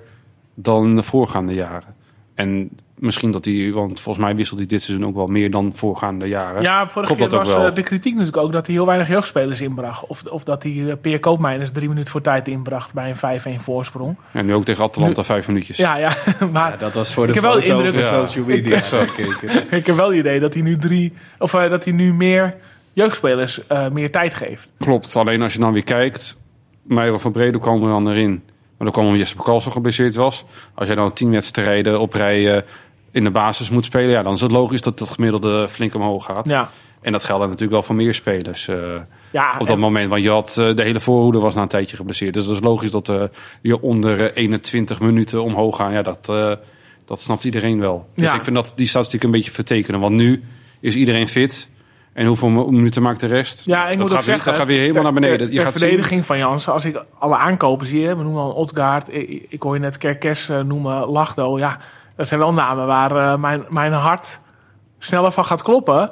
dan 0.56 0.96
de 0.96 1.04
voorgaande 1.04 1.54
jaren. 1.54 1.96
En 2.36 2.70
misschien 2.96 3.32
dat 3.32 3.44
die, 3.44 3.74
want 3.74 4.00
volgens 4.02 4.26
mij 4.26 4.36
wisselt 4.36 4.60
hij 4.60 4.68
dit 4.68 4.82
seizoen 4.82 5.08
ook 5.08 5.16
wel 5.16 5.28
meer 5.28 5.52
dan 5.52 5.76
voorgaande 5.76 6.28
jaren. 6.28 6.62
Ja, 6.62 6.88
vorige 6.88 7.16
Klopt 7.16 7.30
keer 7.32 7.40
was 7.40 7.54
wel? 7.54 7.66
eh, 7.68 7.76
de 7.76 7.84
kritiek 7.84 8.12
natuurlijk 8.14 8.44
ook 8.44 8.52
dat 8.52 8.66
hij 8.66 8.76
heel 8.76 8.86
weinig 8.86 9.08
jeugdspelers 9.08 9.62
inbracht. 9.62 10.06
Of, 10.08 10.26
of 10.26 10.44
dat 10.44 10.64
hij 10.64 10.72
uh, 10.72 10.94
Peer 11.02 11.20
Koopmeiners 11.20 11.72
drie 11.72 11.88
minuten 11.88 12.12
voor 12.12 12.22
tijd 12.22 12.48
inbracht 12.48 12.94
bij 12.94 13.16
een 13.22 13.60
5-1 13.60 13.62
voorsprong. 13.64 14.18
En 14.32 14.46
nu 14.46 14.54
ook 14.54 14.66
tegen 14.66 14.84
Atalanta 14.84 15.24
vijf 15.24 15.48
minuutjes. 15.48 15.78
Ja, 15.78 15.98
ja, 15.98 16.12
maar 16.52 16.72
Ja, 16.72 16.78
dat 16.78 16.94
was 16.94 17.14
voor 17.14 17.24
de 17.24 17.30
Ik 17.30 17.36
heb 17.36 17.44
wel 17.44 17.54
de 17.54 17.66
indruk- 17.66 17.94
op 17.94 18.00
Ja. 18.00 18.26
social 18.26 18.46
media. 18.46 18.76
ik 19.78 19.86
heb 19.86 19.96
wel 19.96 20.08
het 20.08 20.18
idee 20.18 20.40
dat 20.40 20.54
hij 20.54 20.64
nu 20.64 20.78
drie, 20.78 21.14
of 21.40 21.54
eh, 21.54 21.70
dat 21.70 21.84
hij 21.84 21.94
nu 21.94 22.14
meer 22.14 22.56
jeugdspelers 23.02 23.68
eh, 23.68 23.90
meer 23.90 24.12
tijd 24.12 24.34
geeft. 24.34 24.72
Klopt, 24.78 25.16
alleen 25.16 25.42
als 25.42 25.54
je 25.54 25.60
dan 25.60 25.74
weer 25.74 25.84
kijkt, 25.84 26.38
Meijel 26.84 27.20
van 27.20 27.32
Bredo 27.32 27.60
kwam 27.60 27.84
er 27.84 27.90
dan 27.90 28.10
erin. 28.10 28.32
Maar 28.78 28.88
dan 28.88 28.92
kwam 28.92 29.06
omdat 29.06 29.20
Jesper 29.20 29.44
Karlsson 29.44 29.72
geblesseerd 29.72 30.16
was. 30.16 30.44
Als 30.74 30.88
jij 30.88 30.96
dan 30.96 31.14
tien 31.14 31.32
wedstrijden 31.32 32.00
op 32.00 32.14
rij 32.14 32.56
eh, 32.56 32.62
in 33.12 33.24
de 33.24 33.32
basis 33.32 33.70
moet 33.70 33.86
spelen, 33.86 34.10
ja, 34.10 34.24
dan 34.24 34.34
is 34.34 34.42
het 34.42 34.52
logisch 34.52 34.82
dat 34.82 34.98
dat 35.00 35.10
gemiddelde 35.10 35.68
flink 35.70 35.94
omhoog 35.96 36.26
gaat. 36.26 36.48
Ja, 36.48 36.70
En 37.02 37.12
dat 37.12 37.24
geldt 37.24 37.44
natuurlijk 37.44 37.72
wel 37.72 37.84
voor 37.84 37.96
meer 37.96 38.14
spelers. 38.14 38.68
eh, 38.68 38.76
ja 39.32 39.52
op 39.54 39.60
dat 39.60 39.70
en- 39.76 39.80
moment, 39.80 40.10
want 40.10 40.24
je 40.24 40.30
had 40.30 40.54
de 40.54 40.84
hele 40.84 41.00
voorhoede 41.00 41.40
was 41.40 41.56
na 41.56 41.62
een 41.62 41.68
tijdje 41.68 41.98
geblesseerd. 41.98 42.34
Dus 42.34 42.46
dat 42.46 42.56
is 42.56 42.62
logisch 42.62 42.92
dat 42.92 43.12
je 43.62 43.82
onder 43.82 44.26
eh, 44.26 44.44
21 44.44 45.00
minuten 45.00 45.44
omhoog 45.44 45.76
gaan. 45.76 45.92
Ja, 45.92 46.02
dat, 46.02 46.26
dat 47.06 47.20
snapt 47.22 47.44
iedereen 47.44 47.80
wel. 47.80 48.08
Dus 48.16 48.24
Ja. 48.30 48.36
ik 48.36 48.44
vind 48.44 48.56
dat 48.56 48.74
die 48.76 48.88
statistiek 48.88 49.24
een 49.24 49.32
beetje 49.32 49.52
vertekenen. 49.52 50.00
Want 50.00 50.16
nu 50.16 50.44
is 50.80 50.96
iedereen 50.96 51.28
fit. 51.28 51.70
En 52.18 52.26
hoeveel 52.26 52.50
mi- 52.50 52.66
minuten 52.72 53.02
maakt 53.02 53.20
de 53.20 53.28
rest? 53.28 53.66
Ja, 53.66 53.88
ik 53.88 53.90
dat 53.90 53.98
moet 53.98 54.10
gaat 54.10 54.20
ook 54.20 54.26
weer, 54.26 54.34
zeggen, 54.34 54.46
dat 54.52 54.56
gaat 54.60 54.68
weer 54.68 54.80
helemaal 54.80 55.04
ter- 55.04 55.12
naar 55.12 55.22
beneden. 55.22 55.48
je 55.50 55.56
ter 55.56 55.64
gaat 55.64 55.74
zien, 55.74 55.82
verdediging 55.88 56.26
van 56.26 56.38
Jansen, 56.38 56.74
als 56.74 56.86
ik 56.86 57.04
alle 57.20 57.38
aankopen 57.38 57.88
zie, 57.88 58.08
we 58.16 58.24
noemen 58.24 58.42
al 58.42 58.52
Otgaard, 58.54 59.14
ik, 59.14 59.46
ik 59.50 59.62
hoor 59.62 59.74
je 59.74 59.80
net 59.80 59.98
Kerkes 59.98 60.50
eh, 60.50 60.60
noemen, 60.62 61.06
Lachdo, 61.10 61.58
ja, 61.58 61.78
dat 62.16 62.28
zijn 62.28 62.40
wel 62.40 62.54
namen 62.54 62.88
waar 62.88 63.16
eh, 63.16 63.38
mijn, 63.40 63.66
mijn 63.70 63.92
hart 63.94 64.40
sneller 65.00 65.32
van 65.32 65.46
gaat 65.46 65.62
kloppen. 65.62 66.12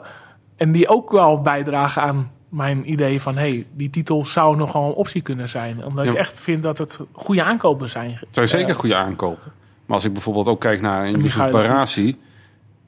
En 0.56 0.72
die 0.72 0.88
ook 0.88 1.12
wel 1.12 1.42
bijdragen 1.42 2.02
aan 2.02 2.32
mijn 2.50 2.92
idee 2.92 3.22
van, 3.22 3.38
hey, 3.38 3.66
die 3.74 3.90
titel 3.90 4.26
zou 4.26 4.56
nog 4.56 4.74
wel 4.74 4.84
een 4.84 4.94
optie 4.94 5.22
kunnen 5.22 5.50
zijn. 5.50 5.86
Omdat 5.86 6.06
ik 6.06 6.14
echt 6.14 6.40
vind 6.40 6.64
dat 6.64 6.78
het 6.78 7.00
goede 7.12 7.44
aankopen 7.44 7.90
zijn. 7.90 8.12
Het 8.20 8.28
zijn 8.30 8.48
zeker 8.48 8.76
goede 8.76 8.96
aankopen. 8.96 9.52
Maar 9.86 9.96
als 9.96 10.06
ik 10.06 10.14
bijvoorbeeld 10.14 10.48
ook 10.48 10.60
kijk 10.60 10.82
naar 10.82 11.06
een 11.06 11.22
Yusuf. 11.22 11.52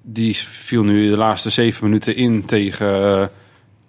Barasi... 0.07 0.13
die 0.13 0.37
viel 0.37 0.83
nu 0.83 1.09
de 1.09 1.17
laatste 1.17 1.49
zeven 1.49 1.83
minuten 1.83 2.15
in 2.15 2.45
tegen 2.45 2.87
eh, 2.87 3.21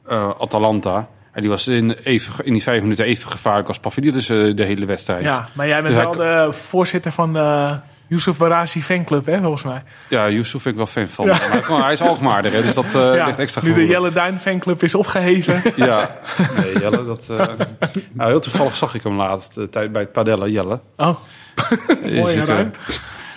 eh, 0.06 0.30
Atalanta. 0.38 1.08
En 1.32 1.40
die 1.40 1.50
was 1.50 1.68
in, 1.68 1.96
even, 2.04 2.44
in 2.44 2.52
die 2.52 2.62
vijf 2.62 2.82
minuten 2.82 3.04
even 3.04 3.30
gevaarlijk 3.30 3.68
als 3.68 3.78
Pavlidis 3.78 4.28
eh, 4.28 4.54
de 4.54 4.64
hele 4.64 4.86
wedstrijd. 4.86 5.24
Ja, 5.24 5.48
maar 5.52 5.66
jij 5.66 5.82
bent 5.82 5.94
Dus 5.94 6.04
wel 6.04 6.12
de 6.12 6.52
voorzitter 6.52 7.12
van 7.12 7.32
de 7.32 7.78
Yusuf 8.08 8.38
Barazi 8.38 8.82
fanclub, 8.82 9.26
hè, 9.26 9.40
volgens 9.40 9.62
mij. 9.62 9.82
Ja, 10.08 10.30
Yusuf 10.30 10.62
vind 10.62 10.66
ik 10.66 10.74
wel 10.76 10.86
fan 10.86 11.08
van. 11.08 11.26
Maar 11.26 11.62
kom, 11.66 11.82
hij 11.82 11.92
is 11.92 12.00
Alkmaarder, 12.00 12.52
hè, 12.52 12.62
dus 12.62 12.74
dat 12.74 12.94
eh, 12.94 13.14
ja, 13.14 13.26
ligt 13.26 13.38
extra 13.38 13.62
nu 13.62 13.74
de. 13.74 13.86
Jelle 13.86 14.12
Duin 14.12 14.38
fanclub 14.38 14.82
is 14.82 14.94
opgeheven. 14.94 15.62
Ja, 15.76 16.18
nee, 16.56 16.78
Jelle, 16.78 17.04
dat... 17.04 17.26
eh, 17.30 17.36
nou, 18.12 18.30
heel 18.30 18.40
toevallig 18.40 18.76
zag 18.76 18.94
ik 18.94 19.02
hem 19.02 19.16
laatst 19.16 19.60
tijd 19.70 19.92
bij 19.92 20.02
het 20.02 20.12
padellen, 20.12 20.50
Jelle. 20.50 20.80
oh, 20.96 21.14
mooi 22.02 22.36
ruim. 22.44 22.70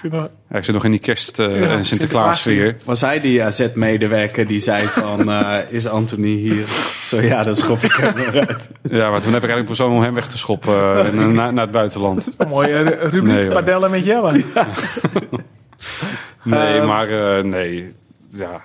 Eh, 0.04 0.10
Zit 0.12 0.14
er- 0.14 0.30
ja, 0.50 0.58
ik 0.58 0.64
zit 0.64 0.74
nog 0.74 0.86
in 0.86 0.92
die 0.92 1.00
kerst- 1.00 1.40
eh, 1.40 1.60
Ja, 1.62 1.68
en 1.70 1.86
Sinterklaas 1.86 2.40
sfeer. 2.40 2.78
Was 2.86 3.02
hij 3.02 3.20
die 3.22 3.44
AZ-medewerker 3.44 4.48
die 4.48 4.60
zei 4.60 4.88
van... 4.88 5.32
eh, 5.32 5.58
is 5.70 5.88
Anthony 5.88 6.36
hier? 6.36 6.66
Zo 7.04 7.22
ja, 7.22 7.44
dan 7.44 7.56
schop 7.56 7.80
ik 7.82 7.92
hem 7.92 8.18
eruit. 8.18 8.70
Ja, 8.90 9.10
maar 9.10 9.22
toen 9.22 9.34
heb 9.34 9.44
ik 9.44 9.50
eigenlijk 9.50 9.66
persoonlijk 9.66 9.98
om 10.00 10.04
hem 10.06 10.14
weg 10.14 10.28
te 10.28 10.38
schoppen 10.38 11.06
eh, 11.06 11.14
naar, 11.28 11.54
naar 11.54 11.64
het 11.64 11.72
buitenland. 11.72 12.30
Een 12.38 12.48
mooie 12.48 12.82
ru- 12.82 12.90
rubriek 13.10 13.24
Nee, 13.24 13.48
padellen 13.52 13.92
met 13.92 14.06
Jelle. 14.06 14.44
Nee, 16.44 16.78
Ehm. 16.78 16.88
maar 16.88 17.10
eh, 17.38 17.44
nee, 17.44 17.94
ja, 18.30 18.62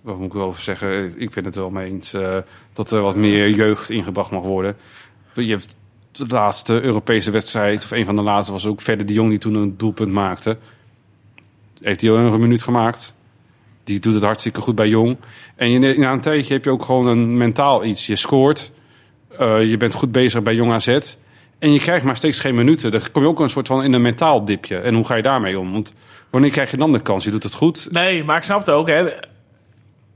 wat 0.00 0.16
moet 0.16 0.26
ik 0.26 0.32
wel 0.32 0.46
over 0.46 0.62
zeggen? 0.62 1.20
Ik 1.20 1.32
vind 1.32 1.46
het 1.46 1.56
wel 1.56 1.70
mee 1.70 1.90
eens 1.90 2.12
eh, 2.12 2.36
dat 2.72 2.90
er 2.90 3.00
wat 3.00 3.16
meer 3.16 3.48
jeugd 3.50 3.90
ingebracht 3.90 4.30
mag 4.30 4.42
worden. 4.42 4.76
Je 5.34 5.50
hebt 5.50 5.76
de 6.18 6.34
laatste 6.34 6.80
Europese 6.80 7.30
wedstrijd, 7.30 7.84
of 7.84 7.90
een 7.90 8.04
van 8.04 8.16
de 8.16 8.22
laatste, 8.22 8.52
was 8.52 8.66
ook 8.66 8.80
verder 8.80 9.06
de 9.06 9.12
Jong 9.12 9.28
die 9.28 9.38
toen 9.38 9.54
een 9.54 9.76
doelpunt 9.76 10.12
maakte. 10.12 10.58
Heeft 11.82 12.00
hij 12.00 12.10
al 12.10 12.16
een 12.16 12.40
minuut 12.40 12.62
gemaakt. 12.62 13.14
Die 13.84 14.00
doet 14.00 14.14
het 14.14 14.22
hartstikke 14.22 14.60
goed 14.60 14.74
bij 14.74 14.88
Jong. 14.88 15.16
En 15.56 15.70
je, 15.70 15.98
na 15.98 16.12
een 16.12 16.20
tijdje 16.20 16.54
heb 16.54 16.64
je 16.64 16.70
ook 16.70 16.84
gewoon 16.84 17.06
een 17.06 17.36
mentaal 17.36 17.84
iets. 17.84 18.06
Je 18.06 18.16
scoort, 18.16 18.70
eh, 19.38 19.70
je 19.70 19.76
bent 19.76 19.94
goed 19.94 20.12
bezig 20.12 20.42
bij 20.42 20.54
Jong 20.54 20.72
AZ. 20.72 20.98
En 21.58 21.72
je 21.72 21.78
krijgt 21.78 22.04
maar 22.04 22.16
steeds 22.16 22.40
geen 22.40 22.54
minuten. 22.54 22.90
Dan 22.90 23.00
kom 23.12 23.22
je 23.22 23.28
ook 23.28 23.40
een 23.40 23.48
soort 23.48 23.66
van 23.66 23.84
in 23.84 23.92
een 23.92 24.02
mentaal 24.02 24.44
dipje. 24.44 24.78
En 24.78 24.94
hoe 24.94 25.06
ga 25.06 25.14
je 25.14 25.22
daarmee 25.22 25.58
om? 25.58 25.72
Want 25.72 25.94
wanneer 26.30 26.50
krijg 26.50 26.70
je 26.70 26.76
dan 26.76 26.92
de 26.92 27.00
kans? 27.00 27.24
Je 27.24 27.30
doet 27.30 27.42
het 27.42 27.54
goed. 27.54 27.88
Nee, 27.90 28.24
maar 28.24 28.36
ik 28.36 28.44
snap 28.44 28.58
het 28.58 28.70
ook. 28.70 28.88
Hè. 28.88 29.08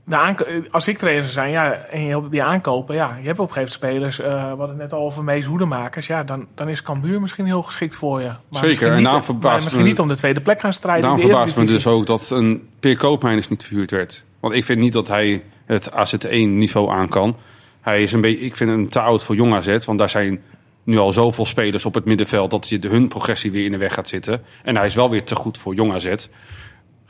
De 0.05 0.65
als 0.71 0.87
ik 0.87 0.97
trainer 0.97 1.23
zou 1.23 1.33
zijn 1.33 1.51
ja, 1.51 1.73
en 1.73 2.03
je 2.05 2.19
hebt 2.19 2.31
die 2.31 2.43
aankopen, 2.43 2.95
ja, 2.95 3.17
je 3.21 3.27
hebt 3.27 3.39
op 3.39 3.47
een 3.47 3.53
gegeven 3.53 3.79
moment 3.81 4.09
spelers, 4.11 4.19
eh 4.19 4.41
we 4.41 4.47
hadden 4.47 4.69
het 4.69 4.77
net 4.77 4.93
al 4.93 5.05
over 5.05 5.23
Mees 5.23 5.45
Hoedemakers, 5.45 6.07
ja, 6.07 6.23
dan, 6.23 6.47
dan 6.55 6.69
is 6.69 6.81
Cambuur 6.81 7.21
misschien 7.21 7.45
heel 7.45 7.63
geschikt 7.63 7.95
voor 7.95 8.21
je. 8.21 8.31
Maar 8.49 8.61
Zeker, 8.63 8.87
en 8.87 8.93
daarom 8.93 9.11
maar 9.11 9.23
verbaast 9.23 9.63
misschien 9.63 9.83
me- 9.83 9.89
niet 9.89 9.99
om 9.99 10.07
de 10.07 10.15
tweede 10.15 10.41
plek 10.41 10.59
gaan 10.59 10.73
strijden. 10.73 11.01
Daarom 11.01 11.19
verbaast 11.19 11.57
me 11.57 11.65
dus 11.65 11.87
ook 11.87 12.05
dat 12.05 12.29
een 12.29 12.67
Peer 12.79 12.97
Koopmeiners 12.97 13.47
niet 13.47 13.63
verhuurd 13.63 13.91
werd. 13.91 14.23
Want 14.39 14.53
ik 14.53 14.63
vind 14.63 14.79
niet 14.79 14.93
dat 14.93 15.07
hij 15.07 15.43
het 15.65 15.91
AZ1-niveau 15.91 16.91
aan 16.91 17.07
kan. 17.07 17.35
Hij 17.81 18.03
is 18.03 18.13
een 18.13 18.21
beetje, 18.21 18.45
ik 18.45 18.55
vind 18.55 18.69
hem 18.69 18.89
te 18.89 18.99
oud 18.99 19.23
voor 19.23 19.35
jong 19.35 19.53
AZ. 19.53 19.85
Want 19.85 19.99
daar 19.99 20.09
zijn 20.09 20.41
nu 20.83 20.97
al 20.97 21.11
zoveel 21.11 21.45
spelers 21.45 21.85
op 21.85 21.93
het 21.93 22.05
middenveld... 22.05 22.51
dat 22.51 22.69
je 22.69 22.79
de, 22.79 22.87
hun 22.87 23.07
progressie 23.07 23.51
weer 23.51 23.65
in 23.65 23.71
de 23.71 23.77
weg 23.77 23.93
gaat 23.93 24.07
zitten. 24.07 24.41
En 24.63 24.77
hij 24.77 24.85
is 24.85 24.95
wel 24.95 25.09
weer 25.09 25.23
te 25.23 25.35
goed 25.35 25.57
voor 25.57 25.75
jong 25.75 25.93
AZ. 25.93 26.13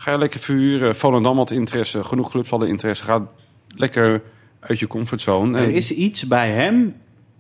Ga 0.04 0.12
je 0.12 0.18
lekker 0.18 0.40
verhuren. 0.40 0.96
Volendam 0.96 1.38
had 1.38 1.52
interesse. 1.52 2.04
Genoeg 2.04 2.30
clubs 2.32 2.50
hadden 2.50 2.70
interesse. 2.70 3.04
Ga 3.04 3.28
lekker 3.68 4.22
uit 4.60 4.80
je 4.80 4.88
comfortzone. 4.88 5.58
Er 5.58 5.64
En- 5.64 5.74
is 5.74 5.92
iets 5.92 6.28
bij 6.28 6.52
hem 6.52 6.96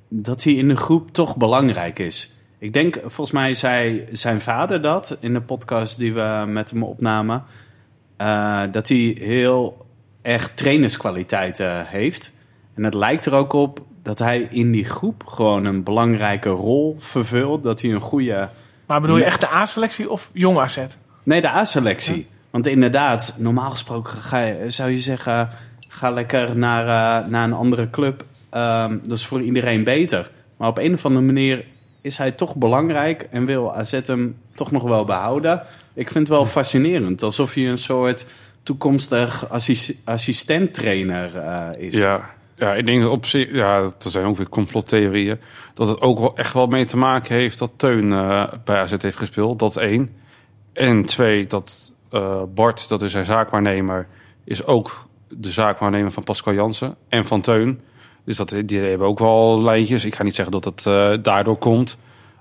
dat 0.10 0.44
hij 0.44 0.53
in 0.53 0.68
de 0.68 0.76
groep 0.77 1.11
toch 1.11 1.38
belangrijk 1.38 1.99
is. 1.99 2.34
Ik 2.60 2.73
denk, 2.73 2.95
volgens 3.02 3.31
mij 3.31 3.53
zei 3.53 4.06
zijn 4.11 4.41
vader 4.41 4.81
dat 4.81 5.18
in 5.19 5.34
de 5.34 5.41
podcast 5.41 5.98
die 5.98 6.14
we 6.14 6.44
met 6.48 6.69
hem 6.69 6.84
opnamen. 6.84 7.44
eh, 8.18 8.61
dat 8.72 8.88
hij 8.88 9.18
heel 9.19 9.85
erg 10.22 10.53
trainerskwaliteiten 10.53 11.85
heeft. 11.88 12.34
En 12.76 12.84
het 12.84 12.94
lijkt 12.94 13.26
er 13.26 13.34
ook 13.34 13.53
op 13.53 13.80
dat 14.03 14.19
hij 14.19 14.48
in 14.52 14.72
die 14.72 14.85
groep 14.85 15.26
gewoon 15.27 15.65
een 15.65 15.84
belangrijke 15.84 16.49
rol 16.49 16.95
vervult. 16.99 17.64
Dat 17.64 17.81
hij 17.81 17.91
een 17.91 17.99
goede. 18.02 18.48
Maar 18.85 19.02
bedoel 19.02 19.18
je 19.18 19.23
echt 19.23 19.40
de 19.40 19.52
A-selectie 19.52 20.10
of 20.10 20.30
jong 20.34 20.57
AZ? 20.60 20.77
Nee, 21.23 21.41
de 21.41 21.49
A-selectie. 21.49 22.27
Want 22.54 22.68
inderdaad, 22.68 23.36
normaal 23.38 23.72
gesproken 23.72 24.72
zou 24.72 24.90
je 24.90 25.00
zeggen... 25.00 25.50
ga 25.88 26.10
lekker 26.10 26.58
naar, 26.58 26.84
eh, 26.84 27.30
naar 27.30 27.44
een 27.44 27.54
andere 27.54 27.90
club. 27.90 28.26
Ehm, 28.50 28.98
dat 29.04 29.18
is 29.18 29.26
voor 29.26 29.42
iedereen 29.42 29.84
beter. 29.84 30.32
Maar 30.58 30.68
op 30.68 30.78
een 30.78 30.94
of 30.94 31.06
andere 31.06 31.26
manier 31.26 31.66
is 32.02 32.18
hij 32.18 32.32
toch 32.32 32.56
belangrijk 32.56 33.28
en 33.32 33.46
wil 33.46 33.76
AZ 33.76 33.92
hem 33.92 34.38
toch 34.56 34.72
nog 34.72 34.84
wel 34.84 35.06
behouden. 35.06 35.62
Ik 35.94 36.10
vind 36.10 36.28
het 36.28 36.38
wel 36.38 36.46
fascinerend, 36.46 37.24
alsof 37.24 37.54
hij 37.54 37.70
een 37.70 37.78
soort 37.78 38.26
toekomstig 38.64 39.50
assis- 39.50 39.94
assistent-trainer 40.04 41.38
eh, 41.38 41.68
is. 41.78 41.94
Ja, 41.94 42.30
ja, 42.56 42.74
ik 42.74 42.86
denk 42.86 43.08
op 43.08 43.26
zich, 43.26 43.52
ja, 43.52 43.82
er 43.82 44.12
zijn 44.12 44.26
ook 44.26 44.38
weer 44.38 44.50
complottheorieën. 44.50 45.40
Dat 45.74 45.88
het 45.88 46.02
ook 46.02 46.20
wel 46.20 46.38
echt 46.38 46.54
wel 46.54 46.68
mee 46.68 46.86
te 46.86 46.98
maken 46.98 47.36
heeft 47.36 47.60
dat 47.60 47.72
Teun 47.76 48.12
eh, 48.14 48.44
bij 48.66 48.78
AZ 48.78 48.94
heeft 48.98 49.18
gespeeld. 49.18 49.60
Dat 49.60 49.78
één. 49.78 50.16
En 50.74 51.06
twee, 51.06 51.48
dat 51.48 51.94
eh, 52.14 52.41
Bart, 52.53 52.88
dat 52.88 53.02
is 53.02 53.11
zijn 53.11 53.26
zaakwaarnemer, 53.26 54.07
is 54.44 54.65
ook 54.65 55.07
de 55.27 55.52
zaakwaarnemer 55.52 56.11
van 56.11 56.23
Pascal 56.23 56.53
Jansen 56.53 56.95
en 57.10 57.26
van 57.26 57.41
Teun. 57.41 57.81
Dus 58.26 58.38
dat, 58.38 58.56
die 58.65 58.80
hebben 58.80 59.07
ook 59.07 59.19
wel 59.19 59.61
lijntjes. 59.61 60.06
Ik 60.06 60.15
ga 60.15 60.23
niet 60.23 60.35
zeggen 60.35 60.61
dat 60.61 60.65
het 60.65 60.85
eh, 60.85 61.14
daardoor 61.22 61.57
komt. 61.57 61.98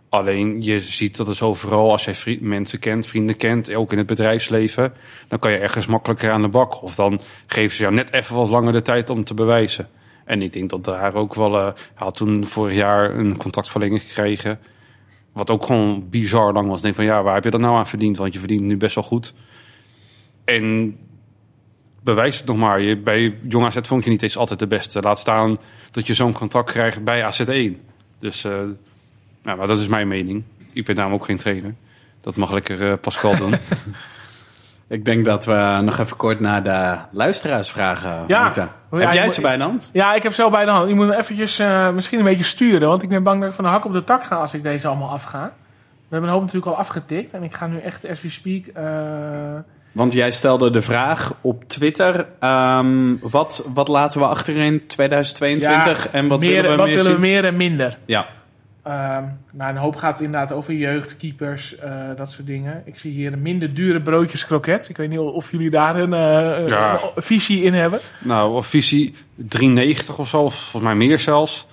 Alleen 0.09 0.63
je 0.63 0.81
ziet 0.81 1.17
dat 1.17 1.27
het 1.27 1.43
overal, 1.43 1.91
als 1.91 2.03
vri- 2.03 2.39
mensen 2.41 2.79
kent, 2.79 3.07
vrienden 3.07 3.37
kent, 3.37 3.75
ook 3.75 3.93
in 3.93 3.99
het 3.99 4.07
bedrijfsleven, 4.07 4.93
dan 5.29 5.39
kan 5.39 5.51
je 5.51 5.57
ergens 5.57 5.87
makkelijker 5.87 6.31
aan 6.31 6.43
de 6.43 6.49
bak. 6.49 6.83
Of 6.83 6.95
dan 6.95 7.21
geven 7.47 7.77
ze 7.77 7.83
jou 7.83 7.95
net 7.95 8.13
even 8.13 8.37
wat 8.37 8.49
langer 8.49 8.73
de 8.73 8.83
tijd 8.83 9.11
om 9.11 9.25
te 9.25 9.35
bewijzen. 9.35 9.89
En 10.25 10.43
ik 10.43 10.53
denk 10.53 10.71
dat 10.71 10.85
daar 10.85 11.15
ook 11.15 11.35
wel. 11.35 11.53
hij 11.53 11.73
had 11.95 12.17
toen 12.17 12.47
vorig 12.47 12.75
jaar 12.75 13.15
een 13.15 13.37
contractverlenging 13.37 14.03
gekregen. 14.03 14.59
Wat 15.33 15.51
ook 15.51 15.67
gewoon 15.67 16.09
bizar 16.11 16.53
lang 16.53 16.69
was. 16.69 16.77
Ik 16.77 16.83
denk 16.83 16.95
van 16.95 17.05
ja, 17.05 17.23
waar 17.23 17.35
heb 17.35 17.45
je 17.45 17.51
dat 17.51 17.61
nou 17.61 17.77
aan 17.77 17.87
verdiend? 17.87 18.17
Want 18.17 18.33
je 18.33 18.39
verdient 18.39 18.63
nu 18.63 18.77
best 18.77 18.95
wel 18.95 19.05
goed. 19.05 19.35
En 20.45 20.97
bewijs 22.03 22.37
het 22.39 22.47
nog 22.47 22.57
maar. 22.57 22.81
Je, 22.81 22.97
bij 22.97 23.35
Jong 23.49 23.67
AZ 23.67 23.79
vond 23.83 24.05
je 24.05 24.11
niet 24.11 24.23
eens 24.23 24.37
altijd 24.37 24.59
de 24.59 24.67
beste. 24.67 25.01
Laat 25.01 25.19
staan 25.19 25.57
dat 25.91 26.07
je 26.07 26.15
zo'n 26.15 26.33
contract 26.33 26.71
krijgt 26.71 27.05
bij 27.05 27.23
AZ1. 27.33 27.81
Dus 28.19 28.45
eh, 28.45 28.53
nou, 29.43 29.59
maar 29.59 29.67
dat 29.67 29.79
is 29.79 29.89
mijn 29.89 30.09
mening. 30.09 30.43
Ik 30.73 30.85
ben 30.85 30.97
namelijk 30.97 31.23
ook 31.23 31.29
geen 31.29 31.39
trainer. 31.39 31.75
Dat 32.21 32.37
mag 32.37 32.53
lekker 32.53 32.91
eh, 32.91 32.99
Pascal 33.01 33.37
doen. 33.37 33.55
Ik 34.89 35.05
denk 35.05 35.25
dat 35.25 35.45
we 35.45 35.81
nog 35.83 35.99
even 35.99 36.17
kort 36.17 36.41
naar 36.41 36.63
de 36.63 36.99
luisteraarsvragen 37.11 38.25
Ja. 38.27 38.43
moeten. 38.43 38.63
Ja, 38.91 38.99
Heb 38.99 39.09
ik 39.09 39.15
jij 39.15 39.29
ze 39.29 39.41
bij 39.41 39.57
de 39.57 39.63
hand? 39.63 39.91
Ja, 39.93 40.15
ik 40.15 40.23
heb 40.23 40.33
zo 40.33 40.51
bij 40.51 40.65
de 40.65 40.71
hand. 40.71 40.89
Je 40.89 40.95
moet 40.95 41.07
me 41.07 41.17
eventjes 41.17 41.59
eh, 41.59 41.91
misschien 41.91 42.19
een 42.19 42.25
beetje 42.25 42.45
sturen. 42.45 42.89
Want 42.89 43.03
ik 43.03 43.09
ben 43.09 43.23
bang 43.23 43.41
dat 43.41 43.49
ik 43.49 43.55
van 43.55 43.65
de 43.65 43.71
hak 43.71 43.85
op 43.85 43.93
de 43.93 44.05
tak 44.05 44.23
ga 44.25 44.37
als 44.37 44.55
ik 44.55 44.63
deze 44.63 44.87
allemaal 44.87 45.11
afga. 45.11 45.43
We 45.43 46.09
hebben 46.09 46.29
een 46.29 46.35
hoop 46.35 46.45
natuurlijk 46.45 46.73
al 46.73 46.79
afgetikt. 46.79 47.33
En 47.33 47.43
ik 47.43 47.55
ga 47.55 47.67
nu 47.67 47.79
echt, 47.79 48.09
as 48.09 48.23
we 48.23 48.31
speak... 48.31 48.65
Want 49.93 50.13
jij 50.13 50.31
stelde 50.31 50.71
de 50.71 50.83
vraag 50.83 51.35
op 51.41 51.65
Twitter. 51.69 52.27
ehm, 52.39 53.15
wat, 53.21 53.69
wat 53.75 53.89
laten 53.89 54.21
we 54.21 54.27
achter 54.27 54.57
in 54.57 54.87
2022 54.87 56.09
en 56.09 56.29
wat 56.29 56.41
meer, 56.41 56.51
willen 56.53 56.71
we 56.71 56.77
wat 56.77 56.87
meer 56.87 56.97
willen 56.97 57.13
we 57.15 57.19
meer 57.21 57.45
en 57.45 57.57
minder? 57.57 57.99
Ja, 58.05 58.27
Ehm, 58.83 59.25
nou, 59.53 59.71
een 59.71 59.77
hoop 59.77 59.97
gaat 59.97 60.21
inderdaad 60.21 60.53
over 60.53 60.75
jeugd, 60.75 61.17
keepers, 61.17 61.79
eh, 61.79 61.91
dat 62.17 62.31
soort 62.31 62.47
dingen. 62.47 62.83
Ik 62.85 62.99
zie 62.99 63.13
hier 63.13 63.39
minder 63.39 63.75
dure 63.75 64.01
broodjes 64.01 64.47
kroket. 64.47 64.89
Ik 64.89 64.97
weet 64.97 65.09
niet 65.09 65.19
of 65.19 65.51
jullie 65.51 65.71
daar 65.71 65.97
een, 65.97 66.13
eh, 66.13 66.69
Ja. 66.69 67.01
een 67.15 67.23
visie 67.23 67.63
in 67.63 67.75
hebben. 67.75 67.99
nou, 68.21 68.55
of 68.55 68.67
visie 68.67 69.15
390 69.35 70.19
of 70.19 70.29
zo, 70.29 70.41
of 70.43 70.55
volgens 70.55 70.83
mij 70.95 71.07
meer 71.07 71.19
zelfs. 71.19 71.67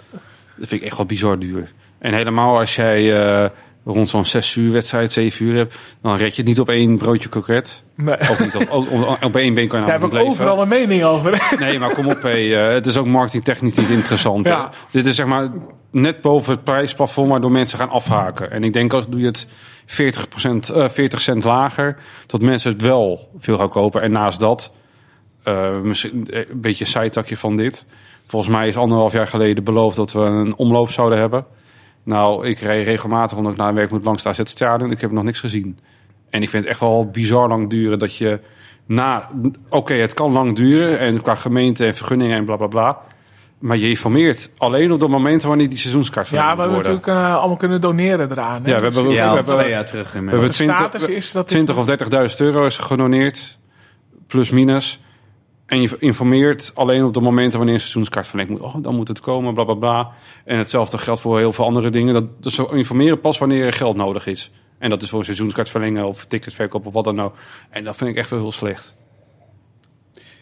Dat 0.56 0.68
vind 0.68 0.82
ik 0.82 0.88
echt 0.88 0.98
wel 0.98 1.06
bizar 1.06 1.40
duur. 1.40 1.72
En 2.00 2.14
helemaal 2.14 2.60
als 2.60 2.76
jij 2.76 3.22
eh, 3.24 3.50
rond 3.85 4.10
zo'n 4.10 4.26
6 4.26 4.56
uur 4.56 4.72
wedstrijd, 4.72 5.11
7 5.11 5.45
uur 5.45 5.68
dan 6.01 6.15
red 6.15 6.35
je 6.35 6.41
het 6.41 6.45
niet 6.45 6.60
op 6.60 6.69
één 6.69 6.97
broodje 6.97 7.30
kroket. 7.30 7.84
Nee. 7.95 8.18
Ook 8.30 8.39
niet 8.39 8.56
op, 8.56 8.69
op, 8.72 9.18
op, 9.23 9.35
één 9.35 9.53
been 9.53 9.68
kan 9.68 9.80
je 9.80 9.85
Daar 9.85 9.99
nou 9.99 10.11
heb 10.11 10.22
ik 10.22 10.27
overal 10.27 10.61
een 10.61 10.68
mening 10.68 11.03
over. 11.03 11.56
Nee, 11.60 11.80
maar 11.80 11.93
kom 11.93 12.07
op, 12.07 12.22
hey, 12.22 12.68
eh, 12.68 12.73
het 12.73 12.85
is 12.85 12.97
ook 12.97 13.06
marketingtechnisch 13.06 13.73
niet 13.73 13.89
interessant. 13.89 14.47
Ja. 14.47 14.64
Eh, 14.64 14.69
Dit 14.91 15.06
is 15.06 15.15
zeg 15.15 15.26
maar 15.26 15.49
net 15.91 16.22
boven 16.22 16.53
het 16.53 16.64
prijsplafond 16.64 17.30
waardoor 17.30 17.51
mensen 17.51 17.77
gaan 17.77 17.89
afhaken. 17.89 18.51
En 18.51 18.64
ik 18.64 18.73
denk 18.73 18.93
als 18.93 19.07
doe 19.07 19.19
je 19.19 19.26
het 19.26 19.47
40%, 19.85 20.69
eh 20.69 20.89
40 20.89 21.22
cent 21.22 21.43
lager, 21.43 21.95
dat 22.26 22.41
mensen 22.41 22.72
het 22.72 22.81
wel 22.81 23.30
veel 23.38 23.57
gaan 23.57 23.69
kopen. 23.69 24.01
En 24.01 24.11
naast 24.11 24.39
dat, 24.39 24.72
eh, 25.43 25.80
misschien 25.80 26.27
een 26.30 26.61
beetje 26.61 26.85
een 26.85 26.91
zijtakje 26.91 27.38
van 27.38 27.56
dit. 27.56 27.85
Volgens 28.26 28.51
mij 28.51 28.68
is 28.68 28.77
anderhalf 28.77 29.14
jaar 29.14 29.27
geleden 29.27 29.64
beloofd 29.64 29.95
dat 29.95 30.11
we 30.11 30.19
een 30.19 30.56
omloop 30.56 30.91
zouden 30.91 31.19
hebben. 31.19 31.45
Nou, 32.03 32.47
ik 32.47 32.59
rijd 32.59 32.88
regelmatig 32.88 33.38
omdat 33.38 33.51
ik 33.51 33.57
naar 33.57 33.73
werk 33.73 33.91
moet 33.91 34.03
langs 34.05 34.23
de 34.23 34.30
AZ 34.30 34.39
Stadion. 34.43 34.91
Ik 34.91 35.01
heb 35.01 35.11
nog 35.11 35.23
niks 35.23 35.39
gezien. 35.39 35.77
En 36.30 36.41
ik 36.41 36.49
vind 36.49 36.63
het 36.63 36.71
echt 36.71 36.81
wel 36.81 37.09
bizar 37.09 37.47
lang 37.47 37.69
duren 37.69 37.99
dat 37.99 38.15
je 38.15 38.39
na... 38.85 39.30
Oké, 39.69 39.93
het 39.93 40.13
kan 40.13 40.31
lang 40.31 40.55
duren 40.55 40.99
en 40.99 41.21
qua 41.21 41.35
gemeente 41.35 41.85
en 41.85 41.95
vergunningen 41.95 42.38
en 42.38 42.45
bla 42.45 42.55
bla 42.55 42.67
bla. 42.67 42.97
Maar 43.59 43.77
je 43.77 43.89
informeert 43.89 44.51
alleen 44.57 44.91
op 44.91 44.99
de 44.99 45.07
momenten 45.07 45.47
wanneer 45.47 45.69
die 45.69 45.77
seizoenskaart 45.77 46.27
Ja, 46.30 46.31
verlengd 46.38 46.55
we 46.55 46.61
hebben 46.61 46.81
worden. 46.84 46.99
natuurlijk 47.01 47.27
eh, 47.34 47.39
allemaal 47.39 47.57
kunnen 47.57 47.81
doneren 47.81 48.31
eraan. 48.31 48.63
hè. 48.63 48.69
Ja, 48.71 48.77
we 48.77 48.84
hebben- 48.84 49.09
ja 49.09 49.30
we 49.30 49.35
hebben- 49.35 49.55
twee 49.57 49.69
jaar 49.69 49.85
terug 49.85 50.11
we 50.11 50.17
hebben 50.17 50.34
inmiddels. 50.34 50.57
de 50.57 50.63
20, 50.63 50.77
status 50.88 51.07
is 51.15 51.31
dat... 51.31 51.47
20 51.47 51.77
of 51.77 51.85
30.000 52.31 52.38
euro 52.38 52.65
is 52.65 52.77
gedoneerd, 52.77 53.57
plus 54.27 54.51
minus. 54.51 54.99
En 55.70 55.82
je 55.82 55.96
informeert 56.00 56.72
alleen 56.76 57.04
op 57.04 57.14
de 57.14 57.22
momenten 57.22 57.58
wanneer 57.58 57.76
een 57.76 57.82
seizoenskaart 57.82 58.28
verlengd 58.28 58.52
moet. 58.52 58.62
Oh, 58.62 58.76
dan 58.82 58.96
moet 58.96 59.08
het 59.08 59.20
komen, 59.20 59.54
bla 59.54 59.64
bla 59.64 59.74
bla. 59.74 60.12
En 60.46 60.58
hetzelfde 60.58 60.98
geldt 60.98 61.22
voor 61.22 61.38
heel 61.38 61.54
veel 61.54 61.66
andere 61.66 61.90
dingen. 61.90 62.14
Dat, 62.14 62.44
dus 62.44 62.56
ze 62.56 62.68
informeren 62.72 63.20
pas 63.20 63.38
wanneer 63.38 63.66
er 63.66 63.74
geld 63.74 63.96
nodig 63.96 64.28
is. 64.28 64.52
En 64.78 64.90
dat 64.90 65.02
is 65.02 65.10
voor 65.10 65.20
een 65.20 65.26
seizoenskaart 65.26 65.70
verlengen 65.70 66.08
of 66.08 66.26
ticketverkoop 66.26 66.86
of 66.86 66.94
wat 66.94 67.04
dan 67.04 67.22
ook. 67.22 67.36
En 67.70 67.84
dat 67.84 67.96
vind 67.96 68.10
ik 68.10 68.16
echt 68.16 68.30
wel 68.30 68.40
heel 68.40 68.52
slecht. 68.52 68.98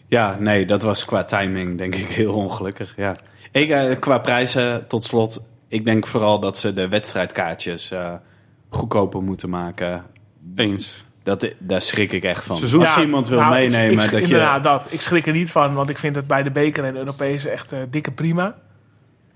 Ja, 0.06 0.36
nee, 0.38 0.66
dat 0.66 0.82
was 0.82 1.04
qua 1.04 1.22
timing 1.22 1.78
denk 1.78 1.94
ik 1.94 2.08
heel 2.08 2.34
ongelukkig. 2.34 2.94
Ja. 2.96 3.16
Ik, 3.52 3.70
eh, 3.70 3.98
qua 3.98 4.18
prijzen, 4.18 4.86
tot 4.86 5.04
slot, 5.04 5.48
ik 5.68 5.84
denk 5.84 6.06
vooral 6.06 6.40
dat 6.40 6.58
ze 6.58 6.72
de 6.72 6.88
wedstrijdkaartjes 6.88 7.90
eh, 7.90 8.14
goedkoper 8.68 9.22
moeten 9.22 9.50
maken. 9.50 10.04
Eens. 10.54 11.04
Dat, 11.28 11.48
daar 11.58 11.80
schrik 11.80 12.12
ik 12.12 12.22
echt 12.24 12.44
van. 12.44 12.56
Seizoen- 12.56 12.80
Als 12.84 12.94
je 12.94 13.00
iemand 13.00 13.28
wil 13.28 13.38
nou, 13.38 13.50
meenemen, 13.52 14.04
ik, 14.04 14.10
dat 14.10 14.10
je... 14.10 14.20
Inderdaad, 14.20 14.62
dat. 14.62 14.86
Ik 14.90 15.00
schrik 15.00 15.26
er 15.26 15.32
niet 15.32 15.50
van, 15.50 15.74
want 15.74 15.90
ik 15.90 15.98
vind 15.98 16.16
het 16.16 16.26
bij 16.26 16.42
de 16.42 16.50
beker 16.50 16.84
en 16.84 16.92
de 16.92 16.98
Europese 16.98 17.50
echt 17.50 17.72
eh, 17.72 17.78
dikke 17.90 18.10
prima. 18.10 18.54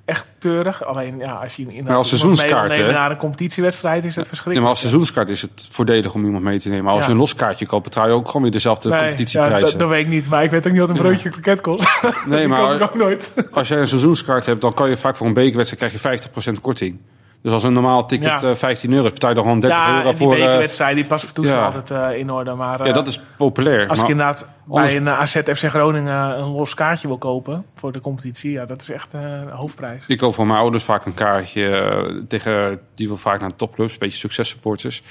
Echt 0.05 0.27
keurig. 0.39 0.85
Alleen 0.85 1.19
ja, 1.19 1.33
als 1.33 1.57
je 1.57 1.67
in 1.69 1.85
Maar 1.85 1.97
als 1.97 2.09
seizoenskaart, 2.09 2.77
hè? 2.77 2.93
naar 2.93 3.11
een 3.11 3.17
competitiewedstrijd 3.17 4.05
is 4.05 4.05
het 4.05 4.15
Ja, 4.15 4.21
maar 4.21 4.29
verschrikkelijk. 4.29 4.71
als 4.71 4.79
seizoenskaart 4.81 5.29
is 5.29 5.43
het 5.43 5.67
voordelig 5.71 6.15
om 6.15 6.25
iemand 6.25 6.45
mee 6.45 6.59
te 6.61 6.69
nemen. 6.69 6.85
Maar 6.85 6.93
als 6.93 7.01
Ja. 7.03 7.07
je 7.07 7.13
een 7.13 7.19
loskaartje 7.21 7.67
koopt, 7.67 7.85
betaal 7.85 8.07
je 8.07 8.13
ook 8.13 8.27
gewoon 8.27 8.43
weer 8.43 8.51
dezelfde 8.51 8.89
Nee, 8.89 8.99
ja, 8.99 9.05
competitieprijzen. 9.07 9.61
dat, 9.71 9.79
dat 9.79 9.89
weet 9.89 10.01
ik 10.05 10.09
niet, 10.09 10.29
maar 10.29 10.45
ik 10.45 10.51
weet 10.51 10.67
ook 10.67 10.73
niet 10.73 10.81
wat 10.81 10.91
een 10.91 10.97
broodje 10.97 11.31
kroket 11.31 11.61
kost. 11.61 11.89
nee, 12.03 12.13
Die 12.47 12.57
koop 12.57 12.73
ik 12.73 12.79
maar 12.79 12.83
ook 12.83 12.95
nooit. 12.95 13.33
als 13.53 13.69
jij 13.69 13.79
een 13.79 13.87
seizoenskaart 13.89 14.47
hebt, 14.47 14.61
dan 14.61 14.75
kan 14.75 14.89
je 14.91 14.97
vaak 14.97 15.17
voor 15.17 15.27
een 15.27 15.33
bekerwedstrijd 15.33 16.01
krijg 16.01 16.21
je 16.23 16.29
50% 16.57 16.61
korting. 16.61 16.99
Dus 17.43 17.53
als 17.53 17.63
een 17.63 17.73
normaal 17.73 18.05
ticket 18.07 18.41
Ja. 18.41 18.49
eh, 18.51 18.55
15 18.55 18.93
euro 18.93 19.05
is, 19.07 19.13
betaal 19.13 19.29
je 19.29 19.35
dan 19.35 19.45
gewoon 19.45 19.61
30 19.61 19.79
Ja, 19.79 19.89
euro 19.89 20.03
en 20.03 20.09
die 20.09 20.17
voor. 20.17 20.35
eh, 20.35 20.41
bekerwedstrijd, 20.41 20.95
die 20.95 21.05
paspartout 21.05 21.45
is 21.45 21.51
ja. 21.51 21.65
altijd 21.65 21.91
eh, 21.91 22.19
in 22.19 22.31
orde. 22.31 22.55
Maar 22.55 22.81
eh, 22.81 22.87
ja, 22.87 22.93
dat 22.93 23.07
is 23.07 23.21
populair. 23.37 23.89
als 23.89 23.99
maar 23.99 24.07
ik 24.07 24.11
inderdaad 24.13 24.49
anders- 24.69 24.93
bij 24.93 25.01
een 25.01 25.09
AZ 25.09 25.37
FC 25.37 25.65
Groningen 25.69 26.39
een 26.39 26.49
los 26.49 26.75
kaartje 26.75 27.09
wil 27.09 27.19
kopen 27.19 27.65
voor 27.75 27.93
de 27.93 28.01
competitie, 28.01 28.51
ja, 28.51 28.65
dat 28.65 28.81
is 28.81 28.91
echt 28.91 29.15
eh, 29.15 29.21
een 29.21 29.49
hoofdprijs. 29.51 30.05
Ik 30.07 30.19
koop 30.19 30.35
voor 30.35 30.47
mijn 30.47 30.59
ouders 30.59 30.85
vaak 30.85 31.05
een 31.07 31.15
kaartje 31.15 31.69
eh, 31.69 32.17
tegen 32.29 32.81
die 32.95 33.07
wil 33.09 33.17
vaak 33.17 33.41
naar 33.41 33.55
topclubs, 33.57 33.93
een 33.93 33.99
beetje 33.99 34.19
successupporters. 34.19 35.03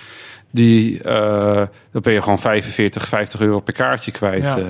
Die, 0.51 1.03
eh 1.03 1.63
dan 1.91 2.01
ben 2.01 2.13
je 2.13 2.21
gewoon 2.21 2.39
45, 2.39 3.07
50 3.07 3.39
euro 3.39 3.59
per 3.59 3.73
kaartje 3.73 4.11
kwijt. 4.11 4.43
Ja. 4.43 4.57
eh 4.57 4.63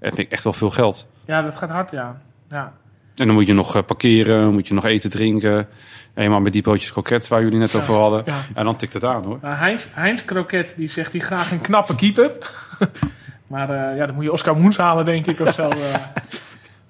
en 0.00 0.14
vind 0.14 0.18
ik 0.18 0.30
echt 0.32 0.44
wel 0.44 0.52
veel 0.52 0.70
geld. 0.70 1.06
Ja, 1.24 1.42
dat 1.42 1.54
gaat 1.56 1.70
hard, 1.70 1.90
ja. 1.90 2.20
ja. 2.50 2.72
En 3.18 3.26
dan 3.26 3.34
moet 3.34 3.46
je 3.46 3.52
nog 3.52 3.76
eh, 3.76 3.82
parkeren, 3.82 4.52
moet 4.52 4.68
je 4.68 4.74
nog 4.74 4.84
eten, 4.84 5.10
drinken. 5.10 5.68
Helemaal 6.14 6.40
met 6.40 6.52
die 6.52 6.62
broodjes 6.62 6.92
kroket 6.92 7.28
waar 7.28 7.42
jullie 7.42 7.58
net 7.58 7.74
over 7.74 7.94
hadden. 7.94 8.22
ja. 8.26 8.40
En 8.54 8.64
dan 8.64 8.76
tikt 8.76 8.92
het 8.92 9.04
aan 9.04 9.24
hoor. 9.24 9.38
Nou, 9.42 9.54
Heinz, 9.54 9.84
Heinz 9.92 10.24
Kroket 10.24 10.74
die 10.76 10.88
zegt 10.88 11.12
hij 11.12 11.20
graag 11.20 11.50
een 11.50 11.60
knappe 11.60 11.94
keeper. 11.94 12.32
maar 13.46 13.70
eh, 13.70 13.96
ja, 13.96 14.06
dan 14.06 14.14
moet 14.14 14.24
je 14.24 14.32
Oscar 14.32 14.56
Moens 14.56 14.76
halen, 14.76 15.04
denk 15.04 15.26
ik, 15.26 15.40
of 15.40 15.54
zo. 15.54 15.68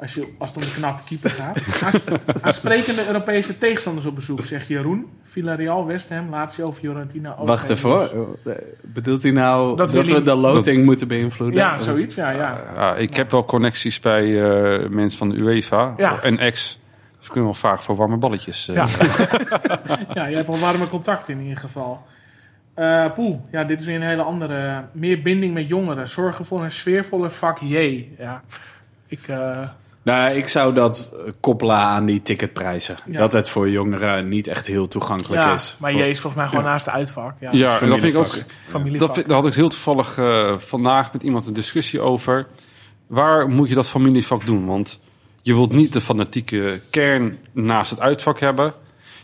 als, 0.01 0.15
je, 0.15 0.29
als 0.39 0.49
het 0.49 0.59
om 0.59 0.63
een 0.63 0.75
knappe 0.77 1.03
keeper 1.07 1.31
gaat. 1.31 1.61
Aan- 1.83 2.19
Aansprekende 2.41 3.07
Europese 3.07 3.59
tegenstanders 3.59 4.07
op 4.07 4.15
bezoek, 4.15 4.41
zegt 4.43 4.67
Jeroen. 4.69 5.07
Villarreal, 5.25 5.87
West 5.87 6.09
Ham, 6.09 6.31
Lazio, 6.31 6.73
Fiorentina. 6.73 7.37
Wacht 7.45 7.65
OGC. 7.65 7.71
even 7.77 7.91
hoor. 7.91 8.39
Bedoelt 8.83 9.23
hij 9.23 9.31
nou 9.33 9.77
Dat 9.77 9.93
we 9.93 10.23
de 10.23 10.35
loting 10.35 10.85
moeten 10.85 11.09
beïnvloeden? 11.09 11.61
Ja, 11.61 11.79
zoiets, 11.79 12.15
ja, 12.15 12.33
ja. 12.33 12.61
Ja, 12.75 12.95
ik 12.95 13.17
heb 13.17 13.31
wel 13.31 13.45
connecties 13.45 14.01
bij 14.01 14.43
eh, 14.83 14.89
mensen 14.89 15.19
van 15.19 15.29
de 15.29 15.37
UEFA 15.37 15.95
Ja. 15.97 16.21
en 16.23 16.39
ex. 16.39 16.79
Dus 17.19 17.27
we 17.27 17.33
kunnen 17.33 17.51
wel 17.51 17.59
vragen 17.61 17.85
voor 17.85 17.97
warme 17.97 18.17
balletjes. 18.17 18.69
eh. 18.69 18.75
Ja. 18.75 18.87
ja, 20.15 20.27
je 20.27 20.37
hebt 20.37 20.49
al 20.49 20.59
warme 20.59 20.89
contact 20.89 21.29
in 21.29 21.41
ieder 21.41 21.59
geval. 21.59 22.03
Eh 22.75 23.13
Poel, 23.15 23.41
ja, 23.51 23.65
dit 23.65 23.81
is 23.81 23.87
weer 23.87 23.97
een 23.97 24.03
hele 24.03 24.23
andere. 24.23 24.85
Meer 24.93 25.23
binding 25.23 25.55
met 25.55 25.69
jongeren. 25.69 26.09
Zorgen 26.09 26.45
voor 26.45 26.65
een 26.65 26.73
sfeervolle 26.73 27.31
vak 27.31 27.59
J. 27.59 28.07
Ja, 28.19 28.43
ik... 29.07 29.29
eh, 29.29 29.59
Nou, 30.09 30.37
ik 30.37 30.49
zou 30.49 30.75
dat 30.75 31.13
eh, 31.13 31.33
koppelen 31.41 31.77
aan 31.77 32.05
die 32.07 32.23
ticketprijzen. 32.23 32.97
Ja. 33.07 33.19
Dat 33.19 33.33
het 33.33 33.49
voor 33.49 33.71
jongeren 33.71 34.29
niet 34.29 34.47
echt 34.47 34.67
heel 34.67 34.89
toegankelijk 34.89 35.43
ja, 35.43 35.53
is. 35.53 35.77
maar 35.79 35.91
Voor- 35.91 36.01
J 36.01 36.05
is 36.05 36.21
volgens 36.21 36.43
mij 36.43 36.51
gewoon 36.51 36.65
naast 36.65 36.85
de 36.85 36.91
uitvak. 36.91 37.35
Ja, 37.41 37.51
dat 37.51 37.79
vind 37.79 38.03
ik 38.05 38.17
ook. 38.17 38.37
Dat, 38.99 39.15
vind- 39.15 39.29
daar 39.29 39.37
had 39.37 39.47
ik 39.47 39.55
heel 39.55 39.69
toevallig 39.69 40.19
eh, 40.19 40.55
vandaag 40.59 41.13
met 41.13 41.23
iemand 41.23 41.47
een 41.47 41.53
discussie 41.53 42.01
over. 42.01 42.47
Waar 43.07 43.49
moet 43.49 43.69
je 43.69 43.75
dat 43.75 43.89
familievak 43.89 44.47
doen? 44.47 44.67
Want 44.67 45.01
je 45.43 45.55
wilt 45.55 45.73
niet 45.73 45.93
de 45.93 46.01
fanatieke 46.01 46.81
kern 46.91 47.39
naast 47.53 47.91
het 47.91 48.01
uitvak 48.01 48.41
hebben. 48.41 48.73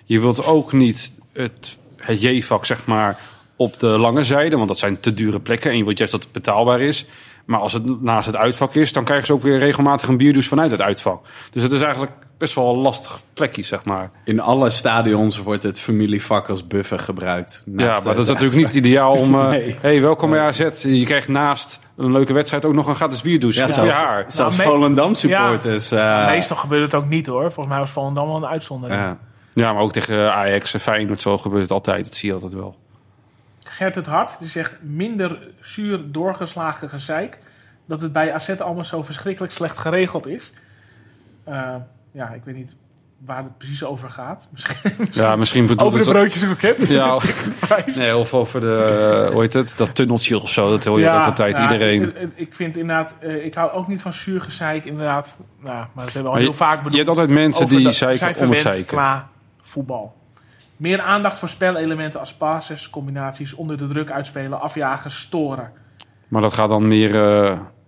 Je 0.04 0.20
wilt 0.20 0.44
ook 0.44 0.72
niet 0.72 1.18
het, 1.32 1.78
het 1.96 2.20
J-vak, 2.22 2.64
zeg 2.64 2.86
maar, 2.86 3.18
op 3.56 3.78
de 3.78 3.86
lange 3.86 4.22
zijde. 4.22 4.56
Want 4.56 4.68
dat 4.68 4.78
zijn 4.78 5.00
te 5.00 5.14
dure 5.14 5.40
plekken 5.40 5.70
en 5.70 5.76
je 5.76 5.84
wilt 5.84 5.98
juist 5.98 6.12
dat 6.12 6.22
het 6.22 6.32
betaalbaar 6.32 6.80
is. 6.80 7.06
Maar 7.46 7.60
als 7.60 7.72
het 7.72 8.00
naast 8.02 8.26
het 8.26 8.36
uitvak 8.36 8.74
is, 8.74 8.92
dan 8.92 9.04
krijgen 9.04 9.26
ze 9.26 9.32
ook 9.32 9.42
weer 9.42 9.58
regelmatig 9.58 10.08
een 10.08 10.16
bierdouche 10.16 10.48
vanuit 10.48 10.70
het 10.70 10.80
uitvak. 10.82 11.24
Dus 11.50 11.62
het 11.62 11.72
is 11.72 11.80
eigenlijk 11.80 12.12
best 12.38 12.54
wel 12.54 12.70
een 12.72 12.78
lastig 12.80 13.20
plekje, 13.34 13.62
zeg 13.62 13.84
maar. 13.84 14.10
In 14.24 14.40
alle 14.40 14.70
stadions 14.70 15.38
wordt 15.38 15.62
het 15.62 15.80
familievak 15.80 16.48
als 16.48 16.66
buffer 16.66 16.98
gebruikt. 16.98 17.62
Ja, 17.76 18.00
maar 18.04 18.14
dat 18.14 18.18
is 18.18 18.28
natuurlijk 18.28 18.54
niet 18.56 18.72
ideaal 18.72 19.12
om... 19.12 19.34
eh 19.40 19.48
Nee. 19.48 19.76
hey, 19.80 20.00
welkom 20.00 20.30
bij 20.30 20.40
AZ. 20.40 20.82
Je 20.82 21.04
krijgt 21.04 21.28
naast 21.28 21.78
een 21.96 22.12
leuke 22.12 22.32
wedstrijd 22.32 22.64
ook 22.64 22.72
nog 22.74 22.86
een 22.86 22.94
gratis 22.94 23.22
bierdouche. 23.22 23.58
Ja, 23.60 23.66
Goed 23.66 23.74
voor 23.74 23.84
je 23.84 23.90
zelfs, 23.90 24.04
haar. 24.06 24.24
zelfs 24.26 24.56
Nou, 24.56 24.68
me- 24.68 24.74
Volendam 24.74 25.14
supporters. 25.14 25.90
eh, 25.90 26.26
Meestal 26.26 26.56
gebeurt 26.56 26.92
het 26.92 26.94
ook 27.02 27.08
niet 27.08 27.26
hoor. 27.26 27.40
Volgens 27.52 27.68
mij 27.68 27.78
was 27.78 27.90
Volendam 27.90 28.26
wel 28.26 28.36
een 28.36 28.46
uitzondering. 28.46 29.00
ja. 29.00 29.18
Ja, 29.52 29.72
maar 29.72 29.82
ook 29.82 29.92
tegen 29.92 30.32
Ajax 30.34 30.74
en 30.74 30.80
Feyenoord 30.80 31.22
zo 31.22 31.38
gebeurt 31.38 31.62
het 31.62 31.70
altijd. 31.72 32.04
Dat 32.04 32.14
zie 32.14 32.28
je 32.28 32.34
altijd 32.34 32.52
wel. 32.52 32.76
Gert 33.76 33.94
het 33.94 34.06
Hart, 34.06 34.38
die 34.38 34.48
zegt 34.48 34.76
minder 34.82 35.38
zuur 35.60 36.00
doorgeslagen 36.12 36.88
gezeik. 36.88 37.38
Dat 37.86 38.00
het 38.00 38.12
bij 38.12 38.32
AZ 38.32 38.48
allemaal 38.48 38.84
zo 38.84 39.02
verschrikkelijk 39.02 39.52
slecht 39.52 39.78
geregeld 39.78 40.26
is. 40.26 40.52
Eh, 41.44 41.74
ja, 42.12 42.28
ik 42.28 42.44
weet 42.44 42.54
niet 42.54 42.76
waar 43.24 43.36
het 43.42 43.58
precies 43.58 43.84
over 43.84 44.10
gaat. 44.10 44.48
Misschien 44.52 45.08
Ja, 45.10 45.36
misschien 45.36 45.66
bedoelt 45.66 45.94
over 45.94 45.98
de 45.98 46.04
het... 46.04 46.14
broodjes 46.14 46.44
kroket. 46.44 46.88
Ja, 46.88 47.18
nee, 47.96 48.16
of 48.16 48.34
over 48.34 48.60
de, 48.60 49.28
hoe 49.32 49.40
heet 49.40 49.52
het, 49.52 49.76
dat 49.76 49.94
tunneltje 49.94 50.40
of 50.40 50.50
zo. 50.50 50.70
Dat 50.70 50.84
hoor 50.84 51.00
je 51.00 51.10
ook 51.10 51.22
altijd, 51.24 51.56
ja, 51.56 51.62
iedereen. 51.72 52.12
Ik, 52.34 52.54
vind 52.54 52.76
inderdaad, 52.76 53.16
eh, 53.20 53.44
ik 53.44 53.54
hou 53.54 53.70
ook 53.72 53.88
niet 53.88 54.02
van 54.02 54.12
zuur 54.12 54.40
gezeik, 54.40 54.84
inderdaad. 54.84 55.36
Nou, 55.60 55.76
maar 55.76 56.04
dat 56.04 56.12
hebben 56.12 56.22
we 56.22 56.28
al 56.28 56.34
heel 56.42 56.50
je- 56.50 56.56
vaak 56.56 56.76
bedoeld. 56.76 56.92
Je 56.92 56.96
hebt 56.98 57.08
altijd 57.08 57.30
mensen 57.30 57.66
die 57.68 57.90
zeiken 57.90 58.36
om 58.44 58.50
het 58.50 58.60
zeiken. 58.60 58.84
qua 58.86 59.28
voetbal. 59.62 60.14
Meer 60.76 61.00
aandacht 61.00 61.38
voor 61.38 61.48
spelelementen 61.48 62.20
als 62.20 62.34
passes, 62.34 62.90
combinaties, 62.90 63.54
onder 63.54 63.76
de 63.78 63.86
druk 63.86 64.10
uitspelen, 64.10 64.60
afjagen, 64.60 65.10
storen. 65.10 65.72
Maar 66.28 66.42
dat 66.42 66.52
gaat 66.52 66.68
dan 66.68 66.88
meer 66.88 67.14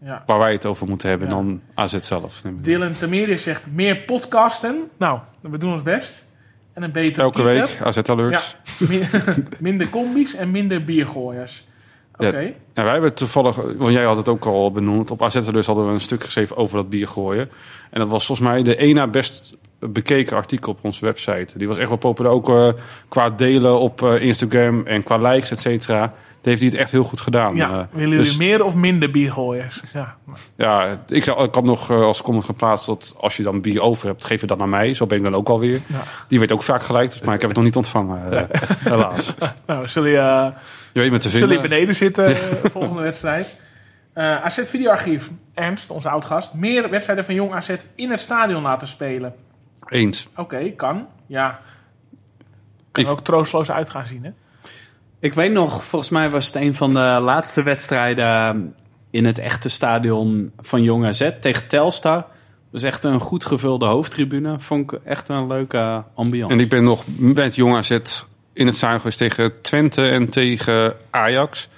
Ja. 0.02 0.22
waar 0.26 0.38
wij 0.38 0.52
het 0.52 0.66
over 0.66 0.86
moeten 0.88 1.08
hebben 1.08 1.28
Ja. 1.28 1.34
dan 1.34 1.60
AZ 1.74 1.98
zelf. 1.98 2.42
Dylan 2.54 2.92
Tamiri 2.92 3.38
zegt 3.38 3.66
meer 3.72 3.96
podcasten. 3.96 4.90
Nou, 4.96 5.18
we 5.40 5.58
doen 5.58 5.72
ons 5.72 5.82
best. 5.82 6.24
En 6.72 6.82
een 6.82 6.92
betere 6.92 7.20
Elke 7.22 7.42
week 7.42 7.78
AZ 7.84 7.98
Alerts. 7.98 8.56
Ja, 8.78 8.86
min- 8.88 9.08
minder 9.60 9.88
combi's 9.90 10.34
en 10.34 10.50
minder 10.50 10.84
biergooiers. 10.84 11.66
Oké. 12.14 12.38
Ja. 12.38 12.50
Ja, 12.74 12.82
wij 12.82 12.92
hebben 12.92 13.14
toevallig, 13.14 13.56
want 13.56 13.92
jij 13.92 14.04
had 14.04 14.16
het 14.16 14.28
ook 14.28 14.44
al 14.44 14.72
benoemd. 14.72 15.10
Op 15.10 15.22
AZ 15.22 15.36
Alerts 15.36 15.66
hadden 15.66 15.86
we 15.86 15.92
een 15.92 16.00
stuk 16.00 16.24
geschreven 16.24 16.56
over 16.56 16.76
dat 16.76 16.88
bier 16.88 17.08
gooien. 17.08 17.50
En 17.90 18.00
dat 18.00 18.08
was 18.08 18.26
volgens 18.26 18.48
mij 18.48 18.62
de 18.62 18.76
één 18.76 18.94
na 18.94 19.06
best 19.06 19.56
bekeken 19.80 20.36
artikel 20.36 20.72
op 20.72 20.78
onze 20.82 21.04
website. 21.04 21.58
Die 21.58 21.68
was 21.68 21.78
echt 21.78 21.88
wel 21.88 21.98
populair. 21.98 22.34
Ook 22.34 22.48
eh, 22.48 22.68
qua 23.08 23.30
delen 23.30 23.78
op 23.80 24.02
eh, 24.02 24.20
Instagram 24.22 24.86
en 24.86 25.02
qua 25.02 25.16
likes, 25.16 25.50
et 25.50 25.60
cetera. 25.60 26.12
heeft 26.42 26.60
hij 26.60 26.68
het 26.70 26.78
echt 26.78 26.90
heel 26.90 27.04
goed 27.04 27.20
gedaan. 27.20 27.56
Ja, 27.56 27.64
Eh, 27.70 27.70
willen 27.76 27.88
jullie 28.08 28.16
dus- 28.18 28.36
meer 28.36 28.64
of 28.64 28.74
minder 28.76 29.10
biergooiers? 29.10 29.82
Ja. 29.92 30.16
Ja, 30.56 31.00
ik, 31.06 31.26
ik 31.26 31.54
had 31.54 31.64
nog 31.64 31.90
als 31.90 32.22
comment 32.22 32.44
geplaatst 32.44 32.86
dat 32.86 33.14
als 33.18 33.36
je 33.36 33.42
dan 33.42 33.60
bier 33.60 33.82
over 33.82 34.06
hebt, 34.06 34.24
geef 34.24 34.40
het 34.40 34.48
dan 34.48 34.58
naar 34.58 34.68
mij. 34.68 34.94
Zo 34.94 35.06
ben 35.06 35.18
ik 35.18 35.24
dan 35.24 35.34
ook 35.34 35.48
alweer. 35.48 35.80
Ja. 35.86 36.02
Die 36.28 36.38
weet 36.38 36.52
ook 36.52 36.62
vaak 36.62 36.82
gelijk, 36.82 37.24
maar 37.24 37.34
ik 37.34 37.40
heb 37.40 37.48
het 37.48 37.56
nog 37.58 37.64
niet 37.66 37.76
ontvangen, 37.76 38.48
helaas. 38.78 39.34
Nou, 39.66 39.88
zullen 39.88 40.10
je, 40.10 40.16
uh, 40.16 40.46
Je 40.92 41.00
weet 41.00 41.10
me 41.10 41.18
te 41.18 41.28
zullen 41.28 41.46
je 41.48 41.52
vinden. 41.52 41.70
beneden 41.70 41.94
zitten 41.94 42.36
volgende 42.76 43.02
wedstrijd? 43.02 43.58
Eh 44.12 44.44
AZ 44.44 44.58
Videoarchief. 44.64 45.30
Ernst, 45.54 45.90
onze 45.90 46.08
oud-gast. 46.08 46.54
Meer 46.54 46.90
wedstrijden 46.90 47.24
van 47.24 47.34
Jong 47.34 47.52
AZ 47.54 47.70
in 47.94 48.10
het 48.10 48.20
stadion 48.20 48.62
laten 48.62 48.88
spelen. 48.88 49.34
Eens. 49.88 50.28
Oké, 50.36 50.70
kan. 50.70 51.06
Ja. 51.26 51.60
Kan 52.92 53.04
Ik- 53.04 53.10
ook 53.10 53.20
troosteloos 53.20 53.70
uit 53.70 53.90
gaan 53.90 54.06
zien, 54.06 54.24
hè? 54.24 54.30
Ik 55.20 55.34
weet 55.34 55.52
nog, 55.52 55.84
volgens 55.84 56.10
mij 56.10 56.30
was 56.30 56.46
het 56.46 56.54
een 56.54 56.74
van 56.74 56.92
de 56.92 57.18
laatste 57.22 57.62
wedstrijden 57.62 58.74
in 59.10 59.24
het 59.24 59.38
echte 59.38 59.68
stadion 59.68 60.52
van 60.58 60.82
Jong 60.82 61.06
AZ 61.06 61.30
tegen 61.40 61.66
Telstar. 61.68 62.14
Dat 62.16 62.24
was 62.70 62.82
echt 62.82 63.04
een 63.04 63.20
goed 63.20 63.44
gevulde 63.44 63.86
hoofdtribune. 63.86 64.60
Vond 64.60 64.92
ik 64.92 64.98
echt 65.04 65.28
een 65.28 65.46
leuke 65.46 66.02
ambiance. 66.14 66.54
En 66.54 66.60
ik 66.60 66.68
ben 66.68 66.84
nog 66.84 67.04
met 67.18 67.54
Jong 67.54 67.74
AZ 67.76 67.98
in 68.52 68.66
het 68.66 68.76
zuin 68.76 68.98
geweest 68.98 69.18
tegen 69.18 69.60
Twente 69.62 70.08
en 70.08 70.28
tegen 70.28 70.94
Ajax. 71.10 71.68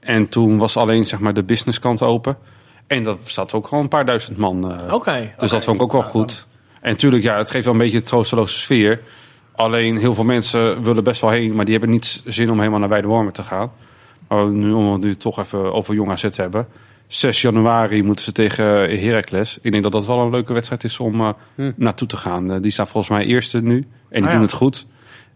En 0.00 0.28
toen 0.28 0.58
was 0.58 0.76
alleen 0.76 1.06
zeg 1.06 1.18
maar, 1.20 1.34
de 1.34 1.42
businesskant 1.44 2.02
open. 2.02 2.36
En 2.86 3.02
dat 3.02 3.18
zat 3.24 3.52
ook 3.52 3.68
gewoon 3.68 3.82
een 3.84 3.90
paar 3.90 4.04
duizend 4.04 4.36
man. 4.36 4.72
eh, 4.80 4.92
Oké. 4.92 5.34
Dus 5.36 5.50
dat 5.50 5.64
vond 5.64 5.76
ik 5.76 5.82
ook 5.82 5.92
wel 5.92 6.02
goed. 6.02 6.46
En 6.80 6.90
natuurlijk, 6.90 7.22
ja, 7.22 7.36
het 7.38 7.50
geeft 7.50 7.64
wel 7.64 7.72
een 7.74 7.80
beetje 7.80 7.96
een 7.96 8.02
troosteloze 8.02 8.58
sfeer. 8.58 9.00
Alleen 9.52 9.96
heel 9.96 10.14
veel 10.14 10.24
mensen 10.24 10.82
willen 10.82 11.04
best 11.04 11.20
wel 11.20 11.30
heen, 11.30 11.54
maar 11.54 11.64
die 11.64 11.74
hebben 11.74 11.90
niet 11.90 12.22
zin 12.24 12.50
om 12.50 12.58
helemaal 12.58 12.80
naar 12.80 12.88
Weidewormen 12.88 13.32
te 13.32 13.42
gaan. 13.42 13.72
Maar 14.28 14.46
nu, 14.50 14.72
om 14.72 14.92
het 14.92 15.02
nu 15.02 15.14
toch 15.16 15.38
even 15.38 15.72
over 15.72 15.94
Jong 15.94 16.10
AZ 16.10 16.28
te 16.28 16.40
hebben. 16.40 16.66
6 17.06 17.42
januari 17.42 18.02
moeten 18.02 18.24
ze 18.24 18.32
tegen 18.32 18.64
Heracles. 19.00 19.58
Ik 19.62 19.70
denk 19.70 19.82
dat 19.82 19.92
dat 19.92 20.06
wel 20.06 20.20
een 20.20 20.30
leuke 20.30 20.52
wedstrijd 20.52 20.84
is 20.84 20.98
om 20.98 21.20
eh, 21.20 21.30
naartoe 21.76 22.08
te 22.08 22.16
gaan. 22.16 22.52
Eh, 22.52 22.56
die 22.60 22.70
staan 22.70 22.86
volgens 22.86 23.18
mij 23.18 23.26
eerste 23.26 23.62
nu. 23.62 23.76
En 23.76 23.86
die 24.10 24.20
Ah, 24.20 24.26
ja. 24.26 24.32
doen 24.32 24.40
het 24.42 24.52
goed. 24.52 24.86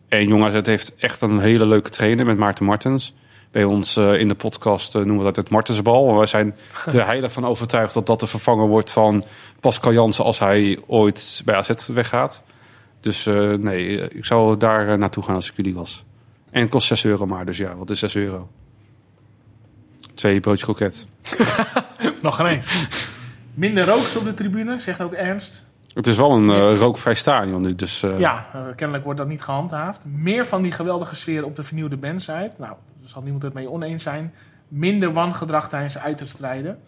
En 0.08 0.28
Jong 0.28 0.44
AZ 0.44 0.60
heeft 0.66 0.94
echt 0.98 1.20
een 1.20 1.38
hele 1.40 1.66
leuke 1.66 1.90
trainer 1.90 2.26
met 2.26 2.36
Maarten 2.38 2.64
Martens. 2.64 3.14
Bij 3.51 3.64
ons 3.64 3.97
eh, 3.97 4.18
in 4.18 4.28
de 4.28 4.35
podcast 4.35 4.94
eh, 4.94 5.01
noemen 5.01 5.18
we 5.18 5.24
dat 5.24 5.36
het 5.36 5.48
Martensbal. 5.48 6.16
Wij 6.16 6.27
zijn 6.27 6.56
er 6.86 7.06
heilig 7.06 7.32
van 7.32 7.44
overtuigd 7.44 7.94
dat 7.94 8.06
dat 8.06 8.20
de 8.20 8.27
vervanger 8.27 8.66
wordt 8.66 8.90
van 8.90 9.22
Pascal 9.60 9.93
Jansen 9.93 10.24
als 10.24 10.39
hij 10.39 10.78
ooit 10.86 11.43
bij 11.44 11.55
AZ 11.55 11.86
weggaat. 11.86 12.43
Dus 13.01 13.27
eh, 13.27 13.52
nee, 13.52 14.09
ik 14.09 14.24
zou 14.24 14.56
daar 14.56 14.98
naartoe 14.98 15.22
gaan 15.22 15.35
als 15.35 15.51
ik 15.51 15.56
jullie 15.56 15.74
was. 15.74 16.05
En 16.51 16.60
het 16.60 16.70
kost 16.70 16.86
6 16.86 17.05
euro 17.05 17.27
maar, 17.27 17.47
dus 17.47 17.56
ja, 17.56 17.77
wat 17.77 17.90
is 17.90 17.98
6 17.98 18.14
euro? 18.14 18.48
Twee 20.14 20.40
broodjes 20.40 20.64
kroket. 20.64 21.06
Nog 22.22 22.36
geen. 22.36 22.62
Minder 23.55 23.86
rookt 23.86 24.16
op 24.16 24.24
de 24.24 24.35
tribune, 24.35 24.81
zegt 24.81 25.01
ook 25.01 25.12
Ernst. 25.12 25.64
Het 25.94 26.06
is 26.06 26.16
wel 26.16 26.31
een 26.31 26.74
rookvrij 26.74 27.14
stadion 27.14 27.60
nu, 27.60 27.74
dus 27.74 28.02
eh, 28.02 28.18
Ja, 28.18 28.47
kennelijk 28.77 29.05
wordt 29.05 29.18
dat 29.18 29.28
niet 29.28 29.43
gehandhaafd. 29.43 30.05
Meer 30.05 30.47
van 30.47 30.62
die 30.62 30.72
geweldige 30.72 31.14
sfeer 31.14 31.44
op 31.44 31.56
de 31.56 31.62
vernieuwde 31.62 31.97
bandsite. 31.97 32.52
Nou, 32.59 32.74
zal 33.11 33.23
niemand 33.23 33.43
het 33.43 33.53
mee 33.55 33.70
oneens 33.70 34.03
zijn. 34.03 34.35
Minder 34.69 35.12
wangedrag 35.12 35.69
tijdens 35.69 35.99
uitwedstrijden. 35.99 36.78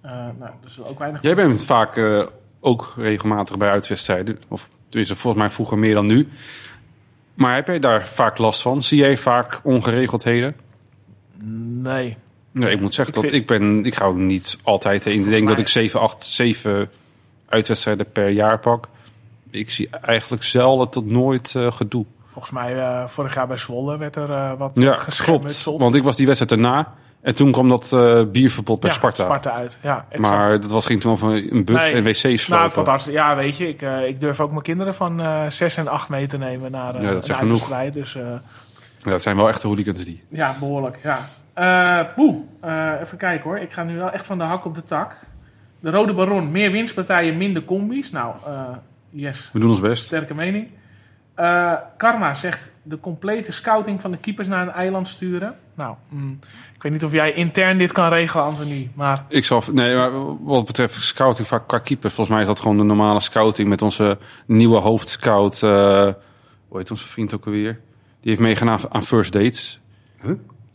Eh 0.00 0.10
nou, 0.38 0.50
dus 0.64 0.80
ook 0.80 0.98
weinig... 0.98 1.22
Jij 1.22 1.34
bent 1.34 1.62
vaak 1.64 1.96
eh, 1.96 2.22
ook 2.60 2.92
regelmatig 2.96 3.56
bij 3.56 3.68
uitwedstrijden. 3.70 4.38
Of 4.48 4.68
tenminste, 4.88 5.16
volgens 5.16 5.42
mij 5.42 5.52
vroeger 5.52 5.78
meer 5.78 5.94
dan 5.94 6.06
nu. 6.06 6.28
Maar 7.34 7.54
heb 7.54 7.66
jij 7.66 7.78
daar 7.78 8.06
vaak 8.06 8.38
last 8.38 8.62
van? 8.62 8.82
Zie 8.82 8.98
jij 8.98 9.16
vaak 9.16 9.60
ongeregeldheden? 9.62 10.56
Nee. 11.82 12.16
Nee, 12.52 12.70
ik 12.70 12.80
moet 12.80 12.94
zeggen 12.94 13.14
Ik 13.14 13.20
dat 13.22 13.30
vind- 13.30 13.42
ik 13.42 13.46
ben... 13.58 13.84
Ik 13.84 13.94
ga 13.94 14.04
ook 14.04 14.16
niet 14.16 14.58
altijd 14.62 15.04
heen. 15.04 15.18
Ik 15.18 15.24
denk 15.24 15.44
mij- 15.44 15.50
dat 15.50 15.58
ik 15.58 15.68
7, 15.68 16.00
8, 16.00 16.24
7 16.24 16.90
uitwedstrijden 17.48 18.12
per 18.12 18.28
jaar 18.28 18.58
pak. 18.58 18.88
Ik 19.50 19.70
zie 19.70 19.88
eigenlijk 19.90 20.42
zelden 20.42 20.88
tot 20.88 21.06
nooit 21.06 21.54
eh, 21.54 21.72
gedoe. 21.72 22.04
Volgens 22.36 22.54
mij, 22.54 22.78
eh, 22.78 23.06
vorig 23.06 23.34
jaar 23.34 23.46
bij 23.46 23.56
Zwolle 23.56 23.98
werd 23.98 24.16
er 24.16 24.30
eh, 24.30 24.52
wat 24.58 24.70
Ja, 24.78 24.98
klopt. 25.08 25.64
Want 25.64 25.94
ik 25.94 26.02
was 26.02 26.16
die 26.16 26.26
wedstrijd 26.26 26.52
erna. 26.52 26.92
En 27.20 27.34
toen 27.34 27.52
kwam 27.52 27.68
dat 27.68 27.92
eh, 27.92 28.22
bierverbod 28.32 28.80
bij 28.80 28.90
ja, 28.90 28.96
Sparta. 28.96 29.24
Sparta 29.24 29.50
uit. 29.52 29.78
Ja, 29.82 30.06
exact. 30.08 30.32
Maar 30.32 30.60
dat 30.60 30.70
was, 30.70 30.86
ging 30.86 31.00
toen 31.00 31.12
over 31.12 31.52
een 31.52 31.64
bus 31.64 31.82
Nee. 31.82 31.92
en 31.92 32.02
wc's 32.04 32.48
Nou, 32.48 32.70
het 32.84 33.04
ja, 33.04 33.36
weet 33.36 33.56
je, 33.56 33.68
ik, 33.68 33.80
ik 34.06 34.20
durf 34.20 34.40
ook 34.40 34.50
mijn 34.50 34.62
kinderen 34.62 34.94
van 34.94 35.20
eh 35.20 35.50
6 35.50 35.76
en 35.76 35.88
8 35.88 36.08
mee 36.08 36.26
te 36.26 36.38
nemen 36.38 36.70
naar 36.70 36.94
eh 36.94 37.02
Ja, 37.02 37.12
dat 37.12 37.30
genoeg. 37.30 37.68
Dus 37.92 38.12
Ja, 38.12 38.40
dat 39.10 39.22
zijn 39.22 39.36
wel 39.36 39.48
echte 39.48 39.66
hooligans 39.66 40.04
die. 40.04 40.22
ja, 40.28 40.54
behoorlijk. 40.58 40.98
Ja. 41.02 41.18
Eh, 41.54 43.00
even 43.00 43.18
kijken 43.18 43.50
hoor. 43.50 43.58
Ik 43.58 43.72
ga 43.72 43.82
nu 43.82 43.96
wel 43.96 44.10
echt 44.10 44.26
van 44.26 44.38
de 44.38 44.44
hak 44.44 44.64
op 44.64 44.74
de 44.74 44.84
tak. 44.84 45.16
De 45.80 45.90
Rode 45.90 46.12
Baron, 46.14 46.50
meer 46.50 46.70
winstpartijen, 46.70 47.36
minder 47.36 47.64
combi's. 47.64 48.10
Nou, 48.10 48.34
yes, 49.10 49.50
We 49.52 49.60
doen 49.60 49.70
ons 49.70 49.80
best. 49.80 50.06
sterke 50.06 50.34
mening. 50.34 50.68
Eh, 51.36 51.72
Karma 51.96 52.34
zegt 52.34 52.72
de 52.82 53.00
complete 53.00 53.52
scouting 53.52 54.00
van 54.00 54.10
de 54.10 54.16
keepers 54.16 54.48
naar 54.48 54.62
een 54.66 54.72
eiland 54.72 55.08
sturen. 55.08 55.54
Nou, 55.74 55.94
mm, 56.08 56.38
ik 56.74 56.82
weet 56.82 56.92
niet 56.92 57.04
of 57.04 57.12
jij 57.12 57.32
intern 57.32 57.78
dit 57.78 57.92
kan 57.92 58.08
regelen, 58.08 58.44
Anthony. 58.44 58.90
Maar 58.94 59.24
Ik 59.28 59.44
zal, 59.44 59.62
nee, 59.72 59.94
maar 59.96 60.44
wat 60.44 60.66
betreft 60.66 60.94
scouting 61.02 61.46
vaak 61.46 61.68
qua 61.68 61.78
keeper, 61.78 62.10
volgens 62.10 62.28
mij 62.28 62.40
is 62.40 62.46
dat 62.46 62.60
gewoon 62.60 62.76
de 62.76 62.84
normale 62.84 63.20
scouting 63.20 63.68
met 63.68 63.82
onze 63.82 64.18
nieuwe 64.46 64.78
hoofdscout. 64.78 65.62
eh 65.62 66.08
hoe 66.68 66.78
heet 66.78 66.90
onze 66.90 67.06
vriend 67.06 67.34
ook 67.34 67.46
alweer? 67.46 67.80
Die 68.20 68.30
heeft 68.30 68.40
meegedaan 68.40 68.78
aan 68.88 69.02
first 69.02 69.32
dates. 69.32 69.80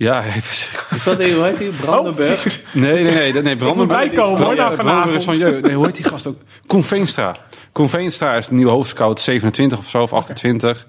Ja, 0.02 0.24
Is 0.96 1.04
dat 1.04 1.24
hoe 1.24 1.44
heet 1.44 1.58
hij? 1.58 1.68
Brandenburg? 1.68 2.46
Oh, 2.46 2.54
nee, 2.74 3.04
nee, 3.04 3.32
nee, 3.34 3.42
nee, 3.42 3.56
Brandenburg. 3.56 4.00
bijkomen, 4.00 4.44
hoor, 4.44 4.56
Brandenburg 4.56 4.80
is 4.80 4.86
vanavond. 4.86 5.24
van 5.24 5.38
je. 5.38 5.60
Nee, 5.62 5.76
hoe 5.76 5.86
heet 5.86 5.96
die 5.96 6.06
gast 6.06 6.28
ook? 6.28 6.42
Koen 6.68 6.84
Veenstra. 6.84 7.36
Koen 7.72 7.90
Veenstra 7.90 8.36
is 8.36 8.48
de 8.48 8.54
nieuwe 8.54 8.72
hoofdscout, 8.72 9.20
27 9.20 9.78
of 9.78 9.90
zo, 9.90 10.02
of 10.02 10.14
28. 10.14 10.88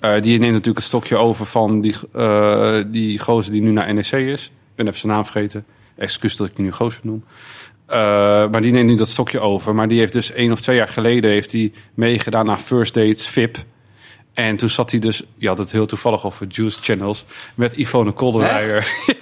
Eh, 0.00 0.20
die 0.20 0.38
neemt 0.38 0.52
natuurlijk 0.52 0.76
het 0.76 0.86
stokje 0.86 1.16
over 1.16 1.46
van 1.46 1.80
die, 1.80 1.94
eh 2.12 2.76
die 2.86 3.18
gozer 3.18 3.52
die 3.52 3.62
nu 3.62 3.70
naar 3.70 3.94
NEC 3.94 4.12
is. 4.12 4.44
Ik 4.44 4.74
ben 4.74 4.86
even 4.86 4.98
zijn 4.98 5.12
naam 5.12 5.24
vergeten. 5.24 5.64
Excuus 5.96 6.36
dat 6.36 6.48
ik 6.48 6.56
die 6.56 6.64
nu 6.64 6.72
gozer 6.72 7.00
noem. 7.02 7.24
Eh, 7.86 7.98
maar 8.50 8.60
die 8.60 8.72
neemt 8.72 8.88
nu 8.88 8.94
dat 8.94 9.08
stokje 9.08 9.40
over. 9.40 9.74
Maar 9.74 9.88
die 9.88 9.98
heeft 9.98 10.12
dus 10.12 10.32
één 10.32 10.52
of 10.52 10.60
twee 10.60 10.76
jaar 10.76 10.88
geleden 10.88 11.30
heeft 11.30 11.52
hij 11.52 11.72
meegedaan 11.94 12.50
aan 12.50 12.60
First 12.60 12.94
Dates 12.94 13.26
VIP. 13.26 13.56
En 14.34 14.56
toen 14.56 14.68
zat 14.68 14.90
hij 14.90 15.00
dus, 15.00 15.22
je 15.36 15.48
had 15.48 15.58
het 15.58 15.72
heel 15.72 15.86
toevallig 15.86 16.26
over 16.26 16.46
Juice 16.46 16.78
Channels, 16.82 17.24
met 17.54 17.76
Yvonne 17.76 18.12
Kolderweijer. 18.12 18.86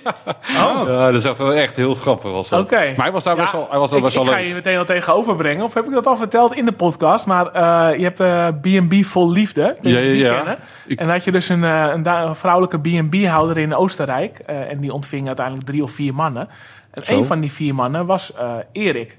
Oh. 0.56 0.82
Ja, 0.86 1.10
dat 1.10 1.14
is 1.14 1.24
echt 1.24 1.40
echt 1.40 1.76
heel 1.76 1.94
grappig. 1.94 2.30
Was 2.30 2.48
dat. 2.48 2.60
Oké. 2.64 2.76
Maar 2.96 3.04
hij 3.04 3.12
was 3.12 3.24
daar 3.24 3.34
Ja, 3.36 3.40
best 3.40 3.52
wel, 3.52 3.66
hij 3.70 3.78
was 3.78 3.90
daar 3.90 3.98
ik, 3.98 4.04
best 4.04 4.16
ik 4.16 4.22
wel 4.22 4.32
ga 4.32 4.38
je 4.38 4.54
meteen 4.54 4.78
al 4.78 4.84
tegenover 4.84 5.34
brengen. 5.34 5.64
Of 5.64 5.74
heb 5.74 5.84
ik 5.84 5.90
dat 5.92 6.06
al 6.06 6.16
verteld 6.16 6.54
in 6.54 6.64
de 6.64 6.72
podcast? 6.72 7.26
Maar 7.26 7.46
eh, 7.46 7.98
je 7.98 8.04
hebt 8.04 8.20
eh, 8.20 8.48
B&B 8.48 9.04
Vol 9.04 9.30
Liefde. 9.32 9.76
Ik 9.80 9.88
Ja, 9.88 9.98
ja, 9.98 10.00
die 10.12 10.16
ja. 10.16 10.34
kennen. 10.34 10.58
Ik- 10.86 10.98
En 11.00 11.08
had 11.08 11.24
je 11.24 11.32
dus 11.32 11.48
een, 11.48 11.64
eh, 11.64 11.86
een, 11.92 12.02
vrouwelijke 12.36 12.78
B&B-houder 12.80 13.58
in 13.58 13.74
Oostenrijk. 13.74 14.38
eh, 14.38 14.70
en 14.70 14.80
die 14.80 14.92
ontving 14.92 15.26
uiteindelijk 15.26 15.66
drie 15.66 15.82
of 15.82 15.90
vier 15.90 16.14
mannen. 16.14 16.48
En 16.90 17.04
Zo. 17.06 17.12
een 17.14 17.24
van 17.24 17.40
die 17.40 17.52
vier 17.52 17.74
mannen 17.74 18.06
was 18.06 18.32
eh, 18.34 18.54
Erik. 18.72 19.16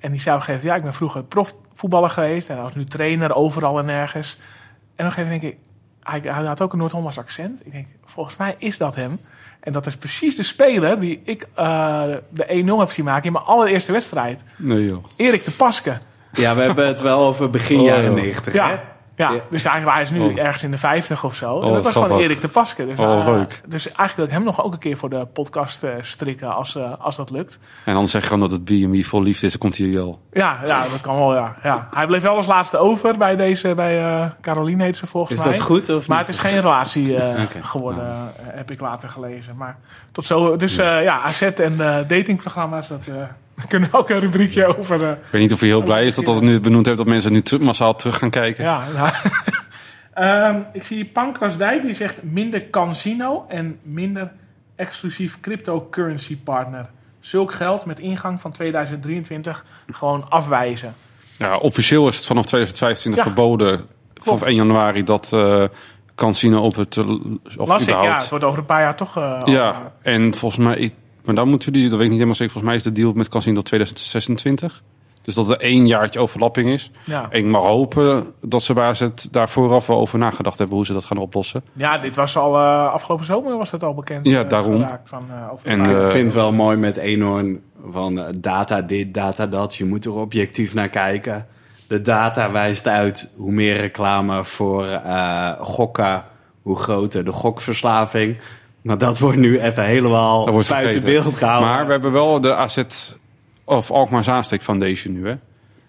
En 0.00 0.10
die 0.12 0.20
gegeven 0.42 0.44
moment... 0.46 0.62
Ja, 0.62 0.74
ik 0.74 0.82
ben 0.82 0.94
vroeger 0.94 1.24
profvoetballer 1.24 2.10
geweest. 2.10 2.48
En 2.48 2.54
hij 2.54 2.62
was 2.64 2.74
nu 2.74 2.84
trainer 2.84 3.34
overal 3.34 3.78
en 3.78 3.84
nergens. 3.84 4.38
En 4.98 5.04
op 5.04 5.10
een 5.10 5.16
gegeven 5.16 5.24
moment 5.24 5.40
denk 5.40 5.52
ik... 5.52 5.58
Hij, 6.02 6.20
hij 6.34 6.44
had 6.44 6.62
ook 6.62 6.72
een 6.72 6.78
Noord-Hollands 6.78 7.18
accent. 7.18 7.66
Ik 7.66 7.72
denk, 7.72 7.86
volgens 8.04 8.36
mij 8.36 8.54
is 8.58 8.78
dat 8.78 8.94
hem. 8.96 9.18
En 9.60 9.72
dat 9.72 9.86
is 9.86 9.96
precies 9.96 10.36
de 10.36 10.42
speler 10.42 11.00
die 11.00 11.20
ik 11.24 11.46
eh, 11.54 12.02
de 12.30 12.64
1-0 12.66 12.78
heb 12.78 12.90
zien 12.90 13.04
maken 13.04 13.24
in 13.24 13.32
mijn 13.32 13.44
allereerste 13.44 13.92
wedstrijd. 13.92 14.44
Nee 14.56 14.84
joh. 14.84 15.04
Erik 15.16 15.44
de 15.44 15.50
Paske. 15.50 15.98
Ja, 16.32 16.54
we 16.54 16.62
hebben 16.62 16.86
het 16.86 17.00
wel 17.00 17.20
over 17.20 17.50
begin 17.50 17.78
Oh, 17.78 17.84
jaren 17.84 18.04
joh. 18.04 18.14
90. 18.14 18.52
Ja. 18.52 18.68
hè? 18.68 18.76
Ja, 19.18 19.30
Ja. 19.32 19.40
dus 19.50 19.64
eigenlijk 19.64 19.94
hij 19.94 20.02
is 20.02 20.10
nu 20.10 20.20
Oh. 20.20 20.38
ergens 20.38 20.62
in 20.62 20.70
de 20.70 20.78
50 20.78 21.24
of 21.24 21.34
zo. 21.34 21.60
en 21.60 21.66
Oh, 21.66 21.72
dat 21.74 21.84
was 21.84 21.92
gewoon. 21.92 22.20
Erik 22.20 22.40
de 22.40 22.48
Paske. 22.48 22.86
Dus, 22.86 22.98
Oh, 22.98 23.18
eh, 23.20 23.26
leuk. 23.26 23.60
dus 23.66 23.84
eigenlijk 23.86 24.16
wil 24.16 24.24
ik 24.24 24.30
hem 24.30 24.42
nog 24.42 24.64
ook 24.64 24.72
een 24.72 24.78
keer 24.78 24.96
voor 24.96 25.10
de 25.10 25.26
podcast 25.32 25.82
eh, 25.84 25.90
strikken 26.00 26.54
als, 26.54 26.76
eh, 26.76 26.92
als 26.98 27.16
dat 27.16 27.30
lukt. 27.30 27.58
En 27.84 27.94
dan 27.94 28.08
zeg 28.08 28.22
je 28.22 28.28
gewoon 28.28 28.48
dat 28.48 28.50
het 28.50 28.64
B&B 28.64 29.04
vol 29.04 29.22
liefde 29.22 29.46
is, 29.46 29.52
dan 29.52 29.60
komt 29.60 29.76
hij 29.78 29.92
wel. 29.92 30.20
Ja, 30.32 30.58
ja, 30.64 30.82
dat 30.82 31.00
kan 31.00 31.16
wel, 31.16 31.34
ja. 31.34 31.56
ja. 31.62 31.88
Hij 31.94 32.06
bleef 32.06 32.22
wel 32.22 32.36
als 32.36 32.46
laatste 32.46 32.78
over 32.78 33.16
bij 33.18 33.36
deze, 33.36 33.74
bij 33.74 34.04
eh 34.04 34.26
Caroline 34.40 34.82
heet 34.84 34.96
ze 34.96 35.06
volgens 35.06 35.38
Is 35.38 35.44
mij. 35.44 35.52
dat 35.54 35.60
goed 35.62 35.88
of 35.88 36.08
Maar 36.08 36.18
niet? 36.18 36.26
het 36.26 36.34
is 36.36 36.42
geen 36.42 36.60
relatie 36.60 37.16
eh, 37.16 37.42
geworden, 37.60 38.06
eh, 38.06 38.12
heb 38.44 38.70
ik 38.70 38.80
later 38.80 39.08
gelezen. 39.08 39.56
Maar 39.56 39.76
tot 40.12 40.26
zo, 40.26 40.56
dus 40.56 40.76
eh, 40.78 41.02
ja, 41.02 41.20
AZ 41.22 41.42
en 41.42 41.80
eh, 41.80 42.08
datingprogramma's, 42.08 42.88
dat 42.88 43.02
eh, 43.58 43.64
kunnen 43.68 43.90
we 43.90 43.96
ook 43.98 44.10
een 44.10 44.20
rubriekje 44.20 44.76
over. 44.78 45.02
eh, 45.04 45.10
Ik 45.10 45.16
weet 45.30 45.40
niet 45.42 45.52
of 45.52 45.60
hij 45.60 45.68
heel 45.68 45.82
blij 45.82 46.06
is 46.06 46.14
dat 46.14 46.24
dat 46.24 46.34
het 46.34 46.44
nu 46.44 46.60
benoemd 46.60 46.86
heeft 46.86 46.98
dat 46.98 47.06
mensen 47.06 47.32
nu 47.32 47.42
massaal 47.60 47.94
terug 47.94 48.18
gaan 48.18 48.30
kijken. 48.30 48.64
Ja, 48.64 48.82
nou. 48.94 49.10
Ik 50.72 50.84
zie 50.84 51.04
Pankras 51.04 51.56
Dijk 51.56 51.82
die 51.82 51.92
zegt 51.92 52.22
minder 52.22 52.70
casino 52.70 53.44
en 53.48 53.78
minder 53.82 54.30
exclusief 54.76 55.40
cryptocurrency 55.40 56.38
partner. 56.38 56.90
Zulk 57.20 57.52
geld 57.52 57.84
met 57.84 57.98
ingang 58.00 58.40
van 58.40 58.50
2023 58.50 59.64
gewoon 59.90 60.30
afwijzen. 60.30 60.94
Ja, 61.38 61.56
officieel 61.56 62.08
is 62.08 62.16
het 62.16 62.26
vanaf 62.26 62.46
2025 62.46 63.24
Ja. 63.24 63.30
verboden 63.30 63.80
vanaf 64.14 64.42
1 64.42 64.54
januari 64.54 65.02
dat 65.04 65.30
eh 65.32 65.64
casino 66.14 66.60
op 66.62 66.76
het 66.76 66.96
eh, 66.96 67.08
of 67.58 67.68
Las 67.68 67.82
ik, 67.82 67.88
ja, 67.88 68.14
het 68.14 68.28
wordt 68.28 68.44
over 68.44 68.58
een 68.58 68.64
paar 68.64 68.80
jaar 68.80 68.96
toch... 68.96 69.16
al- 69.16 69.50
Ja, 69.50 69.92
en 70.02 70.34
volgens 70.34 70.64
mij, 70.64 70.90
maar 71.28 71.36
dan 71.36 71.48
moeten 71.48 71.72
jullie, 71.72 71.88
dat 71.88 71.98
weet 71.98 72.06
ik 72.06 72.12
niet 72.12 72.18
helemaal 72.20 72.40
zeker, 72.40 72.52
volgens 72.52 72.72
mij 72.72 72.82
is 72.82 72.94
de 72.94 73.00
deal 73.00 73.12
met 73.12 73.28
casino 73.28 73.54
tot 73.54 73.64
2026. 73.64 74.82
Dus 75.22 75.34
dat 75.34 75.50
er 75.50 75.60
één 75.60 75.86
jaartje 75.86 76.20
overlapping 76.20 76.68
is. 76.68 76.90
ja. 77.04 77.26
En 77.30 77.38
ik 77.38 77.46
mag 77.46 77.62
hopen 77.62 78.26
dat 78.40 78.62
ze 78.62 78.72
bij 78.72 78.84
AZ 78.84 79.08
daar 79.30 79.48
vooraf 79.48 79.86
wel 79.86 79.98
over 79.98 80.18
nagedacht 80.18 80.58
hebben 80.58 80.76
hoe 80.76 80.86
ze 80.86 80.92
dat 80.92 81.04
gaan 81.04 81.16
oplossen. 81.16 81.62
ja, 81.72 81.98
dit 81.98 82.16
was 82.16 82.36
al 82.36 82.56
eh, 82.56 82.92
afgelopen 82.92 83.24
zomer 83.26 83.56
was 83.56 83.70
dat 83.70 83.82
al 83.82 83.94
bekend. 83.94 84.26
Ja, 84.26 84.42
eh, 84.42 84.48
daarom. 84.48 84.86
Van, 85.04 85.24
eh, 85.30 85.72
En, 85.72 85.80
Ik 85.80 86.10
vind 86.10 86.24
het 86.24 86.32
wel 86.32 86.52
mooi 86.52 86.76
met 86.76 86.96
Eenhoorn 86.96 87.60
van 87.90 88.34
data 88.40 88.82
dit, 88.82 89.14
data 89.14 89.46
dat. 89.46 89.74
Je 89.74 89.84
moet 89.84 90.04
er 90.04 90.12
objectief 90.12 90.74
naar 90.74 90.88
kijken. 90.88 91.46
De 91.88 92.02
data 92.02 92.50
wijst 92.50 92.86
uit 92.86 93.32
hoe 93.36 93.52
meer 93.52 93.76
reclame 93.76 94.44
voor 94.44 94.86
eh, 94.86 95.52
gokken, 95.60 96.24
hoe 96.62 96.76
groter 96.76 97.24
de 97.24 97.32
gokverslaving. 97.32 98.36
Maar 98.82 98.98
dat 98.98 99.18
wordt 99.18 99.38
nu 99.38 99.60
even 99.60 99.84
helemaal 99.84 100.44
buiten 100.44 100.64
vergeten. 100.64 101.02
beeld 101.02 101.34
gehouden. 101.34 101.68
Maar 101.70 101.86
we 101.86 101.92
hebben 101.92 102.12
wel 102.12 102.40
de 102.40 102.54
AZ 102.54 102.82
of 103.64 103.90
Alkmaar 103.90 104.24
Zaansteek 104.24 104.62
Foundation 104.62 105.14
nu, 105.14 105.28
hè? 105.28 105.34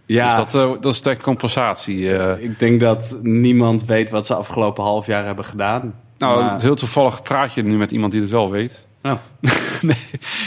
ja, 0.05 0.27
Dus 0.43 0.51
dat, 0.51 0.69
eh, 0.75 0.81
dat 0.81 0.93
is 0.93 0.99
ter 0.99 1.21
compensatie. 1.21 2.17
eh. 2.17 2.43
ik 2.43 2.59
denk 2.59 2.79
dat 2.79 3.19
niemand 3.21 3.85
weet 3.85 4.09
wat 4.09 4.25
ze 4.25 4.33
afgelopen 4.35 4.83
half 4.83 5.05
jaar 5.05 5.25
hebben 5.25 5.45
gedaan. 5.45 5.93
nou, 6.17 6.43
Maar- 6.43 6.61
heel 6.61 6.75
toevallig 6.75 7.21
praat 7.21 7.53
je 7.53 7.63
nu 7.63 7.77
met 7.77 7.91
iemand 7.91 8.11
die 8.11 8.21
het 8.21 8.29
wel 8.29 8.51
weet. 8.51 8.87
Oh. 9.03 9.11
nee, 9.81 9.97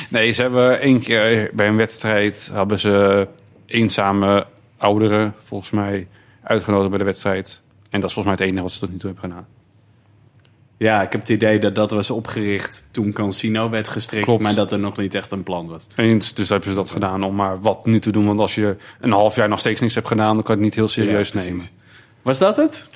nee, 0.08 0.32
ze 0.32 0.42
hebben 0.42 0.80
één 0.80 1.00
keer 1.00 1.50
bij 1.52 1.68
een 1.68 1.76
wedstrijd 1.76 2.50
hebben 2.54 2.78
ze 2.78 3.26
eenzame 3.66 4.46
ouderen 4.78 5.34
volgens 5.44 5.70
mij 5.70 6.06
uitgenodigd 6.42 6.88
bij 6.90 6.98
de 6.98 7.04
wedstrijd. 7.04 7.62
En 7.90 8.00
dat 8.00 8.08
is 8.08 8.14
volgens 8.14 8.24
mij 8.24 8.34
het 8.34 8.40
enige 8.40 8.62
wat 8.62 8.72
ze 8.72 8.78
tot 8.80 8.90
nu 8.90 8.96
toe 8.96 9.10
hebben 9.12 9.30
gedaan. 9.30 9.46
Ja, 10.82 11.02
ik 11.02 11.12
heb 11.12 11.20
het 11.20 11.30
idee 11.30 11.58
dat 11.58 11.74
dat 11.74 11.90
was 11.90 12.10
opgericht 12.10 12.86
toen 12.90 13.12
Cancino 13.12 13.70
werd 13.70 13.88
gestrikt, 13.88 14.24
Klopt. 14.24 14.42
maar 14.42 14.54
dat 14.54 14.72
er 14.72 14.78
nog 14.78 14.96
niet 14.96 15.14
echt 15.14 15.30
een 15.30 15.42
plan 15.42 15.66
was. 15.68 15.86
En 15.96 16.18
dus 16.34 16.48
hebben 16.48 16.68
ze 16.68 16.74
dat 16.74 16.90
gedaan 16.90 17.22
om 17.24 17.34
maar 17.34 17.60
wat 17.60 17.86
nu 17.86 18.00
te 18.00 18.10
doen. 18.12 18.26
Want 18.26 18.40
als 18.40 18.54
je 18.54 18.76
een 19.00 19.12
half 19.12 19.36
jaar 19.36 19.48
nog 19.48 19.58
steeds 19.58 19.80
niks 19.80 19.94
hebt 19.94 20.06
gedaan, 20.06 20.34
dan 20.34 20.42
kan 20.44 20.54
je 20.54 20.60
het 20.60 20.64
niet 20.70 20.74
heel 20.74 20.88
serieus 20.88 21.28
Ja, 21.28 21.40
nemen. 21.40 21.64
Was 22.22 22.38
dat 22.38 22.56
het? 22.56 22.86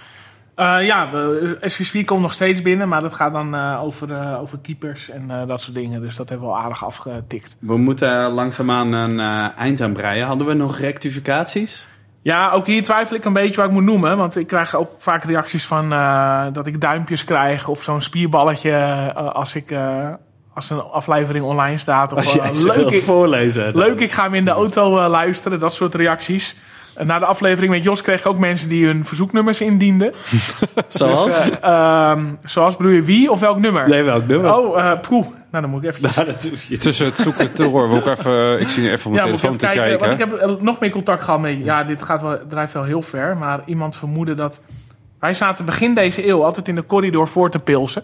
Eh, 0.54 0.78
ja, 0.86 1.10
we- 1.10 1.56
SVSP 1.60 2.06
komt 2.06 2.20
nog 2.22 2.32
steeds 2.32 2.62
binnen, 2.62 2.88
maar 2.88 3.00
dat 3.00 3.14
gaat 3.14 3.32
dan 3.32 3.54
eh, 3.54 3.80
over, 3.82 4.12
eh, 4.12 4.40
over 4.40 4.58
keepers 4.58 5.10
en 5.10 5.30
eh, 5.30 5.46
dat 5.46 5.60
soort 5.60 5.76
dingen. 5.76 6.00
Dus 6.00 6.16
dat 6.16 6.28
hebben 6.28 6.48
we 6.48 6.54
al 6.54 6.60
aardig 6.60 6.84
afgetikt. 6.84 7.56
We 7.58 7.76
moeten 7.76 8.30
langzaamaan 8.32 8.92
een 8.92 9.20
eh, 9.20 9.58
eind 9.58 9.80
aan 9.80 9.92
breien. 9.92 10.26
Hadden 10.26 10.46
we 10.46 10.54
nog 10.54 10.78
rectificaties? 10.78 11.86
Ja, 12.26 12.50
ook 12.50 12.66
hier 12.66 12.82
twijfel 12.82 13.16
ik 13.16 13.24
een 13.24 13.32
beetje 13.32 13.56
wat 13.56 13.64
ik 13.64 13.70
moet 13.70 13.84
noemen. 13.84 14.16
Want 14.16 14.36
ik 14.36 14.46
krijg 14.46 14.74
ook 14.74 14.90
vaak 14.98 15.24
reacties 15.24 15.66
van 15.66 15.92
eh, 15.92 16.44
dat 16.52 16.66
ik 16.66 16.80
duimpjes 16.80 17.24
krijg 17.24 17.68
of 17.68 17.82
zo'n 17.82 18.00
spierballetje 18.00 18.70
eh, 18.70 19.32
als 19.32 19.54
ik 19.54 19.70
eh, 19.70 20.08
als 20.54 20.70
een 20.70 20.80
aflevering 20.80 21.44
online 21.44 21.76
staat. 21.76 22.12
Of 22.12 22.38
Als 22.40 22.62
leuk, 22.62 22.90
ik, 22.90 23.04
voorlezen. 23.04 23.76
leuk, 23.76 24.00
ik 24.00 24.12
ga 24.12 24.22
hem 24.22 24.34
in 24.34 24.44
de 24.44 24.50
auto 24.50 25.08
luisteren. 25.08 25.58
Dat 25.58 25.74
soort 25.74 25.94
reacties. 25.94 26.56
En 26.96 27.06
na 27.06 27.18
de 27.18 27.24
aflevering 27.24 27.72
met 27.72 27.82
Jos 27.82 28.02
kreeg 28.02 28.20
ik 28.20 28.26
ook 28.26 28.38
mensen 28.38 28.68
die 28.68 28.86
hun 28.86 29.04
verzoeknummers 29.04 29.60
indienden. 29.60 30.12
Zoals? 30.86 31.24
Dus, 31.24 31.50
eh, 31.60 32.10
ehm, 32.10 32.24
zoals 32.44 32.76
bedoel 32.76 32.92
je 32.92 33.02
wie 33.02 33.30
of 33.30 33.40
welk 33.40 33.58
nummer? 33.58 33.88
nee, 33.88 34.02
welk 34.02 34.26
nummer? 34.26 34.56
Oh, 34.56 34.80
eh 34.80 35.00
poeh. 35.00 35.26
Nou, 35.50 35.62
dan 35.62 35.70
moet 35.70 35.84
ik 35.84 35.90
even... 35.90 36.02
Nou. 36.26 36.78
Tussen 36.78 37.06
het 37.06 37.18
zoeken 37.18 37.52
te 37.52 37.64
horen, 37.64 37.90
we 37.90 37.96
ook 37.96 38.18
even, 38.18 38.60
ik 38.60 38.68
zie 38.68 38.82
nu 38.82 38.90
even 38.90 39.06
op 39.06 39.12
mijn 39.12 39.28
ik 39.28 39.34
telefoon 39.34 39.56
te 39.56 39.66
kijken. 39.66 39.98
Want 39.98 40.12
ik 40.12 40.18
heb 40.18 40.32
eh, 40.32 40.50
nog 40.60 40.80
meer 40.80 40.90
contact 40.90 41.22
gehad 41.22 41.40
met... 41.40 41.56
Ja, 41.64 41.84
dit 41.84 42.02
gaat 42.02 42.22
wel, 42.22 42.38
drijft 42.48 42.72
wel 42.72 42.84
heel 42.84 43.02
ver. 43.02 43.36
Maar 43.36 43.60
iemand 43.66 43.96
vermoedde 43.96 44.34
dat... 44.34 44.62
Wij 45.20 45.34
zaten 45.34 45.64
begin 45.64 45.94
deze 45.94 46.28
eeuw 46.28 46.44
altijd 46.44 46.68
in 46.68 46.74
de 46.74 46.86
corridor 46.86 47.28
voor 47.28 47.50
te 47.50 47.58
pilsen. 47.58 48.02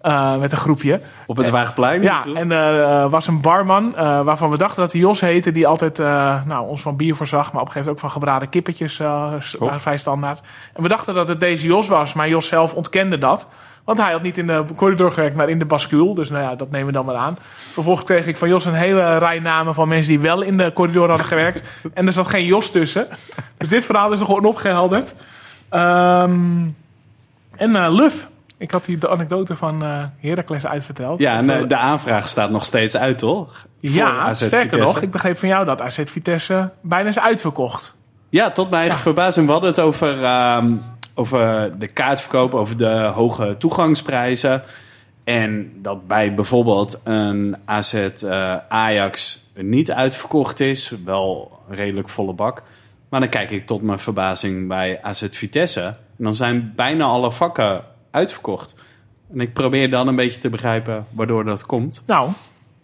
Eh, 0.00 0.36
met 0.36 0.52
een 0.52 0.58
groepje. 0.58 1.00
Op 1.26 1.36
het 1.36 1.48
Waagplein? 1.50 2.02
Ja, 2.02 2.24
en 2.34 2.50
er 2.52 2.82
eh, 2.82 3.10
was 3.10 3.26
een 3.26 3.40
barman 3.40 3.96
eh, 3.96 4.20
waarvan 4.22 4.50
we 4.50 4.56
dachten 4.56 4.82
dat 4.82 4.92
hij 4.92 5.00
Jos 5.00 5.20
heette. 5.20 5.50
Die 5.50 5.66
altijd 5.66 5.98
nou, 6.44 6.68
ons 6.68 6.82
van 6.82 6.96
bier 6.96 7.14
voorzag. 7.16 7.52
Maar 7.52 7.60
op 7.60 7.66
een 7.66 7.72
gegeven 7.72 7.78
moment 7.80 8.04
ook 8.04 8.10
van 8.10 8.10
gebraden 8.22 8.48
kippetjes. 8.48 8.94
s- 8.94 9.54
Oh. 9.54 9.60
waren 9.60 9.80
vrij 9.80 9.98
standaard. 9.98 10.40
En 10.74 10.82
we 10.82 10.88
dachten 10.88 11.14
dat 11.14 11.28
het 11.28 11.40
deze 11.40 11.66
Jos 11.66 11.88
was. 11.88 12.14
Maar 12.14 12.28
Jos 12.28 12.48
zelf 12.48 12.74
ontkende 12.74 13.18
dat. 13.18 13.48
Want 13.84 13.98
hij 13.98 14.12
had 14.12 14.22
niet 14.22 14.38
in 14.38 14.46
de 14.46 14.64
corridor 14.76 15.12
gewerkt, 15.12 15.36
maar 15.36 15.48
in 15.48 15.58
de 15.58 15.64
bascule. 15.64 16.14
Dus 16.14 16.30
nou 16.30 16.42
ja, 16.42 16.54
dat 16.54 16.70
nemen 16.70 16.86
we 16.86 16.92
dan 16.92 17.04
maar 17.04 17.14
aan. 17.16 17.38
Vervolgens 17.54 18.04
kreeg 18.06 18.26
ik 18.26 18.36
van 18.36 18.48
Jos 18.48 18.64
een 18.64 18.74
hele 18.74 19.18
rij 19.18 19.38
namen 19.38 19.74
van 19.74 19.88
mensen 19.88 20.08
die 20.12 20.20
wel 20.20 20.42
in 20.42 20.56
de 20.56 20.72
corridor 20.72 21.08
hadden 21.08 21.26
gewerkt. 21.26 21.62
En 21.94 22.06
er 22.06 22.12
zat 22.12 22.26
geen 22.26 22.44
Jos 22.44 22.70
tussen. 22.70 23.06
Dus 23.56 23.68
dit 23.68 23.84
verhaal 23.84 24.12
is 24.12 24.20
er 24.20 24.26
gewoon 24.26 24.44
opgehelderd. 24.44 25.14
Ehm, 25.68 26.66
en 27.56 27.90
Luf. 27.92 28.28
Ik 28.60 28.70
had 28.70 28.84
die 28.84 28.98
de 28.98 29.08
anekdote 29.08 29.56
van 29.56 29.82
eh 29.82 30.04
Heracles 30.18 30.66
uitverteld. 30.66 31.18
Ja, 31.18 31.42
en 31.42 31.68
de 31.68 31.76
aanvraag 31.76 32.28
staat 32.28 32.50
nog 32.50 32.64
steeds 32.64 32.96
uit, 32.96 33.18
toch? 33.18 33.66
Voor 33.82 33.90
ja, 33.90 34.18
AZ 34.18 34.36
sterker 34.36 34.60
Vitesse. 34.60 34.94
nog, 34.94 35.02
ik 35.02 35.10
begreep 35.10 35.38
van 35.38 35.48
jou 35.48 35.64
dat 35.64 35.82
AZ 35.82 36.00
Vitesse 36.04 36.70
bijna 36.80 37.08
is 37.08 37.18
uitverkocht. 37.18 37.96
Ja, 38.28 38.50
tot 38.50 38.70
mijn 38.70 38.82
eigen 38.82 39.00
verbazing. 39.00 39.46
We 39.46 39.52
hadden 39.52 39.70
het 39.70 39.80
over, 39.80 40.22
ehm, 40.22 40.72
over 41.14 41.72
de 41.78 41.86
kaartverkoop, 41.86 42.54
over 42.54 42.76
de 42.76 43.10
hoge 43.14 43.56
toegangsprijzen. 43.58 44.62
En 45.24 45.72
dat 45.76 46.06
bij 46.06 46.34
bijvoorbeeld 46.34 47.00
een 47.04 47.56
AZ 47.64 47.94
eh, 47.94 48.56
Ajax 48.68 49.46
niet 49.54 49.92
uitverkocht 49.92 50.60
is. 50.60 50.94
Wel 51.04 51.58
redelijk 51.68 52.08
volle 52.08 52.32
bak. 52.32 52.62
Maar 53.08 53.20
dan 53.20 53.28
kijk 53.28 53.50
ik 53.50 53.66
tot 53.66 53.82
mijn 53.82 53.98
verbazing 53.98 54.68
bij 54.68 55.02
AZ 55.02 55.26
Vitesse. 55.30 55.82
En 55.82 56.24
dan 56.24 56.34
zijn 56.34 56.72
bijna 56.76 57.04
alle 57.04 57.32
vakken 57.32 57.84
uitverkocht. 58.10 58.74
En 59.32 59.40
ik 59.40 59.52
probeer 59.52 59.90
dan 59.90 60.08
een 60.08 60.16
beetje 60.16 60.40
te 60.40 60.48
begrijpen 60.48 61.06
waardoor 61.14 61.44
dat 61.44 61.66
komt. 61.66 62.02
Nou, 62.06 62.30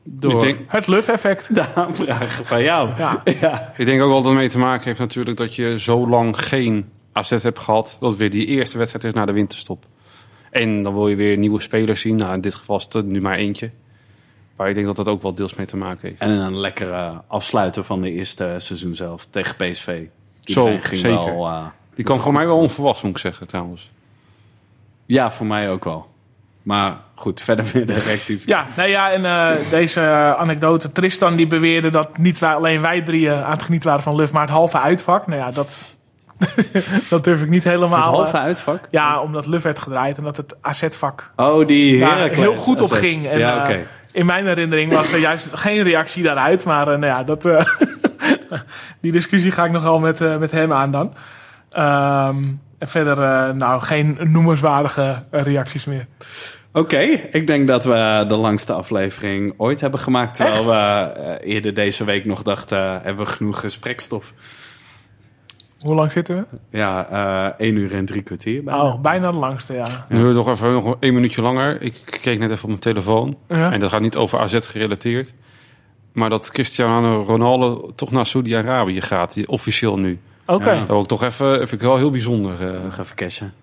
Door 0.02 0.32
Ik 0.32 0.40
denk, 0.40 0.58
het 0.72 0.86
Luf-effect. 0.86 1.48
de 1.54 1.74
aanvragen 1.74 2.44
van 2.44 2.62
jou. 2.62 2.90
Ja. 2.98 3.22
ja. 3.40 3.72
ik 3.76 3.86
denk 3.86 4.02
ook 4.02 4.08
wel 4.08 4.22
dat 4.22 4.30
het 4.30 4.38
mee 4.38 4.48
te 4.48 4.58
maken 4.58 4.84
heeft 4.84 4.98
natuurlijk 4.98 5.36
dat 5.36 5.54
je 5.54 5.78
zo 5.78 6.08
lang 6.08 6.42
geen 6.42 6.88
AZ 7.12 7.42
hebt 7.42 7.58
gehad. 7.58 7.96
Dat 8.00 8.10
het 8.10 8.18
weer 8.18 8.30
die 8.30 8.46
eerste 8.46 8.78
wedstrijd 8.78 9.04
is 9.04 9.12
na 9.12 9.24
de 9.24 9.32
winterstop. 9.32 9.84
En 10.50 10.82
dan 10.82 10.94
wil 10.94 11.08
je 11.08 11.16
weer 11.16 11.36
nieuwe 11.36 11.60
spelers 11.60 12.00
zien. 12.00 12.16
Nou, 12.16 12.34
in 12.34 12.40
dit 12.40 12.54
geval 12.54 12.76
is 12.76 12.84
het 12.84 12.94
er 12.94 13.04
nu 13.04 13.20
maar 13.20 13.36
eentje. 13.36 13.70
Maar 14.56 14.68
ik 14.68 14.74
denk 14.74 14.86
dat 14.86 14.96
dat 14.96 15.08
ook 15.08 15.22
wel 15.22 15.34
deels 15.34 15.54
mee 15.54 15.66
te 15.66 15.76
maken 15.76 16.08
heeft. 16.08 16.20
En 16.20 16.30
een 16.30 16.58
lekkere 16.58 17.22
afsluiter 17.26 17.84
van 17.84 18.00
de 18.00 18.10
eerste 18.10 18.54
seizoen 18.58 18.94
zelf 18.94 19.26
tegen 19.30 19.56
PSV. 19.56 20.02
Zo, 20.40 20.60
Iedereen 20.60 20.82
ging 20.82 21.00
zeker. 21.00 21.24
Wel, 21.24 21.46
eh, 21.46 21.66
Die 21.94 22.04
kwam 22.04 22.20
voor 22.20 22.32
mij 22.32 22.46
wel 22.46 22.58
onverwachts, 22.58 23.02
moet 23.02 23.10
ik 23.10 23.18
zeggen 23.18 23.46
trouwens. 23.46 23.90
Ja, 25.06 25.30
voor 25.30 25.46
mij 25.46 25.70
ook 25.70 25.84
wel. 25.84 26.06
Maar 26.66 26.96
goed, 27.14 27.40
verder 27.40 27.64
weer 27.72 27.86
de 27.86 27.92
rectificatie. 28.08 28.48
Ja, 28.48 28.66
nou 28.76 28.88
ja, 28.88 29.10
en 29.12 29.24
eh, 29.24 29.70
deze 29.70 30.00
anekdote. 30.38 30.92
Tristan 30.92 31.36
die 31.36 31.46
beweerde 31.46 31.90
dat 31.90 32.18
niet 32.18 32.42
alleen 32.42 32.80
wij 32.80 33.02
drieën 33.02 33.32
aan 33.44 33.50
het 33.50 33.62
genieten 33.62 33.88
waren 33.88 34.04
van 34.04 34.14
Luf, 34.14 34.32
maar 34.32 34.40
het 34.40 34.50
halve 34.50 34.80
uitvak. 34.80 35.26
Nou 35.26 35.40
ja, 35.40 35.50
dat, 35.50 35.80
dat 37.10 37.24
durf 37.24 37.42
ik 37.42 37.48
niet 37.48 37.64
helemaal. 37.64 37.98
Het 37.98 38.06
halve 38.06 38.36
eh, 38.36 38.42
uitvak? 38.42 38.88
ja, 38.90 39.20
omdat 39.20 39.46
Luf 39.46 39.62
werd 39.62 39.78
gedraaid 39.78 40.18
en 40.18 40.24
dat 40.24 40.36
het 40.36 40.56
AZ-vak 40.60 41.32
Oh, 41.36 41.66
die 41.66 42.00
daar 42.00 42.28
heel 42.28 42.54
goed 42.54 42.80
op 42.80 42.92
AZ. 42.92 42.98
ging. 42.98 43.28
En, 43.28 43.38
ja, 43.38 43.68
eh, 43.68 43.80
in 44.12 44.26
mijn 44.26 44.46
herinnering 44.46 44.92
was 44.92 45.12
er 45.12 45.18
juist 45.18 45.48
geen 45.52 45.82
reactie 45.82 46.22
daaruit. 46.22 46.64
Maar 46.64 46.86
nou 46.86 47.06
ja, 47.06 47.22
dat, 47.22 47.42
die 49.00 49.12
discussie 49.12 49.50
ga 49.50 49.64
ik 49.64 49.72
nog 49.72 49.82
wel 49.82 49.98
met, 49.98 50.38
met 50.38 50.50
hem 50.50 50.72
aan 50.72 50.90
dan. 50.90 51.14
Ehm, 51.70 52.44
en 52.78 52.88
verder, 52.88 53.22
eh, 53.22 53.54
nou, 53.54 53.82
geen 53.82 54.18
noemenswaardige 54.22 55.22
eh, 55.30 55.42
reacties 55.42 55.84
meer. 55.84 56.06
Oké, 56.72 56.98
ik 57.30 57.46
denk 57.46 57.66
dat 57.66 57.84
we 57.84 58.24
de 58.28 58.36
langste 58.36 58.72
aflevering 58.72 59.54
ooit 59.56 59.80
hebben 59.80 60.00
gemaakt. 60.00 60.34
Terwijl 60.34 60.56
Echt? 60.56 60.66
we 60.66 61.20
eh, 61.20 61.54
eerder 61.54 61.74
deze 61.74 62.04
week 62.04 62.24
nog 62.24 62.42
dachten, 62.42 63.00
hebben 63.02 63.24
we 63.24 63.30
genoeg 63.30 63.60
gesprekstof. 63.60 64.32
Hoe 65.80 65.94
lang 65.94 66.12
zitten 66.12 66.36
we? 66.36 66.58
Ja, 66.78 67.08
eh 67.58 67.66
1 67.66 67.76
uur 67.76 67.94
en 67.94 68.04
drie 68.04 68.22
kwartier. 68.22 68.64
bijna. 68.64 68.82
Oh, 68.82 69.00
bijna 69.00 69.30
de 69.30 69.38
langste, 69.38 69.74
ja. 69.74 70.06
Nu 70.08 70.32
nog 70.32 70.48
even 70.48 70.72
nog 70.72 70.96
een 71.00 71.14
minuutje 71.14 71.42
langer. 71.42 71.82
Ik 71.82 72.18
keek 72.20 72.38
net 72.38 72.50
even 72.50 72.62
op 72.62 72.68
mijn 72.68 72.80
telefoon. 72.80 73.36
Ja. 73.48 73.72
En 73.72 73.80
dat 73.80 73.90
gaat 73.90 74.00
niet 74.00 74.16
over 74.16 74.38
AZ 74.38 74.68
gerelateerd. 74.68 75.34
Maar 76.12 76.30
dat 76.30 76.50
Cristiano 76.50 77.22
Ronaldo 77.26 77.90
toch 77.94 78.10
naar 78.10 78.26
Saudi-Arabië 78.26 79.00
gaat. 79.00 79.46
Officieel 79.46 79.98
nu. 79.98 80.18
Oké. 80.46 80.70
Ja. 80.72 80.78
Dat 80.78 80.88
wil 80.88 81.00
ik 81.00 81.06
toch 81.06 81.22
even, 81.22 81.56
vind 81.58 81.72
ik 81.72 81.80
wel 81.80 81.96
heel 81.96 82.10
bijzonder. 82.10 82.74
eh. 82.74 82.82
Nog 82.82 82.98
even 82.98 83.16
cashen. 83.16 83.54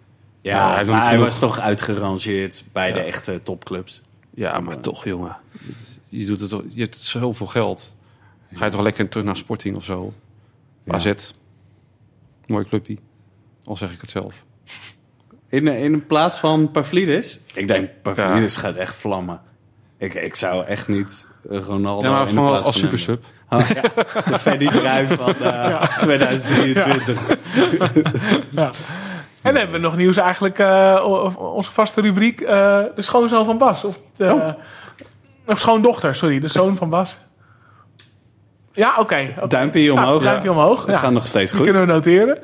Ja, 0.41 0.51
Ja, 0.51 0.75
hij 0.75 0.85
maar 0.85 1.17
was 1.17 1.39
toch 1.39 1.59
uitgerangeerd 1.59 2.63
bij 2.71 2.87
Ja. 2.87 2.93
de 2.93 2.99
echte 2.99 3.43
topclubs. 3.43 4.01
Ja, 4.35 4.59
maar 4.59 4.79
toch, 4.79 5.03
jongen. 5.05 5.37
Je, 6.09 6.25
doet 6.25 6.39
het, 6.39 6.49
toch- 6.49 6.63
je 6.69 6.81
hebt 6.81 6.97
zoveel 6.97 7.45
geld. 7.47 7.93
Ga 8.53 8.65
je 8.65 8.71
toch 8.71 8.81
lekker 8.81 9.09
terug 9.09 9.25
naar 9.25 9.35
Sporting 9.37 9.75
of 9.75 9.83
zo? 9.83 10.13
Ja. 10.83 10.93
AZ. 10.93 11.13
Mooi 12.45 12.65
clubje. 12.65 12.97
Al 13.63 13.77
zeg 13.77 13.91
ik 13.91 14.01
het 14.01 14.09
zelf. 14.09 14.43
In, 15.47 15.67
in 15.67 16.05
plaats 16.05 16.37
van 16.37 16.71
Pavlidis? 16.71 17.39
Ik 17.53 17.67
denk, 17.67 17.89
Pavlidis 18.01 18.55
gaat 18.55 18.75
echt 18.75 18.95
vlammen. 18.95 19.41
Ik, 19.97 20.13
ik 20.13 20.35
zou 20.35 20.65
echt 20.65 20.87
niet 20.87 21.27
Ronaldo 21.49 22.07
Ja, 22.09 22.13
maar 22.13 22.27
in 22.27 22.33
gewoon 22.33 22.63
als 22.63 22.79
supersub. 22.79 23.23
Oh, 23.49 23.59
ja, 23.67 23.81
de 24.31 24.39
Fanny 24.39 24.67
Druif 24.67 25.15
van 25.15 25.35
eh, 25.35 25.81
2023. 25.97 27.19
Ja. 28.49 28.71
En 29.41 29.51
dan 29.51 29.55
hebben 29.55 29.71
we 29.81 29.87
nog 29.87 29.97
nieuws 29.97 30.17
eigenlijk, 30.17 30.59
eh, 30.59 31.03
onze 31.53 31.71
vaste 31.71 32.01
rubriek, 32.01 32.41
eh, 32.41 32.79
de 32.95 33.01
schoonzoon 33.01 33.45
van 33.45 33.57
Bas. 33.57 33.83
Of, 33.83 33.99
de, 34.15 34.25
Oh. 34.33 34.49
of 35.47 35.59
schoondochter, 35.59 36.15
sorry, 36.15 36.39
de 36.39 36.47
zoon 36.47 36.75
van 36.75 36.89
Bas. 36.89 37.17
Ja, 38.71 38.95
oké. 38.99 39.33
oké. 39.37 39.47
Duimpje 39.47 39.93
omhoog. 39.93 40.19
Ja, 40.23 40.27
duimpje 40.27 40.51
omhoog. 40.51 40.85
We 40.85 40.91
Ja, 40.91 40.97
gaan 40.97 41.13
nog 41.13 41.27
steeds 41.27 41.51
die 41.51 41.59
goed. 41.61 41.69
kunnen 41.69 41.87
we 41.87 41.93
noteren. 41.93 42.37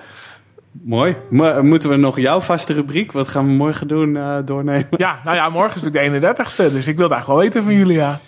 Mooi. 0.72 1.18
Maar 1.30 1.64
moeten 1.66 1.90
we 1.90 1.96
nog 1.96 2.20
jouw 2.20 2.42
vaste 2.42 2.74
rubriek? 2.74 3.12
Wat 3.12 3.28
gaan 3.28 3.46
we 3.46 3.52
morgen 3.54 3.88
doen 3.88 4.18
eh, 4.18 4.38
doornemen? 4.46 4.88
Ja, 4.98 5.20
nou 5.24 5.36
ja, 5.36 5.50
morgen 5.50 5.76
is 5.76 5.82
natuurlijk 5.84 6.22
de 6.22 6.28
31ste, 6.44 6.72
dus 6.72 6.88
ik 6.88 6.98
wilde 6.98 7.14
eigenlijk 7.14 7.28
wel 7.28 7.38
weten 7.38 7.64
van 7.64 7.74
jullie, 7.74 7.98
ja. 7.98 8.20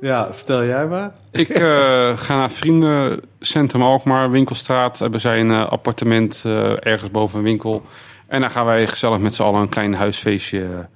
Ja, 0.00 0.32
vertel 0.32 0.64
jij 0.64 0.86
maar. 0.86 1.12
Ik 1.30 1.48
eh, 1.48 2.16
ga 2.16 2.36
naar 2.36 2.50
Vriendencentrum 2.50 3.82
Alkmaar, 3.82 4.30
Winkelstraat. 4.30 4.98
Hebben 4.98 5.20
zij 5.20 5.40
een 5.40 5.50
eh, 5.50 5.66
appartement 5.68 6.42
eh, 6.46 6.70
ergens 6.86 7.10
boven 7.10 7.38
een 7.38 7.44
winkel. 7.44 7.82
En 8.28 8.40
daar 8.40 8.50
gaan 8.50 8.64
wij 8.66 8.86
gezellig 8.86 9.18
met 9.18 9.34
z'n 9.34 9.42
allen 9.42 9.60
een 9.60 9.68
klein 9.68 9.94
huisfeestje 9.94 10.88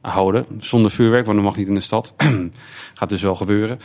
houden. 0.00 0.46
Zonder 0.58 0.90
vuurwerk, 0.90 1.24
want 1.24 1.36
dat 1.36 1.46
mag 1.46 1.56
niet 1.56 1.68
in 1.68 1.74
de 1.74 1.80
stad. 1.80 2.14
Gaat 2.98 3.08
dus 3.08 3.22
wel 3.22 3.34
gebeuren. 3.36 3.78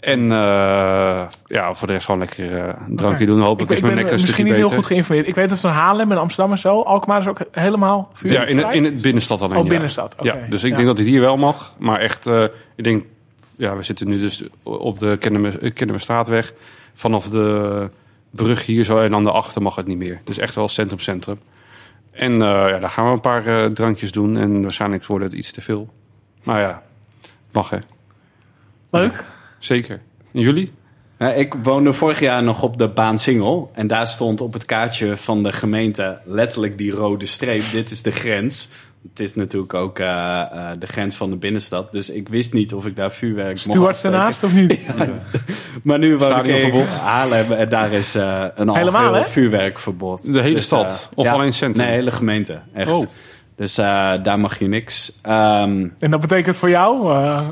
En 0.00 0.32
eh, 0.32 1.26
ja, 1.46 1.74
voor 1.74 1.86
de 1.86 1.92
rest 1.92 2.04
gewoon 2.04 2.20
lekker 2.20 2.56
eh, 2.58 2.74
een 2.88 2.96
drankje 2.96 3.26
doen. 3.26 3.40
Hopelijk 3.40 3.70
ik 3.70 3.76
is 3.76 3.82
mijn 3.82 3.94
nek 3.94 4.04
een 4.04 4.10
misschien 4.12 4.32
stukje 4.34 4.52
niet 4.52 4.68
heel 4.68 4.76
goed 4.76 4.86
geïnformeerd. 4.86 5.26
Ik 5.28 5.34
weet 5.34 5.48
dat 5.48 5.60
van 5.60 5.70
Haarlem 5.70 6.12
en 6.12 6.18
Amsterdam 6.18 6.52
en 6.52 6.58
zo. 6.58 6.80
Alkmaar 6.82 7.20
is 7.20 7.26
ook 7.28 7.38
helemaal 7.50 8.08
Ja, 8.10 8.16
vuurwerk. 8.16 8.48
in, 8.48 8.58
het- 8.58 8.72
in 8.74 8.84
het 8.84 9.00
binnenstad 9.00 9.40
alleen. 9.42 9.56
Oh, 9.56 9.62
ja. 9.64 9.68
binnenstad, 9.70 10.14
oké. 10.18 10.24
Ja, 10.24 10.36
dus 10.48 10.64
ik 10.64 10.70
Ja. 10.70 10.76
denk 10.76 10.88
dat 10.88 10.98
het 10.98 11.06
hier 11.06 11.20
wel 11.20 11.36
mag. 11.36 11.74
Maar 11.78 11.98
echt, 11.98 12.26
eh, 12.26 12.42
ik 12.76 12.84
denk, 12.84 13.04
ja, 13.58 13.76
we 13.76 13.82
zitten 13.82 14.08
nu 14.08 14.18
dus 14.18 14.42
op 14.62 14.98
de 14.98 15.16
Kennemer- 15.18 15.72
Kennemerstraatweg. 15.72 16.52
Vanaf 16.94 17.28
de 17.28 17.88
brug 18.30 18.66
hier 18.66 18.84
zo 18.84 18.98
en 18.98 19.10
dan 19.10 19.22
de 19.22 19.32
achter 19.32 19.62
mag 19.62 19.76
het 19.76 19.86
niet 19.86 19.98
meer. 19.98 20.20
Dus 20.24 20.38
echt 20.38 20.54
wel 20.54 20.68
centrum, 20.68 20.98
centrum. 20.98 21.38
En 22.10 22.32
eh, 22.32 22.48
ja, 22.48 22.78
daar 22.78 22.90
gaan 22.90 23.06
we 23.06 23.12
een 23.12 23.20
paar 23.20 23.46
eh, 23.46 23.64
drankjes 23.64 24.12
doen. 24.12 24.36
En 24.36 24.62
waarschijnlijk 24.62 25.06
wordt 25.06 25.24
het 25.24 25.32
iets 25.32 25.52
te 25.52 25.60
veel. 25.60 25.88
Maar 26.42 26.60
ja, 26.60 26.82
het 27.20 27.52
mag 27.52 27.70
hè. 27.70 27.78
Leuk. 28.90 29.24
Zeker. 29.58 30.00
En 30.32 30.40
jullie? 30.40 30.72
Ja, 31.18 31.32
ik 31.32 31.54
woonde 31.54 31.92
vorig 31.92 32.20
jaar 32.20 32.42
nog 32.42 32.62
op 32.62 32.78
de 32.78 32.88
baan 32.88 33.18
Singel. 33.18 33.70
En 33.74 33.86
daar 33.86 34.06
stond 34.06 34.40
op 34.40 34.52
het 34.52 34.64
kaartje 34.64 35.16
van 35.16 35.42
de 35.42 35.52
gemeente 35.52 36.18
letterlijk 36.24 36.78
die 36.78 36.90
rode 36.90 37.26
streep. 37.26 37.62
Dit 37.72 37.90
is 37.90 38.02
de 38.02 38.12
grens. 38.12 38.68
Het 39.10 39.20
is 39.20 39.34
natuurlijk 39.34 39.74
ook 39.74 39.98
eh, 39.98 40.40
eh, 40.40 40.48
de 40.78 40.86
grens 40.86 41.14
van 41.16 41.30
de 41.30 41.36
binnenstad. 41.36 41.92
Dus 41.92 42.10
ik 42.10 42.28
wist 42.28 42.52
niet 42.52 42.74
of 42.74 42.86
ik 42.86 42.96
daar 42.96 43.12
vuurwerk 43.12 43.48
mocht 43.50 43.60
Stuart 43.60 43.88
afsteken. 43.88 44.16
ernaast 44.18 44.42
of 44.44 44.52
niet? 44.52 44.80
Maar 45.82 45.98
nu 45.98 46.16
woon 46.16 46.38
ik 46.38 46.46
in. 46.46 46.86
Haarlem 46.86 47.52
en 47.52 47.68
daar 47.68 47.92
is 47.92 48.14
eh, 48.14 48.44
een 48.54 48.68
Helemaal, 48.70 49.02
algeheel 49.02 49.22
hè? 49.24 49.24
vuurwerkverbod. 49.30 50.32
De 50.32 50.40
hele 50.40 50.54
Dus, 50.54 50.64
stad? 50.64 51.08
Of 51.14 51.28
alleen 51.28 51.52
centrum? 51.52 51.86
Nee, 51.86 51.94
hele 51.94 52.10
gemeente. 52.10 52.58
Echt. 52.74 52.92
Oh. 52.92 53.06
Dus 53.56 53.78
eh, 53.78 54.12
daar 54.22 54.38
mag 54.40 54.58
je 54.58 54.68
niks. 54.68 55.18
Ehm, 55.22 55.86
En 55.98 56.10
dat 56.10 56.20
betekent 56.20 56.56
voor 56.56 56.70
jou... 56.70 57.14
eh 57.14 57.48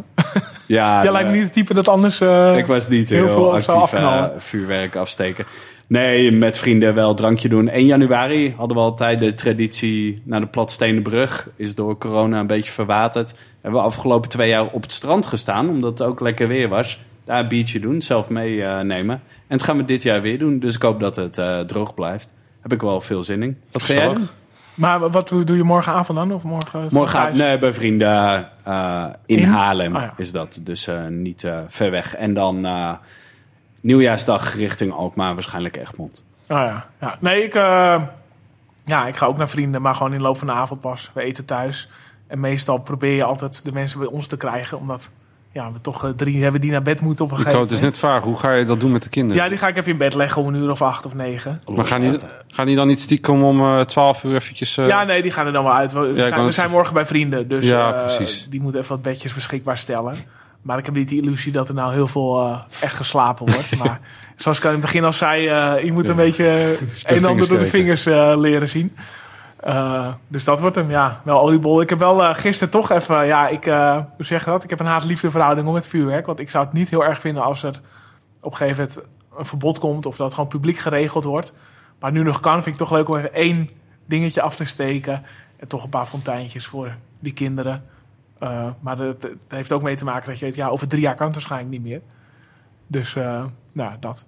ja, 0.67 1.03
jij 1.03 1.13
lijkt 1.13 1.29
me 1.29 1.35
niet 1.35 1.45
het 1.45 1.53
type 1.53 1.75
dat 1.75 1.89
anders... 1.89 2.21
eh, 2.21 2.57
Ik 2.57 2.67
was 2.67 2.89
niet 2.89 3.11
heel 3.11 3.25
heel, 3.25 3.35
veel 3.35 3.53
actief 3.75 4.01
vuurwerk 4.39 4.97
afsteken. 4.97 5.45
Nee, 5.89 6.33
met 6.33 6.59
vrienden 6.59 6.95
wel 6.95 7.15
drankje 7.15 7.49
doen. 7.49 7.69
1 7.69 7.87
januari 7.87 8.55
hadden 8.57 8.77
we 8.77 8.83
altijd 8.83 9.19
de 9.19 9.35
traditie 9.35 10.23
naar 10.25 10.41
de 10.41 10.47
Platstenenbrug. 10.47 11.49
Is 11.57 11.75
door 11.75 11.99
corona 11.99 12.41
een 12.41 12.47
beetje 12.47 12.73
verwaterd. 12.73 13.35
Hebben 13.61 13.81
we 13.81 13.87
afgelopen 13.87 14.29
twee 14.29 14.49
jaar 14.49 14.67
op 14.67 14.83
het 14.83 14.93
strand 14.93 15.27
gestaan, 15.27 15.69
omdat 15.69 15.99
het 15.99 16.09
ook 16.09 16.21
lekker 16.21 16.49
weer 16.49 16.69
was. 16.69 17.01
Daar 17.25 17.41
een 17.41 17.49
biertje 17.49 17.81
doen, 17.81 18.03
zelf 18.03 18.29
meenemen. 18.29 19.21
en 19.47 19.57
het 19.57 19.63
gaan 19.63 19.77
we 19.77 19.85
dit 19.85 20.03
jaar 20.03 20.23
weer 20.23 20.39
doen, 20.39 20.59
dus 20.59 20.75
ik 20.75 20.83
hoop 20.83 21.01
dat 21.01 21.17
het 21.17 21.39
eh, 21.39 21.61
droog 21.61 21.95
blijft. 21.95 22.33
Heb 22.61 22.73
ik 22.73 22.81
wel 22.81 23.01
veel 23.01 23.23
zin 23.23 23.43
in. 23.43 23.59
Wat 23.73 23.83
ga 23.83 23.95
jij 23.95 24.15
doen? 24.15 24.29
Maar 24.75 25.11
wat 25.11 25.29
doe 25.29 25.57
je 25.57 25.63
morgenavond 25.63 26.19
dan? 26.19 26.33
Of 26.33 26.43
morgen 26.43 26.89
Morgen 26.91 27.19
thuis? 27.21 27.39
nee, 27.39 27.59
bij 27.59 27.75
vrienden 27.75 28.49
eh, 28.65 29.05
in, 29.27 29.39
In? 29.39 29.45
Haarlem 29.45 29.97
Oh 29.97 30.03
ja. 30.03 30.15
is 30.17 30.33
dat. 30.33 30.61
Dus 30.63 30.87
eh, 30.87 31.07
niet 31.07 31.51
ver 31.69 31.91
weg. 31.91 32.15
En 32.15 32.35
dan 32.35 32.67
nieuwjaarsdag 33.87 34.55
richting 34.55 34.93
Alkmaar, 34.93 35.35
waarschijnlijk 35.35 35.77
Egmond. 35.77 36.25
Oh 36.49 36.57
ja. 36.59 36.87
ja. 37.01 37.17
Nee, 37.21 37.43
ik, 37.45 37.55
eh, 37.55 38.03
ja, 38.85 39.07
ik 39.07 39.17
ga 39.17 39.27
ook 39.27 39.37
naar 39.37 39.49
vrienden, 39.49 39.83
maar 39.83 39.95
gewoon 39.95 40.13
in 40.13 40.19
de 40.19 40.25
loop 40.25 40.39
van 40.39 40.47
de 40.47 40.53
avond 40.53 40.81
pas. 40.81 41.11
We 41.15 41.23
eten 41.23 41.45
thuis. 41.45 41.89
En 42.27 42.41
meestal 42.41 42.79
probeer 42.79 43.15
je 43.15 43.25
altijd 43.25 43.65
de 43.65 43.73
mensen 43.73 43.99
bij 43.99 44.09
ons 44.09 44.27
te 44.27 44.37
krijgen. 44.37 44.79
Omdat 44.79 45.11
ja, 45.53 45.73
we 45.73 45.81
toch 45.81 46.05
eh, 46.05 46.11
drie 46.11 46.43
hebben 46.43 46.61
die 46.61 46.71
naar 46.71 46.83
bed 46.83 47.01
moeten 47.01 47.25
op 47.25 47.31
een 47.31 47.37
Ik 47.37 47.43
gegeven 47.45 47.67
wou 47.67 47.73
het 47.73 47.81
dus 47.83 48.01
moment. 48.01 48.01
net 48.03 48.11
vragen, 48.11 48.29
hoe 48.29 48.39
ga 48.39 48.53
je 48.53 48.65
dat 48.65 48.81
doen 48.81 48.93
met 48.93 49.03
de 49.03 49.09
kinderen? 49.09 49.43
Ja, 49.43 49.49
die 49.49 49.59
ga 49.59 49.69
ik 49.69 49.77
even 49.77 49.93
in 49.93 49.99
bed 49.99 50.15
leggen 50.15 50.43
om 50.43 50.49
een 50.49 50.55
uur 50.55 50.71
of 50.71 50.83
acht 50.83 51.07
of 51.07 51.15
negen. 51.15 51.61
maar 51.75 51.85
gaan 51.85 52.01
die, 52.01 52.19
gaan 52.47 52.67
die 52.67 52.77
dan 52.77 52.87
niet 52.87 53.01
stiekem 53.01 53.43
om 53.45 53.61
eh 53.61 53.81
12 53.81 54.25
uur 54.25 54.35
eventjes... 54.35 54.75
Ja, 54.75 55.05
nee, 55.05 55.23
die 55.23 55.31
gaan 55.31 55.47
er 55.47 55.53
dan 55.53 55.65
wel 55.65 55.75
uit. 55.75 55.93
We, 55.93 56.13
zijn, 56.17 56.45
we 56.45 56.53
zijn 56.53 56.71
morgen 56.71 56.95
bij 56.95 57.07
vrienden, 57.07 57.49
dus 57.49 57.67
Ja, 57.67 57.95
eh, 57.95 58.01
precies. 58.01 58.47
die 58.49 58.61
moeten 58.61 58.81
even 58.81 58.93
wat 58.93 59.03
bedjes 59.03 59.35
beschikbaar 59.35 59.79
stellen. 59.79 60.15
Maar 60.67 60.79
ik 60.79 60.85
heb 60.85 60.95
niet 60.95 61.09
de 61.09 61.17
illusie 61.17 61.53
dat 61.53 61.69
er 61.69 61.75
nou 61.75 61.93
heel 61.93 62.07
veel 62.07 62.41
eh, 62.41 62.59
echt 62.81 62.95
geslapen 62.95 63.53
wordt. 63.53 63.77
maar 63.85 64.01
zoals 64.37 64.59
ik 64.59 64.65
al 64.65 64.71
in 64.71 64.77
het 64.77 64.85
begin 64.85 65.05
al 65.05 65.13
zei, 65.13 65.47
eh, 65.47 65.85
je 65.85 65.93
moet 65.93 66.09
een 66.09 66.17
beetje 66.17 66.45
een 67.03 67.17
en 67.17 67.25
ander 67.25 67.49
door 67.49 67.59
de 67.59 67.67
vingers 67.67 68.07
eh, 68.07 68.33
leren 68.37 68.69
zien. 68.69 68.97
Dus 70.29 70.45
dat 70.45 70.61
wordt 70.61 70.77
hem, 70.77 70.91
ja, 70.91 71.21
wel 71.25 71.41
oliebol. 71.41 71.81
Ik 71.81 71.89
heb 71.89 71.99
wel 71.99 72.35
gisteren 72.35 72.71
toch 72.71 72.91
even, 72.91 73.27
ja, 73.27 73.49
ik, 73.49 73.65
hoe 74.17 74.27
zeg 74.27 74.45
je 74.45 74.51
dat? 74.51 74.65
Ik 74.65 74.71
heb 74.71 74.81
een 74.81 74.87
haat-liefde 74.87 75.31
verhouding 75.31 75.67
om 75.67 75.75
met 75.75 75.87
vuurwerk. 75.87 76.27
Want 76.27 76.41
ik 76.41 76.51
zou 76.51 76.65
het 76.65 76.73
niet 76.73 76.91
heel 76.91 77.05
erg 77.05 77.21
vinden 77.21 77.43
als 77.43 77.63
er 77.63 77.81
op 78.41 78.51
een 78.51 78.57
gegeven 78.57 78.89
moment 78.89 79.09
een 79.39 79.45
verbod 79.45 79.79
komt. 79.79 80.07
Of 80.07 80.17
dat 80.17 80.27
het 80.27 80.35
gewoon 80.35 80.51
publiek 80.51 80.79
geregeld 80.79 81.25
wordt. 81.25 81.55
Maar 82.01 82.13
nu 82.13 82.23
nog 82.23 82.41
kan, 82.41 82.63
vind 82.63 82.75
ik 82.75 82.87
toch 82.87 82.91
leuk 82.91 83.09
om 83.09 83.17
even 83.17 83.35
één 83.35 83.71
dingetje 84.07 84.43
af 84.43 84.57
te 84.57 84.65
steken. 84.65 85.23
En 85.57 85.69
toch 85.69 85.85
een 85.85 85.91
paar 85.91 86.07
fonteintjes 86.07 86.67
voor 86.67 86.97
die 87.19 87.33
kinderen. 87.33 87.85
Eh, 88.39 88.67
maar 88.81 88.97
dat, 88.97 89.23
dat 89.23 89.31
heeft 89.49 89.73
ook 89.73 89.83
mee 89.83 89.97
te 89.97 90.05
maken 90.05 90.29
dat 90.29 90.39
je 90.39 90.45
weet, 90.45 90.55
ja, 90.55 90.69
over 90.69 90.89
drie 90.89 91.03
jaar 91.03 91.15
kan 91.15 91.27
het 91.27 91.35
waarschijnlijk 91.35 91.71
niet 91.71 91.83
meer. 91.83 92.01
Dus, 92.87 93.17
eh, 93.17 93.45
nou, 93.73 93.93
dat. 94.01 94.25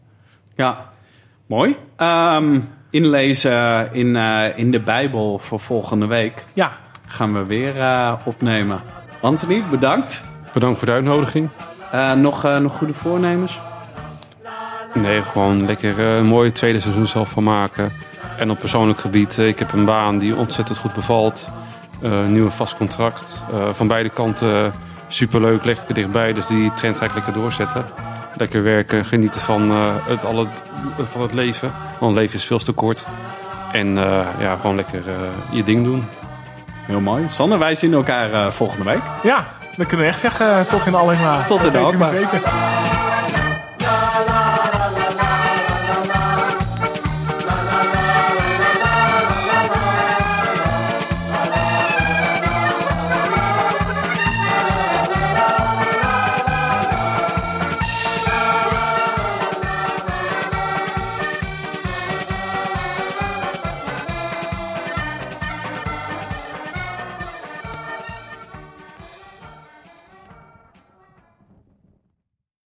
Ja, 0.55 0.93
mooi. 1.47 1.76
Ehm, 1.97 2.60
inlezen 2.90 3.93
in, 3.93 4.16
eh, 4.16 4.59
in 4.59 4.70
de 4.70 4.80
Bijbel 4.80 5.39
voor 5.39 5.60
volgende 5.60 6.06
week 6.06 6.44
Ja, 6.55 6.72
gaan 7.06 7.32
we 7.32 7.44
weer 7.44 7.80
eh, 7.80 8.14
opnemen. 8.24 8.80
Anthony, 9.20 9.62
bedankt. 9.70 10.24
Bedankt 10.52 10.78
voor 10.78 10.86
de 10.86 10.94
uitnodiging. 10.94 11.48
Eh, 11.90 12.12
nog, 12.12 12.44
eh, 12.44 12.59
nog 12.59 12.76
goede 12.76 12.94
voornemens? 12.94 13.60
Nee, 14.94 15.22
gewoon 15.22 15.66
lekker 15.66 15.98
eh, 15.98 16.16
een 16.16 16.26
mooi 16.26 16.52
tweede 16.52 16.80
seizoen 16.80 17.06
zelf 17.06 17.30
van 17.30 17.43
maken. 17.43 17.93
En 18.39 18.51
op 18.51 18.59
persoonlijk 18.59 18.98
gebied, 18.98 19.39
ik 19.39 19.59
heb 19.59 19.72
een 19.72 19.85
baan 19.85 20.18
die 20.18 20.36
ontzettend 20.36 20.78
goed 20.78 20.93
bevalt. 20.93 21.48
Eh, 22.03 22.27
nieuwe 22.27 22.51
vast 22.51 22.77
contract. 22.77 23.43
Eh, 23.53 23.69
van 23.73 23.87
beide 23.87 24.09
kanten 24.09 24.73
superleuk, 25.09 25.65
lekker 25.65 25.95
dichtbij. 25.95 26.33
Dus 26.33 26.47
die 26.47 26.73
trend 26.75 26.97
ga 26.97 27.05
ik 27.05 27.15
lekker 27.15 27.33
doorzetten. 27.33 27.85
Lekker 28.37 28.62
werken, 28.62 29.05
genieten 29.05 29.41
van, 29.41 29.70
eh, 29.70 29.95
het, 30.07 30.25
alle, 30.25 30.47
van 31.11 31.23
het 31.23 31.33
leven. 31.33 31.73
Want 32.01 32.16
leven 32.16 32.35
is 32.35 32.45
veel 32.45 32.59
te 32.59 32.73
kort. 32.73 33.07
En 33.73 33.99
eh, 33.99 34.27
ja, 34.39 34.57
gewoon 34.61 34.77
lekker 34.77 35.03
eh, 35.09 35.15
je 35.51 35.62
ding 35.62 35.85
doen. 35.85 36.05
Heel 36.83 37.01
mooi. 37.01 37.25
Sander, 37.29 37.59
wij 37.59 37.75
zien 37.75 37.93
elkaar 37.93 38.33
eh, 38.33 38.51
volgende 38.51 38.85
week. 38.85 39.03
Ja, 39.23 39.47
dan 39.77 39.87
kunnen 39.87 40.07
we 40.07 40.12
echt 40.12 40.20
zeggen 40.20 40.66
tot 40.66 40.87
in 40.87 40.95
Alkmaar. 40.95 41.47
Tot 41.47 41.65
in 41.65 41.77
Alkmaar. 41.77 42.12